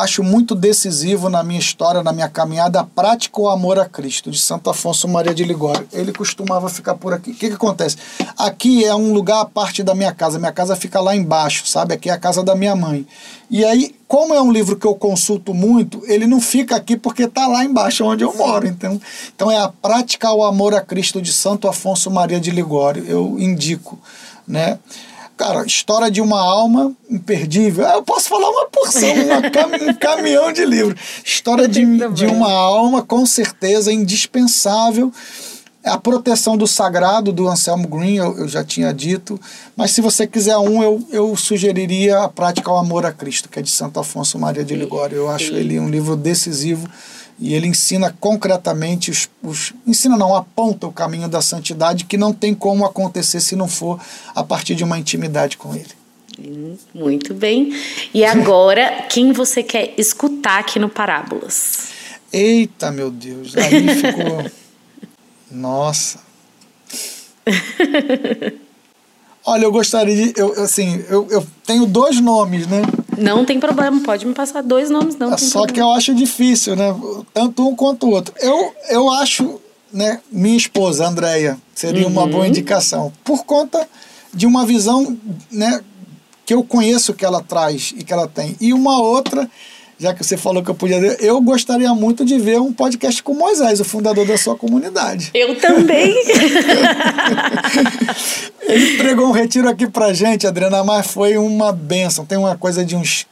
acho 0.02 0.22
muito 0.22 0.54
decisivo 0.54 1.28
na 1.28 1.42
minha 1.42 1.58
história, 1.58 2.02
na 2.02 2.12
minha 2.12 2.28
caminhada, 2.28 2.80
a 2.80 2.84
prática 2.84 3.40
o 3.40 3.48
amor 3.48 3.78
a 3.78 3.84
Cristo, 3.84 4.30
de 4.30 4.38
Santo 4.38 4.70
Afonso 4.70 5.08
Maria 5.08 5.34
de 5.34 5.44
Ligório. 5.44 5.86
Ele 5.92 6.12
costumava 6.12 6.68
ficar 6.68 6.94
por 6.94 7.12
aqui. 7.12 7.30
O 7.30 7.34
que, 7.34 7.48
que 7.48 7.54
acontece? 7.54 7.96
Aqui 8.36 8.84
é 8.84 8.94
um 8.94 9.12
lugar 9.12 9.40
à 9.40 9.44
parte 9.44 9.82
da 9.82 9.94
minha 9.94 10.12
casa. 10.12 10.38
Minha 10.38 10.52
casa 10.52 10.76
fica 10.76 11.00
lá 11.00 11.14
embaixo, 11.14 11.66
sabe? 11.66 11.94
Aqui 11.94 12.10
é 12.10 12.12
a 12.12 12.18
casa 12.18 12.42
da 12.42 12.54
minha 12.54 12.74
mãe. 12.74 13.06
E 13.50 13.64
aí, 13.64 13.94
como 14.08 14.34
é 14.34 14.40
um 14.40 14.50
livro 14.50 14.76
que 14.76 14.86
eu 14.86 14.94
consulto 14.94 15.54
muito, 15.54 16.02
ele 16.06 16.26
não 16.26 16.40
fica 16.40 16.76
aqui 16.76 16.96
porque 16.96 17.24
está 17.24 17.46
lá 17.46 17.64
embaixo 17.64 18.04
onde 18.04 18.24
eu 18.24 18.34
moro. 18.34 18.66
Então, 18.66 19.00
então 19.34 19.50
é 19.50 19.58
a 19.58 19.68
prática 19.68 20.32
o 20.32 20.44
amor 20.44 20.74
a 20.74 20.80
Cristo 20.80 21.20
de 21.22 21.32
Santo 21.32 21.68
Afonso 21.68 22.10
Maria 22.10 22.40
de 22.40 22.50
Ligório. 22.50 23.04
Eu 23.06 23.36
indico, 23.38 23.98
né? 24.46 24.78
Cara, 25.36 25.66
história 25.66 26.10
de 26.10 26.20
uma 26.22 26.40
alma 26.40 26.94
imperdível. 27.10 27.84
Eu 27.86 28.02
posso 28.02 28.28
falar 28.28 28.48
uma 28.48 28.66
porção, 28.68 29.12
uma 29.12 29.42
cam 29.50 29.66
um 29.66 29.94
caminhão 29.94 30.50
de 30.50 30.64
livros. 30.64 30.98
História 31.22 31.68
de, 31.68 31.84
de 32.08 32.26
uma 32.26 32.50
alma, 32.50 33.02
com 33.02 33.26
certeza, 33.26 33.92
indispensável. 33.92 35.12
A 35.84 35.98
proteção 35.98 36.56
do 36.56 36.66
sagrado, 36.66 37.32
do 37.32 37.46
Anselmo 37.48 37.86
Green, 37.86 38.16
eu, 38.16 38.38
eu 38.38 38.48
já 38.48 38.64
tinha 38.64 38.92
dito. 38.94 39.38
Mas 39.76 39.90
se 39.90 40.00
você 40.00 40.26
quiser 40.26 40.56
um, 40.56 40.82
eu, 40.82 41.06
eu 41.12 41.36
sugeriria 41.36 42.20
a 42.20 42.28
prática 42.28 42.70
ao 42.70 42.78
amor 42.78 43.04
a 43.04 43.12
Cristo, 43.12 43.48
que 43.48 43.58
é 43.58 43.62
de 43.62 43.70
Santo 43.70 44.00
Afonso 44.00 44.38
Maria 44.38 44.64
de 44.64 44.74
Ligório. 44.74 45.16
Eu 45.16 45.30
acho 45.30 45.52
ele 45.54 45.78
um 45.78 45.88
livro 45.88 46.16
decisivo 46.16 46.88
e 47.38 47.54
ele 47.54 47.66
ensina 47.66 48.14
concretamente 48.18 49.10
os, 49.10 49.28
os, 49.42 49.74
ensina 49.86 50.16
não 50.16 50.34
aponta 50.34 50.86
o 50.86 50.92
caminho 50.92 51.28
da 51.28 51.42
santidade 51.42 52.04
que 52.04 52.16
não 52.16 52.32
tem 52.32 52.54
como 52.54 52.84
acontecer 52.84 53.40
se 53.40 53.54
não 53.54 53.68
for 53.68 54.00
a 54.34 54.42
partir 54.42 54.74
de 54.74 54.84
uma 54.84 54.98
intimidade 54.98 55.56
com 55.56 55.74
ele. 55.74 55.94
Hum, 56.38 56.76
muito 56.94 57.34
bem. 57.34 57.72
E 58.12 58.24
agora, 58.24 59.06
quem 59.08 59.32
você 59.32 59.62
quer 59.62 59.94
escutar 59.96 60.58
aqui 60.58 60.78
no 60.78 60.88
Parábolas? 60.88 61.88
Eita, 62.32 62.90
meu 62.90 63.10
Deus, 63.10 63.56
aí 63.56 63.88
ficou. 63.94 64.50
Nossa. 65.50 66.20
Olha, 69.46 69.64
eu 69.64 69.70
gostaria 69.70 70.14
de. 70.14 70.32
Eu, 70.38 70.60
assim, 70.60 71.04
eu, 71.08 71.28
eu 71.30 71.46
tenho 71.64 71.86
dois 71.86 72.20
nomes, 72.20 72.66
né? 72.66 72.82
Não 73.16 73.44
tem 73.44 73.60
problema, 73.60 74.00
pode 74.02 74.26
me 74.26 74.34
passar 74.34 74.60
dois 74.60 74.90
nomes, 74.90 75.16
não. 75.16 75.32
É 75.32 75.36
só 75.38 75.60
problema. 75.60 75.72
que 75.72 75.80
eu 75.80 75.92
acho 75.92 76.14
difícil, 76.14 76.74
né? 76.74 76.94
Tanto 77.32 77.66
um 77.66 77.74
quanto 77.74 78.08
o 78.08 78.10
outro. 78.10 78.34
Eu, 78.40 78.74
eu 78.90 79.08
acho, 79.08 79.60
né, 79.92 80.20
minha 80.32 80.56
esposa, 80.56 81.06
Andréia, 81.06 81.56
seria 81.72 82.06
uhum. 82.06 82.12
uma 82.12 82.26
boa 82.26 82.42
uhum. 82.42 82.48
indicação. 82.48 83.12
Por 83.22 83.44
conta 83.44 83.88
de 84.34 84.46
uma 84.46 84.66
visão, 84.66 85.16
né, 85.50 85.80
que 86.44 86.52
eu 86.52 86.64
conheço 86.64 87.14
que 87.14 87.24
ela 87.24 87.40
traz 87.40 87.94
e 87.96 88.02
que 88.02 88.12
ela 88.12 88.26
tem. 88.26 88.56
E 88.60 88.72
uma 88.72 89.00
outra 89.00 89.48
já 89.98 90.12
que 90.12 90.22
você 90.22 90.36
falou 90.36 90.62
que 90.62 90.70
eu 90.70 90.74
podia 90.74 91.00
ver, 91.00 91.16
eu 91.20 91.40
gostaria 91.40 91.92
muito 91.94 92.24
de 92.24 92.38
ver 92.38 92.60
um 92.60 92.72
podcast 92.72 93.22
com 93.22 93.32
Moisés, 93.32 93.80
o 93.80 93.84
fundador 93.84 94.26
da 94.26 94.36
sua 94.36 94.54
comunidade. 94.54 95.30
Eu 95.32 95.58
também. 95.58 96.14
Ele 98.60 98.98
pregou 98.98 99.28
um 99.28 99.32
retiro 99.32 99.68
aqui 99.68 99.88
pra 99.88 100.12
gente, 100.12 100.46
Adriana, 100.46 100.84
mas 100.84 101.06
foi 101.06 101.38
uma 101.38 101.72
benção. 101.72 102.26
Tem 102.26 102.36
uma 102.36 102.56
coisa 102.56 102.84
de 102.84 102.94
uns. 102.94 103.26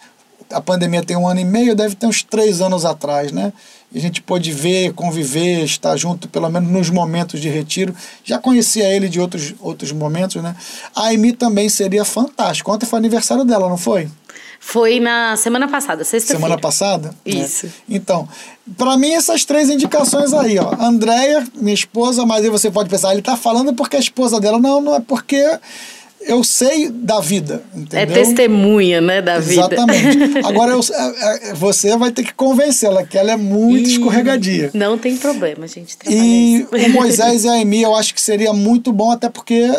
A 0.50 0.60
pandemia 0.60 1.02
tem 1.02 1.16
um 1.16 1.28
ano 1.28 1.40
e 1.40 1.44
meio, 1.44 1.74
deve 1.74 1.96
ter 1.96 2.06
uns 2.06 2.22
três 2.22 2.62
anos 2.62 2.84
atrás, 2.84 3.30
né? 3.30 3.52
E 3.92 3.98
a 3.98 4.00
gente 4.00 4.22
pôde 4.22 4.50
ver, 4.50 4.92
conviver, 4.94 5.64
estar 5.64 5.96
junto, 5.96 6.28
pelo 6.28 6.48
menos 6.48 6.70
nos 6.70 6.90
momentos 6.90 7.40
de 7.40 7.48
retiro. 7.48 7.94
Já 8.24 8.38
conhecia 8.38 8.88
ele 8.88 9.08
de 9.08 9.20
outros, 9.20 9.54
outros 9.60 9.92
momentos, 9.92 10.42
né? 10.42 10.56
A 10.94 11.08
Amy 11.08 11.32
também 11.32 11.68
seria 11.68 12.04
fantástico. 12.04 12.72
Ontem 12.72 12.86
foi 12.86 12.98
aniversário 12.98 13.44
dela, 13.44 13.68
não 13.68 13.76
foi? 13.76 14.08
Foi 14.66 14.98
na 14.98 15.36
semana 15.36 15.68
passada, 15.68 16.02
sexta-feira. 16.04 16.40
Semana 16.40 16.58
passada? 16.58 17.14
Isso. 17.24 17.66
É. 17.66 17.70
Então, 17.86 18.26
para 18.78 18.96
mim, 18.96 19.12
essas 19.12 19.44
três 19.44 19.68
indicações 19.68 20.32
aí, 20.32 20.58
ó. 20.58 20.74
Andréia, 20.80 21.46
minha 21.54 21.74
esposa, 21.74 22.24
mas 22.24 22.42
aí 22.42 22.50
você 22.50 22.70
pode 22.70 22.88
pensar, 22.88 23.12
ele 23.12 23.20
tá 23.20 23.36
falando 23.36 23.74
porque 23.74 23.96
a 23.96 24.00
esposa 24.00 24.40
dela. 24.40 24.58
Não, 24.58 24.80
não 24.80 24.94
é 24.96 25.00
porque 25.00 25.46
eu 26.22 26.42
sei 26.42 26.88
da 26.88 27.20
vida, 27.20 27.62
entendeu? 27.74 28.00
É 28.00 28.06
testemunha, 28.06 29.02
né, 29.02 29.20
da 29.20 29.38
vida. 29.38 29.68
Exatamente. 29.70 30.38
Agora 30.42 30.72
eu, 30.72 30.80
é, 30.80 31.50
é, 31.50 31.54
você 31.54 31.94
vai 31.98 32.10
ter 32.10 32.24
que 32.24 32.32
convencê-la 32.32 33.04
que 33.04 33.18
ela 33.18 33.32
é 33.32 33.36
muito 33.36 33.86
e... 33.86 33.92
escorregadia. 33.92 34.70
Não 34.72 34.96
tem 34.96 35.16
problema, 35.18 35.68
gente. 35.68 35.94
E 36.08 36.66
o 36.72 36.88
Moisés 36.88 37.44
e 37.44 37.48
a 37.48 37.60
Emi, 37.60 37.82
eu 37.82 37.94
acho 37.94 38.14
que 38.14 38.20
seria 38.20 38.54
muito 38.54 38.92
bom, 38.92 39.12
até 39.12 39.28
porque 39.28 39.70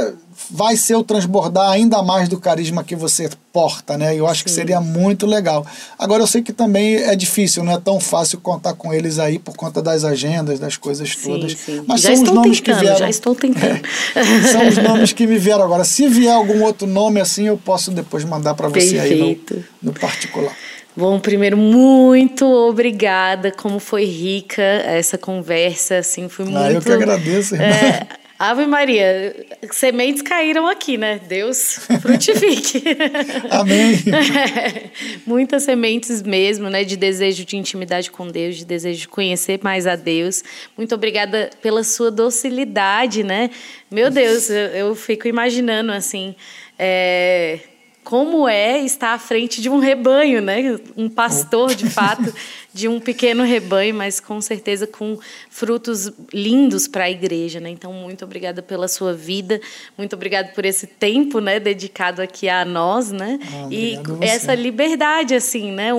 vai 0.49 0.75
ser 0.75 0.95
o 0.95 1.03
transbordar 1.03 1.71
ainda 1.71 2.01
mais 2.01 2.29
do 2.29 2.39
carisma 2.39 2.83
que 2.83 2.95
você 2.95 3.29
porta, 3.51 3.97
né? 3.97 4.13
Eu 4.13 4.27
acho 4.27 4.39
Sim. 4.39 4.43
que 4.45 4.51
seria 4.51 4.81
muito 4.81 5.25
legal. 5.25 5.65
Agora 5.97 6.21
eu 6.21 6.27
sei 6.27 6.41
que 6.41 6.51
também 6.51 6.95
é 6.95 7.15
difícil, 7.15 7.63
não 7.63 7.73
é 7.73 7.79
tão 7.79 7.99
fácil 7.99 8.39
contar 8.39 8.73
com 8.73 8.93
eles 8.93 9.17
aí 9.17 9.39
por 9.39 9.55
conta 9.55 9.81
das 9.81 10.03
agendas, 10.03 10.59
das 10.59 10.75
coisas 10.75 11.09
sim, 11.09 11.29
todas. 11.29 11.53
Sim. 11.53 11.83
Mas 11.87 12.01
já 12.01 12.13
são 12.13 12.23
os 12.23 12.31
nomes 12.31 12.59
tentando, 12.59 12.77
que 12.77 12.81
vieram. 12.81 12.99
Já 12.99 13.09
estou 13.09 13.33
tentando. 13.33 13.81
É, 14.15 14.47
são 14.51 14.67
os 14.67 14.77
nomes 14.77 15.13
que 15.13 15.25
me 15.25 15.37
vieram 15.37 15.63
agora. 15.63 15.85
Se 15.85 16.07
vier 16.07 16.33
algum 16.33 16.63
outro 16.63 16.85
nome 16.85 17.21
assim, 17.21 17.47
eu 17.47 17.57
posso 17.57 17.91
depois 17.91 18.25
mandar 18.25 18.55
para 18.55 18.67
você 18.67 18.99
aí 18.99 19.41
no, 19.81 19.91
no 19.91 19.99
particular. 19.99 20.53
Bom, 20.97 21.19
primeiro, 21.19 21.57
muito 21.57 22.45
obrigada. 22.45 23.51
Como 23.51 23.79
foi 23.79 24.05
rica 24.05 24.61
essa 24.61 25.17
conversa, 25.17 25.97
assim, 25.97 26.29
foi 26.29 26.45
muito... 26.45 26.57
Ah, 26.57 26.71
eu 26.71 26.81
que 26.81 26.91
agradeço, 26.91 27.55
irmã. 27.55 27.65
É, 27.65 28.07
Ave 28.37 28.65
Maria, 28.65 29.33
sementes 29.71 30.21
caíram 30.21 30.67
aqui, 30.67 30.97
né? 30.97 31.21
Deus 31.25 31.79
frutifique. 32.01 32.83
Amém. 33.49 33.93
É, 34.13 34.89
muitas 35.25 35.63
sementes 35.63 36.21
mesmo, 36.21 36.69
né? 36.69 36.83
De 36.83 36.97
desejo 36.97 37.45
de 37.45 37.55
intimidade 37.55 38.11
com 38.11 38.27
Deus, 38.27 38.57
de 38.57 38.65
desejo 38.65 38.99
de 38.99 39.07
conhecer 39.07 39.61
mais 39.63 39.87
a 39.87 39.95
Deus. 39.95 40.43
Muito 40.77 40.93
obrigada 40.93 41.49
pela 41.61 41.81
sua 41.81 42.11
docilidade, 42.11 43.23
né? 43.23 43.49
Meu 43.89 44.09
Deus, 44.09 44.49
eu, 44.49 44.67
eu 44.67 44.95
fico 44.95 45.29
imaginando 45.29 45.93
assim. 45.93 46.35
É, 46.77 47.59
como 48.05 48.47
é 48.47 48.81
estar 48.81 49.13
à 49.13 49.19
frente 49.19 49.59
de 49.59 49.67
um 49.67 49.79
rebanho, 49.79 50.39
né? 50.39 50.79
Um 50.95 51.09
pastor, 51.09 51.73
de 51.73 51.89
fato, 51.89 52.31
de 52.75 52.89
um 52.89 52.99
pequeno 52.99 53.45
rebanho, 53.45 53.95
mas 53.95 54.19
com 54.19 54.41
certeza 54.41 54.85
com 54.85 55.17
frutos 55.49 56.11
lindos 56.33 56.89
para 56.89 57.05
a 57.05 57.09
igreja, 57.09 57.61
né? 57.61 57.69
Então, 57.69 57.93
muito 57.93 58.25
obrigada 58.25 58.61
pela 58.61 58.89
sua 58.89 59.13
vida, 59.13 59.61
muito 59.97 60.13
obrigada 60.13 60.49
por 60.49 60.65
esse 60.65 60.85
tempo, 60.85 61.39
né, 61.39 61.57
dedicado 61.57 62.21
aqui 62.21 62.49
a 62.49 62.65
nós, 62.65 63.13
né? 63.13 63.39
Ah, 63.41 63.69
e 63.71 63.97
essa 64.19 64.53
liberdade, 64.53 65.33
assim, 65.33 65.71
né? 65.71 65.91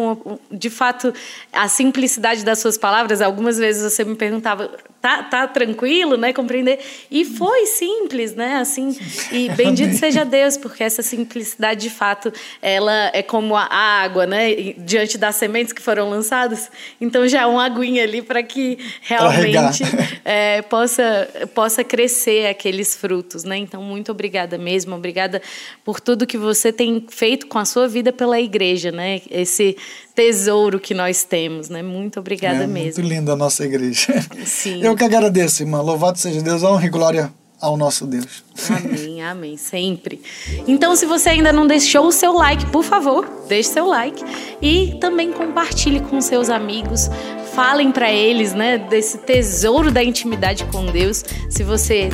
De 0.52 0.68
fato, 0.68 1.14
a 1.50 1.66
simplicidade 1.66 2.44
das 2.44 2.58
suas 2.58 2.76
palavras. 2.76 3.22
Algumas 3.22 3.56
vezes 3.56 3.90
você 3.90 4.04
me 4.04 4.14
perguntava, 4.14 4.70
tá, 5.00 5.22
tá 5.22 5.46
tranquilo, 5.46 6.16
né? 6.16 6.32
Compreender. 6.32 6.80
E 7.10 7.24
foi 7.24 7.64
simples, 7.66 8.34
né? 8.34 8.56
Assim, 8.56 8.94
e 9.30 9.48
bendito 9.56 9.96
seja 9.96 10.24
Deus, 10.24 10.56
porque 10.56 10.84
essa 10.84 11.00
simplicidade, 11.00 11.80
de 11.80 11.90
fato, 11.90 12.32
ela 12.60 13.10
é 13.14 13.22
como 13.22 13.56
a 13.56 13.64
água, 13.64 14.26
né? 14.26 14.52
Diante 14.76 15.16
das 15.16 15.36
sementes 15.36 15.72
que 15.72 15.80
foram 15.80 16.10
lançadas. 16.10 16.65
Então 17.00 17.26
já 17.28 17.42
é 17.42 17.46
uma 17.46 17.64
aguinha 17.64 18.02
ali 18.02 18.22
para 18.22 18.42
que 18.42 18.78
realmente 19.02 19.82
é, 20.24 20.62
possa, 20.62 21.28
possa 21.54 21.84
crescer 21.84 22.46
aqueles 22.46 22.94
frutos, 22.94 23.44
né? 23.44 23.56
Então, 23.56 23.82
muito 23.82 24.10
obrigada 24.12 24.58
mesmo. 24.58 24.94
Obrigada 24.94 25.40
por 25.84 26.00
tudo 26.00 26.26
que 26.26 26.38
você 26.38 26.72
tem 26.72 27.04
feito 27.08 27.46
com 27.46 27.58
a 27.58 27.64
sua 27.64 27.88
vida 27.88 28.12
pela 28.12 28.40
igreja, 28.40 28.90
né? 28.90 29.20
Esse 29.30 29.76
tesouro 30.14 30.80
que 30.80 30.94
nós 30.94 31.24
temos, 31.24 31.68
né? 31.68 31.82
Muito 31.82 32.20
obrigada 32.20 32.64
é, 32.64 32.66
mesmo. 32.66 33.02
Muito 33.02 33.14
linda 33.14 33.32
a 33.32 33.36
nossa 33.36 33.64
igreja. 33.64 34.14
Sim. 34.44 34.82
Eu 34.82 34.96
que 34.96 35.04
agradeço, 35.04 35.62
irmã. 35.62 35.80
Louvado 35.80 36.18
seja 36.18 36.40
Deus, 36.42 36.62
honra 36.62 36.86
e 36.86 36.90
glória 36.90 37.45
ao 37.60 37.76
nosso 37.76 38.06
Deus. 38.06 38.44
Amém, 38.68 39.22
amém, 39.22 39.56
sempre. 39.56 40.20
Então, 40.66 40.94
se 40.94 41.06
você 41.06 41.30
ainda 41.30 41.52
não 41.52 41.66
deixou 41.66 42.06
o 42.06 42.12
seu 42.12 42.32
like, 42.32 42.66
por 42.66 42.84
favor, 42.84 43.28
deixe 43.48 43.70
seu 43.70 43.86
like 43.86 44.22
e 44.60 44.96
também 45.00 45.32
compartilhe 45.32 46.00
com 46.00 46.20
seus 46.20 46.50
amigos. 46.50 47.08
Falem 47.54 47.90
para 47.90 48.10
eles, 48.10 48.52
né, 48.52 48.76
desse 48.76 49.18
tesouro 49.18 49.90
da 49.90 50.04
intimidade 50.04 50.64
com 50.66 50.84
Deus. 50.86 51.24
Se 51.48 51.62
você 51.62 52.10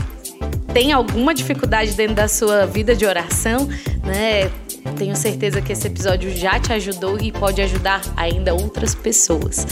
tem 0.73 0.93
alguma 0.93 1.35
dificuldade 1.35 1.93
dentro 1.93 2.15
da 2.15 2.29
sua 2.29 2.67
vida 2.67 2.95
de 2.95 3.05
oração, 3.05 3.69
né, 4.05 4.51
tenho 4.97 5.17
certeza 5.17 5.61
que 5.61 5.73
esse 5.73 5.87
episódio 5.87 6.35
já 6.37 6.59
te 6.59 6.73
ajudou 6.73 7.19
e 7.21 7.33
pode 7.33 7.61
ajudar 7.61 8.03
ainda 8.17 8.55
outras 8.55 8.95
pessoas. 8.95 9.67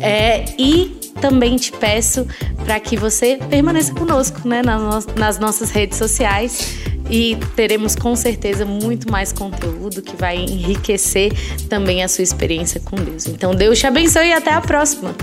É, 0.00 0.44
e 0.58 0.96
também 1.20 1.56
te 1.56 1.72
peço 1.72 2.26
para 2.64 2.78
que 2.78 2.96
você 2.96 3.38
permaneça 3.48 3.92
conosco 3.92 4.46
né, 4.46 4.62
nas 5.16 5.38
nossas 5.38 5.70
redes 5.70 5.98
sociais 5.98 6.78
e 7.10 7.36
teremos 7.56 7.96
com 7.96 8.14
certeza 8.14 8.64
muito 8.64 9.10
mais 9.10 9.32
conteúdo 9.32 10.02
que 10.02 10.14
vai 10.16 10.36
enriquecer 10.36 11.32
também 11.68 12.02
a 12.02 12.08
sua 12.08 12.22
experiência 12.22 12.80
com 12.80 12.96
Deus. 12.96 13.26
Então, 13.26 13.54
Deus 13.54 13.78
te 13.78 13.86
abençoe 13.86 14.28
e 14.28 14.32
até 14.32 14.52
a 14.52 14.60
próxima! 14.60 15.14